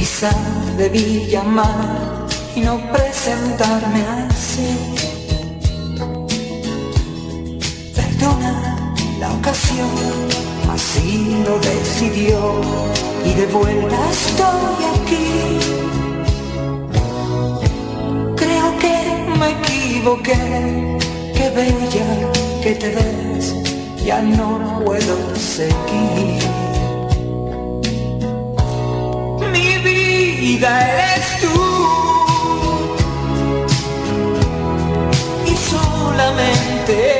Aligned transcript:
Quizá 0.00 0.30
debí 0.78 1.26
llamar 1.26 2.26
y 2.56 2.60
no 2.60 2.80
presentarme 2.90 4.02
así. 4.30 4.70
Perdona 7.94 8.94
la 9.18 9.30
ocasión, 9.30 9.90
así 10.72 11.44
lo 11.46 11.58
decidió 11.58 12.62
y 13.26 13.34
de 13.40 13.46
vuelta 13.48 13.98
estoy 14.10 14.80
aquí. 14.94 15.28
Creo 18.36 18.68
que 18.78 18.94
me 19.38 19.50
equivoqué, 19.50 20.98
qué 21.34 21.50
bella 21.50 22.08
que 22.62 22.74
te 22.74 22.88
ves, 22.88 23.54
ya 24.02 24.22
no 24.22 24.80
puedo 24.82 25.36
seguir. 25.36 26.49
Vida 30.60 30.72
eres 30.90 31.40
tú. 31.40 31.54
Y 35.46 35.56
solamente 35.56 37.19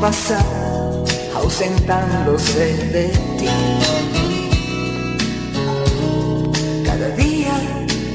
pasar 0.00 0.44
ausentándose 1.34 2.74
de 2.94 3.08
ti. 3.38 3.48
Cada 6.84 7.08
día 7.10 7.52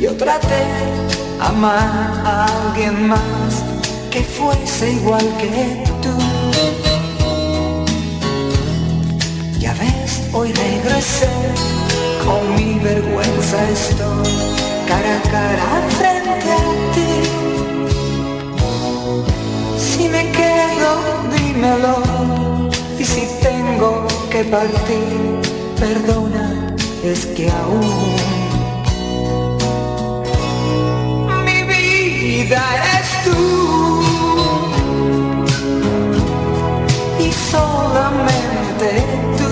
yo 0.02 0.16
traté 0.18 0.64
amar 1.40 2.24
a 2.26 2.46
alguien 2.46 3.08
más 3.08 3.64
que 4.10 4.24
fuese 4.24 4.94
igual 4.94 5.28
que 5.38 5.84
tú. 6.02 6.16
Ya 9.60 9.74
ves, 9.74 10.22
hoy 10.34 10.52
regresé, 10.54 11.30
con 12.26 12.56
mi 12.56 12.80
vergüenza 12.80 13.70
estoy 13.70 14.34
cara 14.88 15.18
a 15.18 15.22
cara 15.30 16.15
dímelo. 21.56 21.96
Y 23.00 23.04
si 23.04 23.28
tengo 23.42 24.08
que 24.30 24.44
partir, 24.44 25.42
perdona, 25.80 26.76
es 27.04 27.26
que 27.28 27.50
aún 27.50 28.16
mi 31.46 31.64
vida 31.64 32.62
eres 32.76 33.10
tú. 33.26 34.02
Y 37.20 37.32
solamente 37.52 38.90
tú. 39.38 39.45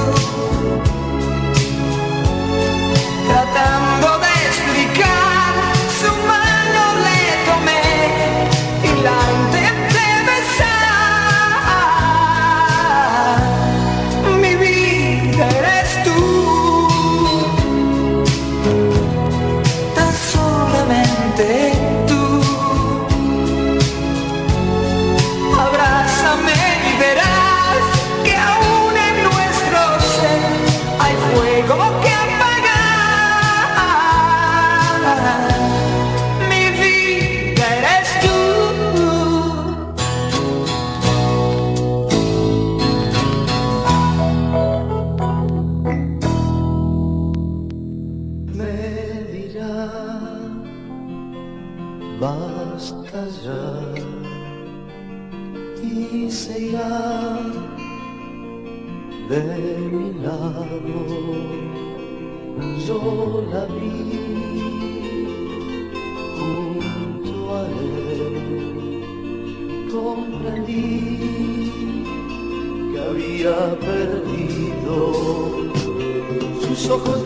Perdido. 73.51 75.11
Sus 76.61 76.89
ojos 76.89 77.22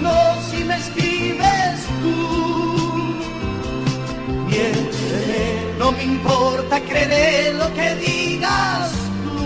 no, 0.00 0.40
si 0.50 0.64
me 0.64 0.76
escribes 0.76 1.80
tú. 2.02 3.14
Miénteme, 4.46 5.44
no 5.78 5.92
me 5.92 6.04
importa, 6.04 6.80
creeré 6.80 7.54
lo 7.54 7.72
que 7.74 7.94
digas 7.96 8.92
tú. 9.24 9.40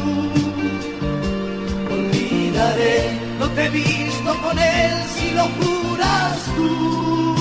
Olvidaré, 1.95 3.19
no 3.39 3.49
te 3.51 3.65
he 3.67 3.71
visto 3.71 4.31
con 4.43 4.59
él 4.59 4.93
si 5.15 5.31
lo 5.33 5.45
juras 5.59 6.37
tú. 6.57 7.37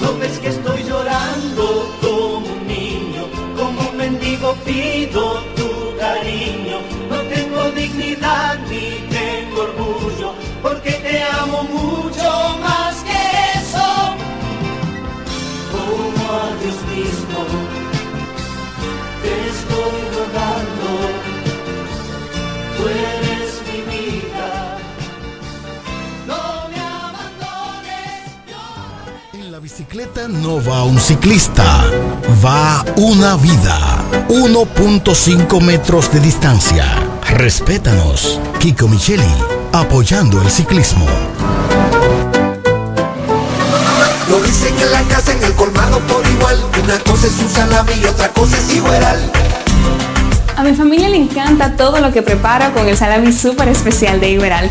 No 0.00 0.18
ves 0.18 0.38
que 0.38 0.48
estoy 0.48 0.82
llorando 0.84 1.64
como 2.00 2.46
un 2.54 2.66
niño, 2.66 3.24
como 3.56 3.90
un 3.90 3.96
mendigo 3.96 4.54
pido 4.64 5.42
tu 5.56 5.96
cariño. 5.98 6.78
No 7.10 7.18
tengo 7.34 7.70
dignidad 7.72 8.58
ni 8.70 9.13
porque 10.84 10.98
te 10.98 11.22
amo 11.22 11.62
mucho 11.64 12.58
más 12.60 12.94
que 13.04 13.58
eso. 13.58 13.88
Como 15.72 16.32
a 16.32 16.50
Dios 16.60 16.78
mismo, 16.94 17.40
te 19.22 19.32
estoy 19.48 20.00
rogando, 20.16 20.88
tú 22.76 22.82
eres 22.88 23.50
mi 23.66 23.80
vida. 23.96 24.48
No 26.26 26.40
me 26.68 26.78
abandones. 26.80 28.22
la 29.50 29.58
bicicleta 29.58 30.28
no 30.28 30.62
va 30.62 30.84
un 30.84 30.98
ciclista, 30.98 31.84
va 32.44 32.84
una 32.96 33.36
vida. 33.36 34.04
1.5 34.28 35.60
metros 35.62 36.12
de 36.12 36.20
distancia. 36.20 36.84
Respétanos. 37.30 38.40
Kiko 38.58 38.88
Micheli, 38.88 39.34
apoyando 39.80 40.40
el 40.40 40.50
ciclismo. 40.50 41.06
Lo 44.28 44.40
dicen 44.40 44.74
en 44.78 44.92
la 44.92 45.02
casa, 45.02 45.32
en 45.32 45.42
el 45.42 45.52
colmado 45.54 45.98
por 46.00 46.24
igual. 46.26 46.64
Una 46.82 46.98
cosa 47.00 47.26
es 47.26 47.38
un 47.40 47.50
salami 47.50 47.92
y 48.00 48.04
otra 48.04 48.28
cosa 48.28 48.56
es 48.56 48.74
igual. 48.74 49.32
A 50.56 50.62
mi 50.62 50.74
familia 50.74 51.08
le 51.08 51.16
encanta 51.16 51.76
todo 51.76 52.00
lo 52.00 52.12
que 52.12 52.22
preparo 52.22 52.72
con 52.72 52.88
el 52.88 52.96
salami 52.96 53.32
súper 53.32 53.68
especial 53.68 54.20
de 54.20 54.30
Iberal. 54.30 54.70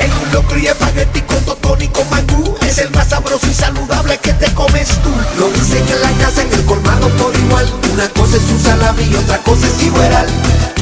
En 0.00 0.12
un 0.12 0.32
locro 0.32 0.58
y 0.58 0.66
espagueti 0.66 1.22
con 1.22 1.42
totón 1.44 1.82
y 1.82 1.88
con 1.88 2.08
mangú 2.10 2.54
Es 2.60 2.78
el 2.78 2.90
más 2.92 3.08
sabroso 3.08 3.46
y 3.50 3.54
saludable 3.54 4.16
que 4.18 4.32
te 4.34 4.46
comes 4.54 4.86
tú 5.02 5.10
Lo 5.40 5.48
dicen 5.48 5.82
en 5.88 6.00
la 6.00 6.24
casa, 6.24 6.42
en 6.42 6.52
el 6.52 6.64
colmado 6.66 7.08
por 7.16 7.34
igual 7.34 7.66
Una 7.92 8.08
cosa 8.10 8.36
es 8.36 8.42
un 8.48 8.60
salami 8.60 9.02
y 9.02 9.14
otra 9.16 9.38
cosa 9.38 9.66
es 9.66 9.82
Iberal. 9.82 10.28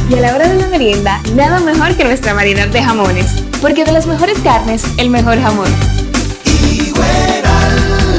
Y 0.08 0.14
a 0.14 0.20
la 0.20 0.34
hora 0.34 0.48
de 0.48 0.60
la 0.60 0.68
merienda, 0.68 1.20
nada 1.34 1.58
mejor 1.60 1.96
que 1.96 2.04
nuestra 2.04 2.32
variedad 2.32 2.68
de 2.68 2.82
jamones. 2.82 3.42
Porque 3.60 3.84
de 3.84 3.92
las 3.92 4.06
mejores 4.06 4.38
carnes, 4.38 4.84
el 4.98 5.10
mejor 5.10 5.40
jamón 5.40 5.95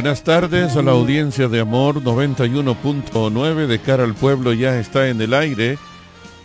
Buenas 0.00 0.24
tardes 0.24 0.76
a 0.76 0.82
la 0.82 0.92
audiencia 0.92 1.46
de 1.46 1.60
Amor 1.60 2.02
91.9 2.02 3.66
de 3.66 3.78
cara 3.80 4.02
al 4.02 4.14
pueblo 4.14 4.54
ya 4.54 4.78
está 4.80 5.10
en 5.10 5.20
el 5.20 5.34
aire. 5.34 5.76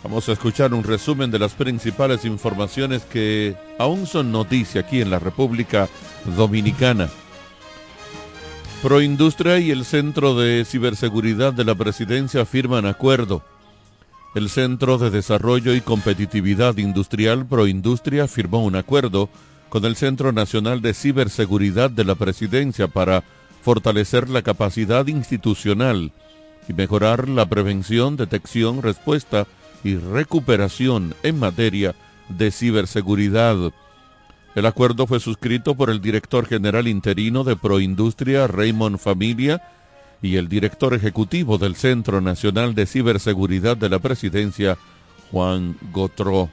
Vamos 0.04 0.28
a 0.28 0.32
escuchar 0.32 0.74
un 0.74 0.84
resumen 0.84 1.30
de 1.30 1.38
las 1.38 1.54
principales 1.54 2.26
informaciones 2.26 3.04
que 3.04 3.56
aún 3.78 4.06
son 4.06 4.30
noticia 4.30 4.82
aquí 4.82 5.00
en 5.00 5.08
la 5.08 5.18
República 5.20 5.88
Dominicana. 6.36 7.08
Proindustria 8.82 9.58
y 9.58 9.70
el 9.70 9.86
Centro 9.86 10.34
de 10.34 10.62
Ciberseguridad 10.66 11.54
de 11.54 11.64
la 11.64 11.74
Presidencia 11.74 12.44
firman 12.44 12.84
acuerdo. 12.84 13.42
El 14.34 14.50
Centro 14.50 14.98
de 14.98 15.08
Desarrollo 15.08 15.74
y 15.74 15.80
Competitividad 15.80 16.76
Industrial 16.76 17.46
Proindustria 17.46 18.28
firmó 18.28 18.62
un 18.62 18.76
acuerdo 18.76 19.30
con 19.70 19.86
el 19.86 19.96
Centro 19.96 20.30
Nacional 20.30 20.82
de 20.82 20.92
Ciberseguridad 20.92 21.88
de 21.90 22.04
la 22.04 22.16
Presidencia 22.16 22.86
para 22.86 23.24
fortalecer 23.66 24.30
la 24.30 24.42
capacidad 24.42 25.08
institucional 25.08 26.12
y 26.68 26.72
mejorar 26.72 27.28
la 27.28 27.46
prevención, 27.46 28.16
detección, 28.16 28.80
respuesta 28.80 29.48
y 29.82 29.96
recuperación 29.96 31.16
en 31.24 31.40
materia 31.40 31.96
de 32.28 32.52
ciberseguridad. 32.52 33.56
El 34.54 34.66
acuerdo 34.66 35.08
fue 35.08 35.18
suscrito 35.18 35.74
por 35.74 35.90
el 35.90 36.00
director 36.00 36.46
general 36.46 36.86
interino 36.86 37.42
de 37.42 37.56
Proindustria, 37.56 38.46
Raymond 38.46 38.98
Familia, 38.98 39.60
y 40.22 40.36
el 40.36 40.48
director 40.48 40.94
ejecutivo 40.94 41.58
del 41.58 41.74
Centro 41.74 42.20
Nacional 42.20 42.72
de 42.72 42.86
Ciberseguridad 42.86 43.76
de 43.76 43.88
la 43.88 43.98
Presidencia, 43.98 44.78
Juan 45.32 45.76
Gotró. 45.92 46.50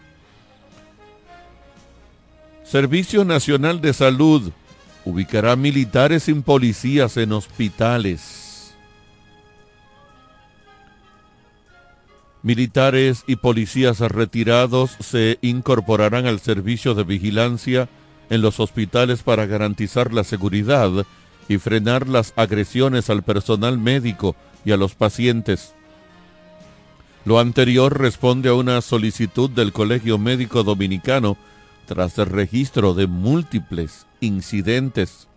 Servicio 2.64 3.24
Nacional 3.24 3.82
de 3.82 3.94
Salud 3.94 4.52
ubicará 5.06 5.56
militares 5.56 6.24
sin 6.24 6.44
policías 6.44 7.18
en 7.18 7.34
hospitales. 7.34 8.74
Militares 12.42 13.24
y 13.26 13.38
policías 13.38 14.00
retirados 14.00 14.92
se 15.00 15.40
incorporarán 15.42 16.26
al 16.26 16.42
servicio 16.42 16.94
de 16.94 17.04
vigilancia 17.04 17.88
en 18.30 18.42
los 18.42 18.60
hospitales 18.60 19.24
para 19.24 19.46
garantizar 19.46 20.14
la 20.14 20.24
seguridad 20.24 21.06
y 21.48 21.58
frenar 21.58 22.08
las 22.10 22.34
agresiones 22.36 23.10
al 23.10 23.24
personal 23.24 23.78
médico 23.78 24.36
y 24.66 24.72
a 24.72 24.78
los 24.78 24.96
pacientes. 24.96 25.74
Lo 27.26 27.40
anterior 27.40 27.98
responde 27.98 28.50
a 28.50 28.54
una 28.54 28.82
solicitud 28.82 29.50
del 29.50 29.72
Colegio 29.72 30.18
Médico 30.18 30.64
Dominicano 30.64 31.38
tras 31.86 32.18
el 32.18 32.26
registro 32.26 32.94
de 32.94 33.08
múltiples 33.08 34.06
incidentes 34.24 35.28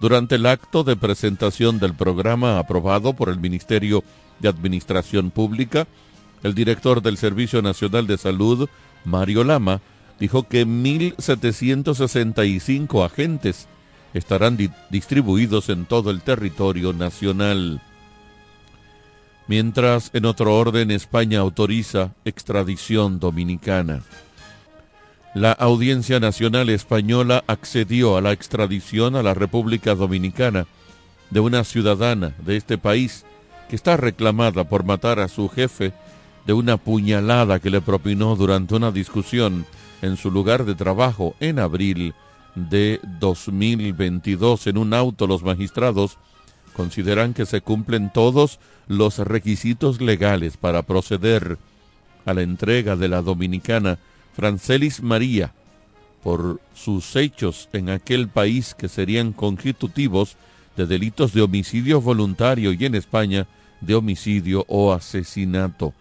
durante 0.00 0.34
el 0.34 0.46
acto 0.46 0.82
de 0.82 0.96
presentación 0.96 1.78
del 1.78 1.94
programa 1.94 2.58
aprobado 2.58 3.12
por 3.12 3.28
el 3.28 3.38
Ministerio 3.38 4.02
de 4.40 4.48
Administración 4.48 5.30
Pública, 5.30 5.86
el 6.42 6.54
director 6.54 7.02
del 7.02 7.16
Servicio 7.16 7.62
Nacional 7.62 8.08
de 8.08 8.18
Salud, 8.18 8.68
Mario 9.04 9.44
Lama, 9.44 9.80
dijo 10.18 10.48
que 10.48 10.66
1.765 10.66 13.06
agentes 13.06 13.68
estarán 14.12 14.58
distribuidos 14.90 15.68
en 15.68 15.84
todo 15.84 16.10
el 16.10 16.22
territorio 16.22 16.92
nacional. 16.92 17.80
Mientras, 19.46 20.10
en 20.14 20.24
otro 20.24 20.56
orden, 20.56 20.90
España 20.90 21.38
autoriza 21.40 22.12
extradición 22.24 23.20
dominicana. 23.20 24.02
La 25.34 25.52
Audiencia 25.52 26.20
Nacional 26.20 26.68
Española 26.68 27.42
accedió 27.46 28.18
a 28.18 28.20
la 28.20 28.32
extradición 28.32 29.16
a 29.16 29.22
la 29.22 29.32
República 29.32 29.94
Dominicana 29.94 30.66
de 31.30 31.40
una 31.40 31.64
ciudadana 31.64 32.34
de 32.44 32.58
este 32.58 32.76
país 32.76 33.24
que 33.70 33.76
está 33.76 33.96
reclamada 33.96 34.64
por 34.64 34.84
matar 34.84 35.20
a 35.20 35.28
su 35.28 35.48
jefe 35.48 35.94
de 36.44 36.52
una 36.52 36.76
puñalada 36.76 37.60
que 37.60 37.70
le 37.70 37.80
propinó 37.80 38.36
durante 38.36 38.74
una 38.74 38.90
discusión 38.90 39.64
en 40.02 40.18
su 40.18 40.30
lugar 40.30 40.66
de 40.66 40.74
trabajo 40.74 41.34
en 41.40 41.58
abril 41.58 42.12
de 42.54 43.00
2022 43.18 44.66
en 44.66 44.76
un 44.76 44.92
auto 44.92 45.26
los 45.26 45.42
magistrados 45.42 46.18
consideran 46.74 47.32
que 47.32 47.46
se 47.46 47.62
cumplen 47.62 48.12
todos 48.12 48.58
los 48.86 49.16
requisitos 49.18 50.02
legales 50.02 50.58
para 50.58 50.82
proceder 50.82 51.56
a 52.26 52.34
la 52.34 52.42
entrega 52.42 52.96
de 52.96 53.08
la 53.08 53.22
dominicana 53.22 53.98
Francelis 54.32 55.02
María 55.02 55.52
por 56.22 56.60
sus 56.74 57.16
hechos 57.16 57.68
en 57.72 57.90
aquel 57.90 58.28
país 58.28 58.74
que 58.74 58.88
serían 58.88 59.32
constitutivos 59.32 60.36
de 60.76 60.86
delitos 60.86 61.32
de 61.32 61.42
homicidio 61.42 62.00
voluntario 62.00 62.72
y 62.72 62.84
en 62.84 62.94
España 62.94 63.48
de 63.80 63.94
homicidio 63.94 64.64
o 64.68 64.92
asesinato. 64.92 65.92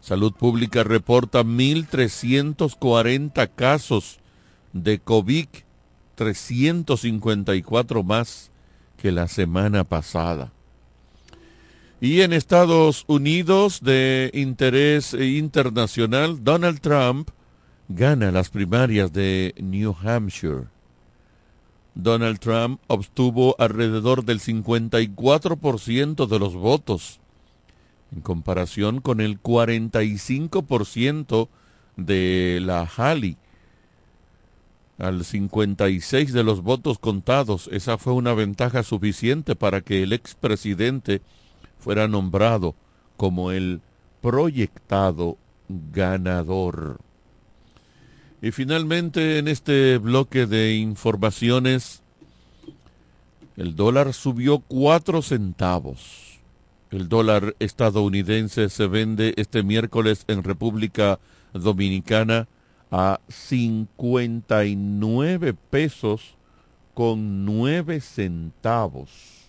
Salud 0.00 0.32
Pública 0.32 0.84
reporta 0.84 1.42
1.340 1.42 3.50
casos 3.54 4.18
de 4.72 4.98
COVID, 4.98 5.48
354 6.14 8.02
más 8.02 8.50
que 8.96 9.12
la 9.12 9.28
semana 9.28 9.84
pasada. 9.84 10.52
Y 12.02 12.22
en 12.22 12.32
Estados 12.32 13.04
Unidos, 13.08 13.82
de 13.82 14.30
interés 14.32 15.12
internacional, 15.12 16.42
Donald 16.42 16.80
Trump 16.80 17.28
gana 17.90 18.30
las 18.30 18.48
primarias 18.48 19.12
de 19.12 19.54
New 19.58 19.94
Hampshire. 20.02 20.68
Donald 21.94 22.38
Trump 22.38 22.80
obtuvo 22.86 23.54
alrededor 23.58 24.24
del 24.24 24.40
54% 24.40 26.26
de 26.26 26.38
los 26.38 26.54
votos, 26.54 27.20
en 28.14 28.22
comparación 28.22 29.02
con 29.02 29.20
el 29.20 29.38
45% 29.42 31.48
de 31.96 32.60
la 32.62 32.88
Halley. 32.96 33.36
Al 34.96 35.22
56 35.22 36.32
de 36.32 36.44
los 36.44 36.62
votos 36.62 36.98
contados, 36.98 37.68
esa 37.72 37.98
fue 37.98 38.14
una 38.14 38.32
ventaja 38.32 38.84
suficiente 38.84 39.54
para 39.54 39.82
que 39.82 40.02
el 40.02 40.14
expresidente 40.14 41.20
fuera 41.80 42.06
nombrado 42.06 42.76
como 43.16 43.50
el 43.50 43.80
proyectado 44.20 45.36
ganador. 45.68 47.00
Y 48.42 48.52
finalmente 48.52 49.38
en 49.38 49.48
este 49.48 49.98
bloque 49.98 50.46
de 50.46 50.76
informaciones, 50.76 52.02
el 53.56 53.76
dólar 53.76 54.14
subió 54.14 54.60
cuatro 54.60 55.20
centavos. 55.22 56.38
El 56.90 57.08
dólar 57.08 57.54
estadounidense 57.58 58.68
se 58.68 58.86
vende 58.86 59.34
este 59.36 59.62
miércoles 59.62 60.24
en 60.26 60.42
República 60.42 61.20
Dominicana 61.52 62.48
a 62.90 63.20
59 63.28 65.54
pesos 65.54 66.34
con 66.94 67.44
9 67.44 68.00
centavos. 68.00 69.39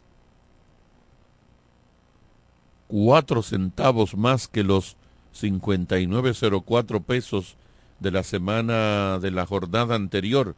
Cuatro 2.92 3.42
centavos 3.42 4.18
más 4.18 4.50
que 4.50 4.66
los 4.66 4.98
59.04 5.34 7.02
pesos 7.02 7.56
de 8.02 8.12
la 8.12 8.24
semana 8.24 9.18
de 9.18 9.32
la 9.32 9.46
jornada 9.46 9.96
anterior. 9.96 10.58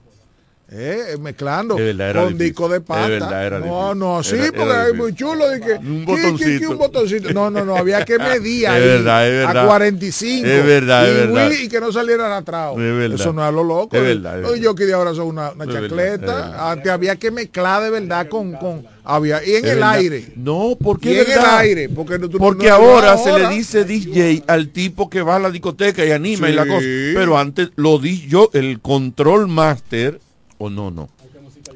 Eh, 0.72 1.16
mezclando 1.20 1.74
verdad, 1.74 2.10
era 2.10 2.22
con 2.22 2.38
disco 2.38 2.68
de 2.68 2.80
pasta. 2.80 3.58
no, 3.58 3.92
no, 3.92 4.22
sí, 4.22 4.36
Era- 4.36 4.52
porque 4.52 4.90
es 4.90 4.94
muy 4.96 5.14
chulo. 5.16 5.48
De 5.48 5.60
que, 5.60 5.72
Un 5.72 6.06
¿qué- 6.06 6.06
qué- 6.06 6.14
qué- 6.14 6.30
botoncito. 6.30 6.70
un 6.70 6.78
botoncito. 6.78 7.32
No, 7.32 7.50
no, 7.50 7.64
no, 7.64 7.74
había 7.76 8.04
que 8.04 8.16
medir 8.18 8.68
ahí 8.68 8.80
verdad, 8.80 9.28
es 9.28 9.46
verdad. 9.46 9.64
a 9.64 9.66
45. 9.66 10.46
Es 10.46 10.64
verdad, 10.64 11.08
es 11.08 11.12
y, 11.12 11.18
verdad. 11.26 11.48
Willy, 11.48 11.64
y 11.64 11.68
que 11.68 11.80
no 11.80 11.90
saliera 11.92 12.36
atrás. 12.36 12.72
Es. 12.78 13.12
Eso 13.20 13.32
no 13.32 13.46
es 13.48 13.52
lo 13.52 13.64
loco. 13.64 13.96
Es 13.96 14.02
verdad, 14.02 14.36
es 14.36 14.42
Los 14.42 14.52
verdad. 14.52 14.66
jockeys 14.68 14.86
de 14.86 14.94
ahora 14.94 15.14
son 15.14 15.26
una, 15.26 15.50
una 15.50 15.66
verdad. 15.66 16.70
Antes 16.70 16.92
había 16.92 17.16
que 17.16 17.30
mezclar 17.32 17.82
de 17.82 17.90
verdad 17.90 18.28
con, 18.28 18.52
con 18.52 18.86
había 19.02 19.44
y 19.44 19.56
en 19.56 19.64
el 19.66 19.82
aire. 19.82 20.32
No, 20.36 20.76
porque 20.80 21.12
Y 21.12 21.18
en 21.18 21.32
el 21.32 21.38
aire, 21.44 21.88
porque 21.88 22.16
no- 22.16 22.30
Porque 22.30 22.68
no- 22.68 22.74
ahora, 22.74 23.16
no 23.16 23.24
se 23.24 23.30
ahora. 23.30 23.50
le 23.50 23.56
dice 23.56 23.84
DJ 23.84 24.44
al 24.46 24.68
tipo 24.68 25.10
que 25.10 25.22
va 25.22 25.34
a 25.34 25.38
la 25.40 25.50
discoteca 25.50 26.04
y 26.04 26.12
anima 26.12 26.48
y 26.48 26.52
la 26.52 26.64
cosa. 26.64 26.78
Pero 27.14 27.36
antes 27.38 27.70
lo 27.74 27.98
di 27.98 28.24
yo, 28.28 28.50
el 28.52 28.78
control 28.80 29.48
master, 29.48 30.20
o 30.60 30.68
no, 30.68 30.90
no. 30.90 31.08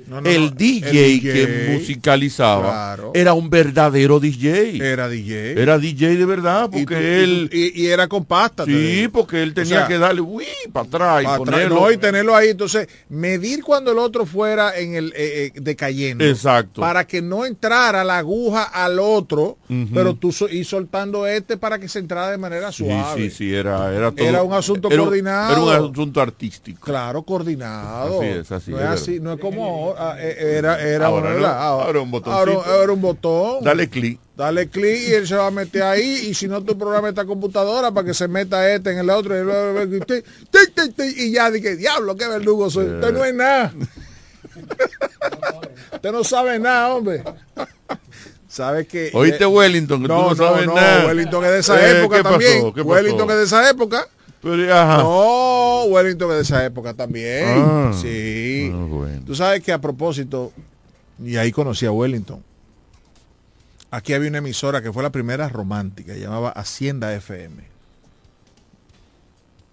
No, 0.06 0.20
no, 0.20 0.28
el 0.28 0.54
DJ 0.54 1.14
el 1.14 1.20
que 1.22 1.74
musicalizaba 1.78 2.62
claro. 2.94 3.12
era 3.14 3.32
un 3.32 3.48
verdadero 3.50 4.20
DJ. 4.20 4.76
Era 4.78 5.08
DJ. 5.08 5.60
Era 5.60 5.78
DJ 5.78 6.16
de 6.16 6.26
verdad, 6.26 6.68
Y 6.72 6.84
porque 6.84 6.94
tú- 6.94 7.00
y 7.00 7.04
él... 7.04 7.50
y, 7.52 7.82
y 7.82 7.86
era 7.88 8.06
con 8.08 8.24
pasta. 8.24 8.64
sí, 8.64 9.08
porque 9.12 9.42
él 9.42 9.54
tenía 9.54 9.78
sea, 9.78 9.86
que 9.88 9.98
darle 9.98 10.20
uy, 10.20 10.44
para 10.72 10.86
atrás 10.86 11.22
y 11.22 11.26
Pa' 11.26 11.36
ponerlo. 11.38 11.74
no, 11.80 11.90
y 11.92 11.96
tenerlo 11.96 12.36
ahí. 12.36 12.48
Entonces, 12.50 12.88
medir 13.08 13.62
cuando 13.62 13.92
el 13.92 13.98
otro 13.98 14.26
fuera 14.26 14.76
en 14.78 14.94
el 14.94 15.12
eh, 15.16 15.52
eh, 15.54 15.60
decayendo. 15.60 16.24
Exacto. 16.24 16.80
Para 16.80 17.06
que 17.06 17.22
no 17.22 17.44
entrara 17.46 18.04
la 18.04 18.18
aguja 18.18 18.64
al 18.64 18.98
otro, 18.98 19.58
pero 19.92 20.14
tú 20.14 20.32
so- 20.32 20.48
ir 20.48 20.64
soltando 20.64 21.26
este 21.26 21.56
para 21.56 21.78
que 21.78 21.88
se 21.88 21.98
entrara 21.98 22.30
de 22.30 22.38
manera 22.38 22.70
Sí, 22.72 22.84
suave. 22.84 23.30
sí, 23.30 23.30
sí, 23.30 23.54
era, 23.54 23.94
era 23.94 24.10
todo. 24.12 24.26
Era 24.26 24.42
un 24.42 24.52
asunto 24.52 24.88
era 24.90 25.02
coordinado. 25.02 25.52
Era 25.72 25.82
un 25.82 25.90
asunto 25.92 26.20
artístico. 26.20 26.80
Claro, 26.84 27.22
coordinado. 27.22 28.20
Así 28.20 28.28
es, 28.30 28.52
así 28.52 28.70
no 28.70 28.78
es, 28.78 28.84
es 28.84 28.90
es 28.94 29.00
así, 29.02 29.20
no 29.20 29.32
es 29.32 29.40
como 29.40 29.93
ahora, 29.96 30.22
eh, 30.22 30.56
era, 30.58 30.80
era, 30.80 31.06
Ahora 31.06 31.28
no, 31.30 31.34
¿verdad? 31.36 31.58
ahora 31.62 32.00
un 32.00 32.10
botoncito. 32.10 32.38
Ahora, 32.38 32.74
ahora 32.78 32.92
un 32.92 33.00
botón. 33.00 33.64
Dale 33.64 33.88
clic. 33.88 34.18
Dale 34.36 34.68
clic 34.68 35.08
y 35.08 35.12
él 35.12 35.26
se 35.28 35.36
va 35.36 35.46
a 35.46 35.50
meter 35.50 35.82
ahí. 35.82 36.26
Y 36.28 36.34
si 36.34 36.48
no, 36.48 36.62
tu 36.62 36.76
programa 36.76 37.08
esta 37.08 37.24
computadora 37.24 37.92
para 37.92 38.06
que 38.06 38.14
se 38.14 38.26
meta 38.28 38.68
este 38.72 38.90
en 38.92 38.98
el 38.98 39.10
otro. 39.10 39.34
Y, 41.16 41.30
ya 41.32 41.50
dije, 41.50 41.76
diablo, 41.76 42.16
qué 42.16 42.26
verdugo 42.28 42.70
soy. 42.70 42.86
Usted 42.86 43.12
no 43.12 43.24
es 43.24 43.34
nada. 43.34 43.72
Usted 45.92 46.12
no 46.12 46.24
sabe 46.24 46.58
nada, 46.58 46.94
hombre. 46.94 47.22
¿Sabe 48.48 48.86
que 48.86 49.10
Oíste, 49.14 49.46
Wellington, 49.46 50.02
que 50.02 50.08
tú 50.08 50.14
no 50.14 50.34
sabes 50.36 50.66
nada. 50.66 51.06
Wellington 51.06 51.44
es 51.44 51.50
de 51.50 51.58
esa 51.58 51.80
Eh, 51.90 51.98
época 52.00 52.16
¿qué 52.18 52.22
pasó? 52.22 52.32
también. 52.38 52.72
¿Qué 52.72 52.82
pasó? 52.84 52.88
Wellington 52.88 53.30
es 53.30 53.36
de 53.36 53.42
esa 53.44 53.70
época. 53.70 54.08
Pero, 54.44 54.74
ajá. 54.74 54.98
No, 54.98 55.84
Wellington 55.86 56.30
es 56.30 56.36
de 56.36 56.42
esa 56.42 56.64
época 56.64 56.94
también. 56.94 57.44
Ah. 57.48 57.92
sí. 58.00 58.70
Ah, 58.72 58.84
bueno. 58.88 59.22
Tú 59.26 59.34
sabes 59.34 59.62
que 59.62 59.72
a 59.72 59.80
propósito, 59.80 60.52
y 61.22 61.36
ahí 61.36 61.50
conocí 61.50 61.86
a 61.86 61.90
Wellington. 61.92 62.42
Aquí 63.90 64.12
había 64.12 64.28
una 64.28 64.38
emisora 64.38 64.82
que 64.82 64.92
fue 64.92 65.02
la 65.02 65.10
primera 65.10 65.48
romántica, 65.48 66.14
llamaba 66.14 66.50
Hacienda 66.50 67.14
FM. 67.14 67.74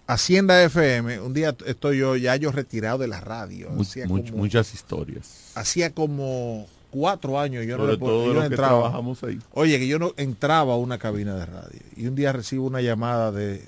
Hacienda 0.06 0.62
FM, 0.64 1.20
un 1.20 1.32
día 1.32 1.54
estoy 1.66 1.98
yo, 1.98 2.16
ya 2.16 2.36
yo 2.36 2.50
retirado 2.52 2.98
de 2.98 3.08
la 3.08 3.20
radio. 3.20 3.70
Much- 3.70 4.06
como, 4.06 4.22
muchas 4.36 4.74
historias. 4.74 5.52
hacía 5.54 5.92
como 5.94 6.66
cuatro 6.90 7.38
años 7.40 7.64
yo 7.66 7.78
no, 7.78 7.86
le 7.86 7.96
yo 7.98 8.44
entraba. 8.44 8.80
trabajamos 8.80 9.22
ahí. 9.24 9.38
Oye, 9.52 9.78
que 9.78 9.86
yo 9.86 9.98
no 9.98 10.12
entraba 10.16 10.74
a 10.74 10.76
una 10.76 10.98
cabina 10.98 11.34
de 11.36 11.46
radio. 11.46 11.80
Y 11.96 12.06
un 12.06 12.14
día 12.14 12.32
recibo 12.32 12.66
una 12.66 12.80
llamada 12.80 13.32
de 13.32 13.62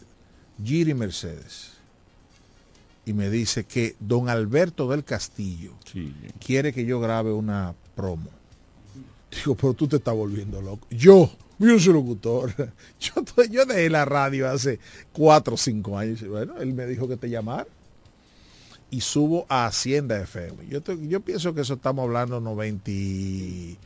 Giri 0.62 0.94
Mercedes. 0.94 1.72
Y 3.06 3.12
me 3.12 3.28
dice 3.30 3.64
que 3.64 3.96
don 4.00 4.28
Alberto 4.28 4.88
del 4.88 5.04
Castillo 5.04 5.72
Sí. 5.90 6.14
quiere 6.44 6.72
que 6.72 6.84
yo 6.86 7.00
grabe 7.00 7.32
una 7.32 7.74
promo. 7.94 8.30
Digo, 9.30 9.54
pero 9.56 9.74
tú 9.74 9.86
te 9.88 9.96
estás 9.96 10.14
volviendo 10.14 10.62
loco. 10.62 10.86
Yo, 10.90 11.30
yo 11.58 11.78
soy 11.78 11.92
locutor. 11.92 12.54
Yo, 13.00 13.44
yo 13.50 13.66
dejé 13.66 13.90
la 13.90 14.04
radio 14.04 14.48
hace 14.50 14.78
cuatro 15.12 15.54
o 15.54 15.58
cinco 15.58 15.98
años. 15.98 16.26
Bueno, 16.26 16.56
él 16.58 16.72
me 16.72 16.86
dijo 16.86 17.06
que 17.08 17.16
te 17.16 17.28
llamara. 17.28 17.66
y 18.90 19.00
subo 19.00 19.44
a 19.48 19.66
Hacienda 19.66 20.20
FM. 20.20 20.68
Yo, 20.68 20.80
te- 20.80 21.08
yo 21.08 21.20
pienso 21.20 21.52
que 21.52 21.62
eso 21.62 21.74
estamos 21.74 22.04
hablando 22.04 22.40
90, 22.40 22.90
y- 22.92 23.76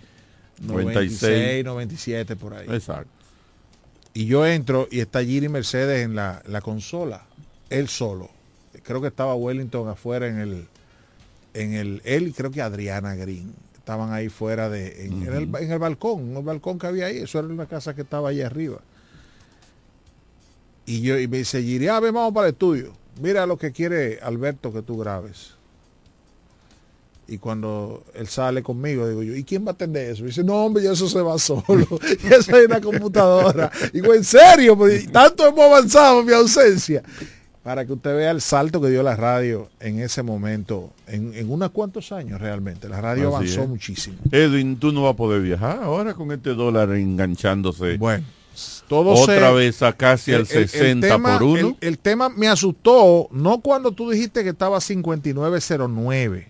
96, 0.61 1.65
97 1.65 2.37
por 2.37 2.53
ahí. 2.55 2.67
Exacto. 2.69 3.11
Y 4.19 4.27
yo 4.27 4.45
entro 4.45 4.89
y 4.91 4.99
está 4.99 5.23
Giri 5.23 5.49
Mercedes 5.49 6.05
en 6.05 6.17
la, 6.17 6.43
la 6.49 6.61
consola, 6.61 7.25
él 7.71 7.87
solo. 7.87 8.29
Creo 8.83 9.01
que 9.01 9.07
estaba 9.07 9.37
Wellington 9.37 9.87
afuera 9.89 10.27
en 10.27 10.41
el, 10.41 10.67
en 11.55 11.75
el, 11.75 12.03
él 12.05 12.27
y 12.27 12.33
creo 12.33 12.51
que 12.51 12.61
Adriana 12.61 13.15
Green. 13.15 13.55
Estaban 13.77 14.13
ahí 14.13 14.29
fuera 14.29 14.69
de, 14.69 15.07
en, 15.07 15.23
en 15.23 15.35
el, 15.35 15.55
en 15.55 15.71
el 15.71 15.79
balcón, 15.79 16.31
en 16.33 16.37
el 16.37 16.43
balcón 16.43 16.81
que 16.81 16.89
había 16.89 17.07
ahí, 17.07 17.19
eso 17.19 17.39
era 17.39 17.47
una 17.47 17.67
casa 17.67 17.95
que 17.95 18.03
estaba 18.03 18.31
allá 18.31 18.47
arriba. 18.47 18.81
Y 20.85 21.01
yo, 21.01 21.17
y 21.17 21.29
me 21.29 21.37
dice 21.39 21.63
Giri, 21.63 21.87
ah, 21.87 22.01
ven, 22.01 22.13
vamos 22.13 22.35
para 22.35 22.49
el 22.49 22.55
estudio. 22.55 22.95
Mira 23.21 23.47
lo 23.47 23.57
que 23.57 23.71
quiere 23.71 24.19
Alberto 24.21 24.73
que 24.73 24.83
tú 24.83 24.99
grabes. 24.99 25.53
Y 27.31 27.37
cuando 27.39 28.05
él 28.15 28.27
sale 28.27 28.63
conmigo, 28.63 29.07
digo 29.07 29.23
yo, 29.23 29.35
¿y 29.37 29.45
quién 29.45 29.65
va 29.67 29.71
a 29.71 29.75
atender 29.75 30.11
eso? 30.13 30.25
Y 30.25 30.29
dice, 30.29 30.43
no, 30.43 30.65
hombre, 30.65 30.83
ya 30.83 30.93
eso 30.93 31.09
se 31.09 31.21
va 31.21 31.39
solo. 31.39 31.87
ya 32.29 32.37
eso 32.37 32.57
hay 32.57 32.65
una 32.65 32.81
computadora. 32.81 33.71
Digo, 33.93 34.15
¿en 34.15 34.25
serio? 34.25 34.77
Pues, 34.79 35.13
tanto 35.13 35.47
hemos 35.47 35.61
avanzado 35.61 36.21
en 36.21 36.27
mi 36.27 36.33
ausencia. 36.33 37.03
Para 37.63 37.85
que 37.85 37.93
usted 37.93 38.17
vea 38.17 38.31
el 38.31 38.41
salto 38.41 38.81
que 38.81 38.89
dio 38.89 39.03
la 39.03 39.15
radio 39.15 39.69
en 39.79 39.99
ese 40.01 40.23
momento, 40.23 40.91
en, 41.07 41.35
en 41.35 41.51
unos 41.51 41.71
cuantos 41.71 42.13
años 42.13 42.41
realmente. 42.41 42.89
La 42.89 43.03
radio 43.03 43.29
Así 43.29 43.35
avanzó 43.37 43.63
es. 43.65 43.69
muchísimo. 43.69 44.17
Edwin, 44.33 44.79
tú 44.79 44.91
no 44.91 45.03
vas 45.03 45.13
a 45.13 45.17
poder 45.17 45.43
viajar 45.43 45.81
ahora 45.83 46.15
con 46.15 46.33
este 46.33 46.55
dólar 46.55 46.93
enganchándose. 46.95 47.99
Bueno, 47.99 48.25
todo 48.89 49.11
Otra 49.11 49.51
se- 49.51 49.55
vez 49.55 49.83
a 49.83 49.93
casi 49.93 50.33
al 50.33 50.43
el- 50.43 50.47
el- 50.51 50.59
el 50.63 50.69
60 50.71 51.09
tema- 51.09 51.35
por 51.39 51.43
uno. 51.47 51.77
El, 51.83 51.89
el 51.89 51.99
tema 51.99 52.31
me 52.31 52.49
asustó, 52.49 53.29
no 53.33 53.61
cuando 53.61 53.93
tú 53.93 54.09
dijiste 54.09 54.43
que 54.45 54.51
estaba 54.51 54.81
5909, 54.81 56.49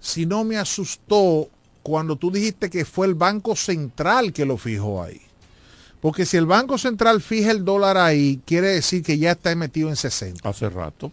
sino 0.00 0.44
me 0.44 0.56
asustó 0.56 1.48
cuando 1.82 2.16
tú 2.16 2.30
dijiste 2.30 2.70
que 2.70 2.84
fue 2.84 3.06
el 3.06 3.14
Banco 3.14 3.56
Central 3.56 4.32
que 4.32 4.44
lo 4.44 4.56
fijó 4.56 5.02
ahí. 5.02 5.20
Porque 6.00 6.26
si 6.26 6.36
el 6.36 6.46
Banco 6.46 6.78
Central 6.78 7.20
fija 7.20 7.50
el 7.50 7.64
dólar 7.64 7.96
ahí, 7.96 8.40
quiere 8.44 8.68
decir 8.68 9.02
que 9.02 9.18
ya 9.18 9.32
está 9.32 9.54
metido 9.56 9.88
en 9.88 9.96
60. 9.96 10.48
Hace 10.48 10.68
rato. 10.68 11.10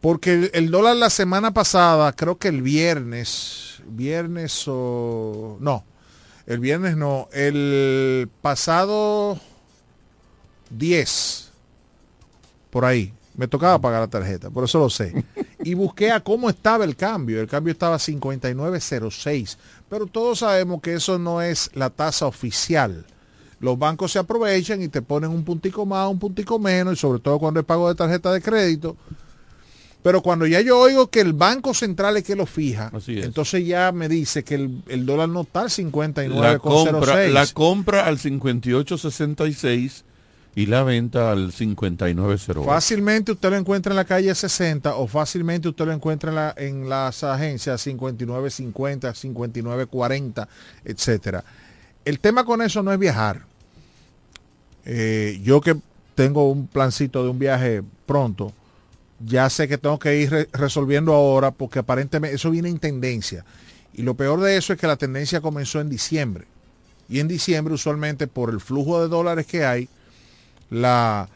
Porque 0.00 0.32
el, 0.32 0.50
el 0.54 0.70
dólar 0.70 0.96
la 0.96 1.10
semana 1.10 1.50
pasada, 1.50 2.12
creo 2.12 2.38
que 2.38 2.48
el 2.48 2.62
viernes, 2.62 3.82
viernes 3.86 4.64
o... 4.66 5.58
No, 5.60 5.84
el 6.46 6.58
viernes 6.58 6.96
no, 6.96 7.28
el 7.32 8.28
pasado 8.40 9.38
10, 10.70 11.50
por 12.70 12.84
ahí, 12.84 13.12
me 13.34 13.46
tocaba 13.46 13.78
pagar 13.78 14.00
la 14.00 14.08
tarjeta, 14.08 14.50
por 14.50 14.64
eso 14.64 14.78
lo 14.78 14.90
sé. 14.90 15.24
Y 15.62 15.74
busqué 15.74 16.10
a 16.10 16.20
cómo 16.20 16.48
estaba 16.48 16.84
el 16.84 16.96
cambio, 16.96 17.40
el 17.40 17.46
cambio 17.46 17.72
estaba 17.72 17.96
59.06, 17.96 19.56
pero 19.88 20.06
todos 20.06 20.38
sabemos 20.38 20.80
que 20.80 20.94
eso 20.94 21.18
no 21.18 21.42
es 21.42 21.70
la 21.74 21.90
tasa 21.90 22.26
oficial. 22.26 23.04
Los 23.60 23.78
bancos 23.78 24.12
se 24.12 24.18
aprovechan 24.18 24.80
y 24.80 24.88
te 24.88 25.02
ponen 25.02 25.30
un 25.30 25.44
puntico 25.44 25.84
más, 25.84 26.08
un 26.10 26.18
puntico 26.18 26.58
menos, 26.58 26.94
y 26.94 26.96
sobre 26.96 27.20
todo 27.20 27.38
cuando 27.38 27.60
es 27.60 27.66
pago 27.66 27.88
de 27.88 27.94
tarjeta 27.94 28.32
de 28.32 28.40
crédito. 28.40 28.96
Pero 30.02 30.22
cuando 30.22 30.46
ya 30.46 30.62
yo 30.62 30.78
oigo 30.78 31.08
que 31.08 31.20
el 31.20 31.34
Banco 31.34 31.74
Central 31.74 32.16
es 32.16 32.24
que 32.24 32.34
lo 32.34 32.46
fija, 32.46 32.90
entonces 33.06 33.66
ya 33.66 33.92
me 33.92 34.08
dice 34.08 34.44
que 34.44 34.54
el, 34.54 34.82
el 34.88 35.04
dólar 35.04 35.28
no 35.28 35.42
está 35.42 35.60
al 35.60 35.66
La 36.40 36.58
compra, 36.58 37.26
59,06. 37.28 37.32
la 37.32 37.46
compra 37.48 38.06
al 38.06 38.18
58.66 38.18 40.04
y 40.54 40.66
la 40.66 40.82
venta 40.82 41.30
al 41.30 41.52
59.08. 41.52 42.64
Fácilmente 42.64 43.32
usted 43.32 43.50
lo 43.50 43.56
encuentra 43.56 43.92
en 43.92 43.96
la 43.96 44.04
calle 44.04 44.34
60 44.34 44.96
o 44.96 45.06
fácilmente 45.06 45.68
usted 45.68 45.86
lo 45.86 45.92
encuentra 45.92 46.30
en, 46.30 46.34
la- 46.36 46.54
en 46.56 46.88
las 46.88 47.22
agencias 47.24 47.80
5950, 47.80 49.14
5940, 49.14 50.48
etcétera. 50.84 51.44
El 52.04 52.18
tema 52.18 52.44
con 52.44 52.62
eso 52.62 52.82
no 52.82 52.92
es 52.92 52.98
viajar. 52.98 53.42
Eh, 54.84 55.40
yo 55.42 55.60
que 55.60 55.76
tengo 56.14 56.50
un 56.50 56.66
plancito 56.66 57.22
de 57.22 57.30
un 57.30 57.38
viaje 57.38 57.82
pronto, 58.06 58.52
ya 59.24 59.48
sé 59.50 59.68
que 59.68 59.78
tengo 59.78 59.98
que 59.98 60.16
ir 60.18 60.30
re- 60.30 60.48
resolviendo 60.52 61.12
ahora 61.14 61.50
porque 61.50 61.78
aparentemente 61.78 62.34
eso 62.36 62.50
viene 62.50 62.68
en 62.70 62.78
tendencia. 62.78 63.44
Y 63.92 64.02
lo 64.02 64.14
peor 64.14 64.40
de 64.40 64.56
eso 64.56 64.72
es 64.72 64.78
que 64.78 64.86
la 64.86 64.96
tendencia 64.96 65.40
comenzó 65.40 65.80
en 65.80 65.90
diciembre. 65.90 66.46
Y 67.08 67.20
en 67.20 67.28
diciembre 67.28 67.74
usualmente 67.74 68.26
por 68.26 68.50
el 68.50 68.60
flujo 68.60 69.02
de 69.02 69.08
dólares 69.08 69.46
que 69.46 69.64
hay, 69.64 69.88
la, 70.70 71.28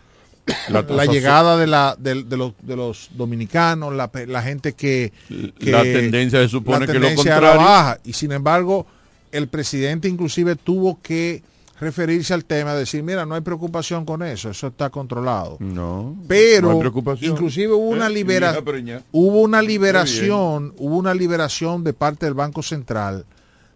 La 0.69 1.05
llegada 1.07 1.57
de, 1.57 1.67
la, 1.67 1.97
de, 1.99 2.23
de 2.25 2.37
los, 2.37 2.53
de 2.63 2.77
los 2.77 3.09
dominicanos, 3.15 3.95
la, 3.95 4.11
la 4.27 4.43
gente 4.43 4.73
que, 4.75 5.13
que- 5.59 5.71
La 5.71 5.83
tendencia 5.83 6.41
se 6.41 6.49
supone 6.49 6.87
la 6.87 6.93
que 6.93 6.99
lo 6.99 7.15
contrario. 7.15 7.61
baja. 7.61 7.99
Y 8.05 8.13
sin 8.13 8.33
embargo, 8.33 8.87
el 9.33 9.49
presidente 9.49 10.09
inclusive 10.09 10.55
tuvo 10.57 11.01
que 11.03 11.43
referirse 11.81 12.33
al 12.33 12.45
tema, 12.45 12.75
decir, 12.75 13.03
mira, 13.03 13.27
no 13.27 13.35
hay 13.35 13.41
preocupación 13.41 14.05
con 14.05 14.23
eso, 14.23 14.49
eso 14.51 14.69
está 14.69 14.91
controlado. 14.91 15.57
No. 15.61 16.15
Pero 16.29 16.69
no 16.69 16.75
hay 16.75 16.79
preocupación. 16.79 17.33
inclusive 17.33 17.73
hubo 17.73 17.89
una 17.89 18.07
Eh, 18.07 18.11
libera- 18.11 18.53
vieja 18.53 18.65
preñada. 18.65 19.03
hubo 19.13 19.41
una 19.41 19.61
liberación, 19.61 20.73
hubo 20.79 20.97
una 20.97 21.15
liberación 21.15 21.83
de 21.85 21.93
parte 21.93 22.27
del 22.27 22.35
Banco 22.35 22.63
Central 22.63 23.25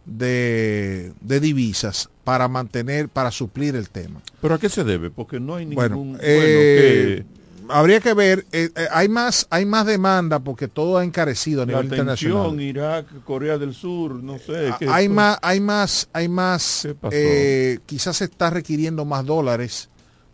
de, 0.07 1.13
de 1.21 1.41
divisas 1.41 2.09
para 2.25 2.49
mantener, 2.49 3.09
para 3.09 3.31
suplir 3.31 3.75
el 3.75 3.89
tema. 3.91 4.21
¿Pero 4.41 4.55
a 4.55 4.59
qué 4.59 4.69
se 4.69 4.85
debe? 4.85 5.11
Porque 5.11 5.41
no 5.41 5.57
hay 5.57 5.67
ningún... 5.67 5.77
Bueno, 5.77 6.19
eh, 6.21 7.25
habría 7.69 8.01
que 8.01 8.15
ver, 8.15 8.47
eh, 8.53 8.71
eh, 8.75 8.89
hay 8.91 9.09
más, 9.09 9.47
hay 9.51 9.67
más 9.67 9.87
demanda 9.87 10.39
porque 10.41 10.69
todo 10.69 10.99
ha 10.99 11.05
encarecido 11.05 11.63
a 11.63 11.67
la 11.67 11.73
nivel 11.73 11.87
internacional. 11.87 12.43
tensión, 12.43 12.61
Irak, 12.61 13.07
Corea 13.25 13.59
del 13.59 13.75
Sur, 13.75 14.23
no 14.23 14.39
sé. 14.39 14.73
¿qué 14.79 14.89
hay 14.89 15.09
más, 15.09 15.39
hay 15.43 15.61
más, 15.61 16.09
hay 16.13 16.29
más, 16.29 16.89
eh, 17.11 17.79
quizás 17.87 18.17
se 18.17 18.25
está 18.25 18.51
requiriendo 18.51 19.05
más 19.05 19.25
dólares 19.25 19.91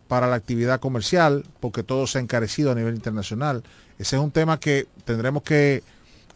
para 0.07 0.27
la 0.27 0.35
actividad 0.35 0.79
comercial, 0.79 1.43
porque 1.59 1.83
todo 1.83 2.07
se 2.07 2.19
ha 2.19 2.21
encarecido 2.21 2.71
a 2.71 2.75
nivel 2.75 2.95
internacional. 2.95 3.63
Ese 3.97 4.15
es 4.15 4.21
un 4.21 4.31
tema 4.31 4.59
que 4.59 4.87
tendremos 5.03 5.43
que 5.43 5.83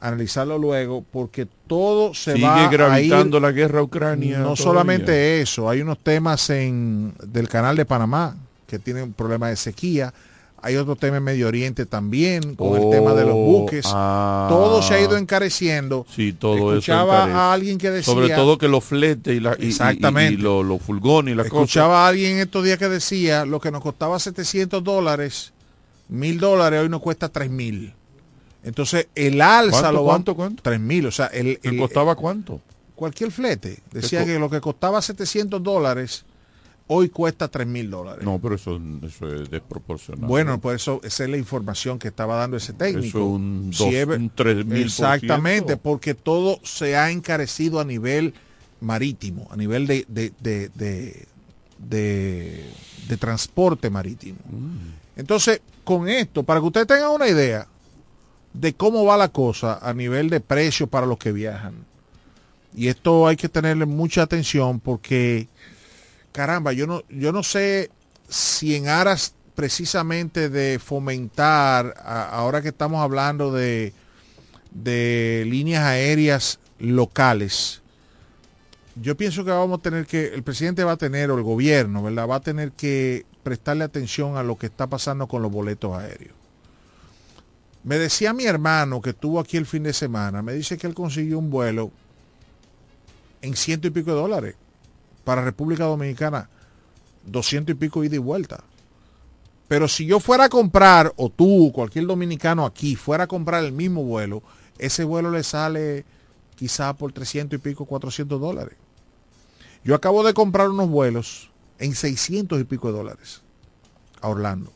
analizarlo 0.02 0.58
luego, 0.58 1.04
porque 1.12 1.48
todo 1.68 2.14
se 2.14 2.34
Sigue 2.34 2.46
va 2.48 2.70
gravitando 2.70 3.38
a 3.38 3.40
ir, 3.40 3.44
la 3.44 3.52
guerra 3.52 3.80
a 3.80 3.84
Ucrania. 3.84 4.38
No 4.38 4.44
todavía. 4.56 4.64
solamente 4.64 5.42
eso, 5.42 5.70
hay 5.70 5.82
unos 5.82 5.98
temas 6.00 6.50
en 6.50 7.14
del 7.24 7.48
canal 7.50 7.76
de 7.76 7.86
Panamá 7.86 8.36
que 8.68 8.80
tienen 8.80 9.14
problemas 9.14 9.50
de 9.50 9.56
sequía. 9.58 10.14
Hay 10.62 10.76
otro 10.76 10.98
tema 10.98 11.18
en 11.18 11.24
Medio 11.24 11.48
Oriente 11.48 11.86
también, 11.86 12.56
con 12.56 12.76
el 12.82 12.90
tema 12.90 13.14
de 13.14 13.24
los 13.24 13.34
Oh, 13.34 13.46
buques. 13.46 13.86
ah. 13.88 14.48
todo 14.50 14.82
se 14.82 14.94
ha 14.94 15.00
ido 15.02 15.16
encareciendo. 15.16 16.06
Sí, 16.14 16.34
todo 16.34 16.74
Escuchaba 16.74 17.28
eso. 17.30 17.38
a 17.38 17.54
alguien 17.54 17.78
que 17.78 17.90
decía... 17.90 18.14
Sobre 18.14 18.30
todo 18.36 18.58
que 18.58 18.68
los 18.68 18.84
fletes 18.84 19.34
y, 19.38 19.40
la, 19.40 19.56
y- 19.58 19.64
y- 19.66 19.68
Exactamente. 19.70 20.34
y, 20.34 20.38
lo- 20.38 20.62
los 20.62 20.82
furgones 20.82 21.32
y 21.34 21.38
las 21.38 21.48
cosas. 21.48 21.64
Escuchaba 21.70 22.06
a 22.06 22.10
alguien 22.10 22.40
estos 22.40 22.66
días 22.66 22.78
que 22.78 22.90
decía, 22.90 23.46
lo 23.46 23.62
que 23.62 23.72
nos 23.72 23.82
costaba 23.82 24.20
700 24.20 24.84
dólares, 24.84 25.54
mil 26.10 26.38
dólares, 26.42 26.82
hoy 26.82 26.90
nos 26.90 27.02
cuesta 27.02 27.30
3 27.30 27.50
mil. 27.50 27.94
Entonces, 28.64 29.08
el 29.16 29.42
alza 29.42 29.72
¿Cuánto, 29.82 29.92
lo 29.94 30.04
va- 30.06 30.12
cuánto, 30.14 30.36
cuánto? 30.36 30.64
3 30.64 30.80
mil, 30.80 31.06
o 31.06 31.12
sea, 31.12 31.28
el, 31.28 31.60
¿Te 31.60 31.70
el- 31.70 31.78
costaba 31.78 32.16
cuánto? 32.16 32.62
cualquier 32.96 33.32
flete. 33.32 33.80
Decía 33.92 34.26
que 34.26 34.38
lo 34.38 34.50
que 34.50 34.60
costaba 34.60 35.02
700 35.02 35.64
dólares, 35.64 36.26
hoy 36.88 37.08
cuesta 37.08 37.48
3 37.48 37.66
mil 37.66 37.90
dólares. 37.90 38.26
No, 38.26 38.40
pero 38.40 38.56
eso, 38.56 38.78
eso 39.04 39.34
es 39.34 39.50
desproporcionado. 39.50 40.28
Bueno, 40.28 40.60
por 40.60 40.76
eso 40.76 41.00
esa 41.04 41.24
es 41.24 41.30
la 41.30 41.38
información 41.38 41.98
que 41.98 42.10
estaba 42.10 42.36
dando 42.36 42.58
ese 42.58 42.74
técnico. 42.74 43.08
Eso 43.08 43.20
es 43.20 43.24
un 43.24 43.70
Si 43.74 43.84
dos- 43.86 43.94
es- 43.94 44.08
un 44.08 44.30
3000%. 44.36 44.86
Exactamente, 44.86 45.78
porque 45.78 46.14
todo 46.14 46.60
se 46.64 46.98
ha 46.98 47.10
encarecido 47.12 47.80
a 47.80 47.86
nivel 47.86 48.34
marítimo, 48.82 49.48
a 49.52 49.56
nivel 49.56 49.88
de, 49.88 50.06
de, 50.10 50.34
de, 50.42 50.70
de- 50.76 51.26
de- 51.78 52.66
de 53.08 53.18
transporte 53.18 53.90
marítimo. 53.90 54.40
Mm. 54.50 55.20
Entonces, 55.20 55.62
con 55.86 56.08
esto, 56.10 56.44
para 56.44 56.60
que 56.60 56.66
ustedes 56.66 56.88
tengan 56.88 57.12
una 57.12 57.28
idea 57.28 57.66
de 58.54 58.74
cómo 58.74 59.06
va 59.06 59.18
la 59.18 59.30
cosa 59.30 59.80
a 59.82 59.94
nivel 59.94 60.30
de 60.30 60.40
precio 60.40 60.88
para 60.88 61.06
los 61.06 61.18
que 61.18 61.32
viajan. 61.32 61.86
Y 62.76 62.88
esto 62.88 63.28
hay 63.28 63.36
que 63.36 63.50
tenerle 63.50 63.86
mucha 63.86 64.22
atención 64.22 64.80
porque, 64.80 65.48
caramba, 66.32 66.74
yo 66.74 66.88
no, 66.88 67.04
yo 67.10 67.32
no 67.32 67.44
sé 67.44 67.90
si 68.28 68.76
en 68.76 68.88
aras 68.88 69.34
precisamente 69.56 70.50
de 70.50 70.80
fomentar, 70.80 71.96
ahora 72.06 72.62
que 72.62 72.70
estamos 72.70 73.02
hablando 73.02 73.52
de, 73.52 73.94
de 74.72 75.44
líneas 75.48 75.84
aéreas 75.84 76.60
locales, 76.80 77.82
yo 79.02 79.16
pienso 79.18 79.46
que 79.46 79.52
vamos 79.52 79.80
a 79.80 79.82
tener 79.82 80.06
que, 80.06 80.28
el 80.28 80.44
presidente 80.44 80.84
va 80.84 80.94
a 80.94 80.98
tener, 80.98 81.32
o 81.32 81.38
el 81.38 81.44
gobierno, 81.44 82.04
¿verdad? 82.04 82.28
Va 82.28 82.36
a 82.36 82.42
tener 82.42 82.72
que 82.72 83.26
prestarle 83.44 83.84
atención 83.84 84.38
a 84.38 84.44
lo 84.44 84.58
que 84.58 84.68
está 84.68 84.88
pasando 84.88 85.28
con 85.28 85.42
los 85.42 85.52
boletos 85.52 85.98
aéreos. 85.98 86.39
Me 87.84 87.98
decía 87.98 88.34
mi 88.34 88.46
hermano 88.46 89.02
que 89.02 89.12
estuvo 89.12 89.40
aquí 89.40 89.58
el 89.58 89.66
fin 89.66 89.84
de 89.84 89.94
semana, 89.94 90.42
me 90.42 90.54
dice 90.54 90.78
que 90.78 90.88
él 90.88 90.94
consiguió 90.94 91.40
un 91.40 91.50
vuelo 91.50 91.92
en 93.42 93.56
ciento 93.56 93.88
y 93.88 93.92
pico 93.92 94.12
de 94.12 94.18
dólares 94.18 94.56
para 95.24 95.44
República 95.44 95.86
Dominicana, 95.86 96.50
doscientos 97.26 97.76
y 97.76 97.80
pico 97.80 98.04
ida 98.04 98.16
y 98.16 98.20
vuelta. 98.20 98.64
Pero 99.68 99.88
si 99.88 100.06
yo 100.06 100.20
fuera 100.20 100.46
a 100.46 100.50
comprar, 100.50 101.14
o 101.16 101.30
tú, 101.30 101.72
cualquier 101.74 102.08
dominicano 102.08 102.66
aquí, 102.66 102.96
fuera 102.96 103.26
a 103.26 103.28
comprar 103.28 103.64
el 103.64 103.72
mismo 103.72 104.04
vuelo, 104.04 104.42
ese 104.78 105.04
vuelo 105.04 105.30
le 105.30 105.44
sale 105.44 106.06
quizá 106.56 106.94
por 106.94 107.14
300 107.14 107.60
y 107.60 107.62
pico, 107.62 107.86
400 107.86 108.42
dólares. 108.42 108.76
Yo 109.84 109.96
acabo 109.96 110.24
de 110.24 110.34
comprar 110.34 110.70
unos 110.70 110.90
vuelos 110.90 111.52
en 111.78 111.96
600 111.96 112.60
y 112.60 112.64
pico 112.64 112.92
de 112.92 112.98
dólares 112.98 113.42
a 114.22 114.28
Orlando. 114.28 114.74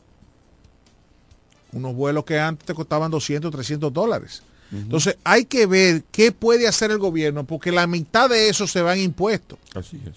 Unos 1.74 1.94
vuelos 1.94 2.24
que 2.24 2.38
antes 2.38 2.64
te 2.66 2.72
costaban 2.74 3.10
200, 3.10 3.50
300 3.52 3.92
dólares. 3.92 4.42
Entonces 4.72 5.16
hay 5.22 5.44
que 5.44 5.66
ver 5.66 6.02
qué 6.10 6.32
puede 6.32 6.66
hacer 6.66 6.90
el 6.90 6.98
gobierno, 6.98 7.44
porque 7.44 7.70
la 7.70 7.86
mitad 7.86 8.28
de 8.30 8.48
eso 8.48 8.66
se 8.66 8.80
va 8.82 8.94
en 8.96 9.02
impuestos. 9.02 9.58
Así 9.74 10.00
es. 10.04 10.16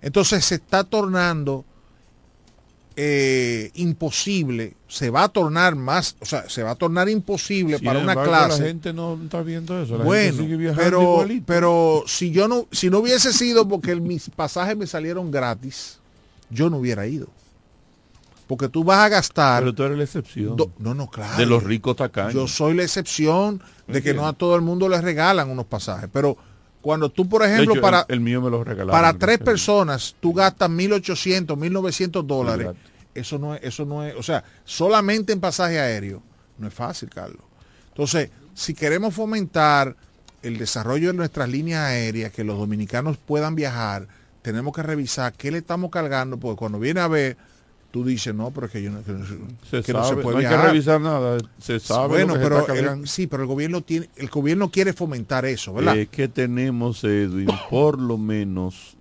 Entonces 0.00 0.44
se 0.46 0.54
está 0.54 0.84
tornando 0.84 1.64
eh, 2.96 3.70
imposible, 3.74 4.74
se 4.88 5.08
va 5.10 5.24
a 5.24 5.28
tornar 5.28 5.74
más, 5.76 6.16
o 6.20 6.26
sea, 6.26 6.48
se 6.50 6.62
va 6.62 6.72
a 6.72 6.74
tornar 6.74 7.08
imposible 7.08 7.78
Sin 7.78 7.86
para 7.86 7.98
una 8.00 8.12
embargo, 8.12 8.30
clase. 8.32 8.60
La 8.62 8.68
gente 8.68 8.92
no 8.92 9.18
está 9.22 9.42
viendo 9.42 9.82
eso. 9.82 9.96
La 9.96 10.04
bueno, 10.04 10.24
gente 10.30 10.42
sigue 10.42 10.56
viajando 10.56 10.82
pero, 10.84 11.02
igualito. 11.02 11.44
pero 11.46 12.04
si 12.06 12.30
yo 12.30 12.48
no, 12.48 12.66
si 12.70 12.90
no 12.90 12.98
hubiese 12.98 13.32
sido 13.32 13.66
porque 13.66 13.92
el- 13.92 14.02
mis 14.02 14.28
pasajes 14.30 14.76
me 14.76 14.86
salieron 14.86 15.30
gratis, 15.30 15.98
yo 16.50 16.68
no 16.68 16.78
hubiera 16.78 17.06
ido. 17.06 17.28
Porque 18.52 18.68
tú 18.68 18.84
vas 18.84 18.98
a 18.98 19.08
gastar. 19.08 19.62
Pero 19.62 19.74
tú 19.74 19.82
eres 19.82 19.96
la 19.96 20.04
excepción. 20.04 20.56
do- 20.56 20.70
no, 20.78 20.92
no, 20.92 21.08
claro. 21.08 21.38
De 21.38 21.46
los 21.46 21.62
ricos 21.64 21.96
tacaños. 21.96 22.34
Yo 22.34 22.46
soy 22.46 22.74
la 22.74 22.82
excepción 22.82 23.62
de 23.86 24.02
que 24.02 24.12
no 24.12 24.28
a 24.28 24.34
todo 24.34 24.56
el 24.56 24.60
mundo 24.60 24.90
les 24.90 25.00
regalan 25.00 25.48
unos 25.48 25.64
pasajes. 25.64 26.10
Pero 26.12 26.36
cuando 26.82 27.08
tú, 27.08 27.26
por 27.26 27.42
ejemplo, 27.44 27.72
hecho, 27.72 27.80
para, 27.80 28.00
el, 28.10 28.16
el 28.16 28.20
mío 28.20 28.42
me 28.42 28.50
lo 28.50 28.62
regalaron. 28.62 28.90
para 28.92 29.14
tres 29.14 29.38
personas, 29.38 30.16
tú 30.20 30.34
gastas 30.34 30.68
1.800, 30.68 31.46
1.900 31.56 32.26
dólares. 32.26 32.66
Exacto. 32.66 32.90
Eso 33.14 33.38
no 33.38 33.54
es, 33.54 33.60
eso 33.64 33.86
no 33.86 34.04
es, 34.04 34.14
o 34.16 34.22
sea, 34.22 34.44
solamente 34.66 35.32
en 35.32 35.40
pasaje 35.40 35.80
aéreo. 35.80 36.22
No 36.58 36.68
es 36.68 36.74
fácil, 36.74 37.08
Carlos. 37.08 37.40
Entonces, 37.88 38.28
si 38.52 38.74
queremos 38.74 39.14
fomentar 39.14 39.96
el 40.42 40.58
desarrollo 40.58 41.06
de 41.08 41.14
nuestras 41.14 41.48
líneas 41.48 41.84
aéreas, 41.84 42.30
que 42.32 42.44
los 42.44 42.58
dominicanos 42.58 43.16
puedan 43.16 43.54
viajar, 43.54 44.08
tenemos 44.42 44.74
que 44.74 44.82
revisar 44.82 45.32
qué 45.32 45.50
le 45.50 45.56
estamos 45.56 45.90
cargando, 45.90 46.36
porque 46.36 46.58
cuando 46.58 46.78
viene 46.78 47.00
a 47.00 47.08
ver, 47.08 47.38
tú 47.92 48.04
dices, 48.04 48.34
no, 48.34 48.50
pero 48.50 48.66
es 48.66 48.72
que 48.72 48.82
yo 48.82 48.90
no, 48.90 49.04
que 49.04 49.12
no, 49.12 49.24
Se 49.70 49.82
que 49.82 49.92
no 49.92 50.02
se 50.04 50.16
puede 50.16 50.42
no 50.42 50.48
hay 50.48 50.56
que 50.56 50.62
revisar 50.62 51.00
nada. 51.00 51.38
Se 51.60 51.78
sabe 51.78 52.08
bueno, 52.08 52.34
pero 52.34 52.66
el- 52.74 53.06
sí, 53.06 53.28
pero 53.28 53.44
el 53.44 53.48
gobierno 53.48 53.82
tiene, 53.82 54.08
el 54.16 54.28
gobierno 54.28 54.70
quiere 54.70 54.92
fomentar 54.92 55.44
eso, 55.44 55.72
¿verdad? 55.74 55.96
Es 55.98 56.08
que 56.08 56.26
tenemos, 56.26 57.04
Edwin, 57.04 57.46
por 57.70 58.00
lo 58.00 58.18
menos 58.18 58.96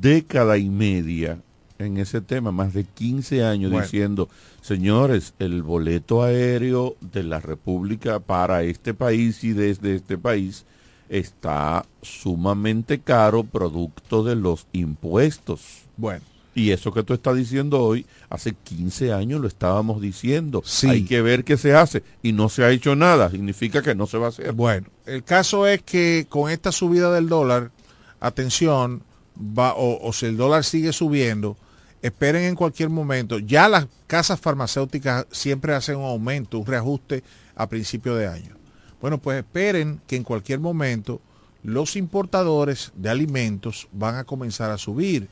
década 0.00 0.56
y 0.56 0.70
media 0.70 1.38
en 1.78 1.96
ese 1.96 2.20
tema, 2.20 2.52
más 2.52 2.72
de 2.72 2.84
15 2.84 3.42
años 3.44 3.70
Bueno. 3.72 3.84
diciendo, 3.84 4.28
señores, 4.62 5.34
el 5.38 5.62
boleto 5.62 6.22
aéreo 6.22 6.96
de 7.00 7.22
la 7.24 7.40
República 7.40 8.20
para 8.20 8.62
este 8.62 8.94
país 8.94 9.42
y 9.44 9.52
desde 9.52 9.96
este 9.96 10.16
país 10.18 10.64
está 11.08 11.84
sumamente 12.02 13.00
caro 13.00 13.42
producto 13.44 14.22
de 14.22 14.36
los 14.36 14.66
impuestos. 14.72 15.82
Bueno. 15.96 16.22
Y 16.54 16.70
eso 16.70 16.92
que 16.92 17.02
tú 17.02 17.14
estás 17.14 17.36
diciendo 17.36 17.80
hoy, 17.80 18.06
hace 18.28 18.54
15 18.54 19.12
años 19.12 19.40
lo 19.40 19.46
estábamos 19.46 20.00
diciendo. 20.00 20.62
Sí. 20.64 20.88
Hay 20.88 21.04
que 21.04 21.22
ver 21.22 21.44
qué 21.44 21.56
se 21.56 21.74
hace. 21.74 22.02
Y 22.22 22.32
no 22.32 22.48
se 22.48 22.64
ha 22.64 22.70
hecho 22.70 22.96
nada. 22.96 23.30
Significa 23.30 23.82
que 23.82 23.94
no 23.94 24.06
se 24.06 24.18
va 24.18 24.26
a 24.26 24.28
hacer. 24.30 24.52
Bueno, 24.52 24.88
el 25.06 25.22
caso 25.22 25.66
es 25.66 25.82
que 25.82 26.26
con 26.28 26.50
esta 26.50 26.72
subida 26.72 27.12
del 27.12 27.28
dólar, 27.28 27.70
atención, 28.18 29.02
va, 29.36 29.74
o, 29.74 30.06
o 30.06 30.12
si 30.12 30.26
el 30.26 30.36
dólar 30.36 30.64
sigue 30.64 30.92
subiendo, 30.92 31.56
esperen 32.02 32.42
en 32.42 32.56
cualquier 32.56 32.90
momento. 32.90 33.38
Ya 33.38 33.68
las 33.68 33.86
casas 34.06 34.40
farmacéuticas 34.40 35.26
siempre 35.30 35.74
hacen 35.74 35.96
un 35.96 36.04
aumento, 36.04 36.58
un 36.58 36.66
reajuste 36.66 37.22
a 37.54 37.68
principio 37.68 38.16
de 38.16 38.26
año. 38.26 38.56
Bueno, 39.00 39.18
pues 39.18 39.38
esperen 39.38 40.00
que 40.06 40.16
en 40.16 40.24
cualquier 40.24 40.60
momento 40.60 41.20
los 41.62 41.96
importadores 41.96 42.92
de 42.94 43.10
alimentos 43.10 43.88
van 43.92 44.16
a 44.16 44.24
comenzar 44.24 44.70
a 44.70 44.78
subir. 44.78 45.28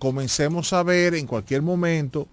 Comencemos 0.00 0.72
a 0.72 0.82
ver 0.82 1.14
en 1.14 1.26
cualquier 1.26 1.60
momento, 1.60 2.26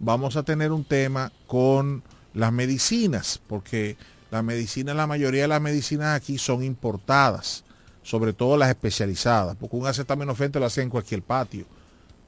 vamos 0.00 0.34
a 0.34 0.42
tener 0.42 0.72
un 0.72 0.82
tema 0.82 1.30
con 1.46 2.02
las 2.34 2.52
medicinas, 2.52 3.40
porque 3.46 3.96
las 4.32 4.42
medicinas, 4.42 4.96
la 4.96 5.06
mayoría 5.06 5.42
de 5.42 5.48
las 5.48 5.60
medicinas 5.60 6.16
aquí 6.16 6.36
son 6.36 6.64
importadas, 6.64 7.62
sobre 8.02 8.32
todo 8.32 8.56
las 8.56 8.70
especializadas, 8.70 9.54
porque 9.54 9.76
un 9.76 9.86
acetaminofén 9.86 10.50
te 10.50 10.58
lo 10.58 10.66
hace 10.66 10.82
en 10.82 10.90
cualquier 10.90 11.22
patio, 11.22 11.64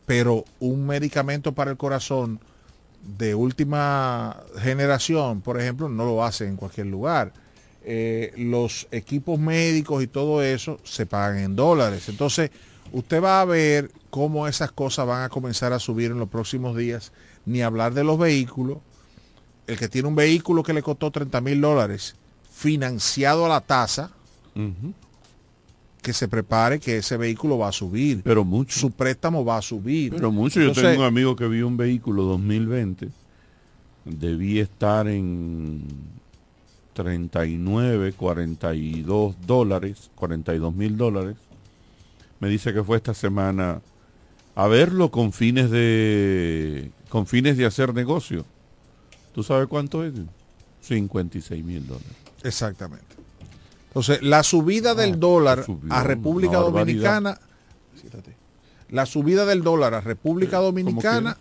pero 0.06 0.44
un 0.60 0.86
medicamento 0.86 1.50
para 1.50 1.72
el 1.72 1.76
corazón 1.76 2.38
de 3.02 3.34
última 3.34 4.44
generación, 4.60 5.40
por 5.40 5.60
ejemplo, 5.60 5.88
no 5.88 6.04
lo 6.04 6.24
hace 6.24 6.46
en 6.46 6.54
cualquier 6.54 6.86
lugar. 6.86 7.32
Eh, 7.82 8.32
los 8.36 8.86
equipos 8.92 9.40
médicos 9.40 10.04
y 10.04 10.06
todo 10.06 10.40
eso 10.40 10.78
se 10.84 11.04
pagan 11.04 11.38
en 11.38 11.56
dólares. 11.56 12.08
Entonces, 12.08 12.52
usted 12.92 13.22
va 13.22 13.40
a 13.40 13.44
ver 13.44 13.90
cómo 14.10 14.46
esas 14.46 14.72
cosas 14.72 15.06
van 15.06 15.22
a 15.22 15.28
comenzar 15.28 15.72
a 15.72 15.78
subir 15.78 16.10
en 16.10 16.18
los 16.18 16.28
próximos 16.28 16.76
días, 16.76 17.12
ni 17.46 17.62
hablar 17.62 17.94
de 17.94 18.04
los 18.04 18.18
vehículos. 18.18 18.78
El 19.66 19.78
que 19.78 19.88
tiene 19.88 20.08
un 20.08 20.14
vehículo 20.14 20.62
que 20.62 20.72
le 20.72 20.82
costó 20.82 21.10
30 21.10 21.40
mil 21.40 21.60
dólares, 21.60 22.16
financiado 22.52 23.46
a 23.46 23.48
la 23.48 23.60
tasa, 23.60 24.10
que 26.02 26.12
se 26.12 26.28
prepare 26.28 26.78
que 26.78 26.98
ese 26.98 27.16
vehículo 27.16 27.58
va 27.58 27.68
a 27.68 27.72
subir. 27.72 28.22
Pero 28.22 28.44
mucho. 28.44 28.78
Su 28.78 28.90
préstamo 28.90 29.44
va 29.44 29.56
a 29.56 29.62
subir. 29.62 30.14
Pero 30.14 30.30
mucho. 30.30 30.60
Yo 30.60 30.72
tengo 30.72 31.00
un 31.00 31.06
amigo 31.06 31.34
que 31.34 31.48
vio 31.48 31.66
un 31.66 31.76
vehículo 31.76 32.24
2020. 32.24 33.08
Debía 34.04 34.62
estar 34.62 35.08
en 35.08 35.82
39, 36.92 38.12
42 38.12 39.34
dólares, 39.46 40.10
42 40.14 40.74
mil 40.74 40.96
dólares. 40.96 41.36
Me 42.40 42.48
dice 42.48 42.72
que 42.72 42.82
fue 42.82 42.96
esta 42.96 43.14
semana 43.14 43.80
a 44.54 44.66
verlo 44.68 45.10
con 45.10 45.32
fines 45.32 45.70
de 45.70 46.90
con 47.08 47.26
fines 47.26 47.56
de 47.56 47.66
hacer 47.66 47.94
negocio. 47.94 48.44
¿Tú 49.34 49.42
sabes 49.42 49.68
cuánto 49.68 50.04
es? 50.04 50.14
56 50.80 51.64
mil 51.64 51.86
dólares. 51.86 52.12
Exactamente. 52.42 53.14
Entonces, 53.88 54.22
la 54.22 54.42
subida 54.42 54.94
del 54.94 55.18
dólar 55.18 55.64
subió 55.64 55.92
a 55.92 56.02
República. 56.02 56.58
Dominicana, 56.58 57.38
la 58.90 59.06
subida 59.06 59.46
del 59.46 59.62
dólar 59.62 59.94
a 59.94 60.00
República 60.00 60.58
Dominicana 60.58 61.36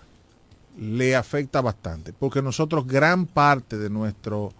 le 0.77 1.15
afecta 1.15 1.61
bastante, 1.61 2.13
porque 2.13 2.41
nosotros 2.41 2.87
gran 2.87 3.25
parte 3.25 3.77
de 3.77 3.89
nuestro 3.89 4.53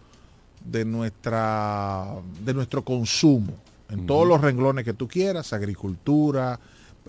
de 0.64 0.86
nuestra 0.86 2.08
de 2.44 2.54
nuestro 2.54 2.84
consumo 2.84 3.54
en 3.90 4.06
todos 4.08 4.28
los 4.28 4.42
renglones 4.42 4.86
que 4.86 4.94
tú 4.94 5.08
quieras, 5.08 5.54
agricultura, 5.54 6.60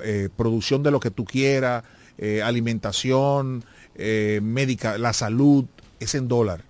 eh, 0.03 0.29
producción 0.37 0.83
de 0.83 0.91
lo 0.91 1.01
que 1.01 1.11
tú 1.11 1.25
quieras, 1.25 1.85
eh, 2.19 2.43
alimentación, 2.43 3.65
eh, 3.95 4.41
médica, 4.43 4.99
la 4.99 5.13
salud, 5.13 5.65
es 6.01 6.15
en 6.15 6.29
dólar. 6.29 6.63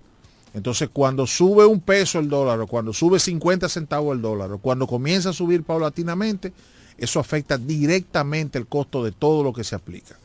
Entonces, 0.53 0.89
cuando 0.93 1.27
sube 1.27 1.65
un 1.65 1.81
peso 1.81 2.19
el 2.19 2.29
dólar, 2.29 2.61
o 2.61 2.67
cuando 2.67 2.93
sube 2.93 3.19
50 3.19 3.67
centavos 3.67 4.15
el 4.15 4.21
dólar, 4.21 4.51
o 4.53 4.57
cuando 4.59 4.87
comienza 4.87 5.29
a 5.31 5.33
subir 5.33 5.63
paulatinamente, 5.63 6.53
eso 6.97 7.19
afecta 7.19 7.57
directamente 7.57 8.57
el 8.57 8.67
costo 8.67 9.03
de 9.03 9.11
todo 9.11 9.43
lo 9.43 9.51
que 9.51 9.65
se 9.65 9.75
aplica. 9.75 10.15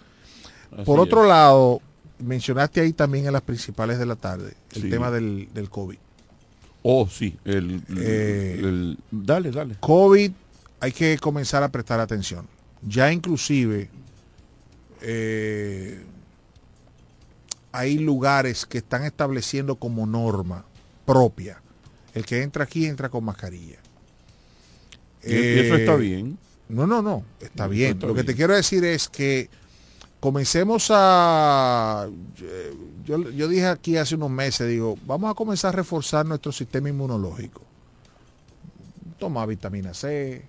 Así 0.73 0.85
Por 0.85 1.01
es. 1.01 1.07
otro 1.07 1.27
lado, 1.27 1.81
mencionaste 2.21 2.81
ahí 2.81 2.93
también 2.93 3.27
en 3.27 3.33
las 3.33 3.43
principales 3.43 3.99
de 3.99 4.07
la 4.07 4.15
tarde 4.15 4.55
el 4.75 4.83
Sí. 4.83 4.91
tema 4.91 5.11
del, 5.11 5.49
del 5.53 5.69
COVID. 5.69 5.99
Oh, 6.83 7.07
sí. 7.09 7.37
El, 7.45 7.83
Eh, 7.99 8.57
el- 8.59 8.99
dale, 9.11 9.51
dale. 9.51 9.77
COVID 9.81 10.33
hay 10.81 10.93
que 10.93 11.19
comenzar 11.19 11.63
a 11.63 11.69
prestar 11.71 12.01
atención. 12.01 12.47
Ya 12.83 13.13
inclusive 13.13 13.91
eh, 15.03 16.03
hay 17.73 17.99
lugares 17.99 18.67
que 18.67 18.79
están 18.79 19.05
estableciendo 19.05 19.77
como 19.77 20.07
norma 20.07 20.65
propia. 21.05 21.61
El 22.15 22.25
que 22.25 22.43
entra 22.43 22.65
aquí 22.65 22.87
entra 22.87 23.09
con 23.09 23.25
mascarilla. 23.25 23.79
Y 25.23 25.35
eso 25.59 25.75
Eh, 25.75 25.81
está 25.81 25.97
bien. 25.97 26.39
No, 26.69 26.87
no, 26.87 27.03
no, 27.03 27.25
está 27.41 27.67
bien. 27.67 27.93
está 27.93 28.07
Lo 28.07 28.15
que 28.15 28.25
te 28.25 28.35
quiero 28.35 28.55
decir 28.55 28.85
es 28.85 29.09
que 29.09 29.51
comencemos 30.21 30.89
a... 30.91 32.09
Yo, 33.05 33.31
yo 33.31 33.49
dije 33.49 33.67
aquí 33.67 33.97
hace 33.97 34.15
unos 34.15 34.31
meses, 34.31 34.69
digo, 34.69 34.97
vamos 35.07 35.31
a 35.31 35.35
comenzar 35.35 35.71
a 35.75 35.77
reforzar 35.79 36.25
nuestro 36.27 36.53
sistema 36.53 36.89
inmunológico. 36.89 37.63
Toma 39.19 39.45
vitamina 39.47 39.93
C, 39.95 40.43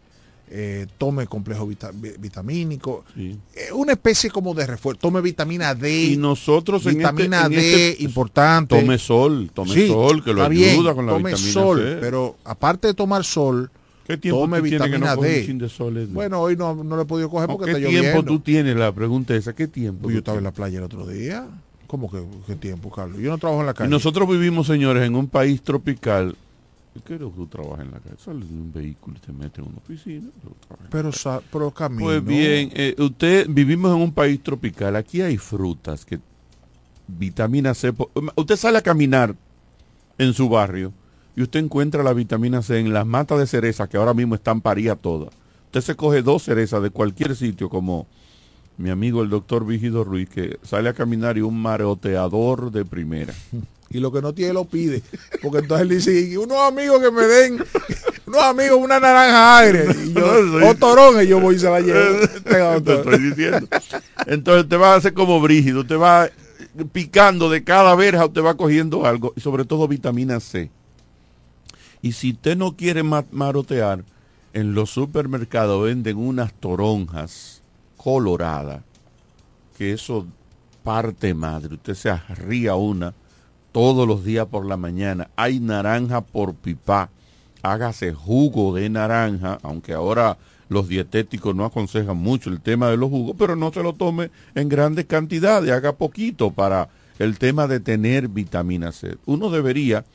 eh, 0.50 0.86
tome 0.98 1.28
complejo 1.28 1.66
vita- 1.66 1.92
vi- 1.94 2.14
vitamínico, 2.20 3.04
Sí. 3.16 3.38
eh, 3.56 3.72
una 3.74 3.94
especie 3.94 4.30
como 4.30 4.54
de 4.54 4.68
refuerzo, 4.68 5.00
tome 5.02 5.22
vitamina 5.22 5.74
D, 5.74 6.04
Y 6.12 6.18
nosotros 6.18 6.86
en 6.86 6.98
vitamina 7.00 7.42
este- 7.44 7.56
en 7.56 7.62
D 7.62 7.90
este- 7.92 8.04
importante. 8.04 8.80
Tome 8.80 8.98
sol, 8.98 9.50
tome 9.54 9.74
Sí, 9.74 9.88
sol, 9.88 10.24
que 10.24 10.34
lo 10.34 10.44
ayuda 10.44 10.50
bien, 10.50 10.76
con 10.94 11.06
la 11.06 11.14
tome 11.14 11.30
vitamina 11.32 11.54
sol, 11.54 11.80
C. 11.80 11.98
pero 12.00 12.36
aparte 12.44 12.88
de 12.90 12.94
tomar 12.94 13.24
sol, 13.24 13.72
¿Qué 14.12 14.18
tiempo 14.18 14.42
tome 14.42 14.58
tú 14.58 14.64
que 14.70 15.00
no 15.00 15.16
D. 15.18 15.54
de 15.54 15.70
sol? 15.70 16.08
Bueno, 16.12 16.40
hoy 16.42 16.56
no, 16.56 16.76
no 16.84 16.96
lo 16.96 17.02
he 17.02 17.06
podido 17.06 17.30
coger 17.30 17.50
No, 17.50 17.58
porque 17.58 17.72
¿Qué 17.72 17.78
está 17.78 17.90
tiempo 17.90 18.08
lloviendo. 18.08 18.32
tú 18.34 18.40
tienes? 18.40 18.76
La 18.76 18.92
pregunta 18.94 19.34
es 19.34 19.42
esa, 19.42 19.54
¿qué 19.54 19.68
tiempo? 19.68 20.04
Pues 20.04 20.14
yo 20.14 20.20
estaba 20.20 20.38
en 20.38 20.44
la 20.46 20.52
playa 20.52 20.78
el 20.80 20.84
otro 20.84 21.06
día. 21.08 21.48
¿Cómo 21.88 22.10
que 22.10 22.24
qué 22.48 22.56
tiempo, 22.56 22.90
Carlos? 22.90 23.20
Yo 23.20 23.30
no 23.32 23.38
trabajo 23.38 23.62
en 23.62 23.66
la 23.68 23.74
Y 23.74 23.76
calle. 23.76 23.90
nosotros 23.90 24.30
vivimos, 24.30 24.68
señores, 24.68 25.04
en 25.04 25.16
un 25.16 25.28
país 25.28 25.62
tropical. 25.62 26.36
Yo 26.96 27.02
quiero 27.04 27.30
que 27.32 27.36
tú 27.38 27.48
trabajes 27.48 27.86
en 27.86 27.92
la 27.92 28.00
calle. 28.00 28.16
Sales 28.18 28.48
de 28.50 28.54
un 28.56 28.72
vehículo 28.74 29.18
y 29.18 29.26
te 29.26 29.32
metes 29.34 29.60
en 29.60 29.66
una 29.66 29.78
oficina. 29.78 30.28
pero, 30.90 31.12
sa- 31.12 31.42
pero 31.52 31.72
camino. 31.72 32.02
Pues 32.04 32.24
bien, 32.24 32.70
eh, 32.74 32.96
usted 32.98 33.48
vivimos 33.50 33.96
en 33.96 34.02
un 34.02 34.14
país 34.14 34.42
tropical. 34.44 34.96
Aquí 34.96 35.22
hay 35.22 35.38
frutas 35.38 36.06
que 36.06 36.20
vitamina 37.08 37.74
C. 37.74 37.94
Usted 38.36 38.56
sale 38.56 38.78
a 38.78 38.82
caminar 38.82 39.36
en 40.18 40.34
su 40.34 40.48
barrio 40.50 40.94
y 41.36 41.42
usted 41.44 41.60
encuentra 41.62 42.04
la 42.04 42.14
vitamina 42.14 42.62
C 42.62 42.80
en 42.80 42.94
las 42.94 43.06
matas 43.06 43.40
de 43.40 43.48
cereza 43.48 43.88
que 43.88 43.98
ahora 43.98 44.14
mismo 44.14 44.36
están 44.36 44.62
paría 44.62 44.96
todas. 44.96 45.30
Usted 45.66 45.82
se 45.82 45.96
coge 45.96 46.22
dos 46.22 46.44
cerezas 46.44 46.84
de 46.84 46.90
cualquier 46.90 47.36
sitio 47.36 47.70
como 47.70 48.08
mi 48.78 48.90
amigo 48.90 49.22
el 49.22 49.30
doctor 49.30 49.66
Vigido 49.66 50.04
Ruiz 50.04 50.28
que 50.30 50.58
sale 50.64 50.90
a 50.90 50.94
caminar 50.94 51.38
y 51.38 51.42
un 51.42 51.62
mareoteador 51.62 52.72
de 52.72 52.84
primera. 52.84 53.34
Y 53.90 54.00
lo 54.00 54.12
que 54.12 54.22
no 54.22 54.34
tiene 54.34 54.54
lo 54.54 54.66
pide. 54.66 55.02
Porque 55.42 55.60
entonces 55.60 55.82
él 55.84 55.90
dice, 55.98 56.30
"Y 56.30 56.38
unos 56.38 56.58
amigos 56.60 57.02
que 57.02 57.12
me 57.12 57.24
den, 57.24 57.64
unos 58.28 58.42
amigos, 58.42 58.80
una 58.82 59.00
naranja 59.00 59.60
agria. 59.60 59.84
Y 60.06 60.14
yo, 60.14 60.42
No, 60.44 60.70
o 60.70 60.76
toronja, 60.76 61.24
y 61.24 61.28
yo 61.28 61.40
voy 61.42 61.56
y 61.56 61.60
se 61.60 61.70
la 61.70 61.80
llevo. 61.82 62.00
Te 62.44 62.58
doctor. 62.58 62.96
estoy 63.14 63.20
diciendo. 63.30 63.68
Entonces 64.28 64.70
te 64.70 64.78
va 64.78 64.94
a 64.94 64.96
hacer 64.96 65.14
como 65.14 65.42
brígido, 65.42 65.86
te 65.86 65.96
va 65.96 66.30
picando 66.94 67.50
de 67.50 67.64
cada 67.64 67.94
verja, 67.96 68.26
usted 68.26 68.42
va 68.44 68.56
cogiendo 68.56 69.06
algo, 69.06 69.34
y 69.36 69.42
sobre 69.42 69.66
todo 69.66 69.88
vitamina 69.88 70.40
C. 70.40 70.70
Y 72.02 72.14
si 72.14 72.32
usted 72.32 72.58
no 72.58 72.76
quiere 72.76 73.04
ma- 73.04 73.26
marotear, 73.32 74.04
en 74.54 74.74
los 74.74 74.90
supermercados 74.90 75.84
venden 75.84 76.18
unas 76.18 76.54
toronjas 76.54 77.62
coloradas, 77.98 78.82
que 79.78 79.94
eso 79.94 80.26
parte 80.84 81.34
madre, 81.34 81.76
usted 81.76 81.94
se 81.94 82.10
arría 82.10 82.76
una 82.76 83.14
todos 83.72 84.08
los 84.08 84.24
días 84.26 84.48
por 84.48 84.66
la 84.66 84.78
mañana. 84.78 85.30
Hay 85.36 85.60
naranja 85.60 86.22
por 86.22 86.54
pipa. 86.56 87.10
Hágase 87.64 88.12
jugo 88.12 88.74
de 88.74 88.90
naranja, 88.90 89.60
aunque 89.62 89.94
ahora 89.94 90.38
los 90.68 90.88
dietéticos 90.88 91.56
no 91.56 91.64
aconsejan 91.64 92.18
mucho 92.18 92.50
el 92.50 92.60
tema 92.60 92.90
de 92.90 92.98
los 92.98 93.10
jugos, 93.10 93.36
pero 93.38 93.56
no 93.56 93.72
se 93.72 93.84
lo 93.84 93.94
tome 93.94 94.32
en 94.56 94.68
grandes 94.68 95.06
cantidades, 95.06 95.72
haga 95.72 95.94
poquito 95.94 96.52
para 96.52 96.90
el 97.20 97.38
tema 97.38 97.68
de 97.68 97.80
tener 97.80 98.28
vitamina 98.28 98.92
C. 98.92 99.18
Uno 99.26 99.52
debería, 99.52 100.06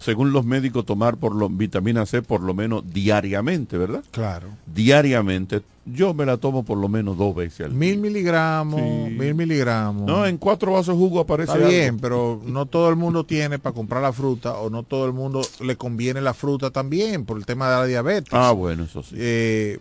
según 0.00 0.32
los 0.32 0.44
médicos, 0.44 0.84
tomar 0.86 1.16
por 1.18 1.34
lo, 1.34 1.48
vitamina 1.48 2.06
C 2.06 2.22
por 2.22 2.40
lo 2.40 2.54
menos 2.54 2.82
diariamente, 2.92 3.76
¿verdad? 3.78 4.02
Claro. 4.10 4.48
Diariamente. 4.66 5.62
Yo 5.86 6.14
me 6.14 6.24
la 6.26 6.36
tomo 6.36 6.62
por 6.64 6.78
lo 6.78 6.88
menos 6.88 7.16
dos 7.18 7.34
veces 7.34 7.66
al 7.66 7.70
día. 7.70 7.78
Mil 7.78 7.98
miligramos, 7.98 8.80
Sí. 8.80 9.14
mil 9.14 9.34
miligramos. 9.34 10.06
No, 10.06 10.24
en 10.26 10.36
cuatro 10.38 10.72
vasos 10.72 10.94
de 10.94 10.98
jugo 10.98 11.20
aparece 11.20 11.52
Está 11.52 11.58
algo. 11.58 11.68
bien, 11.68 11.98
pero 11.98 12.40
no 12.44 12.66
todo 12.66 12.88
el 12.90 12.96
mundo 12.96 13.24
tiene 13.24 13.58
para 13.58 13.74
comprar 13.74 14.00
la 14.02 14.12
fruta 14.12 14.54
o 14.58 14.70
no 14.70 14.82
todo 14.84 15.06
el 15.06 15.12
mundo 15.12 15.42
le 15.60 15.76
conviene 15.76 16.20
la 16.20 16.32
fruta 16.34 16.70
también 16.70 17.24
por 17.24 17.36
el 17.38 17.44
tema 17.46 17.68
de 17.70 17.76
la 17.76 17.86
diabetes. 17.86 18.32
Ah, 18.32 18.52
bueno, 18.52 18.84
eso 18.84 19.02
sí. 19.02 19.16
Eh, 19.18 19.78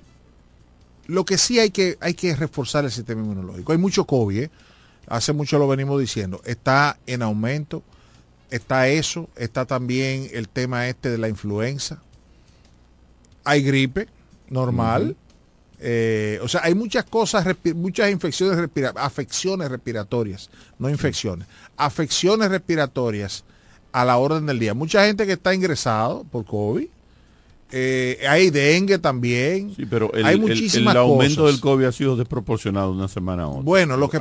lo 1.08 1.26
que 1.26 1.38
sí 1.38 1.60
hay 1.60 1.70
que, 1.72 1.98
hay 2.02 2.14
que 2.14 2.36
reforzar 2.36 2.86
el 2.86 2.92
sistema 2.92 3.22
inmunológico. 3.22 3.72
Hay 3.72 3.78
mucho 3.78 4.06
COVID, 4.06 4.44
¿eh? 4.44 4.50
hace 5.08 5.34
mucho 5.34 5.58
lo 5.60 5.68
venimos 5.68 6.00
diciendo, 6.00 6.42
está 6.46 6.98
en 7.08 7.22
aumento, 7.24 7.84
está 8.52 8.88
eso, 8.88 9.30
está 9.36 9.66
también 9.66 10.28
el 10.34 10.48
tema 10.50 10.88
este 10.88 11.10
de 11.10 11.18
la 11.18 11.30
influenza, 11.30 12.02
hay 13.44 13.64
gripe 13.64 14.08
normal, 14.50 15.16
eh, 15.80 16.40
o 16.44 16.48
sea, 16.48 16.62
hay 16.64 16.76
muchas 16.76 17.06
cosas, 17.06 17.46
muchas 17.76 18.12
infecciones, 18.12 18.58
respira- 18.58 18.94
afecciones 18.96 19.70
respiratorias, 19.70 20.50
no 20.78 20.90
infecciones, 20.90 21.48
afecciones 21.78 22.50
respiratorias 22.50 23.44
a 23.92 24.06
la 24.06 24.18
orden 24.18 24.46
del 24.46 24.60
día. 24.60 24.74
Mucha 24.74 25.06
gente 25.06 25.26
que 25.26 25.34
está 25.34 25.54
ingresado 25.54 26.24
por 26.32 26.46
COVID, 26.46 26.88
eh, 27.72 28.20
hay 28.28 28.50
dengue 28.50 28.98
también. 28.98 29.74
Sí, 29.76 29.86
pero 29.86 30.12
el, 30.14 30.26
hay 30.26 30.34
el- 30.36 30.42
muchísimas 30.42 30.96
el 30.96 31.00
aumento 31.02 31.42
cosas. 31.44 31.54
del 31.54 31.62
COVID 31.62 31.86
ha 31.86 31.92
sido 31.92 32.16
desproporcionado 32.16 32.92
de 32.92 32.98
una 32.98 33.08
semana 33.08 33.44
a 33.44 33.48
otra. 33.48 33.62
Bueno, 33.62 33.96
lo 33.96 34.10
que, 34.10 34.18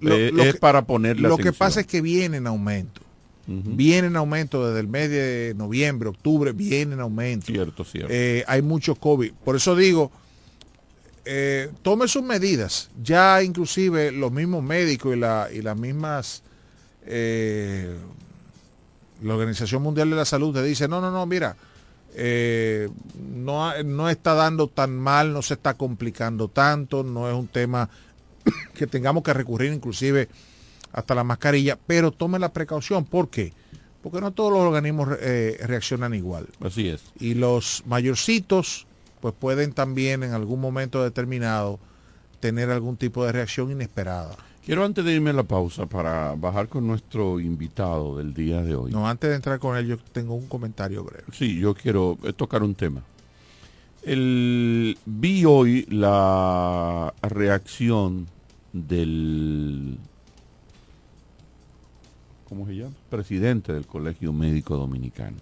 lo- 0.00 0.14
eh, 0.16 0.30
lo 0.32 0.42
es 0.42 0.54
que- 0.54 0.60
para 0.60 0.82
ponerle 0.84 1.28
Lo 1.28 1.36
que 1.38 1.52
pasa 1.52 1.80
es 1.80 1.86
que 1.86 2.00
viene 2.00 2.36
en 2.38 2.46
aumento. 2.48 3.00
Viene 3.50 4.08
en 4.08 4.16
aumento 4.16 4.66
desde 4.66 4.80
el 4.80 4.88
mes 4.88 5.08
de 5.08 5.54
noviembre, 5.56 6.10
octubre, 6.10 6.52
viene 6.52 6.92
en 6.92 7.00
aumento. 7.00 7.46
Cierto, 7.46 7.82
cierto. 7.82 8.12
Eh, 8.12 8.44
hay 8.46 8.60
mucho 8.60 8.94
COVID. 8.94 9.32
Por 9.42 9.56
eso 9.56 9.74
digo, 9.74 10.12
eh, 11.24 11.70
tome 11.82 12.08
sus 12.08 12.22
medidas. 12.22 12.90
Ya 13.02 13.42
inclusive 13.42 14.12
los 14.12 14.32
mismos 14.32 14.62
médicos 14.62 15.14
y, 15.14 15.18
la, 15.18 15.48
y 15.52 15.62
las 15.62 15.76
mismas, 15.76 16.42
eh, 17.06 17.96
la 19.22 19.34
Organización 19.34 19.82
Mundial 19.82 20.08
de 20.08 20.16
la 20.16 20.24
Salud 20.24 20.54
te 20.54 20.62
dice, 20.62 20.88
no, 20.88 21.00
no, 21.00 21.10
no, 21.10 21.26
mira, 21.26 21.56
eh, 22.14 22.88
no, 23.34 23.82
no 23.82 24.08
está 24.08 24.34
dando 24.34 24.68
tan 24.68 24.96
mal, 24.98 25.32
no 25.32 25.42
se 25.42 25.54
está 25.54 25.74
complicando 25.74 26.48
tanto, 26.48 27.04
no 27.04 27.28
es 27.28 27.34
un 27.34 27.46
tema 27.46 27.90
que 28.74 28.86
tengamos 28.86 29.22
que 29.22 29.34
recurrir 29.34 29.72
inclusive 29.72 30.28
hasta 30.92 31.14
la 31.14 31.24
mascarilla, 31.24 31.78
pero 31.86 32.10
tome 32.10 32.38
la 32.38 32.52
precaución. 32.52 33.04
¿Por 33.04 33.28
qué? 33.28 33.52
Porque 34.02 34.20
no 34.20 34.32
todos 34.32 34.52
los 34.52 34.60
organismos 34.60 35.08
eh, 35.20 35.58
reaccionan 35.64 36.14
igual. 36.14 36.48
Así 36.60 36.88
es. 36.88 37.02
Y 37.18 37.34
los 37.34 37.82
mayorcitos, 37.86 38.86
pues 39.20 39.34
pueden 39.38 39.72
también 39.72 40.22
en 40.22 40.32
algún 40.32 40.60
momento 40.60 41.02
determinado 41.02 41.78
tener 42.40 42.70
algún 42.70 42.96
tipo 42.96 43.24
de 43.24 43.32
reacción 43.32 43.70
inesperada. 43.70 44.36
Quiero 44.64 44.84
antes 44.84 45.02
de 45.04 45.14
irme 45.14 45.30
a 45.30 45.32
la 45.32 45.44
pausa 45.44 45.86
para 45.86 46.34
bajar 46.34 46.68
con 46.68 46.86
nuestro 46.86 47.40
invitado 47.40 48.18
del 48.18 48.34
día 48.34 48.60
de 48.62 48.76
hoy. 48.76 48.92
No, 48.92 49.08
antes 49.08 49.30
de 49.30 49.36
entrar 49.36 49.58
con 49.58 49.76
él, 49.76 49.86
yo 49.86 49.96
tengo 50.12 50.34
un 50.34 50.46
comentario 50.46 51.02
breve. 51.04 51.24
Sí, 51.32 51.58
yo 51.58 51.74
quiero 51.74 52.18
eh, 52.22 52.34
tocar 52.34 52.62
un 52.62 52.74
tema. 52.74 53.02
El, 54.02 54.98
vi 55.06 55.44
hoy 55.46 55.86
la 55.88 57.14
reacción 57.22 58.26
del 58.72 59.98
¿cómo 62.48 62.66
se 62.66 62.76
llama? 62.76 62.92
presidente 63.10 63.72
del 63.72 63.86
Colegio 63.86 64.32
Médico 64.32 64.76
Dominicano, 64.76 65.36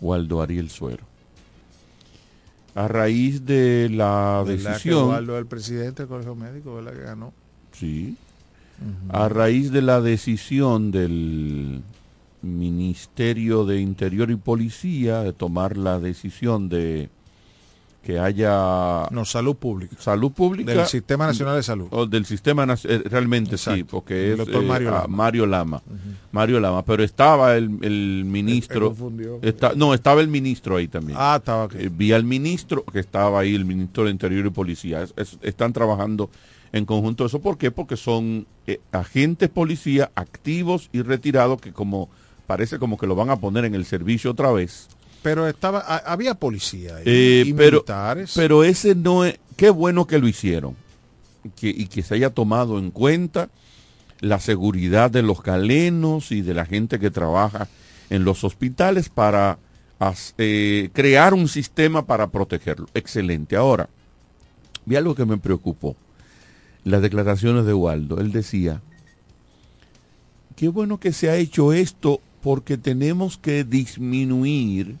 Waldo 0.00 0.42
Ariel 0.42 0.70
Suero. 0.70 1.04
A 2.74 2.88
raíz 2.88 3.44
de 3.44 3.88
la 3.90 4.42
¿Verdad 4.46 4.62
que 4.62 4.68
decisión, 4.70 5.24
es 5.24 5.28
el 5.38 5.46
presidente 5.46 6.02
del 6.02 6.08
Colegio 6.08 6.34
Médico, 6.34 6.74
¿verdad 6.74 6.92
que 6.94 7.02
ganó? 7.02 7.32
sí, 7.72 8.16
a 9.10 9.28
raíz 9.28 9.70
de 9.70 9.80
la 9.82 10.00
decisión 10.00 10.90
del 10.90 11.82
Ministerio 12.40 13.64
de 13.64 13.80
Interior 13.80 14.30
y 14.30 14.36
Policía 14.36 15.20
de 15.22 15.32
tomar 15.32 15.76
la 15.76 16.00
decisión 16.00 16.68
de 16.68 17.08
que 18.02 18.18
haya 18.18 19.06
No, 19.10 19.24
salud 19.24 19.54
pública. 19.56 19.94
salud 19.98 20.32
pública 20.32 20.72
Del 20.72 20.86
Sistema 20.86 21.26
Nacional 21.26 21.56
de 21.56 21.62
Salud. 21.62 21.86
o 21.90 22.06
del 22.06 22.24
sistema 22.26 22.66
nac- 22.66 22.84
eh, 22.88 23.02
realmente 23.08 23.56
sí 23.56 23.84
porque 23.84 24.26
El 24.26 24.32
es 24.32 24.38
doctor 24.38 24.64
eh, 24.64 24.66
Mario 24.66 24.88
a 24.88 24.92
Lama. 25.02 25.06
Mario 25.16 25.46
Lama 25.46 25.82
Mario 26.32 26.60
Lama 26.60 26.84
pero 26.84 27.04
estaba 27.04 27.56
el, 27.56 27.78
el 27.82 28.24
ministro 28.26 28.88
confundió. 28.88 29.38
está- 29.42 29.72
no 29.76 29.94
estaba 29.94 30.20
el 30.20 30.28
ministro 30.28 30.76
ahí 30.76 30.88
también 30.88 31.16
Ah, 31.20 31.36
estaba 31.38 31.64
aquí. 31.64 31.76
Eh, 31.78 31.90
vi 31.92 32.12
al 32.12 32.24
ministro 32.24 32.84
que 32.84 32.98
estaba 32.98 33.40
ahí, 33.40 33.54
el 33.54 33.64
ministro 33.64 34.04
de 34.04 34.10
Interior 34.10 34.46
y 34.46 34.50
Policía. 34.50 35.02
Es- 35.02 35.14
es- 35.16 35.38
están 35.42 35.72
trabajando 35.72 36.28
en 36.72 36.84
conjunto 36.86 37.24
eso. 37.26 37.40
¿Por 37.40 37.56
qué? 37.58 37.70
Porque 37.70 37.96
son 37.96 38.46
eh, 38.66 38.80
agentes 38.92 39.48
policía 39.48 40.10
activos 40.14 40.88
y 40.92 41.02
retirados 41.02 41.60
que 41.60 41.72
como 41.72 42.08
parece 42.46 42.78
como 42.78 42.96
que 42.98 43.06
lo 43.06 43.14
van 43.14 43.30
a 43.30 43.36
poner 43.36 43.64
en 43.64 43.74
el 43.74 43.84
servicio 43.84 44.30
otra 44.32 44.50
vez. 44.52 44.88
Pero 45.22 45.46
estaba, 45.48 45.78
ha- 45.80 46.12
había 46.12 46.34
policía 46.34 46.96
Eh, 47.04 47.44
y 47.46 47.52
pero, 47.54 47.78
militares. 47.78 48.32
pero 48.34 48.64
ese 48.64 48.94
no 48.94 49.24
es, 49.24 49.38
qué 49.56 49.70
bueno 49.70 50.06
que 50.06 50.18
lo 50.18 50.26
hicieron 50.28 50.76
que, 51.56 51.68
y 51.68 51.86
que 51.86 52.02
se 52.02 52.14
haya 52.14 52.30
tomado 52.30 52.78
en 52.78 52.90
cuenta 52.90 53.48
la 54.20 54.40
seguridad 54.40 55.10
de 55.10 55.22
los 55.22 55.42
galenos 55.42 56.30
y 56.32 56.42
de 56.42 56.54
la 56.54 56.64
gente 56.66 56.98
que 56.98 57.10
trabaja 57.10 57.68
en 58.10 58.24
los 58.24 58.44
hospitales 58.44 59.08
para 59.08 59.58
as- 59.98 60.34
eh, 60.38 60.90
crear 60.92 61.34
un 61.34 61.48
sistema 61.48 62.04
para 62.06 62.28
protegerlo. 62.28 62.86
Excelente. 62.94 63.56
Ahora, 63.56 63.88
vi 64.84 64.96
algo 64.96 65.14
que 65.14 65.24
me 65.24 65.38
preocupó. 65.38 65.96
Las 66.84 67.00
declaraciones 67.02 67.64
de 67.64 67.74
Waldo. 67.74 68.18
Él 68.20 68.32
decía, 68.32 68.80
qué 70.56 70.68
bueno 70.68 70.98
que 70.98 71.12
se 71.12 71.30
ha 71.30 71.36
hecho 71.36 71.72
esto 71.72 72.20
porque 72.42 72.76
tenemos 72.76 73.38
que 73.38 73.62
disminuir 73.64 74.96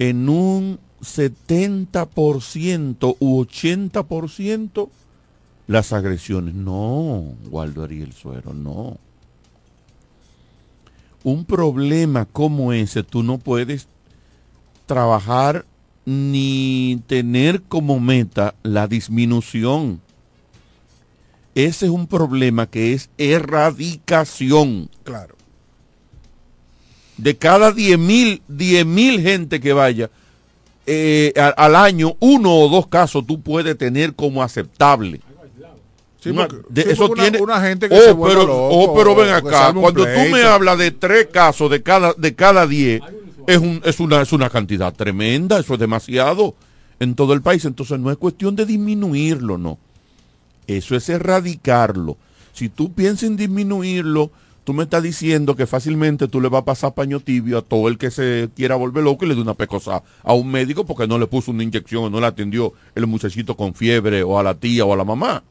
en 0.00 0.28
un 0.30 0.80
70% 1.02 3.16
u 3.20 3.44
80% 3.44 4.88
las 5.66 5.92
agresiones. 5.92 6.54
No, 6.54 7.34
Waldo 7.50 7.84
Ariel 7.84 8.14
Suero, 8.14 8.54
no. 8.54 8.96
Un 11.22 11.44
problema 11.44 12.24
como 12.24 12.72
ese 12.72 13.02
tú 13.02 13.22
no 13.22 13.36
puedes 13.36 13.88
trabajar 14.86 15.66
ni 16.06 17.02
tener 17.06 17.60
como 17.62 18.00
meta 18.00 18.54
la 18.62 18.88
disminución. 18.88 20.00
Ese 21.54 21.86
es 21.86 21.92
un 21.92 22.06
problema 22.06 22.66
que 22.66 22.94
es 22.94 23.10
erradicación. 23.18 24.88
Claro. 25.04 25.39
De 27.22 27.36
cada 27.36 27.72
10 27.72 27.98
mil, 27.98 28.42
10 28.48 28.86
mil 28.86 29.20
gente 29.20 29.60
que 29.60 29.72
vaya 29.72 30.10
eh, 30.86 31.32
al 31.56 31.76
año, 31.76 32.16
uno 32.20 32.52
o 32.54 32.68
dos 32.68 32.86
casos 32.86 33.26
tú 33.26 33.40
puedes 33.40 33.76
tener 33.76 34.14
como 34.14 34.42
aceptable. 34.42 35.20
Sí, 36.22 36.30
Una- 36.30 36.48
porque- 36.48 36.66
de- 36.68 36.82
sí, 36.82 36.88
eso 36.90 37.08
una- 37.10 37.22
tiene 37.22 37.38
una 37.40 37.60
gente 37.60 37.88
que 37.88 37.94
oh, 37.94 37.98
se 37.98 38.14
pero, 38.14 38.46
loco, 38.46 38.68
oh, 38.70 38.94
pero 38.94 39.14
ven 39.14 39.30
acá 39.30 39.72
cuando 39.72 40.04
tú 40.04 40.20
me 40.32 40.42
hablas 40.42 40.78
de 40.78 40.90
tres 40.90 41.28
casos 41.32 41.70
de 41.70 41.82
cada 41.82 42.12
de 42.14 42.34
cada 42.34 42.66
diez 42.66 43.00
es 43.46 43.56
un 43.58 43.80
es 43.84 44.00
una 44.00 44.20
es 44.20 44.32
una 44.32 44.50
cantidad 44.50 44.92
tremenda 44.92 45.58
eso 45.58 45.74
es 45.74 45.80
demasiado 45.80 46.54
en 46.98 47.14
todo 47.14 47.32
el 47.32 47.40
país. 47.42 47.64
Entonces 47.64 47.98
no 47.98 48.10
es 48.10 48.16
cuestión 48.18 48.56
de 48.56 48.66
disminuirlo 48.66 49.56
no. 49.58 49.78
Eso 50.66 50.94
es 50.96 51.08
erradicarlo. 51.08 52.16
Si 52.52 52.68
tú 52.68 52.92
piensas 52.92 53.24
en 53.24 53.36
disminuirlo 53.36 54.30
tú 54.70 54.74
me 54.74 54.84
estás 54.84 55.02
diciendo 55.02 55.56
que 55.56 55.66
fácilmente 55.66 56.28
tú 56.28 56.40
le 56.40 56.48
vas 56.48 56.62
a 56.62 56.64
pasar 56.64 56.94
paño 56.94 57.18
tibio 57.18 57.58
a 57.58 57.62
todo 57.62 57.88
el 57.88 57.98
que 57.98 58.12
se 58.12 58.50
quiera 58.54 58.76
volver 58.76 59.02
loco 59.02 59.24
y 59.24 59.28
le 59.28 59.34
dé 59.34 59.40
una 59.40 59.54
pecosa 59.54 60.04
a 60.22 60.32
un 60.32 60.48
médico 60.48 60.86
porque 60.86 61.08
no 61.08 61.18
le 61.18 61.26
puso 61.26 61.50
una 61.50 61.64
inyección 61.64 62.04
o 62.04 62.08
no 62.08 62.20
le 62.20 62.28
atendió 62.28 62.72
el 62.94 63.08
muchachito 63.08 63.56
con 63.56 63.74
fiebre 63.74 64.22
o 64.22 64.38
a 64.38 64.44
la 64.44 64.54
tía 64.54 64.84
o 64.84 64.92
a 64.92 64.96
la 64.96 65.02
mamá. 65.02 65.42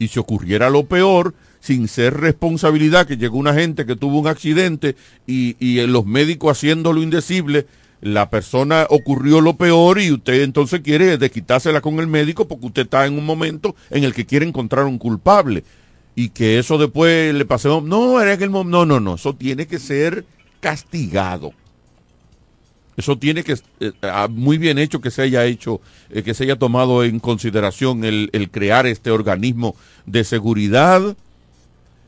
Y 0.00 0.08
si 0.08 0.18
ocurriera 0.18 0.68
lo 0.68 0.86
peor, 0.86 1.32
sin 1.60 1.86
ser 1.86 2.14
responsabilidad, 2.14 3.06
que 3.06 3.16
llegó 3.16 3.38
una 3.38 3.54
gente 3.54 3.86
que 3.86 3.94
tuvo 3.94 4.18
un 4.18 4.26
accidente 4.26 4.96
y, 5.24 5.54
y 5.64 5.86
los 5.86 6.04
médicos 6.06 6.58
haciendo 6.58 6.92
lo 6.92 7.00
indecible, 7.00 7.68
la 8.00 8.30
persona 8.30 8.84
ocurrió 8.90 9.40
lo 9.40 9.56
peor 9.56 10.00
y 10.00 10.10
usted 10.10 10.42
entonces 10.42 10.80
quiere 10.80 11.18
desquitársela 11.18 11.82
con 11.82 12.00
el 12.00 12.08
médico 12.08 12.48
porque 12.48 12.66
usted 12.66 12.82
está 12.82 13.06
en 13.06 13.16
un 13.16 13.24
momento 13.24 13.76
en 13.90 14.02
el 14.02 14.12
que 14.12 14.26
quiere 14.26 14.44
encontrar 14.44 14.86
un 14.86 14.98
culpable 14.98 15.62
y 16.18 16.30
que 16.30 16.58
eso 16.58 16.78
después 16.78 17.32
le 17.32 17.44
pase, 17.44 17.68
no, 17.68 18.20
era 18.20 18.36
que 18.36 18.42
el 18.42 18.50
no, 18.50 18.64
no, 18.64 18.98
no, 18.98 19.14
eso 19.14 19.36
tiene 19.36 19.68
que 19.68 19.78
ser 19.78 20.24
castigado. 20.58 21.52
Eso 22.96 23.16
tiene 23.16 23.44
que, 23.44 23.56
eh, 23.78 23.92
ah, 24.02 24.26
muy 24.28 24.58
bien 24.58 24.78
hecho 24.78 25.00
que 25.00 25.12
se 25.12 25.22
haya 25.22 25.44
hecho, 25.44 25.80
eh, 26.10 26.24
que 26.24 26.34
se 26.34 26.42
haya 26.42 26.56
tomado 26.56 27.04
en 27.04 27.20
consideración 27.20 28.02
el, 28.02 28.30
el 28.32 28.50
crear 28.50 28.88
este 28.88 29.12
organismo 29.12 29.76
de 30.06 30.24
seguridad 30.24 31.16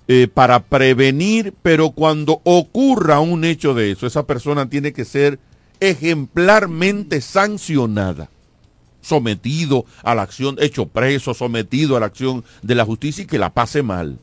eh, 0.09 0.27
para 0.27 0.59
prevenir, 0.59 1.55
pero 1.63 1.93
cuando 1.93 2.41
ocurra 2.43 3.21
un 3.21 3.45
hecho 3.45 3.75
de 3.75 3.93
eso, 3.93 4.09
esa 4.09 4.27
persona 4.27 4.69
tiene 4.69 4.93
que 4.93 5.05
ser 5.05 5.39
ejemplarmente 5.79 7.21
sancionada, 7.21 8.29
sometido 9.01 9.85
a 10.03 10.15
la 10.15 10.23
acción, 10.23 10.57
hecho 10.61 10.87
preso, 10.87 11.35
sometido 11.35 11.97
a 11.97 12.01
la 12.01 12.07
acción 12.07 12.45
de 12.63 12.75
la 12.75 12.85
justicia 12.85 13.25
y 13.25 13.27
que 13.27 13.39
la 13.39 13.55
pase 13.55 13.83
mal. 13.83 14.19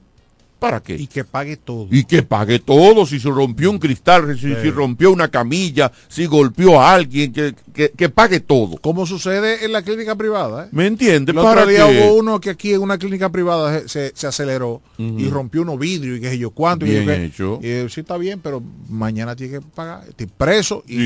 ¿Para 0.59 0.81
qué? 0.81 0.95
Y 0.95 1.05
que 1.07 1.23
pague 1.23 1.55
todo. 1.57 1.87
Y 1.91 2.03
que 2.03 2.23
pague 2.23 2.57
todo, 2.59 3.05
si 3.05 3.19
se 3.19 3.29
rompió 3.29 3.69
un 3.69 3.77
cristal, 3.77 4.37
si, 4.39 4.53
si 4.55 4.71
rompió 4.71 5.11
una 5.11 5.27
camilla, 5.27 5.91
si 6.07 6.25
golpeó 6.25 6.81
a 6.81 6.93
alguien, 6.93 7.31
que, 7.31 7.53
que- 7.73 7.91
que 7.95 8.09
pague 8.09 8.39
todo. 8.39 8.77
Como 8.77 9.05
sucede 9.05 9.63
en 9.65 9.71
la 9.71 9.83
clínica 9.83 10.15
privada. 10.15 10.65
¿eh? 10.65 10.69
¿Me 10.71 10.87
entiendes? 10.87 11.35
El 11.35 11.41
¿Para 11.43 11.61
otro 11.61 11.71
día 11.71 11.87
qué? 11.87 11.99
hubo 12.07 12.15
uno 12.15 12.39
que 12.41 12.49
aquí 12.49 12.73
en 12.73 12.81
una 12.81 12.97
clínica 12.97 13.29
privada 13.31 13.87
se, 13.87 14.11
se- 14.15 14.25
aceleró 14.27 14.81
y 14.97 15.29
rompió 15.29 15.61
unos 15.61 15.77
vidrios 15.77 16.17
y 16.17 16.21
qué 16.21 16.29
sé 16.31 16.37
yo 16.39 16.49
cuánto. 16.49 16.87
y 16.87 16.89
Bien 16.89 17.03
yo 17.05 17.07
qué. 17.13 17.25
hecho. 17.25 17.59
Y 17.85 17.89
sí 17.91 17.99
está 18.01 18.17
bien, 18.17 18.39
pero 18.41 18.63
mañana 18.89 19.35
tiene 19.35 19.59
que 19.59 19.61
pagar. 19.61 20.05
Estoy 20.09 20.25
preso 20.25 20.83
y, 20.87 20.97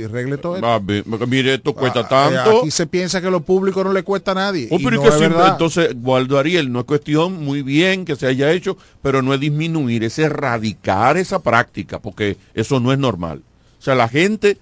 y 0.00 0.04
arregle 0.04 0.38
todo 0.38 0.56
esto. 0.56 1.26
Mire, 1.26 1.54
esto 1.54 1.74
cuesta 1.74 2.00
Ah, 2.00 2.08
tanto. 2.08 2.60
Aquí 2.60 2.70
se 2.70 2.86
piensa 2.86 3.20
que 3.20 3.30
lo 3.30 3.40
público 3.42 3.84
no 3.84 3.92
le 3.92 4.02
cuesta 4.02 4.30
a 4.30 4.34
nadie. 4.34 4.68
Oh, 4.70 4.78
y 4.78 4.84
pero 4.84 4.96
no 4.96 5.02
es 5.02 5.08
que 5.08 5.14
es 5.14 5.18
siempre- 5.18 5.36
verdad. 5.38 5.52
entonces, 5.52 5.94
Waldo 6.02 6.38
Ariel, 6.38 6.72
no 6.72 6.78
es 6.80 6.84
cuestión 6.86 7.44
muy 7.44 7.60
bien 7.62 8.06
que 8.06 8.16
se 8.16 8.26
haya 8.26 8.50
hecho, 8.52 8.77
pero 9.02 9.22
no 9.22 9.34
es 9.34 9.40
disminuir, 9.40 10.04
es 10.04 10.18
erradicar 10.18 11.16
esa 11.16 11.40
práctica, 11.40 11.98
porque 11.98 12.36
eso 12.54 12.80
no 12.80 12.92
es 12.92 12.98
normal. 12.98 13.42
O 13.78 13.82
sea, 13.82 13.94
la 13.94 14.08
gente 14.08 14.58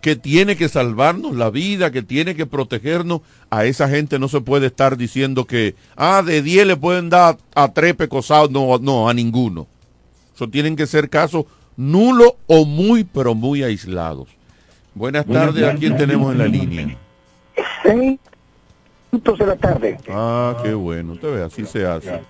que 0.00 0.16
tiene 0.16 0.56
que 0.56 0.68
salvarnos 0.68 1.34
la 1.34 1.50
vida, 1.50 1.90
que 1.90 2.02
tiene 2.02 2.34
que 2.34 2.46
protegernos, 2.46 3.20
a 3.50 3.64
esa 3.64 3.88
gente 3.88 4.18
no 4.18 4.28
se 4.28 4.40
puede 4.40 4.66
estar 4.66 4.96
diciendo 4.96 5.44
que, 5.44 5.74
ah, 5.96 6.22
de 6.24 6.42
10 6.42 6.66
le 6.66 6.76
pueden 6.76 7.10
dar 7.10 7.36
a 7.54 7.68
tres 7.72 7.94
pecosados, 7.94 8.50
no, 8.50 8.78
no, 8.78 9.08
a 9.08 9.14
ninguno. 9.14 9.66
Eso 10.34 10.48
tienen 10.48 10.76
que 10.76 10.86
ser 10.86 11.10
casos 11.10 11.46
nulos 11.76 12.34
o 12.46 12.64
muy, 12.64 13.04
pero 13.04 13.34
muy 13.34 13.62
aislados. 13.62 14.28
Buenas 14.94 15.26
tardes, 15.26 15.64
¿a 15.64 15.74
quién 15.74 15.96
tenemos 15.96 16.32
en 16.32 16.38
la 16.38 16.46
línea? 16.46 16.96
Seis 17.82 18.18
minutos 19.10 19.38
de 19.38 19.46
la 19.46 19.56
tarde. 19.56 19.98
Ah, 20.08 20.56
qué 20.62 20.74
bueno. 20.74 21.14
Usted 21.14 21.34
ve, 21.34 21.42
así 21.42 21.64
se 21.64 21.86
hace. 21.86 22.20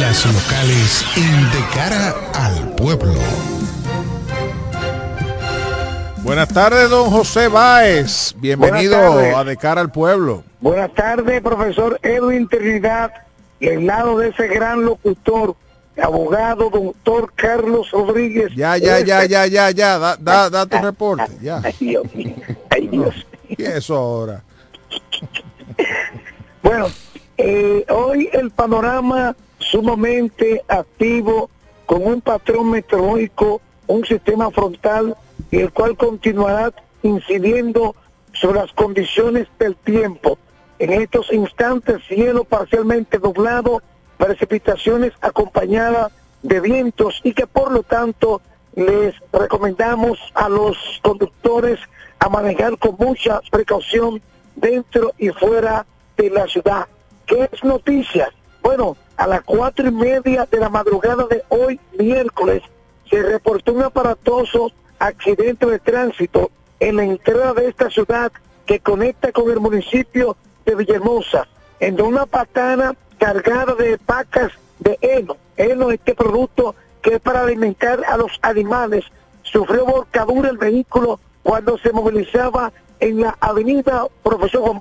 Las 0.00 0.26
locales 0.26 1.04
en 1.16 1.50
De 1.50 1.64
Cara 1.74 2.14
al 2.34 2.74
Pueblo. 2.74 3.14
Buenas 6.22 6.48
tardes, 6.48 6.90
don 6.90 7.10
José 7.10 7.48
Báez. 7.48 8.34
Bienvenido 8.38 8.98
a 9.36 9.44
De 9.44 9.56
Cara 9.56 9.80
al 9.80 9.90
Pueblo. 9.90 10.44
Buenas 10.60 10.92
tardes, 10.94 11.40
profesor 11.40 11.98
Edwin 12.02 12.48
Trinidad, 12.48 13.10
y 13.58 13.68
al 13.68 13.86
lado 13.86 14.18
de 14.18 14.28
ese 14.28 14.48
gran 14.48 14.84
locutor, 14.84 15.56
abogado, 16.02 16.68
doctor 16.68 17.32
Carlos 17.34 17.90
Rodríguez. 17.90 18.52
Ya, 18.54 18.76
ya, 18.76 19.00
ya, 19.00 19.24
ya, 19.24 19.46
ya, 19.46 19.70
ya. 19.70 19.98
Da, 19.98 20.16
da, 20.16 20.50
da 20.50 20.66
tu 20.66 20.78
reporte. 20.78 21.32
Ya. 21.40 21.60
Ay, 21.64 21.74
Dios 21.80 22.14
mío. 22.14 22.34
Ay, 22.70 22.88
Dios. 22.88 23.26
¿Y 23.48 23.62
eso 23.62 23.96
ahora? 23.96 24.42
Bueno, 26.62 26.86
eh, 27.38 27.84
hoy 27.90 28.28
el 28.32 28.50
panorama 28.50 29.36
sumamente 29.58 30.64
activo 30.66 31.48
con 31.86 32.04
un 32.04 32.20
patrón 32.20 32.70
meteorológico, 32.70 33.60
un 33.86 34.04
sistema 34.04 34.50
frontal, 34.50 35.16
el 35.52 35.72
cual 35.72 35.96
continuará 35.96 36.72
incidiendo 37.04 37.94
sobre 38.32 38.60
las 38.60 38.72
condiciones 38.72 39.46
del 39.60 39.76
tiempo. 39.76 40.38
En 40.80 40.92
estos 40.92 41.32
instantes, 41.32 42.02
cielo 42.08 42.42
parcialmente 42.42 43.18
nublado, 43.20 43.80
precipitaciones 44.18 45.12
acompañadas 45.20 46.10
de 46.42 46.60
vientos 46.60 47.20
y 47.22 47.32
que 47.32 47.46
por 47.46 47.70
lo 47.70 47.82
tanto 47.82 48.40
les 48.74 49.14
recomendamos 49.32 50.18
a 50.34 50.48
los 50.48 50.76
conductores 51.02 51.78
a 52.18 52.28
manejar 52.28 52.76
con 52.78 52.96
mucha 52.98 53.40
precaución 53.50 54.20
dentro 54.56 55.12
y 55.18 55.28
fuera 55.28 55.86
de 56.16 56.30
la 56.30 56.46
ciudad. 56.46 56.86
¿Qué 57.26 57.48
es 57.52 57.62
noticia? 57.62 58.32
Bueno, 58.62 58.96
a 59.16 59.26
las 59.26 59.42
cuatro 59.42 59.86
y 59.86 59.92
media 59.92 60.46
de 60.50 60.58
la 60.58 60.68
madrugada 60.68 61.26
de 61.26 61.42
hoy, 61.48 61.78
miércoles, 61.98 62.62
se 63.08 63.22
reportó 63.22 63.72
un 63.72 63.82
aparatoso 63.82 64.72
accidente 64.98 65.66
de 65.66 65.78
tránsito 65.78 66.50
en 66.80 66.96
la 66.96 67.04
entrada 67.04 67.54
de 67.54 67.68
esta 67.68 67.90
ciudad 67.90 68.32
que 68.66 68.80
conecta 68.80 69.32
con 69.32 69.50
el 69.50 69.60
municipio 69.60 70.36
de 70.64 70.74
Villahermosa, 70.74 71.46
en 71.78 72.00
una 72.00 72.26
patana 72.26 72.96
cargada 73.18 73.74
de 73.74 73.98
pacas 73.98 74.52
de 74.80 74.98
heno, 75.00 75.36
heno 75.56 75.90
este 75.90 76.14
producto 76.14 76.74
que 77.02 77.14
es 77.14 77.20
para 77.20 77.42
alimentar 77.42 78.02
a 78.08 78.16
los 78.16 78.32
animales, 78.42 79.04
sufrió 79.42 79.86
volcadura 79.86 80.50
el 80.50 80.58
vehículo 80.58 81.20
cuando 81.42 81.78
se 81.78 81.92
movilizaba 81.92 82.72
en 83.00 83.20
la 83.20 83.36
avenida 83.40 84.06
Profesor 84.22 84.62
Juan 84.62 84.80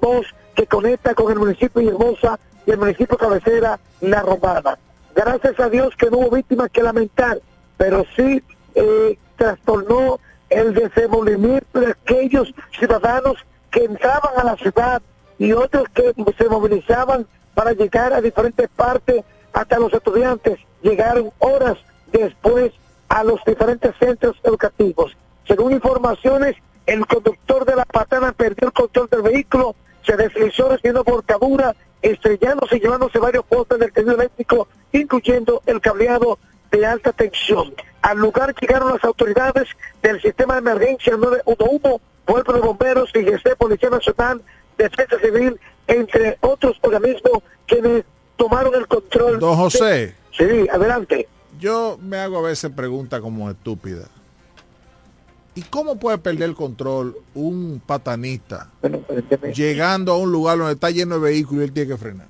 que 0.55 0.67
conecta 0.67 1.13
con 1.13 1.31
el 1.31 1.39
municipio 1.39 1.81
de 1.81 1.89
Hermosa 1.89 2.39
y 2.65 2.71
el 2.71 2.77
municipio 2.77 3.17
cabecera 3.17 3.79
La 4.01 4.21
Romana. 4.21 4.77
Gracias 5.15 5.59
a 5.59 5.69
Dios 5.69 5.95
que 5.97 6.09
no 6.09 6.17
hubo 6.17 6.35
víctimas 6.35 6.69
que 6.71 6.83
lamentar, 6.83 7.39
pero 7.77 8.05
sí 8.15 8.41
eh, 8.75 9.17
trastornó 9.37 10.19
el 10.49 10.73
desenvolvimiento 10.73 11.79
de 11.79 11.91
aquellos 11.91 12.53
ciudadanos 12.77 13.37
que 13.71 13.83
entraban 13.83 14.37
a 14.37 14.43
la 14.43 14.55
ciudad 14.55 15.01
y 15.37 15.51
otros 15.51 15.87
que 15.93 16.13
se 16.37 16.49
movilizaban 16.49 17.27
para 17.53 17.73
llegar 17.73 18.13
a 18.13 18.21
diferentes 18.21 18.69
partes, 18.69 19.23
hasta 19.53 19.79
los 19.79 19.93
estudiantes 19.93 20.59
llegaron 20.81 21.31
horas 21.39 21.77
después 22.11 22.71
a 23.09 23.23
los 23.23 23.43
diferentes 23.45 23.93
centros 23.97 24.35
educativos. 24.43 25.15
Según 25.47 25.71
informaciones, 25.71 26.55
el 26.85 27.05
conductor 27.07 27.65
de 27.65 27.75
la 27.75 27.85
patana 27.85 28.31
perdió 28.31 28.67
el 28.67 28.73
control 28.73 29.07
del 29.09 29.21
vehículo, 29.21 29.75
se 30.05 30.15
deslizó 30.15 30.69
recibiendo 30.69 31.03
volcadura, 31.03 31.75
estrellándose 32.01 32.77
y 32.77 32.79
llevándose 32.81 33.17
varios 33.19 33.45
postes 33.45 33.79
del 33.79 33.91
tendido 33.91 34.15
eléctrico, 34.15 34.67
incluyendo 34.91 35.61
el 35.65 35.81
cableado 35.81 36.37
de 36.71 36.85
alta 36.85 37.11
tensión. 37.11 37.73
Al 38.01 38.17
lugar 38.19 38.53
llegaron 38.59 38.91
las 38.93 39.03
autoridades 39.03 39.67
del 40.03 40.21
sistema 40.21 40.53
de 40.55 40.59
emergencia 40.59 41.17
911, 41.17 42.01
Cuerpo 42.25 42.53
de 42.53 42.59
Bomberos, 42.59 43.09
IGC, 43.15 43.55
Policía 43.57 43.89
Nacional, 43.89 44.41
Defensa 44.77 45.17
Civil, 45.19 45.59
entre 45.87 46.37
otros 46.41 46.77
organismos 46.81 47.41
quienes 47.67 48.03
tomaron 48.35 48.75
el 48.75 48.87
control. 48.87 49.39
Don 49.39 49.55
José. 49.55 49.83
de- 49.85 50.15
Sí, 50.37 50.67
adelante. 50.69 51.27
Yo 51.59 51.97
me 52.01 52.17
hago 52.17 52.39
a 52.39 52.41
veces 52.41 52.69
preguntas 52.75 53.21
como 53.21 53.49
estúpidas. 53.49 54.09
¿Y 55.55 55.61
cómo 55.63 55.97
puede 55.97 56.17
perder 56.17 56.49
el 56.49 56.55
control 56.55 57.15
un 57.33 57.81
patanista 57.85 58.69
llegando 59.53 60.11
a 60.13 60.17
un 60.17 60.31
lugar 60.31 60.57
donde 60.57 60.73
está 60.73 60.89
lleno 60.91 61.15
de 61.15 61.21
vehículos 61.21 61.61
y 61.63 61.65
él 61.67 61.71
tiene 61.73 61.89
que 61.89 61.97
frenar? 61.97 62.27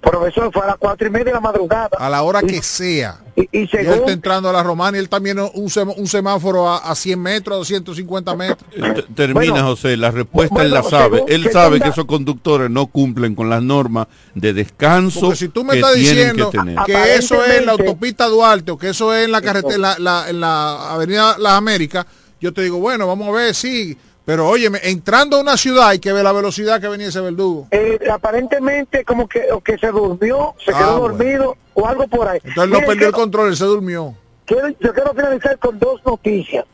Profesor, 0.00 0.50
fue 0.52 0.62
a 0.62 0.66
las 0.66 0.76
cuatro 0.76 1.06
y 1.06 1.10
media 1.10 1.24
de 1.24 1.32
la 1.32 1.40
madrugada. 1.40 1.88
A 1.98 2.10
la 2.10 2.22
hora 2.22 2.42
que 2.42 2.62
sea. 2.62 3.20
Y, 3.36 3.40
y 3.40 3.48
Y 3.52 3.60
él 3.62 3.68
según, 3.70 3.94
está 4.00 4.12
entrando 4.12 4.50
a 4.50 4.52
la 4.52 4.62
romana 4.62 4.98
y 4.98 5.00
él 5.00 5.08
también 5.08 5.38
un, 5.38 5.48
sem- 5.70 5.94
un 5.96 6.06
semáforo 6.06 6.68
a, 6.68 6.76
a 6.76 6.94
100 6.94 7.18
metros, 7.18 7.54
a 7.56 7.58
250 7.60 8.36
metros. 8.36 8.68
Termina, 9.14 9.52
Bueno, 9.52 9.66
José, 9.68 9.96
la 9.96 10.10
respuesta 10.10 10.54
bueno, 10.56 10.66
él 10.68 10.74
la 10.74 10.82
sabe. 10.82 11.16
según- 11.16 11.32
Él 11.32 11.42
que 11.44 11.52
sabe 11.52 11.76
tenga- 11.78 11.84
que 11.84 11.90
esos 11.90 12.04
conductores 12.04 12.68
no 12.70 12.86
cumplen 12.88 13.34
con 13.34 13.48
las 13.48 13.62
normas 13.62 14.06
de 14.34 14.52
descanso 14.52 15.20
Porque 15.20 15.36
si 15.36 15.48
tú 15.48 15.64
me 15.64 15.72
que 15.72 15.78
estás 15.80 15.94
tienen 15.94 16.14
diciendo 16.16 16.50
que 16.50 16.58
tener. 16.58 16.78
que 16.84 17.14
eso 17.14 17.42
es 17.42 17.60
en 17.60 17.66
la 17.66 17.72
autopista 17.72 18.26
Duarte 18.28 18.72
o 18.72 18.76
que 18.76 18.90
eso 18.90 19.14
es 19.14 19.24
en 19.24 19.32
la 19.32 19.40
carretera, 19.40 19.74
en 19.74 19.80
la, 19.80 19.98
la- 19.98 20.28
en 20.28 20.38
la 20.40 20.92
avenida 20.92 21.38
Las 21.38 21.54
Américas, 21.54 22.04
yo 22.40 22.52
te 22.52 22.62
digo, 22.62 22.78
bueno, 22.78 23.06
vamos 23.06 23.28
a 23.28 23.32
ver, 23.32 23.54
sí. 23.54 23.96
Pero 24.26 24.48
óyeme, 24.48 24.78
entrando 24.84 25.36
a 25.36 25.40
una 25.40 25.56
ciudad 25.58 25.88
hay 25.88 25.98
que 25.98 26.10
ver 26.12 26.24
la 26.24 26.32
velocidad 26.32 26.80
que 26.80 26.88
venía 26.88 27.08
ese 27.08 27.20
verdugo. 27.20 27.68
eh, 27.70 27.98
aparentemente 28.10 29.04
como 29.04 29.28
que, 29.28 29.52
o 29.52 29.60
que 29.60 29.76
se 29.76 29.88
durmió, 29.88 30.54
se 30.64 30.72
Ah, 30.72 30.78
quedó 30.78 31.00
bueno. 31.00 31.16
dormido 31.18 31.56
o 31.74 31.86
algo 31.86 32.08
por 32.08 32.26
ahí. 32.28 32.38
Entonces 32.42 32.70
no 32.70 32.76
Miren, 32.80 32.86
perdió 32.86 33.06
el 33.08 33.12
control, 33.12 33.48
él 33.48 33.56
se 33.56 33.64
durmió. 33.66 34.14
quiero- 34.46 34.68
yo 34.80 34.94
quiero 34.94 35.12
finalizar 35.12 35.58
con 35.58 35.78
dos 35.78 36.00
noticias. 36.06 36.64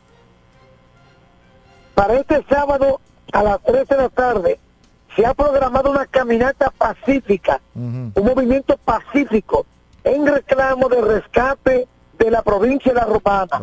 Para 1.93 2.15
este 2.19 2.43
sábado 2.49 2.99
a 3.33 3.43
las 3.43 3.61
13 3.63 3.95
de 3.95 4.01
la 4.01 4.09
tarde 4.09 4.59
se 5.15 5.25
ha 5.25 5.33
programado 5.33 5.91
una 5.91 6.05
caminata 6.05 6.71
pacífica, 6.77 7.59
un 7.75 8.13
movimiento 8.15 8.77
pacífico 8.77 9.65
en 10.05 10.25
reclamo 10.25 10.87
de 10.87 11.01
rescate 11.01 11.87
de 12.17 12.31
la 12.31 12.41
provincia 12.43 12.93
de 12.93 12.99
La 12.99 13.05
Romana. 13.05 13.61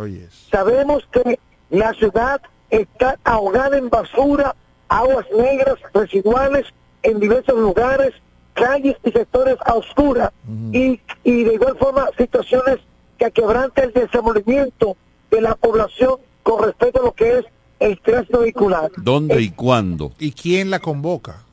Sabemos 0.50 1.08
que 1.10 1.38
la 1.70 1.92
ciudad 1.94 2.40
está 2.70 3.18
ahogada 3.24 3.78
en 3.78 3.90
basura, 3.90 4.54
aguas 4.88 5.26
negras 5.36 5.78
residuales 5.92 6.66
en 7.02 7.20
diversos 7.20 7.58
lugares, 7.58 8.14
calles 8.54 8.96
y 9.04 9.10
sectores 9.10 9.56
a 9.64 9.74
oscuras 9.74 10.32
y, 10.72 11.00
y 11.24 11.44
de 11.44 11.54
igual 11.54 11.76
forma 11.78 12.08
situaciones 12.16 12.78
que 13.18 13.30
quebrantan 13.30 13.84
el 13.84 13.92
desenvolvimiento 13.92 14.96
de 15.30 15.40
la 15.40 15.54
población 15.54 16.16
con 16.42 16.64
respecto 16.64 17.00
a 17.00 17.04
lo 17.04 17.12
que 17.12 17.38
es 17.38 17.44
el 17.80 18.00
tránsito 18.00 18.40
vehicular. 18.40 18.90
¿Dónde 18.96 19.40
y 19.40 19.50
cuándo? 19.50 20.12
¿Y 20.18 20.32
quién 20.32 20.70
la 20.70 20.80
convoca? 20.80 21.44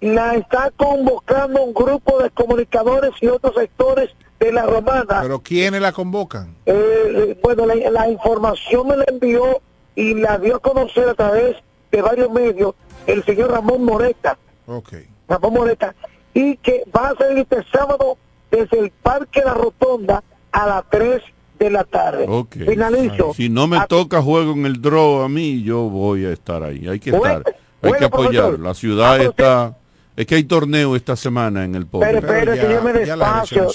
La 0.00 0.34
está 0.34 0.70
convocando 0.76 1.62
un 1.62 1.74
grupo 1.74 2.22
de 2.22 2.30
comunicadores 2.30 3.10
y 3.20 3.26
otros 3.26 3.54
sectores 3.54 4.10
de 4.40 4.52
la 4.52 4.64
romana. 4.66 5.20
Pero 5.22 5.40
¿quiénes 5.40 5.80
la 5.80 5.92
convocan? 5.92 6.56
Eh, 6.66 7.38
bueno, 7.42 7.66
la, 7.66 7.74
la 7.74 8.08
información 8.08 8.88
me 8.88 8.96
la 8.96 9.04
envió 9.06 9.60
y 9.94 10.14
la 10.14 10.38
dio 10.38 10.56
a 10.56 10.58
conocer 10.60 11.08
a 11.08 11.14
través 11.14 11.56
de 11.92 12.02
varios 12.02 12.30
medios 12.32 12.74
el 13.06 13.22
señor 13.24 13.50
Ramón 13.52 13.84
Moreta. 13.84 14.38
Ok. 14.66 14.94
Ramón 15.28 15.52
Moreta. 15.54 15.94
Y 16.32 16.56
que 16.58 16.84
va 16.96 17.10
a 17.10 17.14
salir 17.16 17.38
este 17.38 17.62
sábado 17.70 18.16
desde 18.50 18.78
el 18.78 18.90
Parque 18.90 19.42
La 19.44 19.54
Rotonda 19.54 20.22
a 20.52 20.66
las 20.66 20.84
3 20.90 21.20
de 21.58 21.70
la 21.70 21.84
tarde. 21.84 22.24
Ok. 22.28 22.56
Finalizo. 22.66 23.34
Si 23.34 23.48
no 23.48 23.66
me 23.66 23.76
A- 23.76 23.86
toca 23.86 24.22
juego 24.22 24.52
en 24.52 24.64
el 24.64 24.80
draw 24.80 25.20
a 25.22 25.28
mí, 25.28 25.62
yo 25.62 25.82
voy 25.82 26.24
a 26.24 26.32
estar 26.32 26.62
ahí. 26.62 26.88
Hay 26.88 26.98
que 26.98 27.10
Bueno, 27.12 27.38
estar. 27.38 27.54
Hay 27.82 27.88
bueno, 27.90 27.98
que 27.98 28.04
apoyar. 28.06 28.30
profesor. 28.44 28.60
La 28.60 28.74
ciudad 28.74 29.12
Ah, 29.14 29.22
está... 29.22 29.76
Es 30.20 30.26
que 30.26 30.34
hay 30.34 30.44
torneo 30.44 30.96
esta 30.96 31.16
semana 31.16 31.64
en 31.64 31.74
el 31.74 31.86
Pero 31.86 31.90
pobre. 31.90 32.18
espere, 32.18 32.60
que 32.60 32.68
lléveme 32.68 32.92
despacio. 32.92 33.68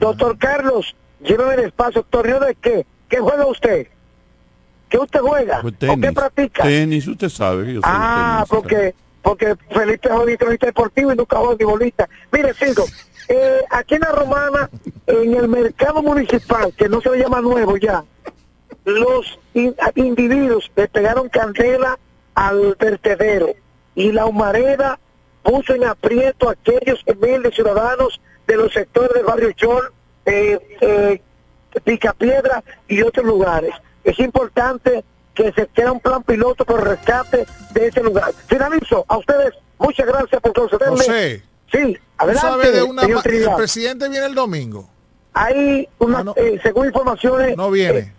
Doctor 0.00 0.36
Carlos, 0.38 0.96
lléveme 1.22 1.56
despacio. 1.56 2.02
¿Torneo 2.10 2.40
de 2.40 2.56
qué? 2.56 2.84
¿Qué 3.08 3.18
juega 3.20 3.46
usted? 3.46 3.86
¿Qué 4.88 4.98
usted 4.98 5.20
juega? 5.20 5.60
Pues 5.62 5.74
¿O 5.74 5.78
qué 5.78 5.86
tenis. 5.86 6.12
practica? 6.12 6.62
Tenis, 6.64 7.06
usted 7.06 7.28
sabe 7.28 7.66
que 7.66 7.74
yo 7.74 7.80
soy 7.80 7.90
Ah, 7.94 8.44
tenista. 8.48 8.56
porque 8.56 8.94
porque 9.22 9.54
Felipe 9.70 10.08
es 10.08 10.10
auditorista 10.14 10.66
deportivo 10.66 11.12
y 11.12 11.16
nunca 11.16 11.38
bolita. 11.38 12.08
Mire, 12.32 12.52
sigo. 12.54 12.84
Eh, 13.28 13.60
aquí 13.70 13.94
en 13.94 14.00
la 14.00 14.10
Romana, 14.10 14.68
en 15.06 15.34
el 15.36 15.48
mercado 15.48 16.02
municipal, 16.02 16.72
que 16.76 16.88
no 16.88 17.00
se 17.00 17.10
le 17.10 17.18
llama 17.20 17.40
nuevo 17.40 17.76
ya, 17.76 18.02
los 18.84 19.38
in- 19.54 19.76
individuos 19.94 20.70
le 20.74 20.88
pegaron 20.88 21.28
candela 21.28 21.98
al 22.34 22.76
vertedero 22.80 23.48
y 23.94 24.10
la 24.10 24.26
humareda 24.26 24.98
puso 25.44 25.74
en 25.74 25.84
aprieto 25.84 26.48
a 26.48 26.52
aquellos 26.52 27.00
humildes 27.06 27.54
ciudadanos 27.54 28.20
de 28.48 28.56
los 28.56 28.72
sectores 28.72 29.12
del 29.14 29.24
barrio 29.24 29.52
Chol, 29.52 29.92
eh, 30.26 30.58
eh, 30.80 31.20
Picapiedra 31.84 32.62
y 32.88 33.02
otros 33.02 33.24
lugares. 33.26 33.70
Es 34.04 34.18
importante 34.18 35.04
que 35.34 35.52
se 35.52 35.66
quiera 35.68 35.92
un 35.92 36.00
plan 36.00 36.22
piloto 36.22 36.64
por 36.64 36.80
el 36.80 36.86
rescate 36.86 37.46
de 37.72 37.86
ese 37.88 38.02
lugar. 38.02 38.32
Finalizo. 38.46 39.04
A 39.08 39.18
ustedes, 39.18 39.52
muchas 39.78 40.06
gracias 40.06 40.40
por 40.40 40.52
concederme. 40.52 40.96
José, 40.96 41.42
Sí, 41.72 41.94
¿tú 41.94 42.00
adelante, 42.18 42.40
sabes 42.48 42.72
de 42.72 42.82
una 42.84 43.02
señor 43.02 43.22
el 43.26 43.54
presidente 43.56 44.08
viene 44.08 44.26
el 44.26 44.34
domingo. 44.34 44.88
Hay 45.32 45.88
una, 45.98 46.24
eh, 46.36 46.60
según 46.62 46.86
informaciones... 46.86 47.56
No 47.56 47.70
viene. 47.70 48.12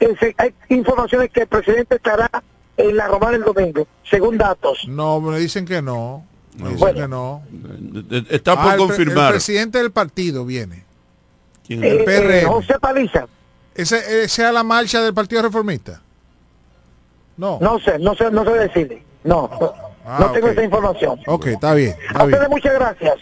eh, 0.00 0.14
se- 0.18 0.34
hay 0.38 0.54
informaciones 0.70 1.30
que 1.30 1.42
el 1.42 1.46
presidente 1.48 1.96
estará 1.96 2.30
en 2.78 2.96
la 2.96 3.08
Romana 3.08 3.36
el 3.36 3.42
domingo, 3.44 3.86
según 4.08 4.38
datos. 4.38 4.86
No, 4.88 5.20
me 5.20 5.38
dicen 5.38 5.66
que 5.66 5.82
no. 5.82 6.24
Me 6.56 6.64
dicen 6.70 6.78
Bueno. 6.78 7.00
que 7.00 7.08
no. 7.08 7.42
Eh, 8.10 8.24
Está 8.30 8.60
por 8.62 8.72
Ah, 8.72 8.76
confirmar. 8.76 9.26
El 9.28 9.32
presidente 9.32 9.78
del 9.78 9.90
partido 9.90 10.44
viene. 10.44 10.84
¿Quién 11.66 11.82
Eh, 11.82 12.04
El 12.06 12.30
eh. 12.30 12.44
José 12.46 12.74
Paliza. 12.80 13.26
¿Ese, 13.74 14.24
¿Esa 14.24 14.48
es 14.48 14.54
la 14.54 14.62
marcha 14.62 15.00
del 15.00 15.14
Partido 15.14 15.40
Reformista? 15.42 16.02
No. 17.38 17.58
No 17.60 17.78
sé, 17.80 17.98
no 17.98 18.14
sé, 18.14 18.30
no 18.30 18.44
sé 18.44 18.50
decirle. 18.52 19.02
No, 19.24 19.48
no, 19.60 19.72
Ah, 20.04 20.18
no 20.20 20.32
tengo 20.32 20.48
esa 20.48 20.62
información. 20.64 21.18
Ok, 21.26 21.46
está 21.46 21.72
bien. 21.74 21.92
A 21.92 21.94
Está 21.94 22.24
bien. 22.24 22.32
ustedes 22.34 22.48
muchas 22.50 22.74
gracias. 22.74 23.14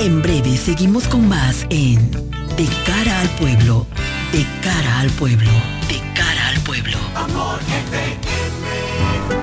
En 0.00 0.20
breve 0.22 0.56
seguimos 0.56 1.06
con 1.06 1.28
más 1.28 1.64
en 1.70 2.10
De 2.56 2.66
cara 2.84 3.20
al 3.20 3.28
pueblo, 3.38 3.86
de 4.32 4.44
cara 4.64 5.00
al 5.00 5.10
pueblo, 5.10 5.50
de 5.88 6.00
cara 6.14 6.48
al 6.48 6.60
pueblo. 6.64 6.98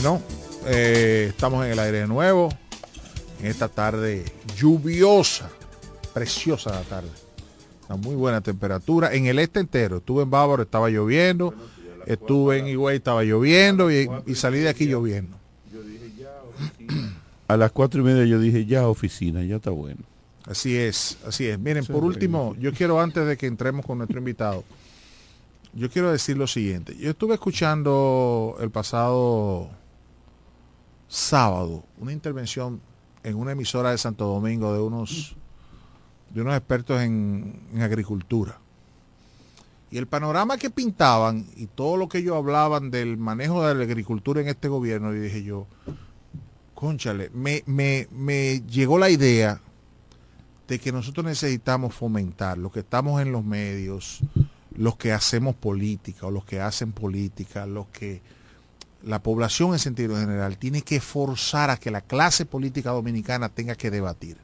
Bueno, 0.00 0.22
eh, 0.66 1.26
estamos 1.30 1.66
en 1.66 1.72
el 1.72 1.78
aire 1.80 2.02
de 2.02 2.06
nuevo, 2.06 2.50
en 3.40 3.46
esta 3.46 3.66
tarde 3.66 4.24
lluviosa, 4.56 5.50
preciosa 6.14 6.70
la 6.70 6.82
tarde. 6.82 7.08
Una 7.88 7.96
muy 7.96 8.14
buena 8.14 8.40
temperatura. 8.40 9.12
En 9.12 9.26
el 9.26 9.40
este 9.40 9.58
entero, 9.58 9.96
estuve 9.96 10.22
en 10.22 10.30
Bávaro, 10.30 10.62
estaba 10.62 10.88
lloviendo, 10.88 11.52
estuve 12.06 12.58
en 12.58 12.68
Higüey, 12.68 12.98
estaba 12.98 13.24
lloviendo 13.24 13.90
y, 13.90 14.08
y 14.24 14.36
salí 14.36 14.60
de 14.60 14.68
aquí 14.68 14.86
lloviendo. 14.86 15.36
A 17.48 17.56
las 17.56 17.72
cuatro 17.72 18.00
y 18.00 18.04
media 18.04 18.24
yo 18.24 18.38
dije, 18.38 18.66
ya 18.66 18.86
oficina, 18.86 19.42
ya 19.42 19.56
está 19.56 19.70
bueno. 19.70 20.02
Así 20.44 20.76
es, 20.76 21.18
así 21.26 21.46
es. 21.46 21.58
Miren, 21.58 21.84
por 21.84 22.04
último, 22.04 22.54
yo 22.60 22.72
quiero 22.72 23.00
antes 23.00 23.26
de 23.26 23.36
que 23.36 23.46
entremos 23.46 23.84
con 23.84 23.98
nuestro 23.98 24.20
invitado, 24.20 24.62
yo 25.74 25.90
quiero 25.90 26.12
decir 26.12 26.36
lo 26.36 26.46
siguiente. 26.46 26.96
Yo 26.96 27.10
estuve 27.10 27.34
escuchando 27.34 28.56
el 28.60 28.70
pasado 28.70 29.70
sábado 31.08 31.84
una 31.98 32.12
intervención 32.12 32.80
en 33.22 33.34
una 33.36 33.52
emisora 33.52 33.90
de 33.90 33.98
Santo 33.98 34.26
Domingo 34.26 34.72
de 34.72 34.80
unos 34.80 35.36
de 36.30 36.42
unos 36.42 36.54
expertos 36.54 37.00
en, 37.00 37.60
agricultura. 37.80 38.58
Y 39.90 39.96
el 39.96 40.06
panorama 40.06 40.58
que 40.58 40.68
pintaban 40.68 41.46
y 41.56 41.66
todo 41.66 41.96
lo 41.96 42.08
que 42.08 42.18
ellos 42.18 42.36
hablaban 42.36 42.90
del 42.90 43.16
manejo 43.16 43.66
de 43.66 43.74
la 43.74 43.84
agricultura 43.84 44.42
en 44.42 44.48
este 44.48 44.68
gobierno, 44.68 45.14
y 45.14 45.18
dije 45.18 45.42
yo, 45.42 45.66
conchale, 46.74 47.30
me, 47.32 47.62
me, 47.64 48.06
me 48.10 48.60
llegó 48.68 48.98
la 48.98 49.08
idea 49.08 49.62
de 50.66 50.78
que 50.78 50.92
nosotros 50.92 51.24
necesitamos 51.24 51.94
fomentar, 51.94 52.58
los 52.58 52.70
que 52.70 52.80
estamos 52.80 53.22
en 53.22 53.32
los 53.32 53.42
medios, 53.42 54.20
los 54.76 54.96
que 54.96 55.12
hacemos 55.12 55.54
política 55.54 56.26
o 56.26 56.30
los 56.30 56.44
que 56.44 56.60
hacen 56.60 56.92
política, 56.92 57.64
los 57.64 57.86
que 57.86 58.20
la 59.02 59.22
población 59.22 59.72
en 59.72 59.78
sentido 59.78 60.16
general 60.16 60.58
tiene 60.58 60.82
que 60.82 61.00
forzar 61.00 61.70
a 61.70 61.76
que 61.76 61.90
la 61.90 62.00
clase 62.00 62.44
política 62.44 62.90
dominicana 62.90 63.48
tenga 63.48 63.74
que 63.74 63.90
debatir. 63.90 64.36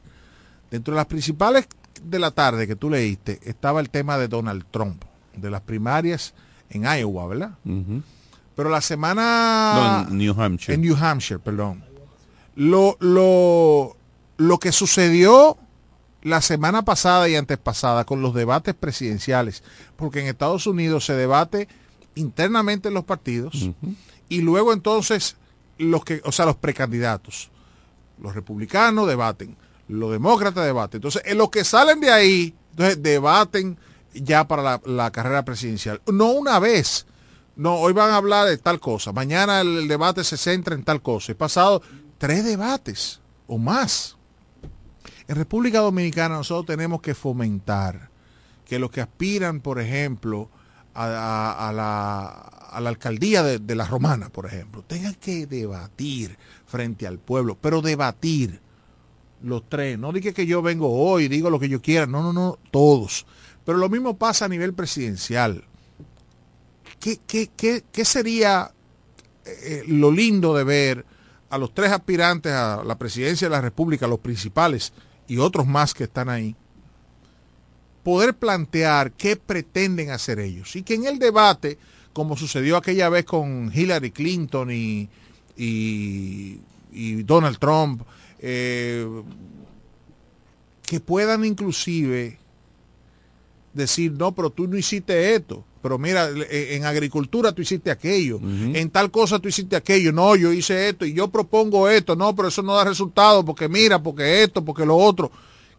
Dentro 0.71 0.93
de 0.93 0.97
las 0.97 1.07
principales 1.07 1.67
de 2.03 2.19
la 2.19 2.31
tarde 2.31 2.67
que 2.67 2.75
tú 2.75 2.89
leíste 2.89 3.39
estaba 3.43 3.79
el 3.79 3.89
tema 3.89 4.17
de 4.17 4.27
Donald 4.27 4.65
Trump, 4.71 5.03
de 5.35 5.49
las 5.49 5.61
primarias 5.61 6.33
en 6.69 6.83
Iowa, 6.83 7.27
¿verdad? 7.27 7.51
Pero 8.55 8.69
la 8.69 8.81
semana... 8.81 10.03
No, 10.05 10.11
en 10.11 10.17
New 10.17 10.41
Hampshire. 10.41 10.73
En 10.73 10.81
New 10.81 10.95
Hampshire, 10.95 11.39
perdón. 11.39 11.83
Lo, 12.55 12.95
lo, 12.99 13.97
lo 14.37 14.59
que 14.59 14.71
sucedió 14.71 15.57
la 16.21 16.41
semana 16.41 16.83
pasada 16.83 17.29
y 17.29 17.35
antes 17.35 17.57
pasada 17.57 18.05
con 18.05 18.21
los 18.21 18.33
debates 18.33 18.73
presidenciales, 18.73 19.61
porque 19.95 20.21
en 20.21 20.27
Estados 20.27 20.65
Unidos 20.65 21.05
se 21.05 21.13
debate 21.13 21.67
internamente 22.15 22.87
en 22.87 22.93
los 22.95 23.03
partidos 23.03 23.69
y 24.29 24.41
luego 24.41 24.73
entonces 24.73 25.35
los 25.77 26.03
que, 26.03 26.21
o 26.23 26.31
sea, 26.31 26.45
los 26.45 26.55
precandidatos, 26.55 27.49
los 28.19 28.33
republicanos 28.33 29.07
debaten, 29.07 29.57
los 29.87 30.11
demócratas 30.11 30.65
debaten. 30.65 30.99
Entonces, 30.99 31.21
en 31.25 31.37
los 31.37 31.49
que 31.49 31.63
salen 31.63 31.99
de 31.99 32.11
ahí, 32.11 32.55
entonces 32.71 33.01
debaten 33.03 33.77
ya 34.13 34.47
para 34.47 34.63
la, 34.63 34.81
la 34.85 35.11
carrera 35.11 35.43
presidencial. 35.43 36.01
No 36.11 36.31
una 36.31 36.59
vez. 36.59 37.05
No, 37.55 37.75
hoy 37.75 37.93
van 37.93 38.11
a 38.11 38.17
hablar 38.17 38.47
de 38.47 38.57
tal 38.57 38.79
cosa. 38.79 39.13
Mañana 39.13 39.61
el, 39.61 39.77
el 39.77 39.87
debate 39.87 40.23
se 40.23 40.37
centra 40.37 40.75
en 40.75 40.83
tal 40.83 41.01
cosa. 41.01 41.31
He 41.31 41.35
pasado 41.35 41.81
tres 42.17 42.43
debates 42.43 43.21
o 43.47 43.57
más. 43.57 44.17
En 45.27 45.35
República 45.35 45.79
Dominicana 45.79 46.35
nosotros 46.35 46.65
tenemos 46.65 47.01
que 47.01 47.15
fomentar 47.15 48.09
que 48.65 48.79
los 48.79 48.91
que 48.91 49.01
aspiran, 49.01 49.61
por 49.61 49.79
ejemplo, 49.79 50.49
a, 50.95 51.71
la, 51.73 52.89
alcaldía 52.89 53.43
de, 53.43 53.75
la 53.75 53.85
Romana, 53.85 54.29
por 54.29 54.45
ejemplo, 54.45 54.83
tengan 54.83 55.15
que 55.15 55.45
debatir 55.45 56.37
frente 56.65 57.05
al 57.05 57.19
pueblo, 57.19 57.57
pero 57.59 57.81
debatir 57.81 58.61
los 59.43 59.67
tres. 59.69 59.99
No 59.99 60.11
diga 60.11 60.31
que 60.31 60.45
yo 60.45 60.61
vengo 60.61 60.89
hoy, 60.89 61.27
digo 61.27 61.49
lo 61.49 61.59
que 61.59 61.69
yo 61.69 61.81
quiera, 61.81 62.05
no, 62.05 62.23
no, 62.23 62.33
no, 62.33 62.57
todos. 62.71 63.25
Pero 63.65 63.77
lo 63.77 63.89
mismo 63.89 64.17
pasa 64.17 64.45
a 64.45 64.49
nivel 64.49 64.73
presidencial. 64.73 65.63
¿Qué, 66.99 67.19
qué, 67.27 67.51
qué, 67.55 67.83
qué 67.91 68.05
sería 68.05 68.71
eh, 69.45 69.83
lo 69.87 70.11
lindo 70.11 70.55
de 70.55 70.63
ver 70.63 71.05
a 71.49 71.57
los 71.57 71.73
tres 71.73 71.91
aspirantes 71.91 72.51
a 72.51 72.83
la 72.83 72.97
presidencia 72.97 73.47
de 73.47 73.55
la 73.55 73.61
República, 73.61 74.07
los 74.07 74.19
principales 74.19 74.93
y 75.27 75.37
otros 75.37 75.67
más 75.67 75.93
que 75.93 76.05
están 76.05 76.29
ahí, 76.29 76.55
poder 78.05 78.35
plantear 78.35 79.13
qué 79.13 79.35
pretenden 79.35 80.11
hacer 80.11 80.37
ellos? 80.37 80.75
Y 80.75 80.83
que 80.83 80.93
en 80.93 81.07
el 81.07 81.17
debate, 81.17 81.79
como 82.13 82.37
sucedió 82.37 82.77
aquella 82.77 83.09
vez 83.09 83.25
con 83.25 83.71
Hillary 83.73 84.11
Clinton 84.11 84.69
y, 84.71 85.09
y, 85.57 86.59
y 86.93 87.23
Donald 87.23 87.57
Trump, 87.57 88.03
eh, 88.37 89.07
que 90.83 90.99
puedan 90.99 91.45
inclusive 91.45 92.37
decir, 93.73 94.11
no, 94.11 94.35
pero 94.35 94.51
tú 94.51 94.67
no 94.67 94.77
hiciste 94.77 95.33
esto, 95.33 95.65
pero 95.81 95.97
mira, 95.97 96.29
eh, 96.29 96.75
en 96.75 96.85
agricultura 96.85 97.53
tú 97.53 97.63
hiciste 97.63 97.89
aquello, 97.89 98.39
en 98.39 98.87
tal 98.91 99.09
cosa 99.09 99.39
tú 99.39 99.47
hiciste 99.47 99.75
aquello, 99.75 100.11
no, 100.11 100.35
yo 100.35 100.53
hice 100.53 100.89
esto 100.89 101.07
y 101.07 101.13
yo 101.13 101.27
propongo 101.29 101.89
esto, 101.89 102.15
no, 102.15 102.35
pero 102.35 102.49
eso 102.49 102.61
no 102.61 102.75
da 102.75 102.83
resultado 102.83 103.43
porque 103.43 103.67
mira, 103.67 104.01
porque 104.03 104.43
esto, 104.43 104.63
porque 104.63 104.85
lo 104.85 104.95
otro. 104.95 105.31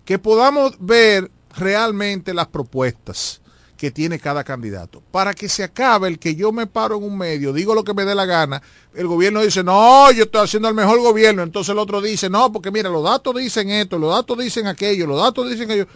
Que 0.04 0.18
podamos 0.18 0.76
ver 0.80 1.30
realmente 1.56 2.34
las 2.34 2.46
propuestas 2.48 3.40
que 3.76 3.90
tiene 3.90 4.18
cada 4.18 4.42
candidato. 4.42 5.02
Para 5.10 5.34
que 5.34 5.48
se 5.48 5.62
acabe 5.62 6.08
el 6.08 6.18
que 6.18 6.34
yo 6.34 6.50
me 6.50 6.66
paro 6.66 6.96
en 6.96 7.04
un 7.04 7.18
medio, 7.18 7.52
digo 7.52 7.74
lo 7.74 7.84
que 7.84 7.92
me 7.92 8.04
dé 8.04 8.14
la 8.14 8.24
gana, 8.24 8.62
el 8.94 9.06
gobierno 9.06 9.42
dice, 9.42 9.62
no, 9.62 10.10
yo 10.12 10.24
estoy 10.24 10.44
haciendo 10.44 10.68
el 10.68 10.74
mejor 10.74 11.00
gobierno, 11.00 11.42
entonces 11.42 11.72
el 11.72 11.78
otro 11.78 12.00
dice, 12.00 12.30
no, 12.30 12.50
porque 12.50 12.70
mira, 12.70 12.88
los 12.88 13.04
datos 13.04 13.36
dicen 13.36 13.68
esto, 13.70 13.98
los 13.98 14.14
datos 14.14 14.38
dicen 14.38 14.66
aquello, 14.66 15.06
los 15.06 15.20
datos 15.20 15.50
dicen 15.50 15.70
aquello. 15.70 15.86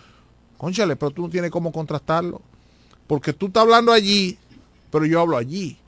Conchale, 0.58 0.96
pero 0.96 1.10
tú 1.10 1.22
no 1.22 1.30
tienes 1.30 1.50
cómo 1.50 1.72
contrastarlo. 1.72 2.42
Porque 3.06 3.32
tú 3.32 3.46
estás 3.46 3.62
hablando 3.62 3.92
allí, 3.92 4.38
pero 4.90 5.06
yo 5.06 5.20
hablo 5.20 5.38
allí. 5.38 5.78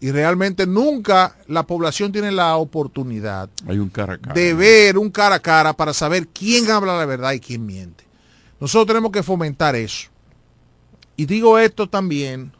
Y 0.00 0.10
realmente 0.10 0.66
nunca 0.66 1.36
la 1.48 1.64
población 1.64 2.10
tiene 2.12 2.32
la 2.32 2.56
oportunidad 2.56 3.48
Hay 3.68 3.78
un 3.78 3.88
cara 3.88 4.18
cara. 4.18 4.34
de 4.34 4.54
ver 4.54 4.98
un 4.98 5.10
cara 5.10 5.36
a 5.36 5.40
cara 5.40 5.72
para 5.72 5.92
saber 5.92 6.28
quién 6.28 6.70
habla 6.70 6.96
la 6.96 7.04
verdad 7.04 7.32
y 7.32 7.40
quién 7.40 7.66
miente. 7.66 8.04
Nosotros 8.62 8.86
tenemos 8.86 9.10
que 9.10 9.24
fomentar 9.24 9.74
eso. 9.74 10.08
Y 11.16 11.26
digo 11.26 11.58
esto 11.58 11.88
también, 11.88 12.52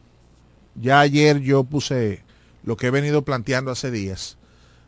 ya 0.75 0.99
ayer 0.99 1.39
yo 1.39 1.63
puse 1.63 2.25
lo 2.61 2.75
que 2.75 2.87
he 2.87 2.91
venido 2.91 3.21
planteando 3.21 3.71
hace 3.71 3.89
días. 3.89 4.37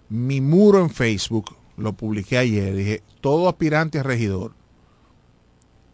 Mi 0.10 0.42
muro 0.42 0.82
en 0.82 0.90
Facebook, 0.90 1.56
lo 1.78 1.94
publiqué 1.94 2.38
ayer, 2.38 2.76
dije, 2.76 3.02
todo 3.22 3.48
aspirante 3.48 4.00
a 4.00 4.04
regidor 4.04 4.52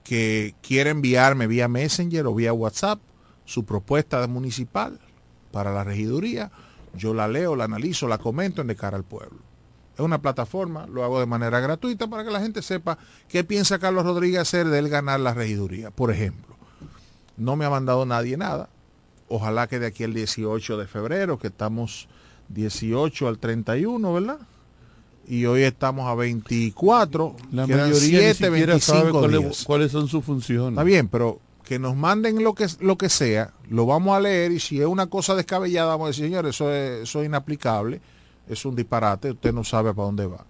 que 0.04 0.56
quiere 0.64 0.90
enviarme 0.90 1.46
vía 1.46 1.68
Messenger 1.68 2.26
o 2.26 2.34
vía 2.34 2.52
WhatsApp 2.52 3.00
su 3.46 3.64
propuesta 3.64 4.26
municipal 4.26 5.00
para 5.52 5.72
la 5.72 5.84
regiduría, 5.84 6.52
yo 6.96 7.14
la 7.14 7.28
leo, 7.28 7.56
la 7.56 7.66
analizo, 7.66 8.08
la 8.08 8.18
comento 8.18 8.62
en 8.62 8.70
de 8.70 8.76
cara 8.76 8.98
al 8.98 9.04
pueblo. 9.04 9.51
Es 9.96 10.00
una 10.00 10.22
plataforma, 10.22 10.88
lo 10.88 11.04
hago 11.04 11.20
de 11.20 11.26
manera 11.26 11.60
gratuita 11.60 12.08
para 12.08 12.24
que 12.24 12.32
la 12.32 12.40
gente 12.40 12.62
sepa 12.62 12.98
qué 13.28 13.44
piensa 13.44 13.80
Carlos 13.80 14.06
Rodríguez 14.06 14.42
hacer 14.42 14.68
de 14.68 14.80
él 14.80 14.90
ganar 14.90 15.20
la 15.20 15.34
regiduría. 15.34 15.92
Por 15.92 16.12
ejemplo, 16.12 16.56
no 17.38 17.56
me 17.56 17.66
ha 17.66 17.70
mandado 17.70 18.06
nadie 18.06 18.38
nada. 18.38 18.70
Ojalá 19.28 19.68
que 19.68 19.80
de 19.80 19.88
aquí 19.88 20.04
al 20.04 20.14
18 20.14 20.78
de 20.78 20.88
febrero, 20.88 21.40
que 21.40 21.48
estamos 21.48 22.08
18 22.50 23.28
al 23.28 23.40
31, 23.40 24.14
¿verdad? 24.14 24.40
Y 25.28 25.46
hoy 25.46 25.64
estamos 25.64 26.08
a 26.08 26.16
24. 26.16 27.36
La 27.52 27.68
mayoría 27.68 27.88
ni 27.88 27.96
7, 27.96 28.34
siquiera 28.34 28.80
sabe 28.80 29.04
25 29.04 29.20
cuáles, 29.20 29.40
días. 29.40 29.64
cuáles 29.64 29.92
son 29.92 30.08
sus 30.08 30.24
funciones. 30.24 30.72
Está 30.72 30.84
bien, 30.84 31.08
pero 31.08 31.40
que 31.64 31.80
nos 31.80 31.96
manden 31.96 32.44
lo 32.44 32.54
que, 32.54 32.68
lo 32.82 32.98
que 32.98 33.08
sea, 33.08 33.54
lo 33.70 33.86
vamos 33.86 34.16
a 34.16 34.20
leer 34.20 34.52
y 34.52 34.60
si 34.60 34.82
es 34.82 34.88
una 34.88 35.08
cosa 35.08 35.36
descabellada, 35.36 35.92
vamos 35.92 36.06
a 36.06 36.08
decir, 36.10 36.26
señor, 36.26 36.46
eso 36.46 36.70
es, 36.70 37.04
eso 37.04 37.22
es 37.22 37.28
inaplicable, 37.28 38.02
es 38.54 38.66
un 38.66 38.76
disparate, 38.76 39.32
usted 39.32 39.54
no 39.54 39.64
sabe 39.64 39.94
para 39.94 40.06
dónde 40.06 40.26
va. 40.28 40.46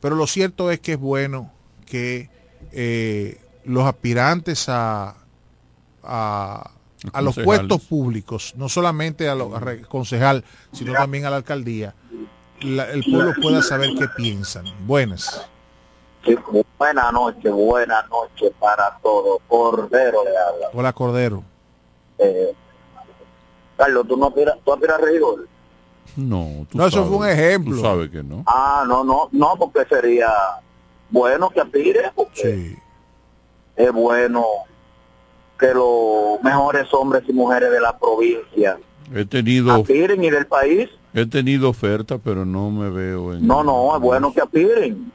Pero 0.00 0.16
lo 0.16 0.26
cierto 0.26 0.70
es 0.70 0.80
que 0.80 0.92
es 0.94 0.98
bueno 1.00 1.52
que 1.86 2.30
eh, 2.72 3.40
los 3.64 3.84
aspirantes 3.84 4.68
a, 4.68 5.16
a, 6.02 6.70
a 7.12 7.20
los 7.22 7.36
puestos 7.36 7.82
públicos, 7.82 8.54
no 8.56 8.68
solamente 8.68 9.28
a 9.28 9.34
los 9.34 9.52
a 9.54 9.82
concejal, 9.88 10.44
sino 10.72 10.92
también 10.94 11.26
a 11.26 11.30
la 11.30 11.36
alcaldía, 11.36 11.94
la- 12.62 12.90
el 12.90 13.04
pueblo 13.04 13.32
pueda 13.40 13.62
saber 13.62 13.90
qué 13.98 14.06
piensan. 14.08 14.64
Buenas. 14.86 15.48
Sí, 16.24 16.36
buenas 16.78 17.12
noches, 17.14 17.50
buenas 17.52 18.08
noches 18.10 18.52
para 18.60 18.98
todos. 19.02 19.38
Cordero 19.48 20.22
le 20.24 20.36
habla. 20.36 20.66
Hola 20.74 20.92
Cordero. 20.92 21.42
Eh, 22.18 22.52
Carlos, 23.78 24.06
¿tú 24.06 24.16
no 24.18 24.26
aspiras, 24.26 24.56
tú 24.62 24.72
aspiras 24.74 24.98
a 24.98 25.02
regidor? 25.02 25.48
No, 26.16 26.66
tú 26.70 26.78
No, 26.78 26.86
eso 26.86 27.04
fue 27.06 27.16
un 27.18 27.28
ejemplo. 27.28 27.76
Tú 27.76 27.82
sabes 27.82 28.10
que 28.10 28.22
no. 28.22 28.42
Ah, 28.46 28.84
no, 28.86 29.04
no, 29.04 29.28
no, 29.32 29.54
porque 29.58 29.84
sería 29.88 30.28
bueno 31.10 31.50
que 31.50 31.60
aspire, 31.60 32.10
porque 32.14 32.76
es 33.76 33.92
bueno 33.92 34.44
que 35.58 35.74
los 35.74 36.42
mejores 36.42 36.92
hombres 36.94 37.22
y 37.28 37.32
mujeres 37.32 37.70
de 37.70 37.80
la 37.80 37.96
provincia 37.98 38.78
He 39.14 39.24
tenido, 39.24 39.72
aspiren 39.72 40.22
y 40.24 40.30
del 40.30 40.46
país. 40.46 40.88
he 41.12 41.26
tenido 41.26 41.68
oferta, 41.68 42.16
pero 42.18 42.44
no 42.44 42.70
me 42.70 42.88
veo 42.90 43.34
en... 43.34 43.46
No, 43.46 43.62
no, 43.64 43.94
es 43.96 44.00
bueno 44.00 44.32
que 44.32 44.40
aspiren, 44.40 45.12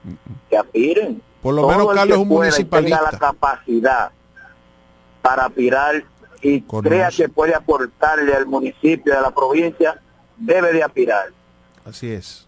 que 0.49 0.57
aspiren. 0.57 1.21
Por 1.41 1.53
lo 1.55 1.61
Todo 1.61 1.71
menos 1.71 1.89
el 1.91 1.95
Carlos 1.95 2.07
que 2.07 2.13
es 2.13 2.19
un 2.19 2.25
y 2.25 2.29
tenga 2.29 2.39
municipalista. 2.41 3.01
la 3.11 3.17
capacidad 3.19 4.11
para 5.21 5.45
aspirar 5.45 6.03
y 6.41 6.61
Conoce. 6.61 6.89
crea 6.89 7.09
que 7.09 7.29
puede 7.29 7.55
aportarle 7.55 8.33
al 8.35 8.45
municipio, 8.45 9.17
a 9.17 9.21
la 9.21 9.31
provincia, 9.31 9.99
debe 10.37 10.73
de 10.73 10.83
aspirar. 10.83 11.29
Así 11.85 12.11
es. 12.11 12.47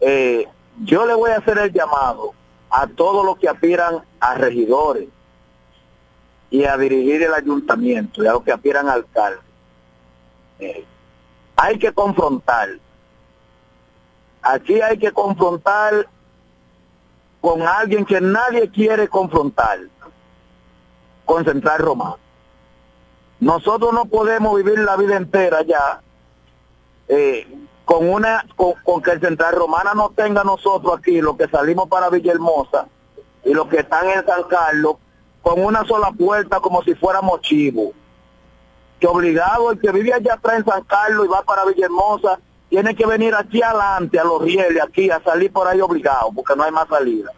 Eh, 0.00 0.46
yo 0.84 1.06
le 1.06 1.14
voy 1.14 1.30
a 1.30 1.36
hacer 1.36 1.58
el 1.58 1.72
llamado 1.72 2.34
a 2.70 2.86
todos 2.86 3.24
los 3.24 3.38
que 3.38 3.48
aspiran 3.48 4.02
a 4.20 4.34
regidores 4.34 5.08
y 6.50 6.64
a 6.64 6.76
dirigir 6.76 7.22
el 7.22 7.34
ayuntamiento 7.34 8.22
y 8.22 8.26
a 8.26 8.32
los 8.32 8.42
que 8.42 8.52
aspiran 8.52 8.88
a 8.88 8.94
alcalde. 8.94 9.40
Eh, 10.58 10.84
hay 11.56 11.78
que 11.78 11.92
confrontar. 11.92 12.70
Aquí 14.42 14.80
hay 14.80 14.98
que 14.98 15.12
confrontar 15.12 16.08
con 17.40 17.62
alguien 17.62 18.04
que 18.04 18.20
nadie 18.20 18.70
quiere 18.70 19.08
confrontar, 19.08 19.80
con 21.24 21.44
Central 21.44 21.78
Romano. 21.78 22.18
Nosotros 23.40 23.92
no 23.92 24.04
podemos 24.04 24.56
vivir 24.56 24.78
la 24.78 24.96
vida 24.96 25.16
entera 25.16 25.62
ya 25.62 26.00
eh, 27.14 27.46
con 27.84 28.08
una 28.08 28.46
con, 28.56 29.02
que 29.02 29.10
el 29.10 29.20
Central 29.20 29.54
Romana 29.54 29.92
no 29.94 30.10
tenga 30.16 30.42
nosotros 30.44 30.98
aquí, 30.98 31.20
los 31.20 31.36
que 31.36 31.46
salimos 31.46 31.86
para 31.88 32.08
Villahermosa 32.08 32.86
y 33.44 33.52
los 33.52 33.68
que 33.68 33.80
están 33.80 34.08
en 34.08 34.24
San 34.24 34.44
Carlos, 34.44 34.96
con 35.42 35.62
una 35.62 35.84
sola 35.84 36.10
puerta 36.12 36.60
como 36.60 36.82
si 36.82 36.94
fuéramos 36.94 37.42
chivos. 37.42 37.90
Que 38.98 39.06
obligado 39.06 39.72
el 39.72 39.78
que 39.78 39.92
vive 39.92 40.14
allá 40.14 40.34
atrás 40.34 40.60
en 40.60 40.64
San 40.64 40.84
Carlos 40.84 41.26
y 41.26 41.28
va 41.28 41.42
para 41.42 41.66
Villahermosa, 41.66 42.38
tiene 42.70 42.94
que 42.94 43.04
venir 43.04 43.34
aquí 43.34 43.60
adelante, 43.62 44.18
a 44.18 44.24
los 44.24 44.40
rieles, 44.40 44.82
aquí, 44.82 45.10
a 45.10 45.22
salir 45.22 45.52
por 45.52 45.68
ahí 45.68 45.82
obligado, 45.82 46.30
porque 46.34 46.56
no 46.56 46.62
hay 46.62 46.70
más 46.70 46.88
salida. 46.88 47.30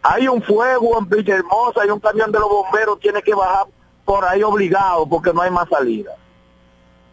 Hay 0.00 0.28
un 0.28 0.40
fuego 0.40 0.98
en 0.98 1.08
Villahermosa, 1.10 1.82
hay 1.82 1.90
un 1.90 2.00
camión 2.00 2.32
de 2.32 2.38
los 2.38 2.48
bomberos, 2.48 3.00
tiene 3.00 3.20
que 3.20 3.34
bajar 3.34 3.66
por 4.06 4.24
ahí 4.24 4.42
obligado, 4.42 5.06
porque 5.06 5.34
no 5.34 5.42
hay 5.42 5.50
más 5.50 5.68
salida. 5.68 6.12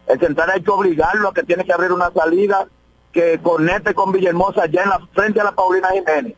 El 0.06 0.20
central 0.20 0.50
hay 0.50 0.62
que 0.62 0.70
obligarlo 0.70 1.28
a 1.28 1.34
que 1.34 1.42
tiene 1.42 1.64
que 1.64 1.72
abrir 1.72 1.92
una 1.92 2.10
salida 2.12 2.66
que 3.12 3.38
conecte 3.42 3.94
con 3.94 4.12
Villahermosa 4.12 4.62
allá 4.62 4.82
en 4.84 4.90
la 4.90 5.00
frente 5.14 5.40
a 5.40 5.44
la 5.44 5.52
Paulina 5.52 5.88
Jiménez. 5.90 6.34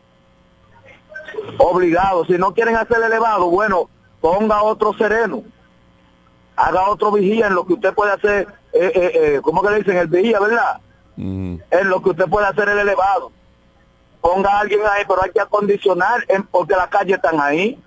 Obligado. 1.59 2.25
Si 2.25 2.39
no 2.39 2.55
quieren 2.55 2.77
hacer 2.77 3.03
elevado, 3.03 3.51
bueno, 3.51 3.89
ponga 4.21 4.63
otro 4.63 4.93
sereno. 4.95 5.43
Haga 6.57 6.89
otro 6.91 7.13
vigía 7.13 7.47
en 7.49 7.55
lo 7.55 7.67
que 7.67 7.75
usted 7.75 7.95
puede 7.95 8.13
hacer, 8.13 8.49
eh, 8.73 8.93
eh, 8.95 9.11
eh, 9.15 9.41
¿cómo 9.43 9.63
que 9.63 9.71
le 9.71 9.79
dicen? 9.79 9.97
El 9.97 10.09
vigía, 10.09 10.41
¿verdad? 10.41 10.81
En 11.71 11.89
lo 11.89 12.01
que 12.03 12.11
usted 12.11 12.27
puede 12.27 12.47
hacer 12.47 12.69
el 12.69 12.79
elevado. 12.79 13.33
Ponga 14.21 14.51
a 14.51 14.61
alguien 14.61 14.81
ahí, 14.91 15.03
pero 15.07 15.23
hay 15.23 15.31
que 15.31 15.41
acondicionar 15.41 16.25
en- 16.29 16.45
porque 16.45 16.75
las 16.75 16.89
calles 16.89 17.17
están 17.17 17.41
ahí 17.41 17.81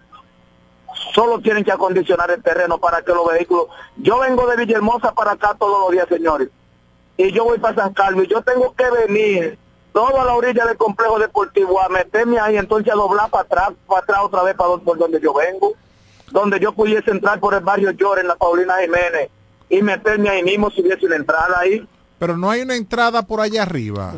solo 1.14 1.40
tienen 1.40 1.64
que 1.64 1.72
acondicionar 1.72 2.32
el 2.32 2.42
terreno 2.42 2.78
para 2.78 3.02
que 3.02 3.14
los 3.14 3.28
vehículos... 3.28 3.68
Yo 3.98 4.20
vengo 4.20 4.48
de 4.48 4.58
Villahermosa 4.58 5.14
para 5.14 5.32
acá 5.32 5.56
todos 5.58 5.80
los 5.82 5.92
días, 5.92 6.08
señores. 6.10 6.50
Y 7.18 7.32
yo 7.32 7.44
voy 7.44 7.60
para 7.60 7.76
San 7.76 7.94
Carlos 7.94 8.26
y 8.26 8.28
yo 8.28 8.42
tengo 8.42 8.74
que 8.74 8.90
venir 8.90 9.58
toda 9.94 10.24
la 10.24 10.34
orilla 10.34 10.66
del 10.66 10.78
complejo 10.78 11.20
deportivo 11.20 11.82
a 11.82 11.90
meterme 11.90 12.40
ahí, 12.40 12.58
entonces 12.58 12.92
a 12.92 12.96
doblar 12.96 13.30
para 13.30 13.44
atrás, 13.44 13.70
para 13.88 14.02
atrás 14.02 14.20
otra 14.24 14.44
vez 14.44 14.56
para 14.56 14.70
donde, 14.70 14.86
por 14.86 14.98
donde 14.98 15.20
yo 15.22 15.34
vengo. 15.34 15.74
Donde 16.32 16.60
yo 16.60 16.72
pudiese 16.72 17.12
entrar 17.12 17.40
por 17.42 17.54
el 17.54 17.60
barrio 17.60 17.92
Llore 17.92 18.22
en 18.22 18.30
la 18.30 18.36
Paulina 18.36 18.76
Jiménez 18.82 19.30
y 19.70 19.82
meterme 19.82 20.30
ahí 20.30 20.44
mismo 20.44 20.72
si 20.72 20.82
hubiese 20.82 21.06
una 21.06 21.18
entrada 21.18 21.60
ahí. 21.60 21.86
Pero 22.20 22.38
no 22.38 22.50
hay 22.50 22.62
una 22.62 22.76
entrada 22.76 23.24
por 23.24 23.42
allá 23.42 23.64
arriba. 23.64 24.14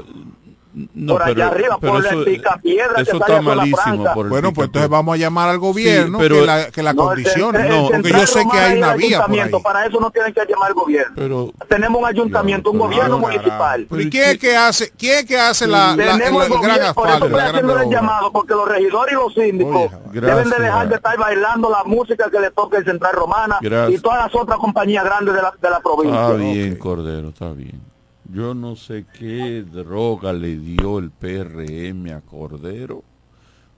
No, 0.96 1.14
por 1.14 1.24
allá 1.24 1.48
arriba, 1.48 1.78
por 1.78 2.04
la 2.04 2.26
picapiedra 2.26 2.96
que 2.96 3.02
eso 3.04 3.18
está 3.18 3.42
malísimo. 3.42 4.06
Por 4.14 4.30
Bueno, 4.30 4.52
pues 4.54 4.68
entonces 4.68 4.90
vamos 4.90 5.14
a 5.14 5.18
llamar 5.18 5.50
al 5.50 5.60
gobierno 5.60 6.18
pero- 6.18 6.36
que 6.40 6.46
la, 6.46 6.72
que 6.72 6.82
la 6.84 6.94
No, 6.94 7.02
el- 7.04 7.08
condicione. 7.24 7.60
el- 7.60 7.66
el 7.66 7.72
No, 7.72 7.90
porque 7.92 8.10
yo 8.12 8.28
sé 8.28 8.44
que 8.52 8.58
hay 8.58 8.78
una 8.80 8.96
vía 8.96 9.24
por 9.26 9.40
ahí. 9.40 9.52
Para 9.64 9.86
eso 9.86 10.00
no 10.00 10.10
tienen 10.10 10.34
que 10.34 10.42
llamar 10.50 10.70
al 10.70 10.74
gobierno. 10.74 11.14
Pero, 11.16 11.52
Tenemos 11.70 12.02
un 12.02 12.08
ayuntamiento, 12.08 12.72
un 12.72 12.80
gobierno 12.80 13.20
municipal. 13.20 13.86
Pero 13.90 14.02
¿y 14.02 14.10
quién 14.10 14.30
es 14.32 14.38
que 14.40 14.56
hace, 14.58 14.92
quién 14.98 15.20
es 15.20 15.26
que 15.26 15.40
hace 15.40 15.68
la, 15.68 15.96
la- 15.96 16.18
Tenemos 16.18 16.44
el, 16.46 16.50
gran 16.50 16.62
gobierno, 16.62 16.94
por 16.94 17.08
eso 17.08 17.16
asfalto, 17.26 17.80
el 17.82 17.90
llamado, 17.90 18.32
porque 18.32 18.54
los 18.56 18.68
regidores 18.68 19.14
y 19.14 19.16
los 19.16 19.34
síndicos 19.34 19.92
deben 20.12 20.50
de 20.50 20.60
dejar 20.60 20.90
de 20.90 20.96
estar 20.96 21.18
bailando 21.18 21.70
la 21.70 21.84
música 21.84 22.30
que 22.32 22.40
le 22.40 22.50
toca 22.52 22.78
el 22.78 22.86
Central 22.86 23.14
Romana 23.14 23.60
y 23.62 23.98
todas 24.00 24.26
las 24.26 24.36
otras 24.36 24.58
compañías 24.58 25.04
grandes 25.06 25.36
de 25.36 25.42
la, 25.42 25.54
de 25.62 25.70
la 25.70 25.80
provincia. 25.82 26.22
Está 26.22 26.34
bien, 26.34 26.76
Cordero, 26.78 27.30
está 27.30 27.50
bien. 27.52 27.93
Yo 28.32 28.54
no 28.54 28.76
sé 28.76 29.06
qué 29.18 29.64
droga 29.64 30.34
le 30.34 30.58
dio 30.58 31.00
el 31.00 31.12
PRM 31.12 32.12
a 32.16 32.22
Cordero, 32.22 33.04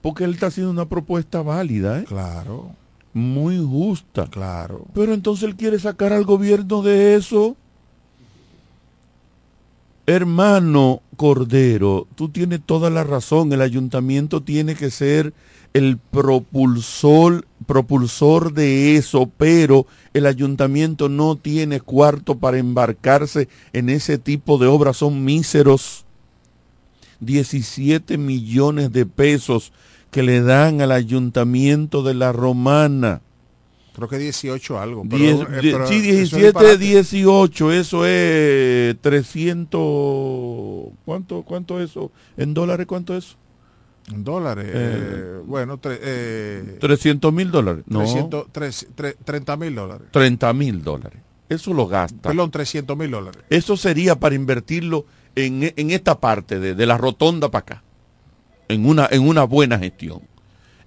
porque 0.02 0.24
él 0.24 0.34
está 0.34 0.46
haciendo 0.46 0.70
una 0.70 0.88
propuesta 0.88 1.42
válida, 1.42 2.00
¿eh? 2.00 2.04
Claro. 2.04 2.70
muy 3.12 3.58
justa. 3.58 4.26
Claro. 4.26 4.86
Pero 4.94 5.14
entonces 5.14 5.44
él 5.48 5.56
quiere 5.56 5.78
sacar 5.78 6.12
al 6.12 6.24
gobierno 6.24 6.82
de 6.82 7.16
eso. 7.16 7.56
Hermano 10.06 11.00
Cordero, 11.16 12.06
tú 12.14 12.28
tienes 12.28 12.60
toda 12.64 12.90
la 12.90 13.02
razón. 13.02 13.52
El 13.52 13.60
ayuntamiento 13.62 14.42
tiene 14.42 14.76
que 14.76 14.90
ser 14.90 15.32
el 15.72 15.98
propulsor, 15.98 17.44
propulsor 17.66 18.52
de 18.52 18.96
eso, 18.96 19.30
pero 19.36 19.86
el 20.14 20.26
ayuntamiento 20.26 21.08
no 21.08 21.36
tiene 21.36 21.80
cuarto 21.80 22.38
para 22.38 22.58
embarcarse 22.58 23.48
en 23.72 23.88
ese 23.90 24.18
tipo 24.18 24.56
de 24.58 24.66
obras. 24.66 24.96
Son 24.98 25.24
míseros 25.24 26.04
17 27.20 28.18
millones 28.18 28.92
de 28.92 29.06
pesos 29.06 29.72
que 30.10 30.22
le 30.22 30.40
dan 30.42 30.80
al 30.80 30.92
ayuntamiento 30.92 32.02
de 32.02 32.14
la 32.14 32.32
Romana. 32.32 33.20
Creo 33.94 34.08
que 34.08 34.18
18 34.18 34.78
algo. 34.78 35.02
Pero, 35.08 35.24
Diez- 35.24 35.40
eh, 35.40 35.58
pero 35.72 35.86
sí, 35.86 35.94
eso 35.94 36.04
es 36.04 36.12
17, 36.12 36.44
disparate. 36.44 36.78
18, 36.78 37.72
eso 37.72 38.06
es 38.06 38.96
300, 39.00 39.80
¿cuánto, 41.04 41.42
cuánto 41.42 41.80
eso? 41.80 42.10
¿En 42.36 42.52
dólares 42.54 42.86
cuánto 42.86 43.16
es? 43.16 43.36
Dólares. 44.08 44.66
Eh, 44.68 44.72
eh, 44.74 45.40
bueno, 45.44 45.78
tre- 45.80 45.98
eh, 46.00 46.78
300 46.80 47.32
mil 47.32 47.50
dólares. 47.50 47.84
No, 47.86 48.00
300, 48.00 48.46
tres- 48.52 48.86
tre- 48.94 49.16
30 49.24 49.56
mil 49.56 49.74
dólares. 49.74 50.06
30 50.12 50.52
mil 50.52 50.82
dólares. 50.82 51.20
Eso 51.48 51.72
lo 51.74 51.86
gasta. 51.86 52.28
Perdón, 52.30 52.50
300 52.50 52.96
mil 52.96 53.10
dólares. 53.10 53.42
Eso 53.50 53.76
sería 53.76 54.18
para 54.18 54.34
invertirlo 54.34 55.06
en, 55.34 55.72
en 55.76 55.90
esta 55.90 56.20
parte 56.20 56.58
de, 56.60 56.74
de 56.74 56.86
la 56.86 56.98
rotonda 56.98 57.50
para 57.50 57.62
acá, 57.62 57.82
en 58.68 58.86
una, 58.86 59.08
en 59.10 59.22
una 59.26 59.44
buena 59.44 59.78
gestión. 59.78 60.22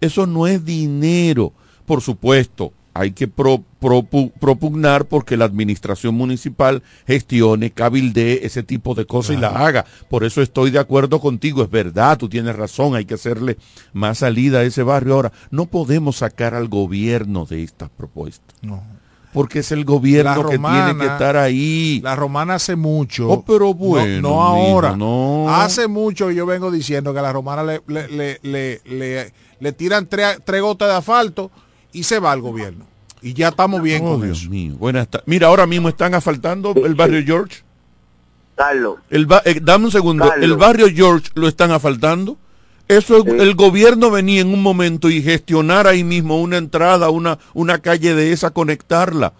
Eso 0.01 0.25
no 0.25 0.47
es 0.47 0.63
dinero, 0.65 1.53
por 1.85 2.01
supuesto. 2.01 2.73
Hay 2.93 3.11
que 3.11 3.27
pro- 3.27 3.63
propugnar 3.79 5.05
porque 5.05 5.37
la 5.37 5.45
administración 5.45 6.15
municipal 6.15 6.83
gestione, 7.07 7.71
cabildee 7.71 8.41
ese 8.45 8.63
tipo 8.63 8.95
de 8.95 9.05
cosas 9.05 9.37
y 9.37 9.39
la 9.39 9.49
haga. 9.49 9.85
Por 10.09 10.23
eso 10.23 10.41
estoy 10.41 10.69
de 10.71 10.79
acuerdo 10.79 11.19
contigo, 11.19 11.63
es 11.63 11.69
verdad, 11.69 12.17
tú 12.17 12.29
tienes 12.29 12.55
razón, 12.55 12.95
hay 12.95 13.05
que 13.05 13.13
hacerle 13.15 13.57
más 13.93 14.19
salida 14.19 14.59
a 14.59 14.63
ese 14.63 14.83
barrio. 14.83 15.13
Ahora, 15.15 15.31
no 15.51 15.65
podemos 15.65 16.17
sacar 16.17 16.53
al 16.53 16.67
gobierno 16.67 17.45
de 17.45 17.63
estas 17.63 17.89
propuestas. 17.89 18.55
No. 18.61 18.83
Porque 19.31 19.59
es 19.59 19.71
el 19.71 19.85
gobierno 19.85 20.49
que 20.49 20.57
tiene 20.57 20.97
que 20.97 21.05
estar 21.05 21.37
ahí. 21.37 22.01
La 22.03 22.15
romana 22.15 22.55
hace 22.55 22.75
mucho. 22.75 23.29
Oh, 23.29 23.45
pero 23.45 23.67
No- 23.67 23.73
bueno, 23.75 24.21
No, 24.29 24.41
ahora. 24.41 24.95
no. 24.97 25.45
Hace 25.49 25.87
mucho 25.87 26.31
yo 26.31 26.47
vengo 26.47 26.71
diciendo 26.71 27.13
que 27.13 27.19
a 27.19 27.21
la 27.21 27.31
romana 27.31 27.63
le, 27.63 27.81
le, 27.85 28.07
le, 28.09 28.39
le, 28.41 28.81
le- 28.85 29.31
le 29.59 29.71
tiran 29.73 30.07
tres, 30.07 30.39
tres 30.43 30.61
gotas 30.63 30.87
de 30.89 30.95
asfalto 30.95 31.51
y 31.93 32.01
se 32.03 32.17
va 32.17 32.33
el 32.33 32.41
gobierno. 32.41 32.85
Y 33.21 33.33
ya 33.33 33.49
estamos 33.49 33.81
bien 33.81 34.03
Oh, 34.05 34.11
con 34.13 34.21
Dios 34.21 34.41
eso. 34.41 34.49
mío. 34.49 34.75
Buenas 34.77 35.07
Mira, 35.25 35.47
ahora 35.47 35.65
mismo 35.67 35.89
están 35.89 36.13
asfaltando 36.13 36.73
el 36.85 36.95
barrio 36.95 37.21
George. 37.25 37.63
Carlos. 38.55 38.97
El 39.09 39.25
ba- 39.25 39.41
eh, 39.45 39.59
dame 39.61 39.85
un 39.85 39.91
segundo. 39.91 40.27
Carlos. 40.27 40.43
El 40.45 40.57
barrio 40.57 40.87
George 40.93 41.29
lo 41.35 41.47
están 41.47 41.71
asfaltando. 41.71 42.37
Eso 42.87 43.17
es- 43.17 43.33
el 43.41 43.55
gobierno 43.55 44.09
venía 44.09 44.41
en 44.41 44.53
un 44.53 44.61
momento 44.63 45.09
y 45.09 45.21
gestionar 45.21 45.85
ahí 45.87 46.03
mismo 46.03 46.41
una 46.41 46.57
entrada, 46.57 47.09
una, 47.09 47.37
una 47.53 47.77
calle 47.79 48.15
de 48.15 48.31
esa, 48.31 48.49
conectarla. 48.51 49.33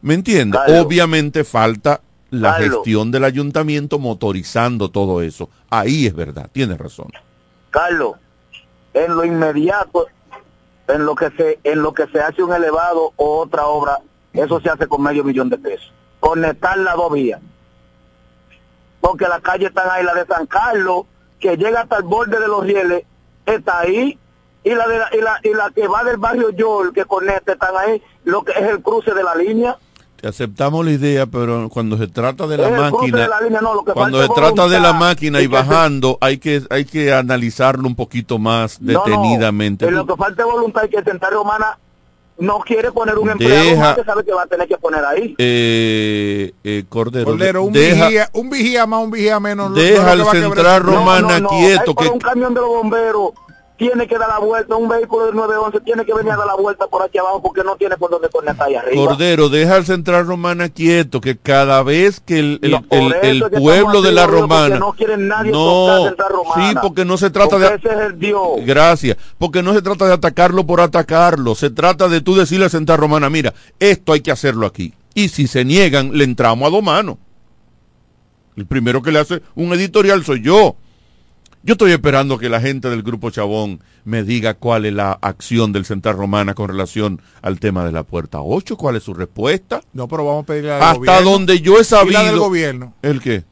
¿Me 0.00 0.14
entiendes? 0.14 0.60
Obviamente 0.68 1.44
falta 1.44 2.00
la 2.30 2.52
Carlos. 2.52 2.70
gestión 2.76 3.10
del 3.10 3.24
ayuntamiento 3.24 3.98
motorizando 3.98 4.90
todo 4.90 5.22
eso. 5.22 5.50
Ahí 5.70 6.06
es 6.06 6.14
verdad, 6.14 6.48
tienes 6.52 6.78
razón. 6.78 7.08
Carlos, 7.70 8.12
en 8.92 9.14
lo 9.14 9.24
inmediato, 9.24 10.06
en 10.88 11.06
lo 11.06 11.14
que 11.14 11.30
se, 11.30 11.58
en 11.64 11.82
lo 11.82 11.92
que 11.94 12.06
se 12.08 12.20
hace 12.20 12.42
un 12.42 12.52
elevado 12.52 13.12
o 13.16 13.38
otra 13.38 13.66
obra, 13.66 13.98
eso 14.32 14.60
se 14.60 14.68
hace 14.68 14.86
con 14.86 15.02
medio 15.02 15.24
millón 15.24 15.48
de 15.48 15.58
pesos. 15.58 15.92
Conectar 16.20 16.76
las 16.78 16.96
dos 16.96 17.12
vías. 17.12 17.40
Porque 19.00 19.28
la 19.28 19.40
calle 19.40 19.66
está 19.66 19.92
ahí, 19.92 20.04
la 20.04 20.14
de 20.14 20.26
San 20.26 20.46
Carlos, 20.46 21.04
que 21.38 21.56
llega 21.56 21.82
hasta 21.82 21.98
el 21.98 22.04
borde 22.04 22.38
de 22.40 22.48
los 22.48 22.64
rieles, 22.64 23.04
está 23.46 23.80
ahí. 23.80 24.18
Y 24.62 24.74
la, 24.74 24.88
de 24.88 24.98
la, 24.98 25.08
y 25.12 25.20
la, 25.20 25.40
y 25.42 25.54
la 25.54 25.70
que 25.70 25.86
va 25.86 26.04
del 26.04 26.16
barrio 26.16 26.48
Yol, 26.50 26.94
que 26.94 27.04
conecta, 27.04 27.52
están 27.52 27.76
ahí, 27.76 28.02
lo 28.24 28.42
que 28.42 28.52
es 28.52 28.62
el 28.62 28.80
cruce 28.80 29.12
de 29.12 29.22
la 29.22 29.34
línea. 29.34 29.76
Aceptamos 30.24 30.84
la 30.84 30.92
idea, 30.92 31.26
pero 31.26 31.68
cuando 31.68 31.96
se 31.98 32.06
trata 32.08 32.46
de 32.46 32.56
la 32.56 32.64
Es 32.68 32.72
el 32.72 32.76
cruce 32.78 32.92
máquina, 32.96 33.18
de 33.22 33.28
la 33.28 33.40
línea, 33.42 33.60
no, 33.60 33.74
lo 33.74 33.84
que 33.84 33.92
cuando 33.92 34.18
se 34.18 34.24
es 34.24 34.34
trata 34.34 34.68
de 34.68 34.80
la 34.80 34.92
máquina 34.92 35.38
y 35.40 35.42
se- 35.42 35.48
bajando, 35.48 36.18
hay 36.20 36.38
que 36.38 36.62
hay 36.70 36.84
que 36.84 37.12
analizarlo 37.12 37.86
un 37.86 37.94
poquito 37.94 38.38
más 38.38 38.80
No, 38.80 38.92
no, 38.92 39.04
detenidamente. 39.04 39.86
en 39.86 39.94
lo 39.94 40.06
que 40.06 40.16
falta 40.16 40.42
es 40.42 40.48
voluntad 40.50 40.82
y 40.84 40.88
que 40.88 41.02
Central 41.02 41.32
Romana 41.34 41.78
no 42.38 42.58
quiere 42.60 42.90
poner 42.90 43.16
un 43.16 43.30
empleado 43.30 43.64
Deja- 43.64 43.80
más 43.80 43.94
que 43.96 44.04
sabe 44.04 44.24
que 44.24 44.32
va 44.32 44.42
a 44.42 44.46
tener 44.46 44.66
que 44.66 44.76
poner 44.76 45.04
ahí. 45.04 45.36
Eh, 45.38 46.52
eh, 46.64 46.84
Cordero, 46.88 47.26
Cordero, 47.26 47.62
un, 47.62 47.72
deja, 47.72 48.06
vigía, 48.06 48.28
un 48.32 48.50
vigía 48.50 48.86
más, 48.86 49.04
un 49.04 49.10
vigía 49.12 49.38
menos. 49.38 49.70
no- 49.70 49.76
deja 49.76 50.14
es 50.14 50.20
al 50.20 50.26
Central 50.26 50.76
el. 50.76 50.82
Romana 50.82 51.38
No, 51.38 51.40
no, 51.40 51.48
quieto, 51.50 51.94
que 51.94 52.08
un 52.08 52.18
camión 52.18 52.52
de 52.54 52.60
los 52.60 52.68
bomberos 52.70 53.30
tiene 53.76 54.06
que 54.06 54.16
dar 54.16 54.28
la 54.28 54.38
vuelta, 54.38 54.76
un 54.76 54.88
vehículo 54.88 55.26
del 55.26 55.34
911 55.34 55.80
tiene 55.80 56.04
que 56.04 56.14
venir 56.14 56.32
a 56.32 56.36
dar 56.36 56.46
la 56.46 56.54
vuelta 56.54 56.86
por 56.86 57.02
aquí 57.02 57.18
abajo 57.18 57.42
porque 57.42 57.64
no 57.64 57.74
tiene 57.76 57.96
por 57.96 58.08
dónde 58.10 58.28
conectar 58.28 58.68
ahí 58.68 58.76
arriba. 58.76 59.04
Cordero, 59.06 59.48
deja 59.48 59.74
al 59.74 59.84
Central 59.84 60.26
Romana 60.26 60.68
quieto, 60.68 61.20
que 61.20 61.36
cada 61.36 61.82
vez 61.82 62.20
que 62.20 62.38
el, 62.38 62.60
No, 62.62 62.82
pueblo 63.50 64.00
de 64.00 64.12
la 64.12 64.26
Romana... 64.26 64.78
no 64.78 64.92
quieren 64.92 65.26
nadie 65.26 65.50
No, 65.50 66.04
Central 66.04 66.28
Romana. 66.30 66.70
sí, 66.70 66.76
porque 66.80 67.04
no 67.04 67.16
se 67.16 67.30
trata 67.30 67.56
Porque 67.58 67.68
de... 67.68 67.74
ese 67.76 67.88
es 67.88 68.00
el 68.10 68.18
Dios. 68.18 68.42
Gracias, 68.64 69.16
porque 69.38 69.62
no 69.62 69.74
se 69.74 69.82
trata 69.82 70.06
de 70.06 70.12
atacarlo 70.12 70.64
por 70.64 70.80
atacarlo, 70.80 71.56
se 71.56 71.70
trata 71.70 72.08
de 72.08 72.20
tú 72.20 72.36
decirle 72.36 72.66
a 72.66 72.70
Central 72.70 72.98
Romana, 72.98 73.28
mira, 73.28 73.54
esto 73.80 74.12
hay 74.12 74.20
que 74.20 74.30
hacerlo 74.30 74.66
aquí. 74.66 74.94
Y 75.14 75.28
si 75.30 75.46
se 75.48 75.64
niegan, 75.64 76.16
le 76.16 76.22
entramos 76.24 76.66
a 76.68 76.70
dos 76.70 76.82
manos. 76.82 77.16
El 78.56 78.66
primero 78.66 79.02
que 79.02 79.10
le 79.10 79.18
hace 79.18 79.42
un 79.56 79.72
editorial 79.72 80.24
soy 80.24 80.42
yo. 80.42 80.76
Yo 81.66 81.72
estoy 81.72 81.92
esperando 81.92 82.36
que 82.36 82.50
la 82.50 82.60
gente 82.60 82.90
del 82.90 83.02
Grupo 83.02 83.30
Chabón 83.30 83.80
me 84.04 84.22
diga 84.22 84.52
cuál 84.52 84.84
es 84.84 84.92
la 84.92 85.12
acción 85.22 85.72
del 85.72 85.86
Central 85.86 86.14
Romana 86.16 86.52
con 86.54 86.68
relación 86.68 87.22
al 87.40 87.58
tema 87.58 87.86
de 87.86 87.92
la 87.92 88.02
puerta 88.02 88.42
8, 88.42 88.76
cuál 88.76 88.96
es 88.96 89.02
su 89.02 89.14
respuesta. 89.14 89.80
No, 89.94 90.06
pero 90.06 90.26
vamos 90.26 90.42
a 90.42 90.46
pedirle 90.46 90.72
al 90.74 90.82
Hasta 90.82 90.94
gobierno. 90.98 91.30
donde 91.30 91.60
yo 91.62 91.78
he 91.78 91.80
¿Y 91.80 91.84
sabido. 91.84 92.20
la 92.22 92.24
del 92.26 92.38
gobierno? 92.38 92.92
¿El 93.00 93.18
qué? 93.22 93.44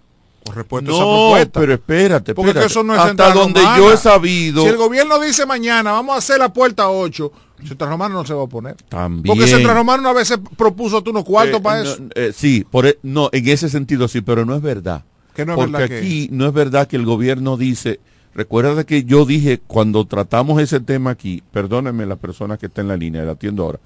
Con 0.44 0.54
respuesta 0.56 0.90
a 0.90 0.94
esa 0.94 1.02
No, 1.02 1.10
propuesta. 1.10 1.60
pero 1.60 1.72
espérate, 1.72 2.34
Porque 2.34 2.64
eso 2.66 2.82
no 2.82 2.94
es 2.94 3.00
Hasta 3.00 3.32
donde 3.32 3.60
Romana. 3.60 3.78
yo 3.78 3.92
he 3.92 3.96
sabido. 3.96 4.62
Si 4.62 4.68
el 4.68 4.76
gobierno 4.76 5.18
dice 5.18 5.46
mañana, 5.46 5.92
vamos 5.92 6.14
a 6.14 6.18
hacer 6.18 6.38
la 6.38 6.52
puerta 6.52 6.90
8, 6.90 7.32
Central 7.66 7.90
Romano 7.90 8.14
no 8.16 8.26
se 8.26 8.34
va 8.34 8.40
a 8.40 8.44
oponer. 8.44 8.76
También. 8.90 9.22
Porque 9.34 9.46
Central 9.50 9.74
Romano 9.76 10.00
una 10.02 10.12
vez 10.12 10.28
se 10.28 10.36
propuso 10.36 11.02
tú 11.02 11.12
unos 11.12 11.24
cuartos 11.24 11.60
Eh, 11.60 11.62
para 11.62 11.82
no, 11.82 11.88
eso. 11.90 12.02
eh, 12.14 12.32
sí, 12.36 12.66
por, 12.70 12.84
e- 12.86 12.98
no, 13.02 13.30
en 13.32 13.48
ese 13.48 13.70
sentido 13.70 14.06
sí, 14.06 14.20
pero 14.20 14.44
no 14.44 14.54
es 14.54 14.60
verdad. 14.60 15.02
Que 15.35 15.47
no 15.47 15.53
es 15.53 15.57
Porque 15.57 15.72
verdad 15.72 15.89
que- 15.89 15.99
aquí 15.99 16.28
no 16.33 16.47
es 16.47 16.53
verdad 16.53 16.87
que 16.87 16.97
el 16.97 17.05
gobierno 17.07 17.57
dice, 17.57 18.01
recuerda 18.35 18.85
que 18.85 19.05
yo 19.05 19.24
dije 19.24 19.61
cuando 19.66 20.05
tratamos 20.07 20.61
ese 20.61 20.80
tema 20.80 21.11
aquí, 21.11 21.43
perdónenme 21.53 22.05
la 22.07 22.16
persona 22.16 22.57
que 22.59 22.66
está 22.66 22.80
en 22.83 22.89
la 22.89 22.97
línea, 22.97 23.22
la 23.24 23.33
atiendo 23.33 23.62
ahora. 23.64 23.80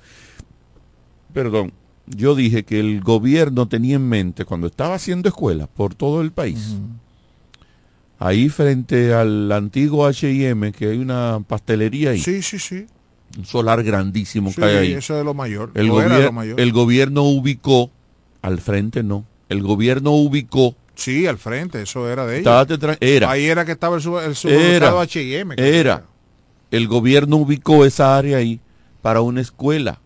Perdón, 1.32 1.72
yo 2.06 2.34
dije 2.34 2.64
que 2.64 2.80
el 2.80 3.00
gobierno 3.00 3.66
tenía 3.68 3.96
en 3.96 4.08
mente 4.08 4.44
cuando 4.44 4.66
estaba 4.66 4.94
haciendo 4.94 5.28
escuelas 5.28 5.68
por 5.68 5.94
todo 5.94 6.20
el 6.22 6.32
país. 6.32 6.76
Ahí 8.18 8.48
frente 8.48 9.12
al 9.12 9.52
antiguo 9.52 10.06
H&M, 10.06 10.72
que 10.72 10.88
hay 10.88 10.98
una 10.98 11.42
pastelería 11.46 12.10
ahí. 12.10 12.20
Sí, 12.20 12.40
sí, 12.42 12.58
sí. 12.58 12.86
Un 13.36 13.44
solar 13.44 13.82
grandísimo 13.82 14.48
Sí, 14.50 14.56
que 14.56 14.64
hay 14.64 14.76
ahí. 14.76 14.92
eso 14.94 15.18
es 15.18 15.24
lo 15.24 15.34
mayor. 15.34 15.70
El, 15.74 15.90
gobier- 15.90 16.24
lo 16.24 16.32
mayor. 16.32 16.58
el 16.58 16.72
gobierno 16.72 17.22
ubicó, 17.24 17.90
al 18.40 18.58
frente 18.60 19.02
no, 19.02 19.26
el 19.50 19.62
gobierno 19.62 20.12
ubicó, 20.12 20.74
Sí, 20.96 21.26
al 21.26 21.38
frente, 21.38 21.82
eso 21.82 22.08
era 22.08 22.26
de 22.26 22.36
ellos. 22.36 22.44
Era. 23.00 23.30
Ahí 23.30 23.44
era 23.46 23.64
que 23.64 23.72
estaba 23.72 23.96
el, 23.96 24.02
sub- 24.02 24.18
el 24.18 24.34
supermercado 24.34 25.00
H&M. 25.00 25.54
era, 25.58 26.04
el 26.70 26.88
gobierno 26.88 27.36
ubicó 27.36 27.84
esa 27.84 28.16
área 28.16 28.38
ahí 28.38 28.60
para 29.02 29.20
una 29.20 29.40
escuela, 29.40 30.00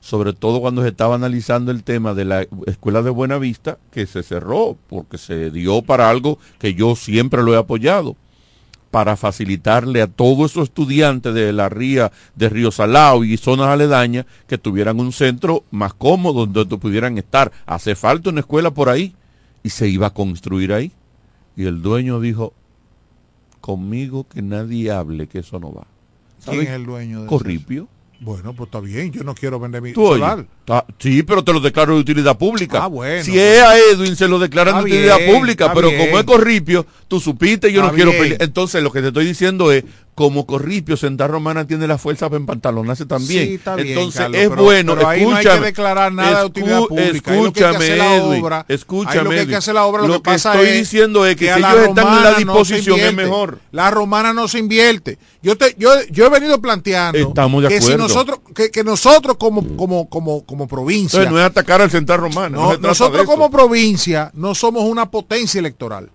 sobre 0.00 0.32
todo 0.32 0.60
cuando 0.60 0.82
se 0.82 0.88
estaba 0.88 1.14
analizando 1.14 1.70
el 1.70 1.84
tema 1.84 2.14
de 2.14 2.24
la 2.24 2.46
escuela 2.66 3.02
de 3.02 3.10
Buenavista, 3.10 3.78
que 3.92 4.06
se 4.06 4.22
cerró, 4.22 4.76
porque 4.88 5.18
se 5.18 5.50
dio 5.50 5.82
para 5.82 6.08
algo 6.08 6.38
que 6.58 6.74
yo 6.74 6.96
siempre 6.96 7.42
lo 7.42 7.54
he 7.54 7.58
apoyado, 7.58 8.16
para 8.90 9.16
facilitarle 9.16 10.00
a 10.00 10.06
todos 10.06 10.52
esos 10.52 10.64
estudiantes 10.64 11.34
de 11.34 11.52
la 11.52 11.68
ría 11.68 12.10
de 12.34 12.48
Río 12.48 12.70
Salao 12.70 13.22
y 13.22 13.36
zonas 13.36 13.66
aledañas 13.68 14.24
que 14.46 14.56
tuvieran 14.56 14.98
un 14.98 15.12
centro 15.12 15.64
más 15.70 15.92
cómodo 15.92 16.46
donde 16.46 16.78
pudieran 16.78 17.18
estar. 17.18 17.52
Hace 17.66 17.94
falta 17.94 18.30
una 18.30 18.40
escuela 18.40 18.70
por 18.70 18.88
ahí 18.88 19.14
y 19.62 19.70
se 19.70 19.88
iba 19.88 20.08
a 20.08 20.14
construir 20.14 20.72
ahí. 20.72 20.92
Y 21.56 21.66
el 21.66 21.82
dueño 21.82 22.20
dijo, 22.20 22.54
conmigo 23.60 24.26
que 24.28 24.42
nadie 24.42 24.90
hable, 24.90 25.26
que 25.26 25.40
eso 25.40 25.58
no 25.58 25.72
va. 25.72 25.86
¿Quién 26.44 26.62
es 26.62 26.68
el 26.70 26.86
dueño 26.86 27.22
de 27.22 27.26
Corripio. 27.26 27.88
Bueno, 28.20 28.52
pues 28.52 28.66
está 28.66 28.80
bien, 28.80 29.12
yo 29.12 29.22
no 29.22 29.32
quiero 29.34 29.60
vender 29.60 29.80
mi 29.80 29.92
Tú 29.92 30.06
solar. 30.06 30.44
sí, 30.98 31.22
pero 31.22 31.44
te 31.44 31.52
lo 31.52 31.60
declaro 31.60 31.94
de 31.94 32.00
utilidad 32.00 32.36
pública. 32.36 32.84
Ah, 32.84 32.86
bueno. 32.88 33.22
Si 33.22 33.38
es 33.38 33.62
a 33.62 33.78
Edwin, 33.78 34.16
se 34.16 34.26
lo 34.26 34.40
declaran 34.40 34.78
de 34.78 34.90
utilidad 34.90 35.18
bien, 35.18 35.34
pública, 35.34 35.72
pero 35.72 35.88
bien. 35.88 36.00
como 36.00 36.18
es 36.18 36.24
Corripio, 36.24 36.84
tú 37.06 37.20
supiste, 37.20 37.72
yo 37.72 37.80
no 37.80 37.92
quiero 37.92 38.10
pelear. 38.10 38.42
Entonces, 38.42 38.82
lo 38.82 38.90
que 38.90 39.02
te 39.02 39.08
estoy 39.08 39.24
diciendo 39.24 39.70
es, 39.70 39.84
como 40.18 40.46
Corripio, 40.46 40.96
Santa 40.96 41.28
Romana 41.28 41.64
tiene 41.64 41.86
la 41.86 41.96
fuerza 41.96 42.28
para 42.28 42.40
empantalonarse 42.40 43.06
también. 43.06 43.46
Sí, 43.46 43.54
está 43.54 43.76
bien, 43.76 43.88
Entonces 43.96 44.20
Carlos, 44.20 44.40
es 44.40 44.48
pero- 44.48 44.62
bueno, 44.64 44.94
pero 44.96 45.08
ahí 45.08 45.22
no 45.22 45.28
hay 45.28 45.34
que 45.36 45.40
escúchame, 45.48 45.66
declarar 45.66 46.12
nada 46.12 46.40
de 46.40 46.46
utilidad 46.46 46.80
pública. 46.86 47.30
Ahí 47.30 47.42
lo 47.44 47.52
que 47.52 47.64
hay 47.64 47.70
que 47.70 47.76
Escúchame, 47.76 47.76
hacer 47.84 47.98
la 47.98 48.22
obra- 48.24 48.64
escúchame, 48.66 49.18
ahí 49.18 49.24
lo 49.24 49.30
que 49.30 49.38
hay 49.38 49.46
que 49.46 49.56
hacer 49.56 49.74
la 49.74 49.84
obra, 49.84 50.06
lo 50.08 50.14
que 50.14 50.20
pasa 50.20 50.54
estoy 50.54 50.68
es 50.70 50.74
diciendo 50.78 51.24
es 51.24 51.36
que, 51.36 51.52
a 51.52 51.54
si 51.54 51.60
ellos 51.60 51.72
están 51.88 51.88
en 51.88 51.94
la 51.94 52.02
romana 52.04 52.30
no 52.32 52.36
disposición 52.38 52.98
es 53.00 53.14
mejor. 53.14 53.58
La 53.70 53.90
romana 53.92 54.32
no 54.32 54.48
se 54.48 54.58
invierte. 54.58 55.18
Yo 55.40 55.56
te, 55.56 55.76
yo, 55.78 55.90
yo 56.10 56.26
he 56.26 56.30
venido 56.30 56.60
planteando 56.60 57.16
Estamos 57.16 57.62
de 57.62 57.68
que 57.68 57.80
si 57.80 57.94
nosotros, 57.94 58.40
que, 58.56 58.72
que 58.72 58.82
nosotros 58.82 59.36
como, 59.38 59.76
como, 59.76 60.08
como, 60.08 60.44
como 60.44 60.66
provincia, 60.66 61.18
Entonces 61.20 61.32
no 61.32 61.38
es 61.38 61.46
atacar 61.46 61.80
al 61.80 61.90
Central 61.92 62.18
Romano. 62.18 62.58
no, 62.58 62.72
no 62.72 62.88
nosotros 62.88 63.24
como 63.24 63.48
provincia 63.50 64.32
no 64.34 64.56
somos 64.56 64.82
una 64.82 65.08
potencia 65.08 65.60
electoral. 65.60 66.10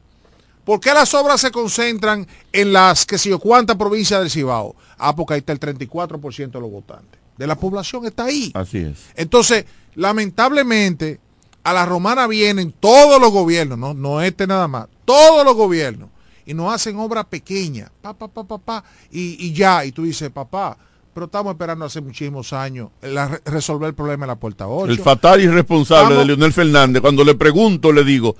¿Por 0.66 0.80
qué 0.80 0.93
las 0.93 1.14
obras 1.14 1.41
se 1.41 1.51
concentran 1.51 2.26
en 2.51 2.72
las 2.74 3.05
que 3.05 3.18
sé 3.18 3.30
yo 3.30 3.39
cuántas 3.39 3.76
provincias 3.76 4.20
del 4.22 4.30
Cibao? 4.32 4.76
Ah, 4.97 5.16
porque 5.16 5.34
ahí 5.34 5.39
está 5.39 5.51
el 5.53 5.59
34% 5.59 6.51
de 6.51 6.59
los 6.61 6.72
votantes. 6.72 7.20
De 7.38 7.47
la 7.47 7.55
población 7.55 8.05
está 8.05 8.26
ahí. 8.26 8.51
Así 8.53 8.78
es. 8.78 8.99
Entonces, 9.16 9.66
lamentablemente, 9.95 11.20
a 11.64 11.74
la 11.74 11.86
romana 11.86 12.28
vienen 12.28 12.74
todos 12.80 13.20
los 13.20 13.32
gobiernos, 13.32 13.78
no, 13.78 13.93
no 13.93 14.22
este 14.22 14.47
nada 14.47 14.68
más, 14.68 14.88
todos 15.05 15.43
los 15.45 15.55
gobiernos, 15.55 16.09
y 16.45 16.53
nos 16.53 16.74
hacen 16.74 16.97
obras 16.97 17.26
pequeñas, 17.26 17.89
pa, 18.01 18.14
pa, 18.14 18.28
pa, 18.28 18.43
pa, 18.43 18.57
pa, 18.57 18.84
y, 19.11 19.45
y 19.45 19.53
ya, 19.53 19.84
y 19.86 19.91
tú 19.91 20.03
dices, 20.03 20.30
papá, 20.30 20.78
pero 21.14 21.28
estamos 21.28 21.53
esperando 21.53 21.86
hace 21.86 22.01
muchísimos 22.01 22.53
años 22.53 22.89
la 23.01 23.28
re- 23.28 23.41
resolver 23.45 23.89
el 23.89 23.95
problema 23.95 24.26
de 24.26 24.32
la 24.32 24.36
puerta 24.36 24.68
8. 24.68 24.91
El 24.91 24.99
fatal 24.99 25.41
irresponsable 25.41 26.16
de 26.16 26.26
Leonel 26.26 26.51
Fernández, 26.53 27.01
cuando 27.01 27.24
le 27.24 27.36
pregunto, 27.36 27.91
le 27.91 28.03
digo, 28.03 28.36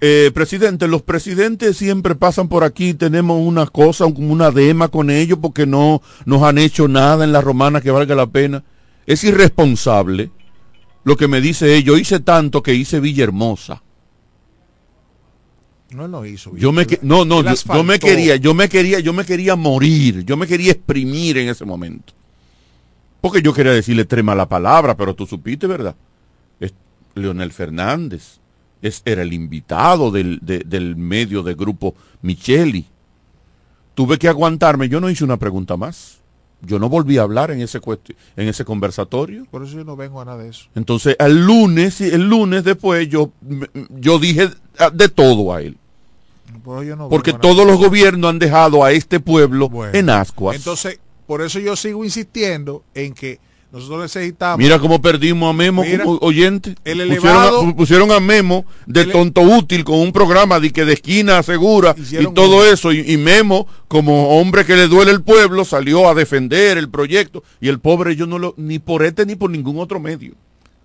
eh, 0.00 0.30
presidente, 0.34 0.88
los 0.88 1.02
presidentes 1.02 1.76
siempre 1.76 2.14
pasan 2.14 2.48
por 2.48 2.64
aquí, 2.64 2.92
tenemos 2.92 3.40
una 3.40 3.66
cosa, 3.66 4.04
como 4.04 4.32
una 4.32 4.50
dema 4.50 4.88
con 4.88 5.10
ellos 5.10 5.38
porque 5.40 5.66
no 5.66 6.02
nos 6.26 6.42
han 6.42 6.58
hecho 6.58 6.86
nada 6.86 7.24
en 7.24 7.32
la 7.32 7.40
romana 7.40 7.80
que 7.80 7.90
valga 7.90 8.14
la 8.14 8.26
pena. 8.26 8.62
Es 9.06 9.24
irresponsable 9.24 10.30
lo 11.04 11.16
que 11.16 11.28
me 11.28 11.40
dice 11.40 11.76
él. 11.76 11.84
Yo 11.84 11.96
hice 11.96 12.20
tanto 12.20 12.62
que 12.62 12.74
hice 12.74 13.00
Villahermosa. 13.00 13.82
No 15.90 16.08
lo 16.08 16.26
hizo. 16.26 16.54
Yo 16.56 16.72
me 16.72 16.86
no 17.02 17.24
no 17.24 17.42
yo, 17.42 17.54
yo 17.74 17.84
me 17.84 17.98
quería 17.98 18.36
yo 18.36 18.54
me 18.54 18.68
quería 18.68 18.98
yo 18.98 19.12
me 19.12 19.24
quería 19.24 19.54
morir 19.54 20.24
yo 20.24 20.36
me 20.36 20.46
quería 20.46 20.72
exprimir 20.72 21.38
en 21.38 21.48
ese 21.48 21.64
momento 21.64 22.12
porque 23.20 23.40
yo 23.40 23.54
quería 23.54 23.72
decirle 23.72 24.04
tres 24.04 24.24
malas 24.24 24.48
palabras 24.48 24.96
pero 24.98 25.14
tú 25.14 25.26
supiste 25.26 25.68
verdad 25.68 25.94
es 26.58 26.74
Leonel 27.14 27.52
Fernández 27.52 28.40
es 28.82 29.02
era 29.04 29.22
el 29.22 29.32
invitado 29.32 30.10
del, 30.10 30.38
de- 30.42 30.60
del 30.60 30.96
medio 30.96 31.42
de 31.42 31.54
grupo 31.54 31.94
Micheli. 32.22 32.86
Tuve 33.94 34.18
que 34.18 34.28
aguantarme. 34.28 34.88
Yo 34.88 35.00
no 35.00 35.08
hice 35.10 35.24
una 35.24 35.36
pregunta 35.38 35.76
más. 35.76 36.18
Yo 36.62 36.78
no 36.78 36.88
volví 36.88 37.18
a 37.18 37.22
hablar 37.22 37.50
en 37.50 37.60
ese 37.60 37.80
en 38.36 38.48
ese 38.48 38.64
conversatorio. 38.64 39.46
Por 39.50 39.62
eso 39.62 39.76
yo 39.76 39.84
no 39.84 39.94
vengo 39.96 40.20
a 40.20 40.24
nada 40.24 40.42
de 40.42 40.48
eso. 40.50 40.66
entonces 40.74 41.14
el 41.18 41.44
lunes 41.46 42.00
el 42.00 42.28
lunes 42.28 42.64
después 42.64 43.08
yo 43.08 43.30
yo 43.90 44.18
dije 44.18 44.50
de 44.92 45.08
todo 45.08 45.52
a 45.54 45.60
él. 45.62 45.76
Por 46.64 46.78
eso 46.78 46.88
yo 46.90 46.96
no 46.96 47.08
porque 47.08 47.32
todos 47.34 47.66
los 47.66 47.76
gobiernos 47.78 48.30
han 48.30 48.38
dejado 48.38 48.82
a 48.84 48.92
este 48.92 49.20
pueblo 49.20 49.70
en 49.92 50.08
ascuas. 50.10 50.56
Entonces, 50.56 50.98
por 51.26 51.42
eso 51.42 51.58
yo 51.58 51.76
sigo 51.76 52.04
insistiendo 52.04 52.82
en 52.94 53.12
que 53.14 53.38
nosotros 53.76 54.02
necesitamos. 54.02 54.58
Mira 54.58 54.78
cómo 54.78 55.00
perdimos 55.00 55.48
a 55.50 55.52
Memo 55.52 55.82
Mira, 55.82 56.04
como 56.04 56.18
oyente. 56.18 56.74
el 56.84 56.98
pusieron, 56.98 57.10
a, 57.10 57.14
elevado- 57.46 57.62
pu- 57.62 57.76
pusieron 57.76 58.12
a 58.12 58.20
Memo 58.20 58.64
de 58.86 59.02
el- 59.02 59.12
tonto 59.12 59.40
útil 59.42 59.84
con 59.84 59.98
un 60.00 60.12
programa 60.12 60.58
de 60.60 60.72
que 60.72 60.84
de 60.84 60.94
esquina 60.94 61.42
segura 61.42 61.94
y 61.98 62.26
todo 62.34 62.64
eso. 62.70 62.92
Y, 62.92 63.00
y 63.12 63.16
Memo, 63.16 63.66
como 63.88 64.38
hombre 64.40 64.64
que 64.64 64.76
le 64.76 64.88
duele 64.88 65.10
el 65.12 65.22
pueblo, 65.22 65.64
salió 65.64 66.08
a 66.08 66.14
defender 66.14 66.78
el 66.78 66.88
proyecto. 66.90 67.42
Y 67.60 67.68
el 67.68 67.78
pobre 67.80 68.16
yo 68.16 68.26
no 68.26 68.38
lo, 68.38 68.54
ni 68.56 68.78
por 68.78 69.04
este 69.04 69.24
ni 69.26 69.36
por 69.36 69.50
ningún 69.50 69.78
otro 69.78 70.00
medio. 70.00 70.34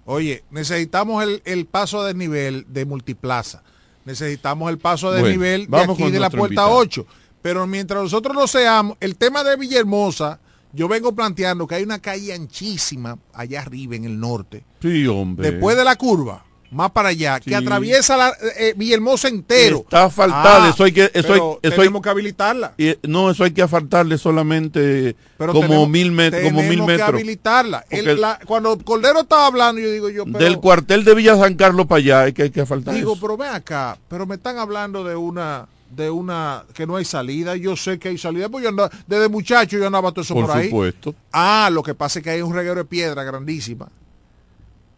Oye, 0.06 0.44
necesitamos 0.52 1.24
el, 1.24 1.42
el 1.46 1.66
paso 1.66 2.04
de 2.04 2.14
nivel 2.14 2.66
de 2.68 2.86
multiplaza. 2.86 3.64
Necesitamos 4.04 4.70
el 4.72 4.80
paso 4.80 5.12
de 5.12 5.22
Bueno, 5.22 5.34
nivel 5.36 5.68
de 5.70 5.78
aquí 5.78 6.10
de 6.12 6.20
la 6.20 6.30
puerta 6.30 6.46
invitado. 6.64 6.72
8. 6.72 7.06
Pero 7.44 7.66
mientras 7.68 8.02
nosotros 8.04 8.36
no 8.36 8.48
seamos, 8.48 8.98
el 9.00 9.16
tema 9.16 9.44
de 9.44 9.56
Villahermosa, 9.58 10.40
yo 10.74 10.88
vengo 10.88 11.14
planteando 11.14 11.68
que 11.68 11.76
hay 11.76 11.84
una 11.84 12.00
calle 12.00 12.34
anchísima 12.34 13.18
allá 13.34 13.62
arriba 13.62 13.96
en 13.96 14.06
el 14.06 14.20
norte, 14.20 14.64
Sí, 14.82 15.06
hombre. 15.08 15.52
después 15.52 15.76
de 15.78 15.84
la 15.84 15.96
curva, 15.96 16.46
más 16.72 16.92
para 16.92 17.10
allá, 17.10 17.38
que 17.42 17.54
atraviesa 17.54 18.16
la, 18.16 18.34
eh, 18.58 18.74
Villahermosa 18.78 19.28
entero. 19.28 19.80
Está 19.80 20.06
asfaltada, 20.06 20.68
Ah, 20.68 20.70
eso 20.70 20.86
hay 20.86 20.94
que, 20.94 21.12
eso 21.14 21.34
hay, 21.34 21.40
eso 21.40 21.60
hay- 21.64 21.72
tenemos 21.72 22.02
que 22.02 22.10
habilitarla. 22.10 22.74
y, 22.78 22.96
no, 23.04 23.30
eso 23.30 23.44
hay 23.44 23.52
que 23.52 23.62
asfaltarle 23.62 24.18
solamente 24.18 25.16
Pero 25.38 25.52
como 25.52 25.68
tenemos- 25.68 25.90
mil 25.90 26.12
metros, 26.14 26.42
como 26.44 26.64
mil 26.64 26.86
que 26.86 27.02
habilitarla. 27.02 27.86
El- 27.90 28.06
Porque- 28.06 28.22
la- 28.22 28.40
cuando 28.46 28.78
Cordero 28.80 29.20
estaba 29.22 29.48
hablando, 29.48 29.82
yo 29.82 29.92
digo 29.92 30.10
yo, 30.10 30.24
pero, 30.24 30.40
Del 30.40 30.60
cuartel 30.60 31.04
de 31.04 31.14
Villa 31.14 31.36
San 31.38 31.56
Carlos 31.56 31.88
para 31.88 32.00
allá 32.00 32.22
hay 32.22 32.32
que, 32.34 32.44
hay 32.44 32.50
que 32.52 32.62
asfaltar 32.62 32.96
digo, 32.96 33.14
eso. 33.14 33.22
pero 33.22 33.36
ven 33.36 33.50
acá, 33.50 33.98
pero 34.08 34.26
me 34.26 34.36
están 34.36 34.58
hablando 34.58 35.04
de 35.04 35.18
una 35.18 35.68
de 35.96 36.10
una 36.10 36.64
que 36.74 36.88
no 36.88 36.96
hay 36.96 37.06
salida, 37.06 37.56
yo 37.56 37.76
sé 37.76 38.00
que 38.00 38.10
hay 38.10 38.18
salida, 38.18 38.48
pues 38.50 38.64
yo 38.64 38.70
andaba, 38.70 38.90
desde 39.08 39.28
muchacho 39.30 39.78
yo 39.78 39.86
andaba 39.86 40.12
todo 40.12 40.22
eso 40.22 40.34
por, 40.34 40.48
Por 40.48 40.58
ahí. 40.58 40.70
supuesto. 40.70 41.16
Ah, 41.32 41.70
lo 41.72 41.84
que 41.84 41.94
pasa 41.94 42.20
es 42.20 42.24
que 42.24 42.30
hay 42.32 42.42
un 42.42 42.54
reguero 42.54 42.76
de 42.76 42.86
piedra 42.86 43.24
grandísima 43.24 43.90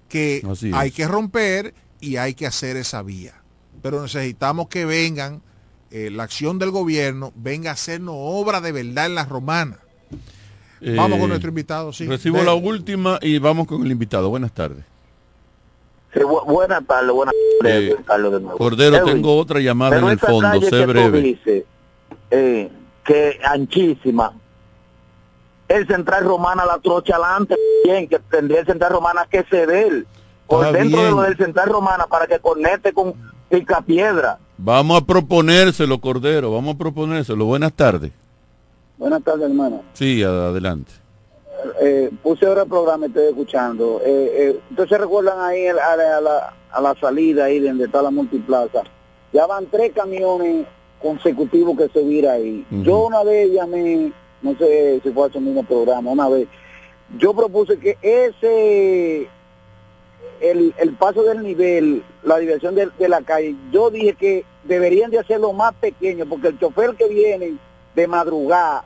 que 0.09 0.43
Así 0.49 0.69
es. 0.69 0.73
hay 0.73 0.91
que 0.91 1.07
romper 1.07 1.73
y 1.99 2.17
hay 2.17 2.33
que 2.35 2.45
hacer 2.45 2.77
esa 2.77 3.01
vía. 3.01 3.33
Pero 3.81 4.01
necesitamos 4.01 4.67
que 4.67 4.85
vengan, 4.85 5.41
eh, 5.91 6.09
la 6.11 6.23
acción 6.23 6.59
del 6.59 6.71
gobierno 6.71 7.33
venga 7.35 7.71
a 7.71 7.73
hacernos 7.73 8.15
obra 8.17 8.61
de 8.61 8.71
verdad 8.71 9.07
en 9.07 9.15
la 9.15 9.25
romana. 9.25 9.79
Vamos 10.81 11.11
con 11.17 11.21
Eh, 11.23 11.27
nuestro 11.29 11.49
invitado, 11.49 11.93
sí. 11.93 12.05
Recibo 12.05 12.37
De- 12.39 12.43
la 12.43 12.53
última 12.53 13.17
y 13.21 13.39
vamos 13.39 13.67
con 13.67 13.83
el 13.85 13.91
invitado. 13.91 14.29
Buenas 14.29 14.51
tardes. 14.53 14.83
Bu- 16.21 16.45
buenas 16.45 16.85
tardes, 16.85 17.11
buenas 17.11 17.33
tardes, 17.61 17.91
Eh, 17.91 17.95
de 18.31 18.39
nuevo. 18.39 18.57
Cordero, 18.57 18.97
Edwin, 18.97 19.13
tengo 19.13 19.37
otra 19.37 19.59
llamada 19.59 19.97
en 19.97 20.07
el 20.07 20.19
fondo, 20.19 20.61
sé 20.61 20.85
breve. 20.85 21.21
dices, 21.21 21.63
eh, 22.31 22.71
que 23.03 23.39
anchísima, 23.43 24.33
el 25.67 25.87
Central 25.87 26.23
Romana 26.25 26.65
la 26.65 26.77
trocha 26.79 27.15
adelante, 27.15 27.55
bien, 27.83 28.07
que 28.07 28.19
tendría 28.19 28.59
el 28.59 28.65
Central 28.65 28.91
Romana 28.91 29.25
que 29.29 29.43
ceder 29.43 30.05
por 30.47 30.65
Está 30.65 30.77
dentro 30.77 30.99
de 30.99 31.05
bien. 31.07 31.15
lo 31.17 31.21
del 31.23 31.37
Central 31.37 31.69
Romana 31.69 32.05
para 32.07 32.27
que 32.27 32.39
conecte 32.39 32.93
con 32.93 33.13
Picapiedra. 33.49 34.37
Vamos 34.57 35.01
a 35.01 35.05
proponérselo, 35.05 35.99
Cordero, 35.99 36.51
vamos 36.51 36.75
a 36.75 36.77
proponérselo. 36.77 37.45
Buenas 37.45 37.73
tardes. 37.73 38.11
Buenas 38.97 39.23
tardes, 39.23 39.49
hermano. 39.49 39.81
Sí, 39.93 40.21
adelante. 40.23 40.91
Eh, 41.81 42.09
puse 42.21 42.45
ahora 42.45 42.63
el 42.63 42.69
programa 42.69 43.05
y 43.05 43.09
estoy 43.09 43.25
escuchando. 43.27 44.01
Eh, 44.05 44.31
eh, 44.35 44.59
entonces 44.69 44.99
recuerdan 44.99 45.39
ahí 45.39 45.61
el- 45.67 45.79
a, 45.79 45.95
la, 45.95 46.17
a 46.17 46.21
la- 46.21 46.53
a 46.71 46.81
la 46.81 46.95
salida 46.99 47.45
ahí 47.45 47.59
donde 47.59 47.85
está 47.85 48.01
la 48.01 48.11
multiplaza. 48.11 48.83
Ya 49.31 49.45
van 49.47 49.65
tres 49.67 49.91
camiones 49.93 50.65
consecutivos 51.01 51.77
que 51.77 51.89
se 51.89 52.03
vira 52.03 52.33
ahí. 52.33 52.65
Yo 52.69 53.05
una 53.07 53.23
vez 53.23 53.51
llamé, 53.51 54.11
no 54.41 54.55
sé 54.57 54.99
si 55.03 55.11
fue 55.11 55.25
a 55.25 55.29
ese 55.29 55.39
mismo 55.39 55.63
programa, 55.63 56.11
una 56.11 56.29
vez, 56.29 56.47
yo 57.17 57.33
propuse 57.33 57.77
que 57.77 57.97
ese, 58.01 59.27
el, 60.41 60.73
el 60.77 60.93
paso 60.93 61.23
del 61.23 61.43
nivel, 61.43 62.03
la 62.23 62.37
dirección 62.39 62.75
de, 62.75 62.89
de 62.97 63.09
la 63.09 63.21
calle, 63.21 63.55
yo 63.71 63.89
dije 63.89 64.13
que 64.15 64.45
deberían 64.63 65.11
de 65.11 65.19
hacerlo 65.19 65.53
más 65.53 65.73
pequeño, 65.75 66.25
porque 66.27 66.47
el 66.49 66.59
chofer 66.59 66.95
que 66.95 67.07
viene 67.07 67.53
de 67.95 68.07
madrugada 68.07 68.85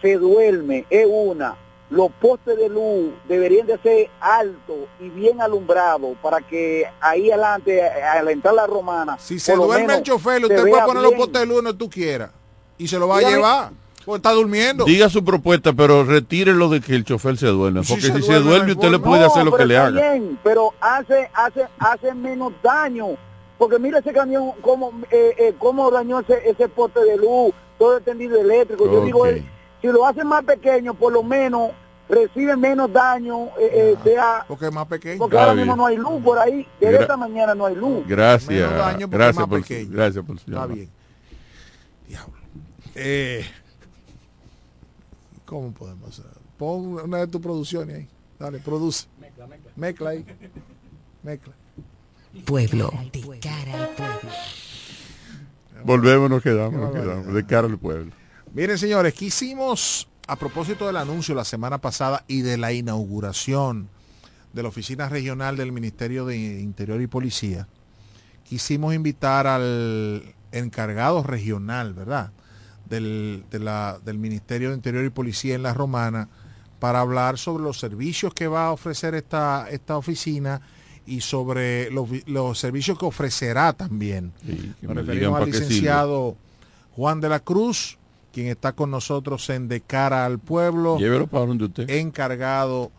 se 0.00 0.16
duerme, 0.16 0.84
es 0.90 1.06
una. 1.08 1.56
Los 1.90 2.10
postes 2.20 2.56
de 2.56 2.68
luz 2.68 3.12
deberían 3.28 3.66
de 3.66 3.76
ser 3.78 4.08
altos 4.20 4.76
y 5.00 5.08
bien 5.08 5.40
alumbrados 5.40 6.16
para 6.22 6.40
que 6.40 6.84
ahí 7.00 7.30
adelante, 7.32 7.82
al 7.82 8.28
entrar 8.28 8.54
la 8.54 8.66
romana, 8.68 9.16
Si 9.18 9.40
se 9.40 9.56
duerme 9.56 9.86
menos 9.86 9.96
el 9.98 10.02
chofer, 10.04 10.42
usted 10.42 10.68
puede 10.68 10.84
poner 10.84 11.02
los 11.02 11.14
postes 11.14 11.40
de 11.40 11.46
luz 11.46 11.56
donde 11.56 11.74
tú 11.74 11.90
quieras. 11.90 12.30
Y 12.78 12.86
se 12.86 12.98
lo 12.98 13.08
va 13.08 13.18
a 13.18 13.22
llevar. 13.22 13.72
Porque 14.04 14.16
está 14.18 14.30
durmiendo. 14.32 14.84
Diga 14.84 15.08
su 15.10 15.22
propuesta, 15.24 15.72
pero 15.72 16.04
retírelo 16.04 16.68
de 16.68 16.80
que 16.80 16.94
el 16.94 17.04
chofer 17.04 17.36
se 17.36 17.48
duerme. 17.48 17.82
Si 17.84 17.92
Porque 17.92 18.06
se 18.06 18.14
si 18.14 18.22
se 18.22 18.34
duerme, 18.38 18.72
usted 18.72 18.88
le 18.90 18.98
puede 19.00 19.22
No, 19.22 19.26
hacer 19.26 19.44
lo 19.44 19.52
que 19.52 19.66
le 19.66 19.76
haga. 19.76 19.90
bien, 19.90 20.38
pero 20.44 20.72
hace, 20.80 21.28
hace, 21.34 21.66
hace 21.78 22.14
menos 22.14 22.52
daño. 22.62 23.08
Porque 23.58 23.78
mira 23.78 23.98
ese 23.98 24.12
camión, 24.12 24.52
cómo, 24.62 24.92
eh, 25.10 25.34
eh, 25.36 25.54
cómo 25.58 25.90
dañó 25.90 26.20
ese, 26.20 26.48
ese 26.48 26.68
poste 26.68 27.00
de 27.04 27.16
luz, 27.18 27.52
todo 27.78 27.98
el 27.98 28.02
tendido 28.04 28.40
eléctrico. 28.40 28.90
Yo 28.90 29.04
digo, 29.04 29.18
Ok. 29.20 29.26
Si 29.80 29.86
lo 29.88 30.06
hacen 30.06 30.26
más 30.26 30.44
pequeño, 30.44 30.94
por 30.94 31.12
lo 31.12 31.22
menos 31.22 31.70
recibe 32.08 32.56
menos 32.56 32.92
daño, 32.92 33.46
eh, 33.58 33.70
eh, 33.72 33.96
sea... 34.02 34.44
Porque 34.48 34.66
es 34.66 34.72
más 34.72 34.86
pequeño. 34.86 35.18
Porque 35.18 35.38
ahora 35.38 35.54
mismo 35.54 35.76
no 35.76 35.86
hay 35.86 35.96
luz 35.96 36.22
por 36.24 36.38
ahí. 36.38 36.66
Desde 36.80 36.98
Gra- 36.98 37.00
esta 37.02 37.16
mañana 37.16 37.54
no 37.54 37.66
hay 37.66 37.76
luz. 37.76 38.04
Gracias. 38.06 38.48
Menos 38.48 38.76
daño 38.78 39.08
porque 39.08 39.16
Gracias 39.16 39.34
es 39.34 39.38
más 39.38 39.48
por, 39.48 39.58
su- 39.62 39.68
pequeño. 39.68 39.90
gracias 39.92 40.24
por 40.24 40.38
su 40.40 40.50
Está 40.50 40.66
bien. 40.66 40.90
Diablo. 42.08 42.34
Eh, 42.96 43.44
¿Cómo 45.44 45.72
podemos 45.72 46.08
hacer? 46.18 46.30
Pon 46.58 46.86
una 47.04 47.18
de 47.18 47.26
tus 47.28 47.40
producciones 47.40 47.96
ahí. 47.96 48.08
Dale, 48.38 48.58
produce. 48.58 49.06
Mezcla, 49.20 49.46
mezcla. 49.46 49.70
Mezcla 49.76 50.10
ahí. 50.10 50.24
Mezcla. 51.22 51.52
Pueblo. 52.44 52.92
Volvemos, 55.84 56.28
nos 56.30 56.42
quedamos, 56.42 56.80
nos 56.80 56.92
quedamos. 56.92 57.26
De 57.34 57.46
cara 57.46 57.66
al 57.66 57.78
pueblo. 57.78 58.12
Miren, 58.54 58.78
señores, 58.78 59.14
quisimos, 59.14 60.08
a 60.26 60.36
propósito 60.36 60.86
del 60.86 60.96
anuncio 60.96 61.34
la 61.34 61.44
semana 61.44 61.78
pasada 61.78 62.24
y 62.26 62.42
de 62.42 62.56
la 62.56 62.72
inauguración 62.72 63.88
de 64.52 64.62
la 64.62 64.68
Oficina 64.68 65.08
Regional 65.08 65.56
del 65.56 65.70
Ministerio 65.72 66.26
de 66.26 66.36
Interior 66.60 67.00
y 67.00 67.06
Policía, 67.06 67.68
quisimos 68.44 68.94
invitar 68.94 69.46
al 69.46 70.34
encargado 70.52 71.22
regional, 71.22 71.94
¿verdad? 71.94 72.32
Del, 72.88 73.44
de 73.52 73.60
la- 73.60 74.00
del 74.04 74.18
Ministerio 74.18 74.70
de 74.70 74.74
Interior 74.74 75.04
y 75.04 75.10
Policía 75.10 75.54
en 75.54 75.62
La 75.62 75.72
Romana 75.74 76.28
para 76.80 77.00
hablar 77.00 77.38
sobre 77.38 77.62
los 77.62 77.78
servicios 77.78 78.34
que 78.34 78.48
va 78.48 78.66
a 78.66 78.72
ofrecer 78.72 79.14
esta, 79.14 79.68
esta 79.70 79.96
oficina 79.96 80.60
y 81.06 81.20
sobre 81.20 81.88
los, 81.92 82.10
vi- 82.10 82.24
los 82.26 82.58
servicios 82.58 82.98
que 82.98 83.04
ofrecerá 83.04 83.72
también. 83.74 84.32
que 84.80 84.86
Nos 84.88 84.96
referimos 84.96 85.36
al 85.36 85.42
licenciado 85.68 86.36
Juan 86.96 87.20
de 87.20 87.28
la 87.28 87.38
Cruz, 87.38 87.98
quien 88.32 88.46
está 88.46 88.72
con 88.72 88.90
nosotros 88.90 89.48
en 89.50 89.68
De 89.68 89.80
Cara 89.80 90.24
al 90.26 90.38
Pueblo, 90.38 90.98
Llévelo 90.98 91.26
para 91.26 91.46
donde 91.46 91.64
usted. 91.64 91.90
encargado 91.90 92.90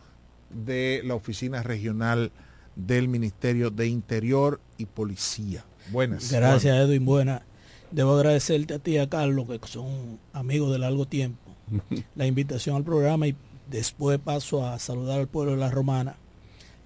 de 0.50 1.00
la 1.04 1.14
oficina 1.14 1.62
regional 1.62 2.30
del 2.76 3.08
Ministerio 3.08 3.70
de 3.70 3.86
Interior 3.86 4.60
y 4.78 4.86
Policía. 4.86 5.64
Buenas. 5.90 6.30
Gracias, 6.30 6.76
Edwin. 6.76 7.04
Buena. 7.04 7.42
Debo 7.90 8.16
agradecerte 8.16 8.74
a 8.74 8.78
ti 8.78 8.92
y 8.92 8.98
a 8.98 9.08
Carlos, 9.08 9.46
que 9.48 9.68
son 9.68 10.18
amigos 10.32 10.72
de 10.72 10.78
largo 10.78 11.06
tiempo, 11.06 11.54
la 12.16 12.26
invitación 12.26 12.76
al 12.76 12.84
programa 12.84 13.26
y 13.26 13.36
después 13.70 14.18
paso 14.18 14.66
a 14.66 14.78
saludar 14.78 15.20
al 15.20 15.28
pueblo 15.28 15.52
de 15.52 15.58
La 15.58 15.70
Romana, 15.70 16.16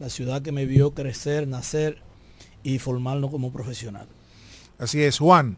la 0.01 0.11
ciudad 0.11 0.43
que 0.43 0.53
me 0.53 0.67
vio 0.67 0.93
crecer, 0.93 1.47
nacer 1.47 1.99
y 2.65 2.79
formarnos 2.81 3.31
como 3.31 3.53
profesional. 3.53 4.09
Así 4.79 5.03
es, 5.03 5.19
Juan. 5.19 5.57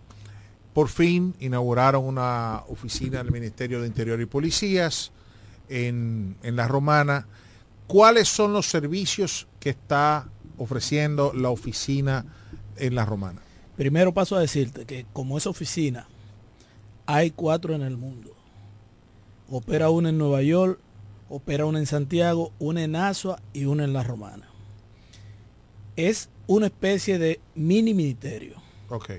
Por 0.79 0.87
fin 0.89 1.35
inauguraron 1.41 2.05
una 2.05 2.63
oficina 2.69 3.19
del 3.19 3.33
Ministerio 3.33 3.81
de 3.81 3.89
Interior 3.89 4.21
y 4.21 4.27
Policías 4.27 5.11
en, 5.69 6.37
en 6.45 6.55
La 6.55 6.69
Romana. 6.69 7.27
¿Cuáles 7.89 8.29
son 8.29 8.53
los 8.53 8.67
servicios 8.67 9.49
que 9.59 9.71
está 9.71 10.29
ofreciendo 10.57 11.33
la 11.35 11.51
oficina 11.51 12.27
en 12.77 12.95
La 12.95 13.05
Romana? 13.05 13.41
Primero 13.77 14.15
paso 14.15 14.37
a 14.37 14.41
decirte 14.41 14.85
que 14.87 15.05
como 15.13 15.37
esa 15.37 15.51
oficina, 15.51 16.07
hay 17.07 17.33
cuatro 17.33 17.75
en 17.75 17.83
el 17.83 17.97
mundo. 17.97 18.37
Opera 19.51 19.91
una 19.91 20.11
en 20.11 20.19
Nueva 20.19 20.43
York, 20.43 20.79
opera 21.29 21.67
una 21.67 21.81
en 21.81 21.87
Santiago, 21.87 22.53
una 22.61 22.85
en 22.85 22.95
Asua 22.95 23.43
y 23.53 23.65
una 23.65 23.83
en 23.83 23.95
La 23.95 24.05
Romana. 24.05 24.49
Es 25.97 26.31
una 26.47 26.67
especie 26.67 27.19
de 27.19 27.41
mini 27.57 27.95
ministerio. 27.95 28.63
Ok. 28.91 29.11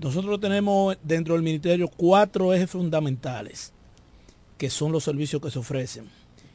Nosotros 0.00 0.40
tenemos 0.40 0.96
dentro 1.02 1.34
del 1.34 1.42
ministerio 1.42 1.88
cuatro 1.88 2.52
ejes 2.52 2.70
fundamentales, 2.70 3.72
que 4.58 4.68
son 4.68 4.92
los 4.92 5.04
servicios 5.04 5.40
que 5.40 5.50
se 5.50 5.58
ofrecen. 5.58 6.08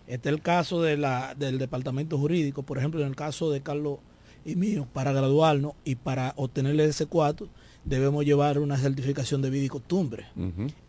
Este 0.07 0.29
es 0.29 0.35
el 0.35 0.41
caso 0.41 0.81
de 0.81 0.97
la, 0.97 1.33
del 1.35 1.57
departamento 1.57 2.17
jurídico, 2.17 2.63
por 2.63 2.77
ejemplo, 2.77 3.01
en 3.01 3.07
el 3.07 3.15
caso 3.15 3.49
de 3.49 3.61
Carlos 3.61 3.99
y 4.45 4.55
mío, 4.55 4.87
para 4.93 5.11
graduarnos 5.11 5.73
y 5.85 5.95
para 5.95 6.33
obtener 6.35 6.79
el 6.79 6.91
S4, 6.91 7.47
debemos 7.83 8.25
llevar 8.25 8.59
una 8.59 8.77
certificación 8.77 9.41
de 9.41 9.49
vida 9.49 9.65
y 9.65 9.69
costumbre. 9.69 10.25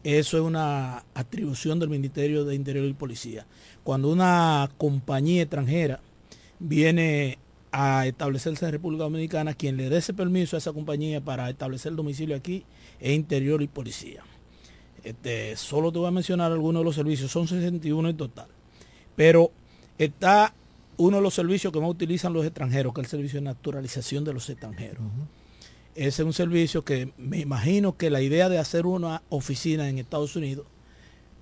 Eso 0.02 0.36
es 0.36 0.42
una 0.42 1.04
atribución 1.14 1.78
del 1.78 1.88
Ministerio 1.88 2.44
de 2.44 2.54
Interior 2.54 2.84
y 2.84 2.92
Policía. 2.92 3.46
Cuando 3.82 4.10
una 4.10 4.70
compañía 4.76 5.42
extranjera 5.42 6.00
viene 6.58 7.38
a 7.72 8.06
establecerse 8.06 8.66
en 8.66 8.72
República 8.72 9.04
Dominicana, 9.04 9.54
quien 9.54 9.76
le 9.76 9.88
dé 9.88 9.98
ese 9.98 10.12
permiso 10.12 10.56
a 10.56 10.58
esa 10.58 10.72
compañía 10.72 11.20
para 11.22 11.48
establecer 11.48 11.94
domicilio 11.94 12.36
aquí 12.36 12.64
es 13.00 13.12
Interior 13.12 13.62
y 13.62 13.66
Policía. 13.66 14.22
Este, 15.02 15.56
solo 15.56 15.90
te 15.90 15.98
voy 15.98 16.08
a 16.08 16.12
mencionar 16.12 16.52
algunos 16.52 16.80
de 16.80 16.84
los 16.84 16.94
servicios, 16.94 17.30
son 17.30 17.48
61 17.48 18.10
en 18.10 18.16
total. 18.16 18.46
Pero 19.16 19.50
está 19.98 20.54
uno 20.98 21.16
de 21.16 21.22
los 21.22 21.34
servicios 21.34 21.72
que 21.72 21.80
más 21.80 21.90
utilizan 21.90 22.32
los 22.32 22.44
extranjeros, 22.44 22.92
que 22.92 23.00
es 23.00 23.06
el 23.06 23.10
servicio 23.10 23.40
de 23.40 23.44
naturalización 23.44 24.24
de 24.24 24.34
los 24.34 24.48
extranjeros. 24.48 25.02
Ese 25.94 26.22
es 26.22 26.26
un 26.26 26.32
servicio 26.32 26.84
que 26.84 27.12
me 27.18 27.40
imagino 27.40 27.96
que 27.96 28.10
la 28.10 28.20
idea 28.20 28.48
de 28.48 28.58
hacer 28.58 28.86
una 28.86 29.22
oficina 29.28 29.88
en 29.88 29.98
Estados 29.98 30.36
Unidos 30.36 30.66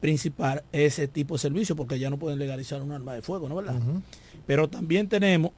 principal 0.00 0.64
es 0.72 0.94
ese 0.94 1.08
tipo 1.08 1.34
de 1.34 1.40
servicio, 1.40 1.76
porque 1.76 1.98
ya 1.98 2.10
no 2.10 2.16
pueden 2.16 2.38
legalizar 2.38 2.80
un 2.82 2.92
arma 2.92 3.14
de 3.14 3.22
fuego, 3.22 3.48
¿no 3.48 3.56
verdad? 3.56 3.80
Pero 4.46 4.68
también 4.68 5.08
tenemos, 5.08 5.52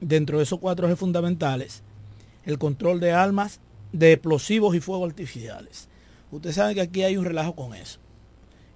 dentro 0.00 0.38
de 0.38 0.44
esos 0.44 0.58
cuatro 0.58 0.86
ejes 0.86 0.98
fundamentales, 0.98 1.82
el 2.44 2.58
control 2.58 3.00
de 3.00 3.12
armas, 3.12 3.60
de 3.92 4.12
explosivos 4.12 4.74
y 4.74 4.80
fuegos 4.80 5.08
artificiales. 5.08 5.88
Ustedes 6.30 6.56
saben 6.56 6.74
que 6.74 6.80
aquí 6.82 7.02
hay 7.02 7.16
un 7.16 7.24
relajo 7.24 7.54
con 7.54 7.74
eso. 7.74 7.98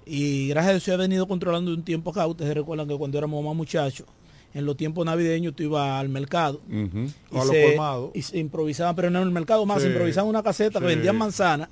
Y 0.05 0.49
gracias 0.49 0.69
a 0.69 0.73
Dios 0.73 0.83
se 0.83 0.93
ha 0.93 0.97
venido 0.97 1.29
controlando 1.29 1.71
de 1.71 1.77
un 1.77 1.85
tiempo 1.85 2.11
acá. 2.11 2.27
Ustedes 2.27 2.55
recuerdan 2.55 2.89
que 2.89 2.97
cuando 2.97 3.19
éramos 3.19 3.45
más 3.45 3.55
muchachos, 3.55 4.07
en 4.55 4.67
los 4.67 4.77
tiempos 4.77 5.07
navideños 5.07 5.55
tú 5.55 5.63
ibas 5.63 6.01
al 6.01 6.09
mercado 6.09 6.61
y, 6.69 7.37
a 7.37 7.45
los 7.45 7.49
se, 7.49 7.77
y 8.15 8.23
se 8.23 8.39
improvisaban, 8.39 8.95
pero 8.97 9.11
no 9.11 9.21
en 9.21 9.29
el 9.29 9.33
mercado 9.33 9.65
más, 9.65 9.79
Sí, 9.79 9.85
se 9.85 9.93
improvisaban 9.93 10.29
una 10.29 10.43
caseta 10.43 10.79
que 10.81 10.87
sí. 10.89 10.95
vendían 10.95 11.17
manzana 11.17 11.71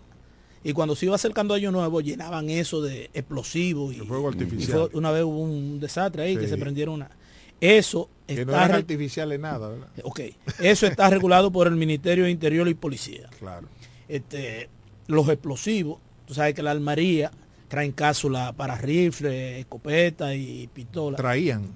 y 0.63 0.73
cuando 0.73 0.95
se 0.95 1.07
iba 1.07 1.15
acercando 1.15 1.55
año 1.55 1.73
nuevo 1.73 2.01
llenaban 2.01 2.49
eso 2.51 2.81
de 2.83 3.11
explosivos 3.13 3.95
y, 3.95 3.99
fuego 4.01 4.31
y 4.31 4.33
artificial. 4.33 4.89
fue- 4.91 4.99
una 4.99 5.11
vez 5.11 5.25
hubo 5.25 5.41
un 5.41 5.81
desastre 5.81 6.23
ahí 6.23 6.37
que 6.37 6.47
se 6.49 6.57
prendieron 6.57 6.95
una. 6.95 7.11
Eso 7.61 8.09
Que 8.27 8.37
no 8.37 8.41
está 8.53 8.57
eran 8.57 8.71
re- 8.71 8.77
artificiales 8.79 9.39
nada, 9.41 9.69
¿verdad? 9.69 9.89
Ok, 10.05 10.21
eso 10.61 10.87
está 10.87 11.11
regulado 11.11 11.51
por 11.51 11.67
el 11.67 11.77
Ministerio 11.77 12.25
de 12.25 12.31
Interior 12.31 12.69
y 12.69 12.75
Policía. 12.75 13.29
Claro. 13.39 13.69
Este, 14.09 14.69
los 15.07 15.29
explosivos, 15.29 15.99
tú 16.27 16.35
sabes 16.35 16.55
que 16.55 16.63
la 16.63 16.71
almaría 16.71 17.31
traen 17.69 17.93
cápsula 17.93 18.53
para 18.53 18.77
rifles, 18.77 19.61
escopeta 19.61 20.35
y 20.35 20.69
pistola. 20.73 21.17
Traían. 21.17 21.67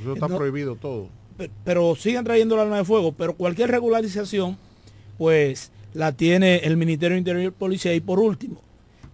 Eso 0.00 0.14
está 0.14 0.28
No, 0.28 0.36
prohibido 0.36 0.74
todo. 0.76 1.08
pe- 1.36 1.50
pero 1.64 1.94
sigan 1.96 2.24
trayendo 2.24 2.54
el 2.56 2.62
arma 2.62 2.78
de 2.78 2.84
fuego, 2.84 3.12
pero 3.12 3.34
cualquier 3.36 3.70
regularización, 3.70 4.56
pues 5.18 5.70
la 5.94 6.12
tiene 6.12 6.56
el 6.58 6.76
Ministerio 6.76 7.14
de 7.14 7.18
Interior 7.20 7.44
y 7.44 7.50
Policía. 7.50 7.94
Y 7.94 8.00
por 8.00 8.18
último, 8.18 8.60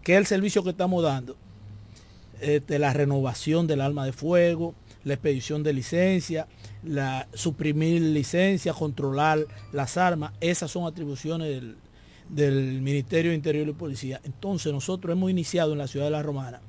que 0.03 0.15
es 0.15 0.19
el 0.19 0.27
servicio 0.27 0.63
que 0.65 0.71
estamos 0.71 1.03
dando, 1.03 1.37
este, 2.41 2.79
la 2.79 2.93
renovación 2.93 3.67
del 3.67 3.81
arma 3.81 4.05
de 4.05 4.13
fuego, 4.13 4.75
la 5.05 5.15
expedición 5.15 5.63
de 5.63 5.73
licencia, 5.73 6.47
la 6.85 7.29
suprimir 7.35 8.01
licencia, 8.03 8.73
controlar 8.73 9.47
las 9.73 9.97
armas, 9.97 10.33
esas 10.41 10.71
son 10.71 10.87
atribuciones 10.87 11.63
del, 12.29 12.81
Ministerio 12.81 13.31
de 13.31 13.37
Interior 13.37 13.69
y 13.69 13.73
Policía. 13.73 14.21
Entonces 14.25 14.73
nosotros 14.73 15.13
hemos 15.13 15.31
iniciado 15.31 15.73
en 15.73 15.79
la 15.79 15.87
ciudad 15.87 16.07
de 16.07 16.13
La 16.13 16.23
Romana, 16.23 16.61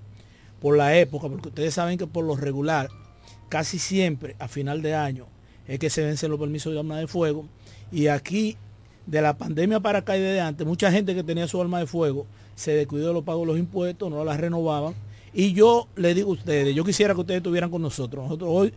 por 0.59 0.77
la 0.77 0.97
época, 0.97 1.29
porque 1.29 1.49
ustedes 1.49 1.73
saben 1.73 1.97
que 1.97 2.07
por 2.07 2.25
lo 2.25 2.35
regular, 2.35 2.89
casi 3.49 3.79
siempre 3.79 4.35
a 4.39 4.47
final 4.47 4.81
de 4.81 4.95
año 4.95 5.27
es 5.67 5.79
que 5.79 5.89
se 5.89 6.03
vencen 6.03 6.29
los 6.31 6.39
permisos 6.39 6.73
de 6.73 6.79
arma 6.79 6.97
de 6.97 7.07
fuego. 7.07 7.45
Y 7.91 8.07
aquí, 8.07 8.57
de 9.05 9.21
la 9.21 9.37
pandemia 9.37 9.79
para 9.79 9.99
acá 9.99 10.17
y 10.17 10.21
desde 10.21 10.41
antes, 10.41 10.65
mucha 10.65 10.91
gente 10.91 11.15
que 11.15 11.23
tenía 11.23 11.47
su 11.47 11.61
arma 11.61 11.79
de 11.79 11.87
fuego 11.87 12.25
se 12.55 12.73
descuidó 12.73 13.09
de 13.09 13.13
los 13.13 13.23
pagos 13.23 13.41
de 13.41 13.53
los 13.53 13.59
impuestos, 13.59 14.09
no 14.09 14.23
las 14.23 14.39
renovaban. 14.39 14.93
Y 15.33 15.53
yo 15.53 15.87
le 15.95 16.13
digo 16.13 16.29
a 16.29 16.33
ustedes, 16.33 16.75
yo 16.75 16.83
quisiera 16.83 17.13
que 17.13 17.21
ustedes 17.21 17.37
estuvieran 17.39 17.69
con 17.71 17.81
nosotros. 17.81 18.23
Nosotros 18.23 18.49
hoy 18.51 18.73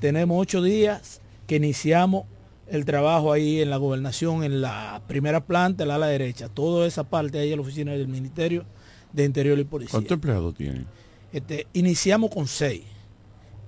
tenemos 0.00 0.40
ocho 0.40 0.62
días 0.62 1.20
que 1.46 1.56
iniciamos 1.56 2.24
el 2.66 2.84
trabajo 2.84 3.32
ahí 3.32 3.60
en 3.60 3.70
la 3.70 3.76
gobernación, 3.76 4.44
en 4.44 4.60
la 4.60 5.02
primera 5.06 5.44
planta, 5.44 5.84
el 5.84 5.90
ala 5.90 6.06
derecha. 6.06 6.48
Toda 6.48 6.86
esa 6.86 7.04
parte 7.04 7.38
ahí 7.38 7.50
en 7.52 7.56
la 7.58 7.62
oficina 7.62 7.92
del 7.92 8.08
Ministerio 8.08 8.64
de 9.12 9.24
Interior 9.24 9.58
y 9.58 9.64
Policía. 9.64 9.92
¿Cuántos 9.92 10.12
empleados 10.12 10.54
tiene? 10.54 10.84
Este, 11.32 11.66
iniciamos 11.72 12.30
con 12.30 12.46
seis, 12.46 12.82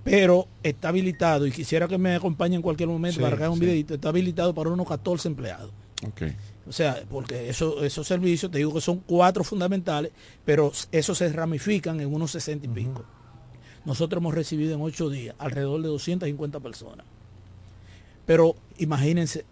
pero 0.05 0.49
está 0.63 0.89
habilitado, 0.89 1.47
y 1.47 1.51
quisiera 1.53 1.89
que 1.89 1.99
me 1.99 2.15
acompañe 2.15 2.57
en 2.57 2.63
cualquier 2.63 2.89
momento 2.89 3.17
Sí, 3.17 3.23
para 3.23 3.37
que 3.37 3.43
haga 3.45 3.53
un 3.53 3.59
sí. 3.59 3.65
videito, 3.67 3.95
está 3.95 4.09
habilitado 4.11 4.55
para 4.55 4.71
unos 4.71 4.87
14 4.89 5.29
empleados. 5.29 5.71
Ok. 6.07 6.23
O 6.71 6.73
sea, 6.73 7.03
porque 7.11 7.49
eso, 7.51 7.83
esos 7.85 8.07
servicios, 8.07 8.49
te 8.53 8.59
digo 8.59 8.73
que 8.73 8.81
son 8.81 9.01
cuatro 9.01 9.43
fundamentales, 9.43 10.13
pero 10.45 10.71
esos 10.93 11.19
se 11.19 11.29
ramifican 11.33 12.01
en 12.01 12.15
unos 12.15 12.31
60 12.31 12.65
y 12.65 12.69
pico. 12.71 13.05
Nosotros 13.85 14.21
hemos 14.21 14.33
recibido 14.35 14.77
en 14.77 14.81
ocho 14.81 15.11
días 15.11 15.35
alrededor 15.41 15.83
de 15.83 15.89
250 15.89 16.61
personas. 16.61 17.05
Pero 18.25 18.55
imagínense, 18.79 19.45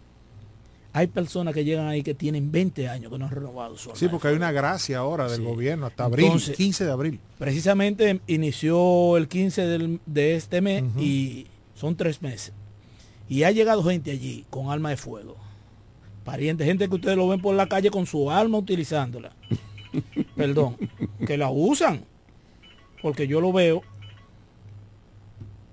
hay 0.93 1.09
personas 1.09 1.55
que 1.55 1.65
llegan 1.65 1.89
ahí 1.89 2.05
que 2.05 2.15
tienen 2.15 2.53
20 2.53 2.89
años 2.89 3.11
que 3.11 3.19
no 3.19 3.25
han 3.25 3.33
renovado 3.33 3.77
su 3.77 3.91
Sí, 3.97 4.07
porque 4.07 4.29
hay 4.29 4.37
una 4.37 4.53
gracia 4.53 4.99
ahora 4.99 5.29
del 5.29 5.41
Sí. 5.41 5.45
gobierno 5.45 5.87
hasta 5.87 6.05
abril, 6.05 6.27
Entonces, 6.27 6.57
15 6.57 6.85
de 6.85 6.93
abril. 6.93 7.21
Precisamente 7.37 8.21
inició 8.29 9.17
el 9.17 9.27
15 9.27 9.67
del- 9.67 10.01
de 10.07 10.37
este 10.37 10.61
mes 10.61 10.85
y 11.01 11.49
son 11.75 11.97
tres 11.97 12.23
meses. 12.23 12.53
Y 13.29 13.43
ha 13.43 13.51
llegado 13.51 13.83
gente 13.83 14.13
allí 14.13 14.47
con 14.51 14.71
arma 14.71 14.91
de 14.91 14.97
fuego. 14.97 15.37
Parientes, 16.29 16.67
gente 16.67 16.87
que 16.91 16.95
ustedes 16.95 17.17
lo 17.17 17.27
ven 17.27 17.41
por 17.41 17.55
la 17.55 17.67
calle 17.67 17.91
con 17.91 18.05
su 18.05 18.31
arma 18.31 18.59
utilizándola. 18.59 19.33
Perdón, 20.37 20.77
que 21.27 21.39
la 21.39 21.49
usan. 21.49 22.05
Porque 23.01 23.27
yo 23.27 23.41
lo 23.41 23.51
veo. 23.51 23.81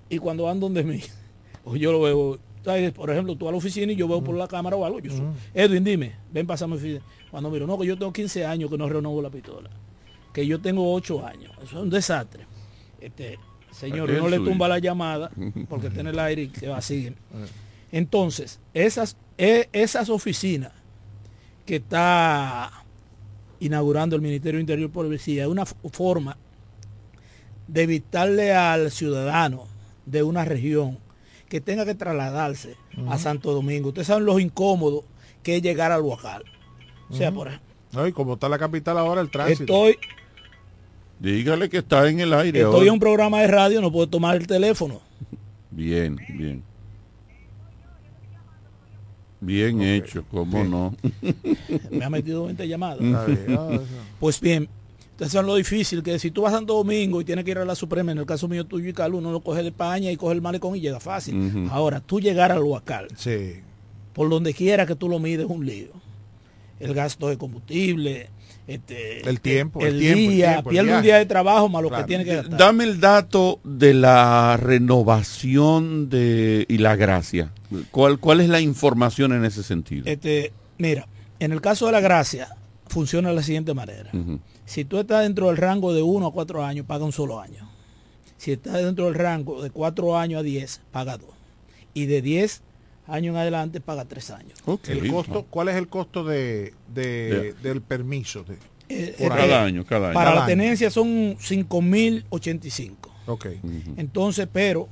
Y 0.08 0.16
cuando 0.16 0.44
van 0.44 0.58
donde 0.58 0.82
mí, 0.82 1.02
o 1.64 1.76
yo 1.76 1.92
lo 1.92 2.00
veo, 2.00 2.38
¿sabes? 2.64 2.90
por 2.92 3.10
ejemplo, 3.10 3.36
tú 3.36 3.46
a 3.46 3.50
la 3.50 3.58
oficina 3.58 3.92
y 3.92 3.96
yo 3.96 4.08
veo 4.08 4.24
por 4.24 4.34
la 4.34 4.48
cámara 4.48 4.76
o 4.76 4.86
algo. 4.86 4.98
Yo 4.98 5.10
soy, 5.10 5.26
Edwin, 5.52 5.84
dime, 5.84 6.14
ven, 6.32 6.46
pasame 6.46 6.76
oficina. 6.76 7.02
Cuando 7.30 7.50
miro, 7.50 7.66
no, 7.66 7.78
que 7.78 7.86
yo 7.86 7.98
tengo 7.98 8.10
15 8.10 8.46
años 8.46 8.70
que 8.70 8.78
no 8.78 8.88
renovo 8.88 9.20
la 9.20 9.28
pistola. 9.28 9.68
que 10.32 10.46
yo 10.46 10.58
tengo 10.58 10.90
ocho 10.90 11.22
años. 11.26 11.52
Eso 11.62 11.76
es 11.76 11.82
un 11.82 11.90
desastre. 11.90 12.46
Este, 12.98 13.38
señor, 13.72 14.08
no 14.08 14.26
le 14.26 14.38
tumba 14.38 14.68
la 14.68 14.78
llamada 14.78 15.30
porque 15.68 15.90
tiene 15.90 16.08
el 16.08 16.18
aire 16.18 16.44
y 16.44 16.50
se 16.58 16.68
va 16.68 16.78
a 16.78 16.80
seguir. 16.80 17.14
Entonces, 17.92 18.60
esas, 18.74 19.16
e- 19.38 19.68
esas 19.72 20.08
oficinas 20.10 20.72
que 21.64 21.76
está 21.76 22.70
inaugurando 23.60 24.16
el 24.16 24.22
Ministerio 24.22 24.60
Interior 24.60 24.90
por 24.90 25.06
Policía 25.06 25.44
es 25.44 25.48
una 25.48 25.66
forma 25.66 26.36
de 27.68 27.82
evitarle 27.82 28.54
al 28.54 28.90
ciudadano 28.90 29.66
de 30.04 30.22
una 30.22 30.44
región 30.44 30.98
que 31.48 31.60
tenga 31.60 31.84
que 31.84 31.94
trasladarse 31.94 32.76
a. 33.08 33.18
Santo 33.18 33.52
Domingo. 33.52 33.88
Ustedes 33.88 34.08
saben 34.08 34.24
lo 34.24 34.38
incómodo 34.38 35.04
que 35.42 35.56
es 35.56 35.62
llegar 35.62 35.90
al 35.92 36.02
local. 36.02 36.44
O 37.08 37.14
sea, 37.14 37.30
por 37.32 37.48
ejemplo, 37.48 37.66
No, 37.92 38.06
y 38.06 38.12
como 38.12 38.34
está 38.34 38.48
la 38.48 38.58
capital 38.58 38.98
ahora, 38.98 39.20
el 39.20 39.30
tránsito. 39.30 39.62
estoy, 39.62 39.96
Dígale 41.18 41.70
que 41.70 41.78
está 41.78 42.08
en 42.08 42.20
el 42.20 42.32
aire. 42.34 42.58
estoy 42.60 42.74
ahora. 42.74 42.86
en 42.86 42.92
un 42.92 43.00
programa 43.00 43.40
de 43.40 43.46
radio, 43.46 43.80
no 43.80 43.90
puedo 43.90 44.06
tomar 44.08 44.36
el 44.36 44.46
teléfono. 44.46 45.00
Bien, 45.70 46.16
bien. 46.36 46.62
Bien 49.46 49.80
hecho, 49.82 50.24
cómo 50.30 50.58
Bien. 50.58 50.70
no. 50.70 50.94
Me 51.90 52.04
ha 52.04 52.10
metido 52.10 52.44
20 52.44 52.66
llamadas. 52.68 52.98
Ah. 53.48 53.78
Pues 54.20 54.40
bien, 54.40 54.68
ustedes 55.12 55.32
saben 55.32 55.46
lo 55.46 55.54
difícil 55.54 56.02
que 56.02 56.18
si 56.18 56.30
tú 56.30 56.42
vas 56.42 56.52
Santo 56.52 56.74
Domingo 56.74 57.20
y 57.20 57.24
tienes 57.24 57.44
que 57.44 57.52
ir 57.52 57.58
a 57.58 57.64
la 57.64 57.74
Suprema, 57.74 58.12
en 58.12 58.18
el 58.18 58.26
caso 58.26 58.48
mío 58.48 58.64
tuyo 58.64 58.88
y 58.88 58.92
Carlos, 58.92 59.20
uno 59.20 59.30
lo 59.32 59.40
coge 59.40 59.62
de 59.62 59.68
España 59.68 60.10
y 60.10 60.16
coge 60.16 60.34
el 60.34 60.42
malecón 60.42 60.76
y 60.76 60.80
llega 60.80 61.00
fácil. 61.00 61.68
Ahora, 61.70 62.00
tú 62.00 62.20
llegar 62.20 62.50
al 62.52 62.62
Huacal, 62.62 63.08
Sí. 63.16 63.60
por 64.12 64.28
donde 64.28 64.52
quiera 64.52 64.84
que 64.86 64.94
tú 64.96 65.08
lo 65.08 65.18
mides 65.18 65.44
es 65.46 65.50
un 65.50 65.64
lío. 65.64 65.88
El 66.78 66.92
gasto 66.92 67.28
de 67.28 67.38
combustible, 67.38 68.28
este, 68.66 69.26
El 69.26 69.40
tiempo, 69.40 69.80
el, 69.80 69.94
el 69.94 69.98
tiempo, 70.00 70.20
el 70.20 70.30
día, 70.36 70.58
el 70.58 70.64
pierde 70.64 70.96
un 70.96 71.02
día 71.02 71.16
de 71.16 71.24
trabajo 71.24 71.68
más 71.70 71.82
lo 71.82 71.88
Claro. 71.88 72.04
que 72.04 72.08
tiene 72.08 72.24
que 72.26 72.34
gastar. 72.36 72.58
Dame 72.58 72.84
el 72.84 73.00
dato 73.00 73.60
de 73.64 73.94
la 73.94 74.58
renovación 74.60 76.10
de 76.10 76.66
y 76.68 76.76
la 76.78 76.96
gracia. 76.96 77.52
¿Cuál, 77.90 78.18
cuál 78.18 78.40
es 78.40 78.48
la 78.48 78.60
información 78.60 79.32
en 79.32 79.44
ese 79.44 79.62
sentido? 79.62 80.04
Este, 80.06 80.52
mira, 80.78 81.06
en 81.40 81.52
el 81.52 81.60
caso 81.60 81.86
de 81.86 81.92
la 81.92 82.00
gracia, 82.00 82.48
funciona 82.86 83.28
de 83.30 83.34
la 83.34 83.42
siguiente 83.42 83.74
manera. 83.74 84.10
Si 84.64 84.84
tú 84.84 84.98
estás 84.98 85.22
dentro 85.22 85.46
del 85.48 85.56
rango 85.56 85.92
de 85.94 86.02
1 86.02 86.26
a 86.26 86.32
4 86.32 86.64
años, 86.64 86.86
paga 86.86 87.04
un 87.04 87.12
solo 87.12 87.40
año. 87.40 87.68
Si 88.36 88.52
estás 88.52 88.74
dentro 88.74 89.06
del 89.06 89.14
rango 89.14 89.62
de 89.62 89.70
4 89.70 90.18
años 90.18 90.40
a 90.40 90.42
10, 90.42 90.80
paga 90.92 91.16
2. 91.16 91.28
Y 91.94 92.06
de 92.06 92.20
10 92.22 92.62
años 93.08 93.34
en 93.34 93.40
adelante, 93.40 93.80
paga 93.80 94.04
3 94.04 94.30
años. 94.30 94.58
El 94.88 95.10
costo, 95.10 95.46
¿Cuál 95.48 95.68
es 95.68 95.76
el 95.76 95.88
costo 95.88 96.24
de, 96.24 96.74
del 96.92 97.82
permiso? 97.82 98.44
De, 98.44 98.56
Eh, 98.88 99.14
por 99.18 99.26
eh, 99.26 99.32
año? 99.32 99.40
Cada 99.48 99.64
año, 99.64 99.84
cada 99.84 100.06
año. 100.08 100.14
Para 100.14 100.24
Cada 100.30 100.34
la 100.40 100.44
año. 100.46 100.46
tenencia 100.48 100.90
son 100.90 101.36
5.085. 101.38 102.94
Ok. 103.26 103.46
Entonces, 103.96 104.48
pero 104.52 104.88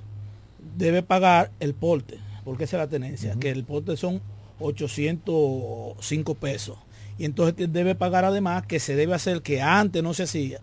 debe 0.77 1.03
pagar 1.03 1.51
el 1.61 1.75
porte, 1.75 2.18
porque 2.45 2.65
esa 2.65 2.77
es 2.77 2.83
la 2.83 2.89
tenencia, 2.89 3.35
que 3.41 3.51
el 3.51 3.65
porte 3.65 3.97
son 3.97 4.21
805 4.61 6.35
pesos. 6.35 6.77
Y 7.19 7.25
entonces 7.25 7.55
te- 7.55 7.67
debe 7.67 7.95
pagar 7.95 8.25
además 8.25 8.67
que 8.67 8.81
se 8.81 8.97
debe 8.97 9.15
hacer 9.15 9.43
que 9.43 9.63
antes 9.63 10.03
no 10.03 10.15
se 10.15 10.25
hacía. 10.25 10.61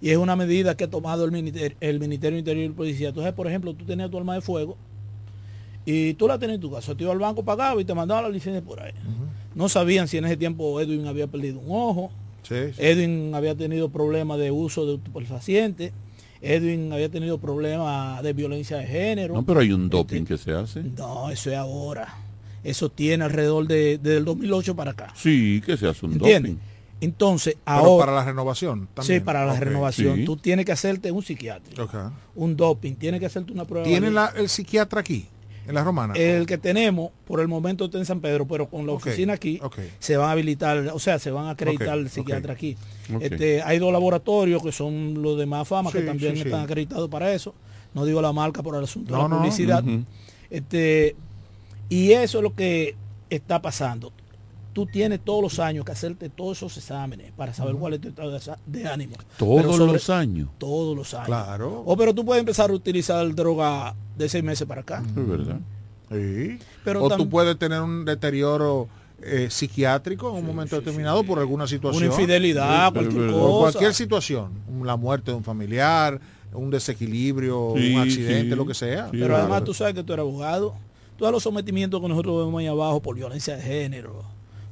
Y 0.00 0.10
es 0.10 0.16
una 0.16 0.36
medida 0.36 0.76
que 0.76 0.84
ha 0.84 0.90
tomado 0.90 1.24
el 1.24 1.32
Ministerio, 1.32 1.76
el 1.80 1.98
Ministerio 1.98 2.38
Interior 2.38 2.66
y 2.70 2.74
Policía. 2.74 3.08
Entonces, 3.08 3.32
por 3.32 3.46
ejemplo, 3.48 3.74
tú 3.74 3.84
tenías 3.84 4.10
tu 4.10 4.18
arma 4.18 4.34
de 4.34 4.40
fuego 4.42 4.76
y 5.84 6.14
tú 6.14 6.28
la 6.28 6.38
tenías 6.38 6.56
en 6.56 6.60
tu 6.60 6.70
casa. 6.70 6.94
Tú 6.94 7.04
ibas 7.04 7.14
al 7.14 7.18
banco, 7.20 7.42
pagaba 7.44 7.80
y 7.80 7.84
te 7.84 7.94
mandaba 7.94 8.22
la 8.22 8.28
licencia 8.28 8.62
por 8.62 8.80
ahí. 8.80 8.92
No 9.54 9.68
sabían 9.68 10.06
si 10.06 10.18
en 10.18 10.26
ese 10.26 10.36
tiempo 10.36 10.80
Edwin 10.80 11.06
había 11.06 11.26
perdido 11.26 11.58
un 11.58 11.66
ojo. 11.70 12.10
Sí, 12.42 12.54
sí. 12.74 12.78
Edwin 12.78 13.34
había 13.34 13.54
tenido 13.56 13.88
problemas 13.88 14.38
de 14.38 14.50
uso 14.52 14.86
de 14.86 14.94
estupefacientes. 14.96 15.92
Edwin 16.40 16.92
había 16.92 17.08
tenido 17.08 17.38
problemas 17.38 18.22
de 18.22 18.32
violencia 18.32 18.76
de 18.78 18.86
género. 18.86 19.34
No, 19.34 19.44
pero 19.44 19.60
hay 19.60 19.72
un 19.72 19.88
doping 19.88 20.24
que 20.24 20.38
se 20.38 20.52
hace. 20.52 20.82
No, 20.82 21.30
eso 21.30 21.50
es 21.50 21.56
ahora. 21.56 22.14
Eso 22.64 22.88
tiene 22.90 23.24
alrededor 23.24 23.66
de, 23.66 23.98
del 23.98 24.24
2008 24.24 24.74
para 24.76 24.90
acá. 24.92 25.12
Sí, 25.16 25.62
que 25.64 25.76
se 25.76 25.86
hace 25.88 26.04
un 26.06 26.12
¿Entiendes? 26.14 26.52
doping. 26.52 26.64
Entonces, 27.00 27.56
Pero 27.64 27.76
ahora... 27.76 28.06
para 28.06 28.16
la 28.18 28.24
renovación 28.24 28.88
también. 28.92 29.20
Sí, 29.20 29.24
para 29.24 29.46
la 29.46 29.58
renovación. 29.58 30.16
Sí. 30.16 30.24
Tú 30.24 30.36
tienes 30.36 30.66
que 30.66 30.72
hacerte 30.72 31.12
un 31.12 31.22
psiquiátrico, 31.22 31.84
Ok. 31.84 31.94
un 32.34 32.56
doping, 32.56 32.94
tienes 32.96 33.20
que 33.20 33.26
hacerte 33.26 33.52
una 33.52 33.64
prueba. 33.64 33.86
¿Tiene 33.86 34.08
de- 34.08 34.12
la- 34.12 34.32
el 34.36 34.48
psiquiatra 34.48 35.00
aquí, 35.00 35.26
en 35.68 35.74
la 35.76 35.84
romana? 35.84 36.14
El 36.14 36.44
que 36.46 36.58
tenemos, 36.58 37.12
por 37.24 37.40
el 37.40 37.46
momento 37.46 37.84
está 37.84 37.98
en 37.98 38.04
San 38.04 38.20
Pedro, 38.20 38.48
pero 38.48 38.68
con 38.68 38.84
la 38.84 38.94
oficina 38.94 39.34
aquí, 39.34 39.60
se 40.00 40.16
van 40.16 40.28
a 40.28 40.32
habilitar, 40.32 40.78
o 40.92 40.98
sea, 40.98 41.20
se 41.20 41.30
van 41.30 41.46
a 41.46 41.50
acreditar 41.50 41.96
el 41.96 42.10
psiquiatra 42.10 42.52
aquí. 42.54 42.76
Este, 43.20 43.62
hay 43.62 43.78
dos 43.78 43.92
laboratorios 43.92 44.62
que 44.62 44.72
son 44.72 45.22
los 45.22 45.38
de 45.38 45.46
más 45.46 45.66
fama, 45.66 45.90
que 45.92 46.00
también 46.02 46.34
sí, 46.36 46.42
sí. 46.42 46.48
están 46.48 46.62
acreditados 46.62 47.08
para 47.08 47.32
eso. 47.32 47.54
No 47.94 48.04
digo 48.04 48.20
la 48.20 48.32
marca 48.32 48.62
por 48.62 48.76
el 48.76 48.84
asunto 48.84 49.12
No, 49.12 49.16
de 49.16 49.22
la 49.22 49.28
no. 49.28 49.38
publicidad. 49.38 49.84
Este, 50.50 51.16
y 51.88 52.12
eso 52.12 52.38
es 52.38 52.42
lo 52.44 52.54
que 52.54 52.96
está 53.30 53.60
pasando. 53.62 54.12
Tú 54.72 54.86
tienes 54.86 55.20
todos 55.24 55.42
los 55.42 55.58
años 55.58 55.84
que 55.84 55.92
hacerte 55.92 56.28
todos 56.28 56.58
esos 56.58 56.76
exámenes 56.76 57.32
para 57.36 57.52
saber 57.52 57.74
cuál 57.74 57.94
es 57.94 58.00
tu 58.00 58.08
estado 58.08 58.38
de, 58.66 58.86
ánimo. 58.86 59.16
Todos 59.36 59.76
sobre- 59.76 59.92
los 59.92 60.10
años. 60.10 60.48
Todos 60.58 60.96
los 60.96 61.14
años. 61.14 61.26
Claro. 61.26 61.82
O 61.84 61.96
pero 61.96 62.14
tú 62.14 62.24
puedes 62.24 62.40
empezar 62.40 62.70
a 62.70 62.74
utilizar 62.74 63.34
droga 63.34 63.94
de 64.16 64.28
seis 64.28 64.44
meses 64.44 64.68
para 64.68 64.82
acá. 64.82 65.02
Es 65.16 65.28
verdad. 65.28 65.58
Sí. 66.10 66.58
Pero 66.84 67.02
o 67.04 67.16
tú 67.16 67.28
puedes 67.28 67.58
tener 67.58 67.80
un 67.82 68.04
deterioro 68.04 68.88
eh, 69.22 69.48
psiquiátrico 69.50 70.30
en 70.30 70.36
un 70.36 70.46
momento 70.46 70.76
determinado 70.76 71.24
por 71.24 71.38
alguna 71.38 71.66
situación. 71.66 72.04
Una 72.04 72.12
infidelidad, 72.14 72.92
cualquier 72.92 73.30
Por 73.30 73.40
cosa. 73.40 73.60
cualquier 73.72 73.94
situación. 73.94 74.50
La 74.84 74.96
muerte 74.96 75.30
de 75.32 75.36
un 75.36 75.44
familiar, 75.44 76.20
un 76.52 76.70
desequilibrio, 76.70 77.74
Sí, 77.76 77.94
un 77.94 78.00
accidente, 78.02 78.50
sí. 78.50 78.54
lo 78.56 78.66
que 78.66 78.74
sea. 78.74 79.04
Sí, 79.06 79.10
Pero 79.12 79.26
claro. 79.26 79.42
además 79.42 79.64
tú 79.64 79.74
sabes 79.74 79.94
que 79.94 80.02
tú 80.02 80.12
eres 80.12 80.22
abogado. 80.22 80.74
Todos 81.16 81.32
los 81.32 81.42
sometimientos 81.42 82.00
que 82.00 82.08
nosotros 82.08 82.46
vemos 82.46 82.60
ahí 82.60 82.66
abajo 82.68 83.00
por 83.02 83.16
violencia 83.16 83.56
de 83.56 83.62
género, 83.62 84.22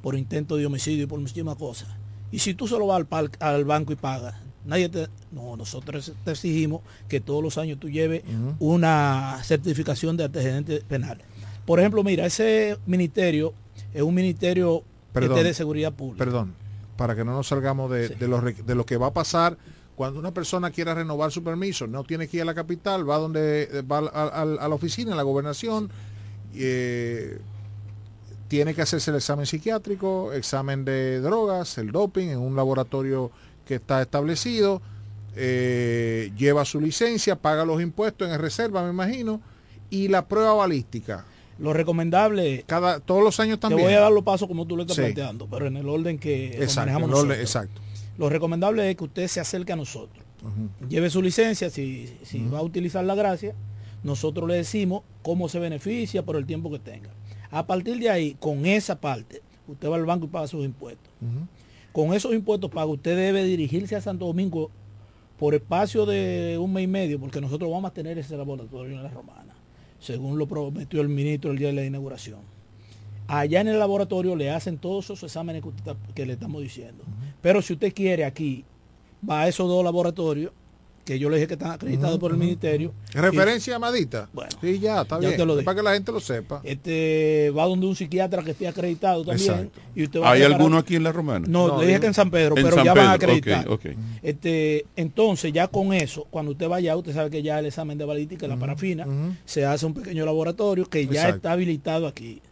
por 0.00 0.16
intento 0.16 0.56
de 0.56 0.64
homicidio 0.66 1.02
y 1.04 1.06
por 1.06 1.18
muchísimas 1.18 1.56
cosas. 1.56 1.88
Y 2.30 2.38
si 2.38 2.54
tú 2.54 2.68
solo 2.68 2.86
vas 2.86 2.96
al, 2.98 3.06
par- 3.06 3.30
al 3.40 3.64
banco 3.64 3.92
y 3.92 3.96
pagas, 3.96 4.34
nadie 4.64 4.88
te... 4.88 5.08
No, 5.32 5.56
nosotros 5.56 6.12
te 6.24 6.30
exigimos 6.30 6.82
que 7.08 7.20
todos 7.20 7.42
los 7.42 7.58
años 7.58 7.78
tú 7.80 7.90
lleves 7.90 8.22
una 8.60 9.38
certificación 9.42 10.16
de 10.16 10.24
antecedentes 10.24 10.84
penales. 10.84 11.26
Por 11.64 11.80
ejemplo, 11.80 12.02
mira, 12.04 12.24
ese 12.26 12.78
ministerio 12.86 13.52
es 13.96 14.02
un 14.02 14.14
ministerio 14.14 14.82
Perdón. 15.12 15.30
que 15.30 15.40
esté 15.40 15.48
de 15.48 15.54
seguridad 15.54 15.92
pública. 15.92 16.24
Perdón, 16.24 16.54
para 16.96 17.14
que 17.16 17.24
no 17.24 17.32
nos 17.32 17.48
salgamos 17.48 17.90
de, 17.90 18.08
de 18.10 18.28
lo, 18.28 18.40
de 18.40 18.74
lo 18.74 18.84
que 18.86 18.96
va 18.96 19.08
a 19.08 19.12
pasar 19.12 19.56
cuando 19.96 20.20
una 20.20 20.32
persona 20.32 20.70
quiera 20.70 20.94
renovar 20.94 21.32
su 21.32 21.42
permiso. 21.42 21.86
No 21.86 22.04
tiene 22.04 22.28
que 22.28 22.36
ir 22.36 22.42
a 22.42 22.46
la 22.46 22.54
capital, 22.54 23.08
va 23.08 23.16
donde 23.18 23.82
va 23.90 23.98
al- 23.98 24.58
a, 24.58 24.68
la 24.68 24.74
oficina, 24.74 25.12
a 25.14 25.16
la 25.16 25.22
gobernación. 25.22 25.90
eh, 26.54 27.38
tiene 28.48 28.74
que 28.74 28.82
hacerse 28.82 29.10
el 29.10 29.16
examen 29.16 29.44
psiquiátrico, 29.44 30.32
examen 30.32 30.84
de 30.84 31.20
drogas, 31.20 31.78
el 31.78 31.90
doping 31.90 32.28
en 32.28 32.38
un 32.38 32.54
laboratorio 32.54 33.32
que 33.66 33.74
está 33.74 34.00
establecido, 34.00 34.80
eh, 35.34 36.30
lleva 36.36 36.64
su 36.64 36.80
licencia, 36.80 37.34
paga 37.36 37.64
los 37.64 37.82
impuestos 37.82 38.30
en 38.30 38.38
reserva, 38.40 38.84
me 38.84 38.90
imagino, 38.90 39.40
y 39.90 40.06
la 40.08 40.26
prueba 40.28 40.54
balística. 40.54 41.24
Lo 41.58 41.72
recomendable, 41.72 42.64
Cada, 42.66 43.00
todos 43.00 43.22
los 43.24 43.40
años 43.40 43.58
te 43.58 43.62
también. 43.62 43.82
voy 43.86 43.94
a 43.94 44.00
dar 44.00 44.12
los 44.12 44.22
pasos 44.24 44.46
como 44.46 44.66
tú 44.66 44.76
lo 44.76 44.82
estás 44.82 44.96
Sí. 44.96 45.02
planteando, 45.02 45.46
pero 45.48 45.66
en 45.66 45.76
el 45.78 45.88
orden 45.88 46.18
que 46.18 46.48
exacto, 46.48 46.80
manejamos 46.82 47.08
orden- 47.10 47.28
nosotros. 47.28 47.38
exacto. 47.40 47.80
Lo 48.18 48.28
recomendable 48.28 48.90
es 48.90 48.96
que 48.96 49.04
usted 49.04 49.26
se 49.28 49.40
acerque 49.40 49.72
a 49.72 49.76
nosotros. 49.76 50.24
Lleve 50.88 51.10
su 51.10 51.22
licencia, 51.22 51.70
si, 51.70 52.14
si 52.22 52.46
va 52.46 52.58
a 52.58 52.62
utilizar 52.62 53.04
la 53.04 53.14
gracia, 53.14 53.54
nosotros 54.04 54.48
le 54.48 54.54
decimos 54.54 55.02
cómo 55.22 55.48
se 55.48 55.58
beneficia 55.58 56.24
por 56.24 56.36
el 56.36 56.46
tiempo 56.46 56.70
que 56.70 56.78
tenga. 56.78 57.10
A 57.50 57.66
partir 57.66 57.98
de 57.98 58.10
ahí, 58.10 58.36
con 58.38 58.64
esa 58.66 59.00
parte, 59.00 59.42
usted 59.66 59.88
va 59.90 59.96
al 59.96 60.04
banco 60.06 60.26
y 60.26 60.28
paga 60.28 60.46
sus 60.46 60.64
impuestos. 60.64 61.10
Con 61.92 62.12
esos 62.14 62.34
impuestos 62.34 62.70
paga, 62.70 62.86
usted 62.86 63.16
debe 63.16 63.42
dirigirse 63.44 63.96
a 63.96 64.00
Santo 64.00 64.26
Domingo 64.26 64.70
por 65.38 65.54
espacio 65.54 66.06
de 66.06 66.56
un 66.60 66.72
mes 66.72 66.84
y 66.84 66.86
medio, 66.86 67.18
porque 67.18 67.40
nosotros 67.40 67.70
vamos 67.70 67.90
a 67.90 67.94
tener 67.94 68.16
ese 68.18 68.36
laboratorio 68.36 68.96
en 68.96 69.02
la 69.02 69.10
Romana, 69.10 69.45
según 70.06 70.38
lo 70.38 70.46
prometió 70.46 71.00
el 71.00 71.08
ministro 71.08 71.50
el 71.50 71.58
día 71.58 71.68
de 71.68 71.74
la 71.74 71.84
inauguración. 71.84 72.38
Allá 73.28 73.60
en 73.60 73.68
el 73.68 73.78
laboratorio 73.78 74.36
le 74.36 74.50
hacen 74.50 74.78
todos 74.78 75.06
esos 75.06 75.22
exámenes 75.24 75.62
que, 75.62 75.68
usted 75.68 75.80
está- 75.92 76.14
que 76.14 76.24
le 76.24 76.34
estamos 76.34 76.62
diciendo. 76.62 77.02
Pero 77.42 77.60
si 77.60 77.72
usted 77.72 77.92
quiere 77.92 78.24
aquí, 78.24 78.64
va 79.28 79.42
a 79.42 79.48
esos 79.48 79.68
dos 79.68 79.82
laboratorios, 79.82 80.52
que 81.06 81.18
yo 81.20 81.30
le 81.30 81.36
dije 81.36 81.46
que 81.46 81.54
están 81.54 81.70
acreditados 81.70 82.18
por 82.18 82.32
el 82.32 82.36
ministerio. 82.36 82.92
Referencia 83.14 83.76
amadita. 83.76 84.28
Bueno, 84.32 84.50
sí, 84.60 84.78
ya, 84.80 85.02
está 85.02 85.20
ya 85.20 85.28
bien. 85.28 85.36
te 85.38 85.46
lo 85.46 85.54
dije. 85.54 85.64
Para 85.64 85.76
que 85.76 85.82
la 85.84 85.94
gente 85.94 86.10
lo 86.12 86.18
sepa. 86.20 86.60
Este 86.64 87.50
va 87.56 87.64
donde 87.64 87.86
un 87.86 87.94
psiquiatra 87.94 88.42
que 88.42 88.50
esté 88.50 88.66
acreditado 88.66 89.24
también. 89.24 89.50
Exacto. 89.50 89.80
Y 89.94 90.02
usted 90.02 90.20
va 90.20 90.28
a 90.28 90.32
¿Hay 90.32 90.40
preparar- 90.40 90.60
alguno 90.60 90.78
aquí 90.78 90.96
en 90.96 91.04
la 91.04 91.12
romana? 91.12 91.46
No, 91.48 91.68
No, 91.68 91.80
le 91.80 91.86
dije 91.86 92.00
que 92.00 92.06
en 92.08 92.14
San 92.14 92.28
Pedro, 92.30 92.56
En 92.56 92.64
pero 92.64 92.76
San 92.76 92.84
ya 92.84 92.92
van 92.94 93.06
a 93.06 93.18
Pedro, 93.18 93.32
acreditar. 93.34 93.66
Este, 94.22 94.84
entonces 94.96 95.52
ya 95.52 95.68
con 95.68 95.92
eso, 95.92 96.26
cuando 96.28 96.52
usted 96.52 96.68
vaya, 96.68 96.96
usted 96.96 97.14
sabe 97.14 97.30
que 97.30 97.42
ya 97.42 97.58
el 97.60 97.66
examen 97.66 97.96
de 97.96 98.04
balística, 98.04 98.48
la 98.48 98.56
parafina, 98.56 99.06
se 99.44 99.64
hace 99.64 99.86
un 99.86 99.94
pequeño 99.94 100.26
laboratorio 100.26 100.86
que 100.86 101.04
ya 101.06 101.12
Exacto. 101.20 101.36
está 101.36 101.52
habilitado 101.52 102.06
aquí. 102.08 102.42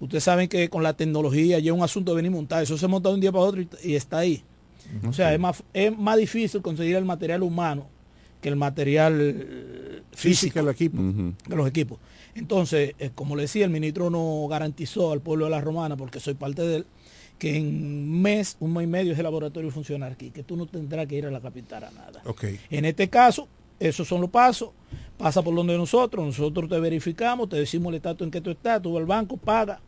Ustedes 0.00 0.24
saben 0.24 0.48
que 0.48 0.68
con 0.68 0.82
la 0.82 0.92
tecnología 0.92 1.58
ya 1.58 1.72
es 1.72 1.76
un 1.76 1.82
asunto 1.82 2.12
de 2.12 2.16
venir 2.16 2.30
montar, 2.30 2.62
eso 2.62 2.76
se 2.76 2.86
monta 2.86 3.08
de 3.08 3.14
un 3.14 3.20
día 3.22 3.32
para 3.32 3.44
otro 3.44 3.62
y, 3.62 3.68
y 3.82 3.94
está 3.94 4.18
ahí. 4.18 4.42
O 5.08 5.12
sea, 5.12 5.32
es 5.32 5.40
más, 5.40 5.62
es 5.72 5.96
más 5.96 6.16
difícil 6.16 6.62
conseguir 6.62 6.96
el 6.96 7.04
material 7.04 7.42
humano 7.42 7.86
que 8.40 8.48
el 8.48 8.56
material 8.56 10.04
físico 10.12 10.58
del 10.58 10.68
equipo. 10.68 10.98
de 10.98 11.56
los 11.56 11.68
equipos. 11.68 11.98
Entonces, 12.34 12.94
eh, 12.98 13.10
como 13.14 13.34
le 13.34 13.42
decía, 13.42 13.64
el 13.64 13.70
ministro 13.70 14.10
no 14.10 14.46
garantizó 14.48 15.12
al 15.12 15.20
pueblo 15.20 15.46
de 15.46 15.52
la 15.52 15.60
Romana, 15.60 15.96
porque 15.96 16.20
soy 16.20 16.34
parte 16.34 16.62
de 16.62 16.76
él, 16.76 16.86
que 17.38 17.56
en 17.56 17.66
un 17.66 18.22
mes, 18.22 18.56
un 18.60 18.74
mes 18.74 18.84
y 18.84 18.86
medio 18.86 19.12
ese 19.12 19.22
laboratorio 19.22 19.70
funciona 19.70 20.06
aquí, 20.06 20.30
que 20.30 20.42
tú 20.42 20.56
no 20.56 20.66
tendrás 20.66 21.06
que 21.06 21.16
ir 21.16 21.26
a 21.26 21.30
la 21.30 21.40
capital 21.40 21.84
a 21.84 21.90
nada. 21.90 22.22
Okay. 22.24 22.60
En 22.70 22.84
este 22.84 23.08
caso, 23.08 23.48
esos 23.80 24.06
son 24.06 24.20
los 24.20 24.30
pasos, 24.30 24.70
pasa 25.16 25.42
por 25.42 25.54
donde 25.54 25.76
nosotros, 25.76 26.24
nosotros 26.24 26.68
te 26.68 26.78
verificamos, 26.78 27.48
te 27.48 27.56
decimos 27.56 27.90
el 27.90 27.96
estatus 27.96 28.26
en 28.26 28.30
que 28.30 28.40
tú 28.40 28.50
estás, 28.50 28.82
tú 28.82 28.92
vas 28.92 29.00
al 29.00 29.06
banco, 29.06 29.36
paga, 29.38 29.80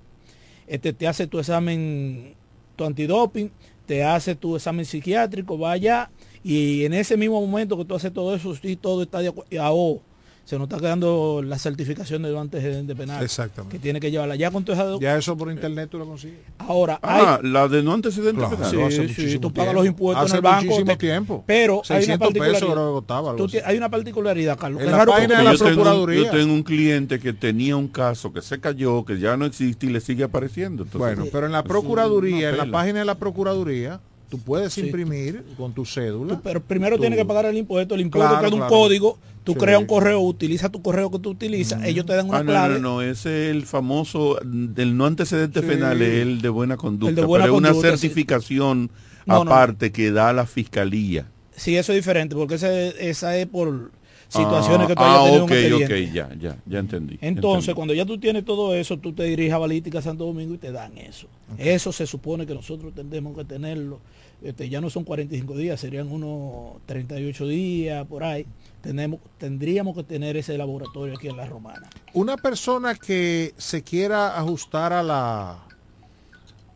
este, 0.67 0.93
te 0.93 1.07
hace 1.07 1.27
tu 1.27 1.39
examen, 1.39 2.35
tu 2.77 2.85
antidoping, 2.85 3.51
te 3.89 4.05
hace 4.05 4.35
tu 4.35 4.55
examen 4.55 4.85
psiquiátrico, 4.85 5.59
va 5.59 5.73
allá, 5.73 6.11
y 6.45 6.85
en 6.85 6.93
ese 6.93 7.17
mismo 7.17 7.41
momento 7.41 7.79
que 7.79 7.87
tú 7.87 7.95
haces 7.95 8.13
todo 8.13 8.35
eso, 8.35 8.55
sí, 8.55 8.77
todo 8.77 9.03
está 9.03 9.21
de 9.21 9.29
acuerdo, 9.29 10.03
se 10.49 10.57
nos 10.59 10.67
está 10.67 10.79
quedando 10.81 11.43
la 11.45 11.59
certificación 11.59 12.23
de 12.23 12.39
antecedente 12.39 12.97
penal. 12.97 13.23
Exactamente. 13.23 13.77
Que 13.77 13.83
tiene 13.83 14.01
que 14.01 14.11
llevarla. 14.11 14.35
Ya 14.35 14.51
con 14.51 14.65
tu 14.65 14.73
Ya 14.99 15.15
eso 15.19 15.37
por 15.37 15.53
internet 15.53 15.91
tú 15.91 15.99
lo 15.99 16.07
consigues. 16.07 16.39
Ahora, 16.57 16.99
ah, 17.03 17.39
la 17.43 17.69
de 17.69 17.83
no 17.83 17.93
antecedente 17.93 18.39
Claro, 18.39 18.57
penal. 18.57 18.75
eso 18.75 18.87
hace 18.87 19.09
sí, 19.13 19.31
sí, 19.33 19.39
tú 19.39 19.53
pagas 19.53 19.75
los 19.75 19.85
impuestos 19.85 20.25
Hace 20.25 20.33
en 20.33 20.37
el 20.37 20.43
banco. 20.43 20.65
muchísimo 20.65 20.93
te- 20.93 20.97
tiempo. 20.97 21.45
Pero 21.47 21.83
hay 21.91 21.97
una 21.97 21.99
600 21.99 22.29
pesos 22.33 22.39
particularidad. 22.39 22.73
creo 22.73 22.87
que 22.87 22.93
costaba, 22.95 23.31
algo 23.33 23.47
hay 23.67 23.77
una 23.77 23.91
particularidad, 23.91 24.59
Carlos. 24.59 24.81
En 24.81 24.87
que 24.87 24.91
la 24.91 24.97
raro 24.97 25.13
página 25.13 25.37
de 25.39 25.45
la 25.45 25.53
yo, 25.53 25.59
tengo, 25.59 25.69
un- 25.69 25.75
Procuraduría. 25.75 26.23
yo 26.25 26.31
tengo 26.31 26.55
un 26.55 26.63
cliente 26.63 27.21
que 27.21 27.33
tenía 27.35 27.77
un 27.77 27.89
caso 27.89 28.33
que 28.33 28.41
se 28.41 28.59
cayó, 28.59 29.05
que 29.05 29.19
ya 29.19 29.37
no 29.37 29.45
existe 29.45 29.85
y 29.85 29.91
le 29.91 30.01
sigue 30.01 30.25
apareciendo. 30.25 30.85
Entonces, 30.85 31.15
Bueno, 31.15 31.31
pero 31.31 31.45
en 31.45 31.53
la 31.53 31.63
Procuraduría, 31.63 32.49
en 32.49 32.57
la 32.57 32.71
página 32.71 33.01
de 33.01 33.05
la 33.05 33.17
Procuraduría, 33.17 34.01
tú 34.29 34.39
puedes 34.39 34.73
Sí. 34.75 34.83
imprimir 34.83 35.43
con 35.57 35.73
tu 35.73 35.85
cédula. 35.85 36.35
Tú- 36.37 36.41
pero 36.43 36.63
primero 36.63 36.97
tu- 36.97 37.01
tienes 37.03 37.19
que 37.19 37.25
pagar 37.25 37.47
el 37.47 37.57
impuesto. 37.57 37.95
El 37.95 38.03
impuesto 38.03 38.29
Claro, 38.29 38.43
da 38.49 38.55
un 38.55 38.61
claro. 38.61 38.69
código. 38.75 39.19
Tú 39.45 39.53
Sí. 39.55 39.59
creas 39.61 39.81
un 39.81 39.87
correo, 39.87 40.21
utiliza 40.21 40.69
tu 40.69 40.83
correo 40.83 41.11
que 41.11 41.19
tú 41.19 41.31
utilizas. 41.31 41.83
Ellos 41.85 42.05
te 42.05 42.15
dan 42.15 42.29
una 42.29 42.39
Ah, 42.39 42.43
no, 42.43 42.51
clave. 42.51 42.75
no, 42.75 42.81
no, 42.97 43.03
ese 43.03 43.47
es 43.47 43.51
el 43.57 43.65
famoso 43.65 44.39
del 44.45 44.97
no 44.97 45.07
antecedente 45.07 45.61
Sí. 45.63 45.67
penal, 45.67 46.03
es 46.03 46.15
el 46.23 46.43
de 46.43 46.49
buena 46.51 46.77
conducta, 46.77 47.09
El 47.11 47.15
de 47.17 47.25
buena 47.25 47.45
pero 47.45 47.55
es 47.55 47.59
una 47.59 47.69
conducta, 47.71 47.97
sí. 47.97 48.01
certificación 48.09 48.91
No, 49.25 49.45
no. 49.45 49.51
aparte 49.51 49.91
que 49.93 50.11
da 50.11 50.33
la 50.35 50.45
fiscalía. 50.47 51.27
Sí, 51.57 51.77
eso 51.77 51.93
es 51.93 51.97
diferente, 51.99 52.35
porque 52.37 52.57
ese- 52.57 52.95
esa 53.11 53.37
es 53.39 53.47
por 53.47 53.91
situaciones 54.29 54.87
que 54.87 54.95
tú 54.95 55.03
ah, 55.03 55.25
hayas 55.25 55.25
tenido 55.25 55.45
un 55.45 55.53
expediente. 55.53 56.05
ok, 56.05 56.13
ya, 56.13 56.35
ya, 56.39 56.57
ya 56.67 56.79
entendí. 56.79 57.19
Entonces, 57.21 57.69
entendí. 57.69 57.75
cuando 57.77 57.95
ya 57.95 58.05
tú 58.05 58.19
tienes 58.19 58.45
todo 58.45 58.75
eso, 58.75 58.99
tú 58.99 59.13
te 59.13 59.25
diriges 59.25 59.53
a 59.53 59.59
Balística 59.59 60.03
Santo 60.03 60.25
Domingo 60.25 60.55
y 60.55 60.59
te 60.59 60.71
dan 60.71 60.97
eso. 60.99 61.29
Eso 61.57 61.93
se 61.93 62.07
supone 62.07 62.47
que 62.47 62.55
nosotros 62.55 62.95
tendremos 62.95 63.37
que 63.37 63.45
tenerlo. 63.45 64.01
Este, 64.43 64.69
ya 64.69 64.81
no 64.81 64.89
son 64.89 65.03
45 65.05 65.57
días, 65.57 65.81
serían 65.81 66.13
unos 66.13 66.81
38 66.87 67.47
días, 67.49 68.07
por 68.07 68.23
ahí. 68.23 68.47
Tenemos, 68.83 69.21
tendríamos 69.39 69.97
que 69.97 70.05
tener 70.05 70.37
ese 70.37 70.57
laboratorio 70.57 71.15
aquí 71.15 71.29
en 71.29 71.37
La 71.37 71.47
Romana. 71.47 71.89
Una 72.13 72.37
persona 72.37 72.95
que 72.95 73.55
se 73.57 73.83
quiera 73.83 74.39
ajustar 74.39 74.93
a 74.93 75.03
la 75.03 75.59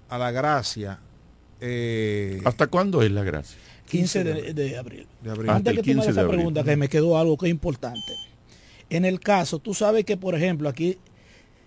a 0.09 0.19
la 0.19 0.31
gracia. 0.31 0.99
eh, 1.61 2.41
¿Hasta 2.45 2.67
cuándo 2.67 3.01
es 3.03 3.11
la 3.13 3.23
gracia? 3.23 3.57
15 3.93 4.25
de, 4.25 4.55
de 4.55 4.77
abril. 4.79 5.07
de 5.23 5.31
abril. 5.31 5.51
Hasta 5.51 5.57
Antes 5.57 5.71
el 5.73 5.77
que 5.77 5.83
tú 5.83 5.89
me 5.89 5.95
15 5.95 6.01
hagas 6.03 6.09
esa 6.13 6.21
abril. 6.23 6.37
pregunta, 6.37 6.65
que 6.65 6.77
me 6.77 6.89
quedó 6.89 7.17
algo 7.19 7.37
que 7.37 7.47
es 7.47 7.51
importante. 7.51 8.13
En 8.91 9.05
el 9.05 9.21
caso, 9.21 9.59
tú 9.59 9.73
sabes 9.75 10.05
que, 10.05 10.17
por 10.17 10.35
ejemplo, 10.35 10.69
aquí, 10.69 10.99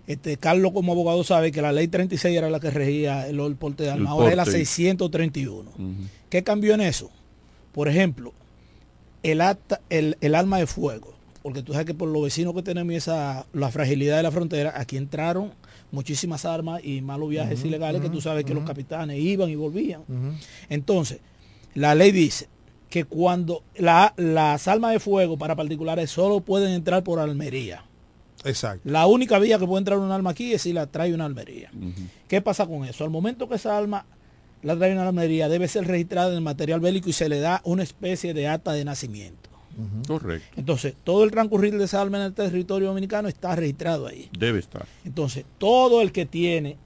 este 0.07 0.37
Carlos 0.37 0.71
como 0.73 0.91
abogado 0.91 1.23
sabe 1.23 1.51
que 1.51 1.61
la 1.61 1.71
ley 1.71 1.87
36 1.87 2.37
era 2.37 2.49
la 2.49 2.59
que 2.59 2.69
regía 2.69 3.27
el, 3.27 3.39
el 3.39 3.55
porte 3.55 3.83
de 3.83 3.91
armas, 3.91 4.11
ahora 4.11 4.29
es 4.29 4.35
la 4.37 4.43
porte. 4.43 4.59
631. 4.59 5.69
Ujú. 5.71 5.83
¿Qué 6.29 6.43
cambió 6.43 6.73
en 6.75 6.81
eso? 6.81 7.09
Por 7.71 7.87
ejemplo, 7.87 8.33
el, 9.23 9.41
acta, 9.41 9.81
el, 9.89 10.17
el 10.21 10.35
arma 10.35 10.59
de 10.59 10.67
fuego. 10.67 11.13
Porque 11.41 11.61
tú 11.61 11.73
sabes 11.73 11.85
que 11.85 11.93
por 11.93 12.09
los 12.09 12.23
vecinos 12.23 12.53
que 12.55 12.63
tenemos 12.63 12.93
esa, 12.95 13.45
la 13.53 13.69
fragilidad 13.69 14.17
de 14.17 14.23
la 14.23 14.31
frontera, 14.31 14.73
aquí 14.75 14.97
entraron 14.97 15.51
muchísimas 15.91 16.43
armas 16.43 16.83
y 16.83 17.01
malos 17.01 17.29
viajes 17.29 17.63
ilegales 17.63 18.01
que 18.01 18.09
tú 18.09 18.19
sabes 18.19 18.45
que 18.45 18.53
los 18.55 18.63
capitanes 18.63 19.19
iban 19.19 19.49
y 19.49 19.55
volvían. 19.55 20.01
Entonces, 20.69 21.19
la 21.75 21.93
ley 21.95 22.11
dice 22.11 22.49
que 22.89 23.05
cuando 23.05 23.63
la- 23.77 24.13
las 24.17 24.67
armas 24.67 24.91
de 24.93 24.99
fuego 24.99 25.37
para 25.37 25.55
particulares 25.55 26.09
solo 26.09 26.39
pueden 26.39 26.71
entrar 26.73 27.03
por 27.03 27.19
Almería. 27.19 27.83
Exacto. 28.43 28.81
La 28.89 29.07
única 29.07 29.39
vía 29.39 29.57
que 29.59 29.65
puede 29.65 29.79
entrar 29.79 29.97
un 29.99 30.11
arma 30.11 30.29
aquí 30.31 30.53
es 30.53 30.61
si 30.63 30.71
la 30.73 30.85
trae 30.87 31.13
una 31.13 31.25
almería. 31.25 31.71
¿Qué 32.27 32.41
pasa 32.41 32.65
con 32.67 32.85
eso? 32.85 33.03
Al 33.03 33.09
momento 33.09 33.49
que 33.49 33.55
esa 33.55 33.75
arma 33.77 34.05
la 34.61 34.75
trae 34.77 34.93
una 34.93 35.07
almería, 35.07 35.49
debe 35.49 35.67
ser 35.67 35.87
registrada 35.87 36.29
en 36.29 36.35
el 36.35 36.41
material 36.41 36.79
bélico 36.79 37.09
y 37.09 37.13
se 37.13 37.27
le 37.29 37.39
da 37.39 37.61
una 37.65 37.83
especie 37.83 38.33
de 38.33 38.47
acta 38.47 38.71
de 38.73 38.85
nacimiento. 38.85 39.49
Correcto, 40.07 40.47
Entonces, 40.55 40.95
todo 41.03 41.25
el 41.25 41.31
transcurrir 41.31 41.77
de 41.77 41.83
esa 41.83 42.01
arma 42.01 42.17
en 42.17 42.23
el 42.25 42.33
territorio 42.33 42.87
dominicano 42.87 43.27
está 43.27 43.55
registrado 43.57 44.07
ahí. 44.07 44.29
debe 44.37 44.59
estar. 44.59 44.85
Entonces, 45.03 45.43
todo 45.57 46.01
el 46.01 46.13
que 46.13 46.25
tiene, 46.25 46.77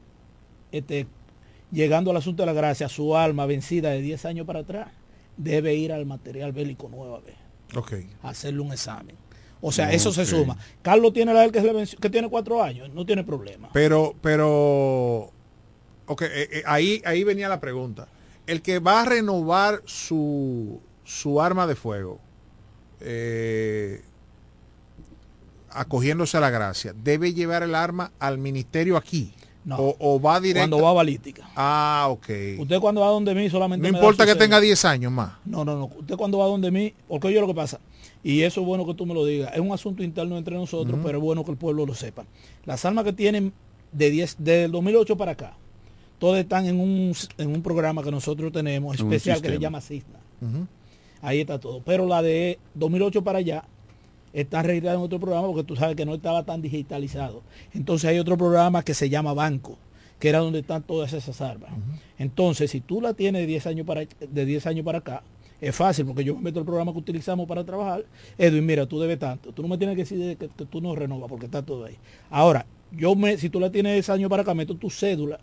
este, 0.72 1.06
llegando 1.72 2.12
al 2.12 2.18
asunto 2.18 2.44
de 2.44 2.48
la 2.48 2.54
gracia, 2.54 2.90
su 2.90 3.16
alma 3.16 3.46
vencida 3.46 3.90
de 3.90 4.02
10 4.02 4.26
años 4.26 4.48
para 4.48 4.60
atrás, 4.60 4.90
debe 5.38 5.76
ir 5.76 5.94
al 5.94 6.06
material 6.06 6.52
bélico 6.52 6.90
nueva 6.90 7.20
vez, 7.20 7.36
hacerle 8.24 8.62
un 8.62 8.72
examen. 8.72 9.16
O 9.62 9.72
sea, 9.72 9.91
eso 9.91 10.12
se 10.14 10.26
suma. 10.26 10.58
Carlos 10.82 11.12
tiene 11.14 11.34
la 11.34 11.41
del 11.41 11.52
que 11.52 12.10
tiene 12.10 12.30
cuatro 12.30 12.64
años, 12.64 12.90
no 12.94 13.06
tiene 13.06 13.24
problema. 13.24 13.70
Pero, 13.74 14.16
pero, 14.22 15.32
ok, 16.06 16.22
eh, 16.22 16.50
eh, 16.52 16.64
ahí, 16.66 17.02
ahí 17.06 17.24
venía 17.24 17.50
la 17.50 17.60
pregunta. 17.60 18.08
El 18.48 18.62
que 18.62 18.80
va 18.80 19.02
a 19.02 19.06
renovar 19.06 19.82
su, 19.86 20.80
su 21.04 21.41
arma 21.41 21.68
de 21.68 21.76
fuego, 21.76 22.20
eh, 23.02 24.02
acogiéndose 25.72 26.38
a 26.38 26.40
la 26.40 26.50
gracia, 26.50 26.94
debe 26.94 27.34
llevar 27.34 27.64
el 27.64 27.76
arma 27.76 28.12
al 28.20 28.38
ministerio 28.38 28.96
aquí. 28.96 29.34
No. 29.70 29.78
O, 29.78 29.96
o 30.00 30.20
va 30.20 30.40
directo. 30.40 30.68
Cuando 30.68 30.84
va 30.84 30.90
a 30.90 30.94
balística. 30.94 31.48
Ah, 31.56 32.08
ok. 32.10 32.28
Usted 32.58 32.80
cuando 32.80 33.02
va 33.02 33.08
donde 33.10 33.36
mí 33.36 33.52
solamente 33.52 33.88
No 33.88 33.94
me 33.94 34.00
importa 34.00 34.26
que 34.26 34.34
tenga 34.34 34.60
10 34.60 34.84
años 34.86 35.12
más. 35.12 35.34
No, 35.46 35.64
no, 35.64 35.78
no. 35.78 35.86
Usted 35.86 36.16
cuando 36.16 36.40
va 36.40 36.48
donde 36.48 36.72
mí, 36.72 36.91
porque 37.08 37.28
oye 37.28 37.40
lo 37.40 37.46
que 37.46 37.54
pasa, 37.54 37.80
y 38.24 38.41
eso 38.41 38.62
es 38.62 38.66
bueno 38.66 38.84
que 38.88 38.96
tú 38.96 39.06
me 39.06 39.14
lo 39.14 39.24
digas, 39.24 39.52
es 39.54 39.60
un 39.60 39.72
asunto 39.72 40.02
interno 40.02 40.40
entre 40.40 40.56
nosotros, 40.56 41.00
pero 41.04 41.20
es 41.20 41.24
bueno 41.24 41.46
que 41.46 41.52
el 41.52 41.58
pueblo 41.58 41.86
lo 41.86 41.94
sepa. 41.94 42.26
Las 42.66 42.84
armas 42.84 43.04
que 43.04 43.14
tienen 43.14 43.54
de 43.91 44.10
10, 44.10 44.38
del 44.40 44.72
2008 44.72 45.16
para 45.16 45.34
acá, 45.34 45.54
todas 46.18 46.41
están 46.41 46.66
en 46.66 46.80
un, 46.80 47.14
en 47.38 47.50
un 47.50 47.62
programa 47.62 48.02
que 48.02 48.10
nosotros 48.10 48.52
tenemos 48.52 48.98
especial 48.98 49.40
que 49.40 49.50
se 49.50 49.60
llama 49.60 49.82
CISNA. 49.82 50.20
Ahí 51.22 51.41
está 51.41 51.60
todo. 51.60 51.84
Pero 51.86 52.08
la 52.08 52.24
de 52.24 52.58
2008 52.74 53.24
para 53.24 53.38
allá 53.38 53.66
está 54.34 54.64
registrada 54.64 54.97
en 54.97 55.03
otro 55.03 55.19
programa 55.19 55.47
porque 55.47 55.64
tú 55.64 55.76
sabes 55.76 55.95
que 55.95 56.06
no 56.06 56.15
estaba 56.15 56.43
tan 56.43 56.61
digitalizado. 56.61 57.41
Entonces 57.73 58.10
hay 58.10 58.19
otro 58.19 58.38
programa 58.38 58.84
que 58.84 58.93
se 58.93 59.10
llama 59.10 59.34
Banco, 59.34 59.77
que 60.19 60.30
era 60.30 60.39
donde 60.39 60.60
están 60.60 60.84
todas 60.84 61.14
esas 61.14 61.41
armas. 61.41 61.72
Entonces, 62.18 62.72
si 62.72 62.81
tú 62.81 63.01
la 63.01 63.14
tienes 63.14 63.41
de 63.41 63.47
10 63.47 63.68
años 63.68 63.88
para, 63.88 64.01
de 64.01 64.45
10 64.45 64.68
años 64.68 64.85
para 64.85 64.99
acá, 64.99 65.23
es 65.61 65.76
fácil 65.76 66.06
porque 66.06 66.23
yo 66.23 66.35
me 66.35 66.41
meto 66.41 66.60
el 66.60 66.65
programa 66.65 66.93
que 66.93 66.99
utilizamos 66.99 67.47
para 67.47 67.64
trabajar. 67.64 68.06
Edwin, 68.38 68.65
mira, 68.65 68.85
tú 68.85 68.99
debes 68.99 69.19
tanto. 69.19 69.51
Tú 69.51 69.61
no 69.61 69.68
me 69.68 69.77
tienes 69.77 69.95
que 69.95 70.03
decir 70.03 70.38
que, 70.38 70.47
que 70.47 70.65
tú 70.65 70.81
no 70.81 70.95
renovas 70.95 71.30
porque 71.30 71.45
está 71.45 71.61
todo 71.61 71.85
ahí. 71.85 71.97
Ahora, 72.30 72.65
yo 72.91 73.15
me, 73.15 73.38
si 73.38 73.49
tú 73.49 73.60
la 73.60 73.72
tienes 73.72 73.91
de 73.91 73.95
10 73.95 74.10
años 74.10 74.30
para 74.30 74.43
acá, 74.43 74.53
meto 74.53 74.76
tu 74.76 74.89
cédula 74.89 75.39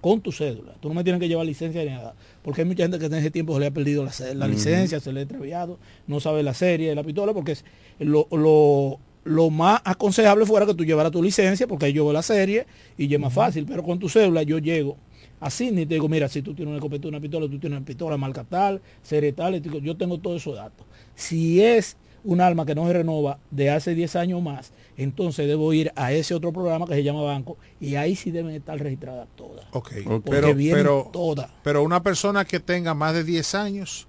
con 0.00 0.20
tu 0.20 0.32
cédula. 0.32 0.74
Tú 0.80 0.88
no 0.88 0.94
me 0.94 1.04
tienes 1.04 1.20
que 1.20 1.28
llevar 1.28 1.46
licencia 1.46 1.82
ni 1.84 1.90
nada. 1.90 2.14
Porque 2.42 2.62
hay 2.62 2.66
mucha 2.66 2.84
gente 2.84 2.98
que 2.98 3.06
en 3.06 3.14
ese 3.14 3.30
tiempo 3.30 3.54
se 3.54 3.60
le 3.60 3.66
ha 3.66 3.70
perdido 3.70 4.04
la, 4.04 4.48
licencia, 4.48 5.00
se 5.00 5.12
le 5.12 5.20
ha 5.20 5.22
extraviado, 5.24 5.78
no 6.06 6.20
sabe 6.20 6.42
la 6.42 6.54
serie 6.54 6.90
de 6.90 6.94
la 6.94 7.02
pistola, 7.02 7.32
porque 7.32 7.52
es 7.52 7.64
lo, 7.98 8.28
lo, 8.30 8.98
lo 9.24 9.50
más 9.50 9.80
aconsejable 9.84 10.46
fuera 10.46 10.66
que 10.66 10.74
tú 10.74 10.84
llevaras 10.84 11.12
tu 11.12 11.22
licencia, 11.22 11.66
porque 11.66 11.86
ahí 11.86 11.92
yo 11.92 12.04
veo 12.04 12.12
la 12.12 12.22
serie 12.22 12.66
y 12.96 13.12
es 13.12 13.20
más 13.20 13.32
fácil. 13.32 13.66
Pero 13.66 13.82
con 13.82 13.98
tu 13.98 14.08
cédula 14.08 14.42
yo 14.42 14.58
llego 14.58 14.96
así, 15.40 15.70
ni 15.70 15.86
te 15.86 15.94
digo, 15.94 16.08
mira, 16.08 16.28
si 16.28 16.42
tú 16.42 16.54
tienes 16.54 16.70
una 16.70 16.78
escopeta, 16.78 17.08
una 17.08 17.20
pistola, 17.20 17.46
tú 17.46 17.58
tienes 17.58 17.76
una 17.76 17.86
pistola, 17.86 18.16
marca 18.16 18.44
tal, 18.44 18.80
serie 19.02 19.32
tal, 19.32 19.60
yo 19.62 19.96
tengo 19.96 20.18
todos 20.18 20.42
esos 20.42 20.56
datos. 20.56 20.86
Si 21.14 21.60
es 21.60 21.96
un 22.24 22.40
arma 22.40 22.66
que 22.66 22.74
no 22.74 22.86
se 22.86 22.92
renova 22.92 23.38
de 23.50 23.70
hace 23.70 23.94
10 23.94 24.16
años 24.16 24.42
más, 24.42 24.72
entonces 24.98 25.46
debo 25.48 25.72
ir 25.72 25.90
a 25.96 26.12
ese 26.12 26.34
otro 26.34 26.52
programa 26.52 26.84
que 26.86 26.92
se 26.94 27.02
llama 27.02 27.22
banco 27.22 27.56
y 27.80 27.94
ahí 27.94 28.14
sí 28.16 28.30
deben 28.30 28.54
estar 28.54 28.78
registradas 28.78 29.28
todas. 29.36 29.64
Ok. 29.70 29.92
Porque 30.04 30.30
Pero, 30.30 30.54
vienen 30.54 30.76
pero, 30.82 31.08
todas. 31.12 31.48
pero 31.62 31.82
una 31.82 32.02
persona 32.02 32.44
que 32.44 32.60
tenga 32.60 32.92
más 32.92 33.14
de 33.14 33.24
10 33.24 33.54
años, 33.54 34.06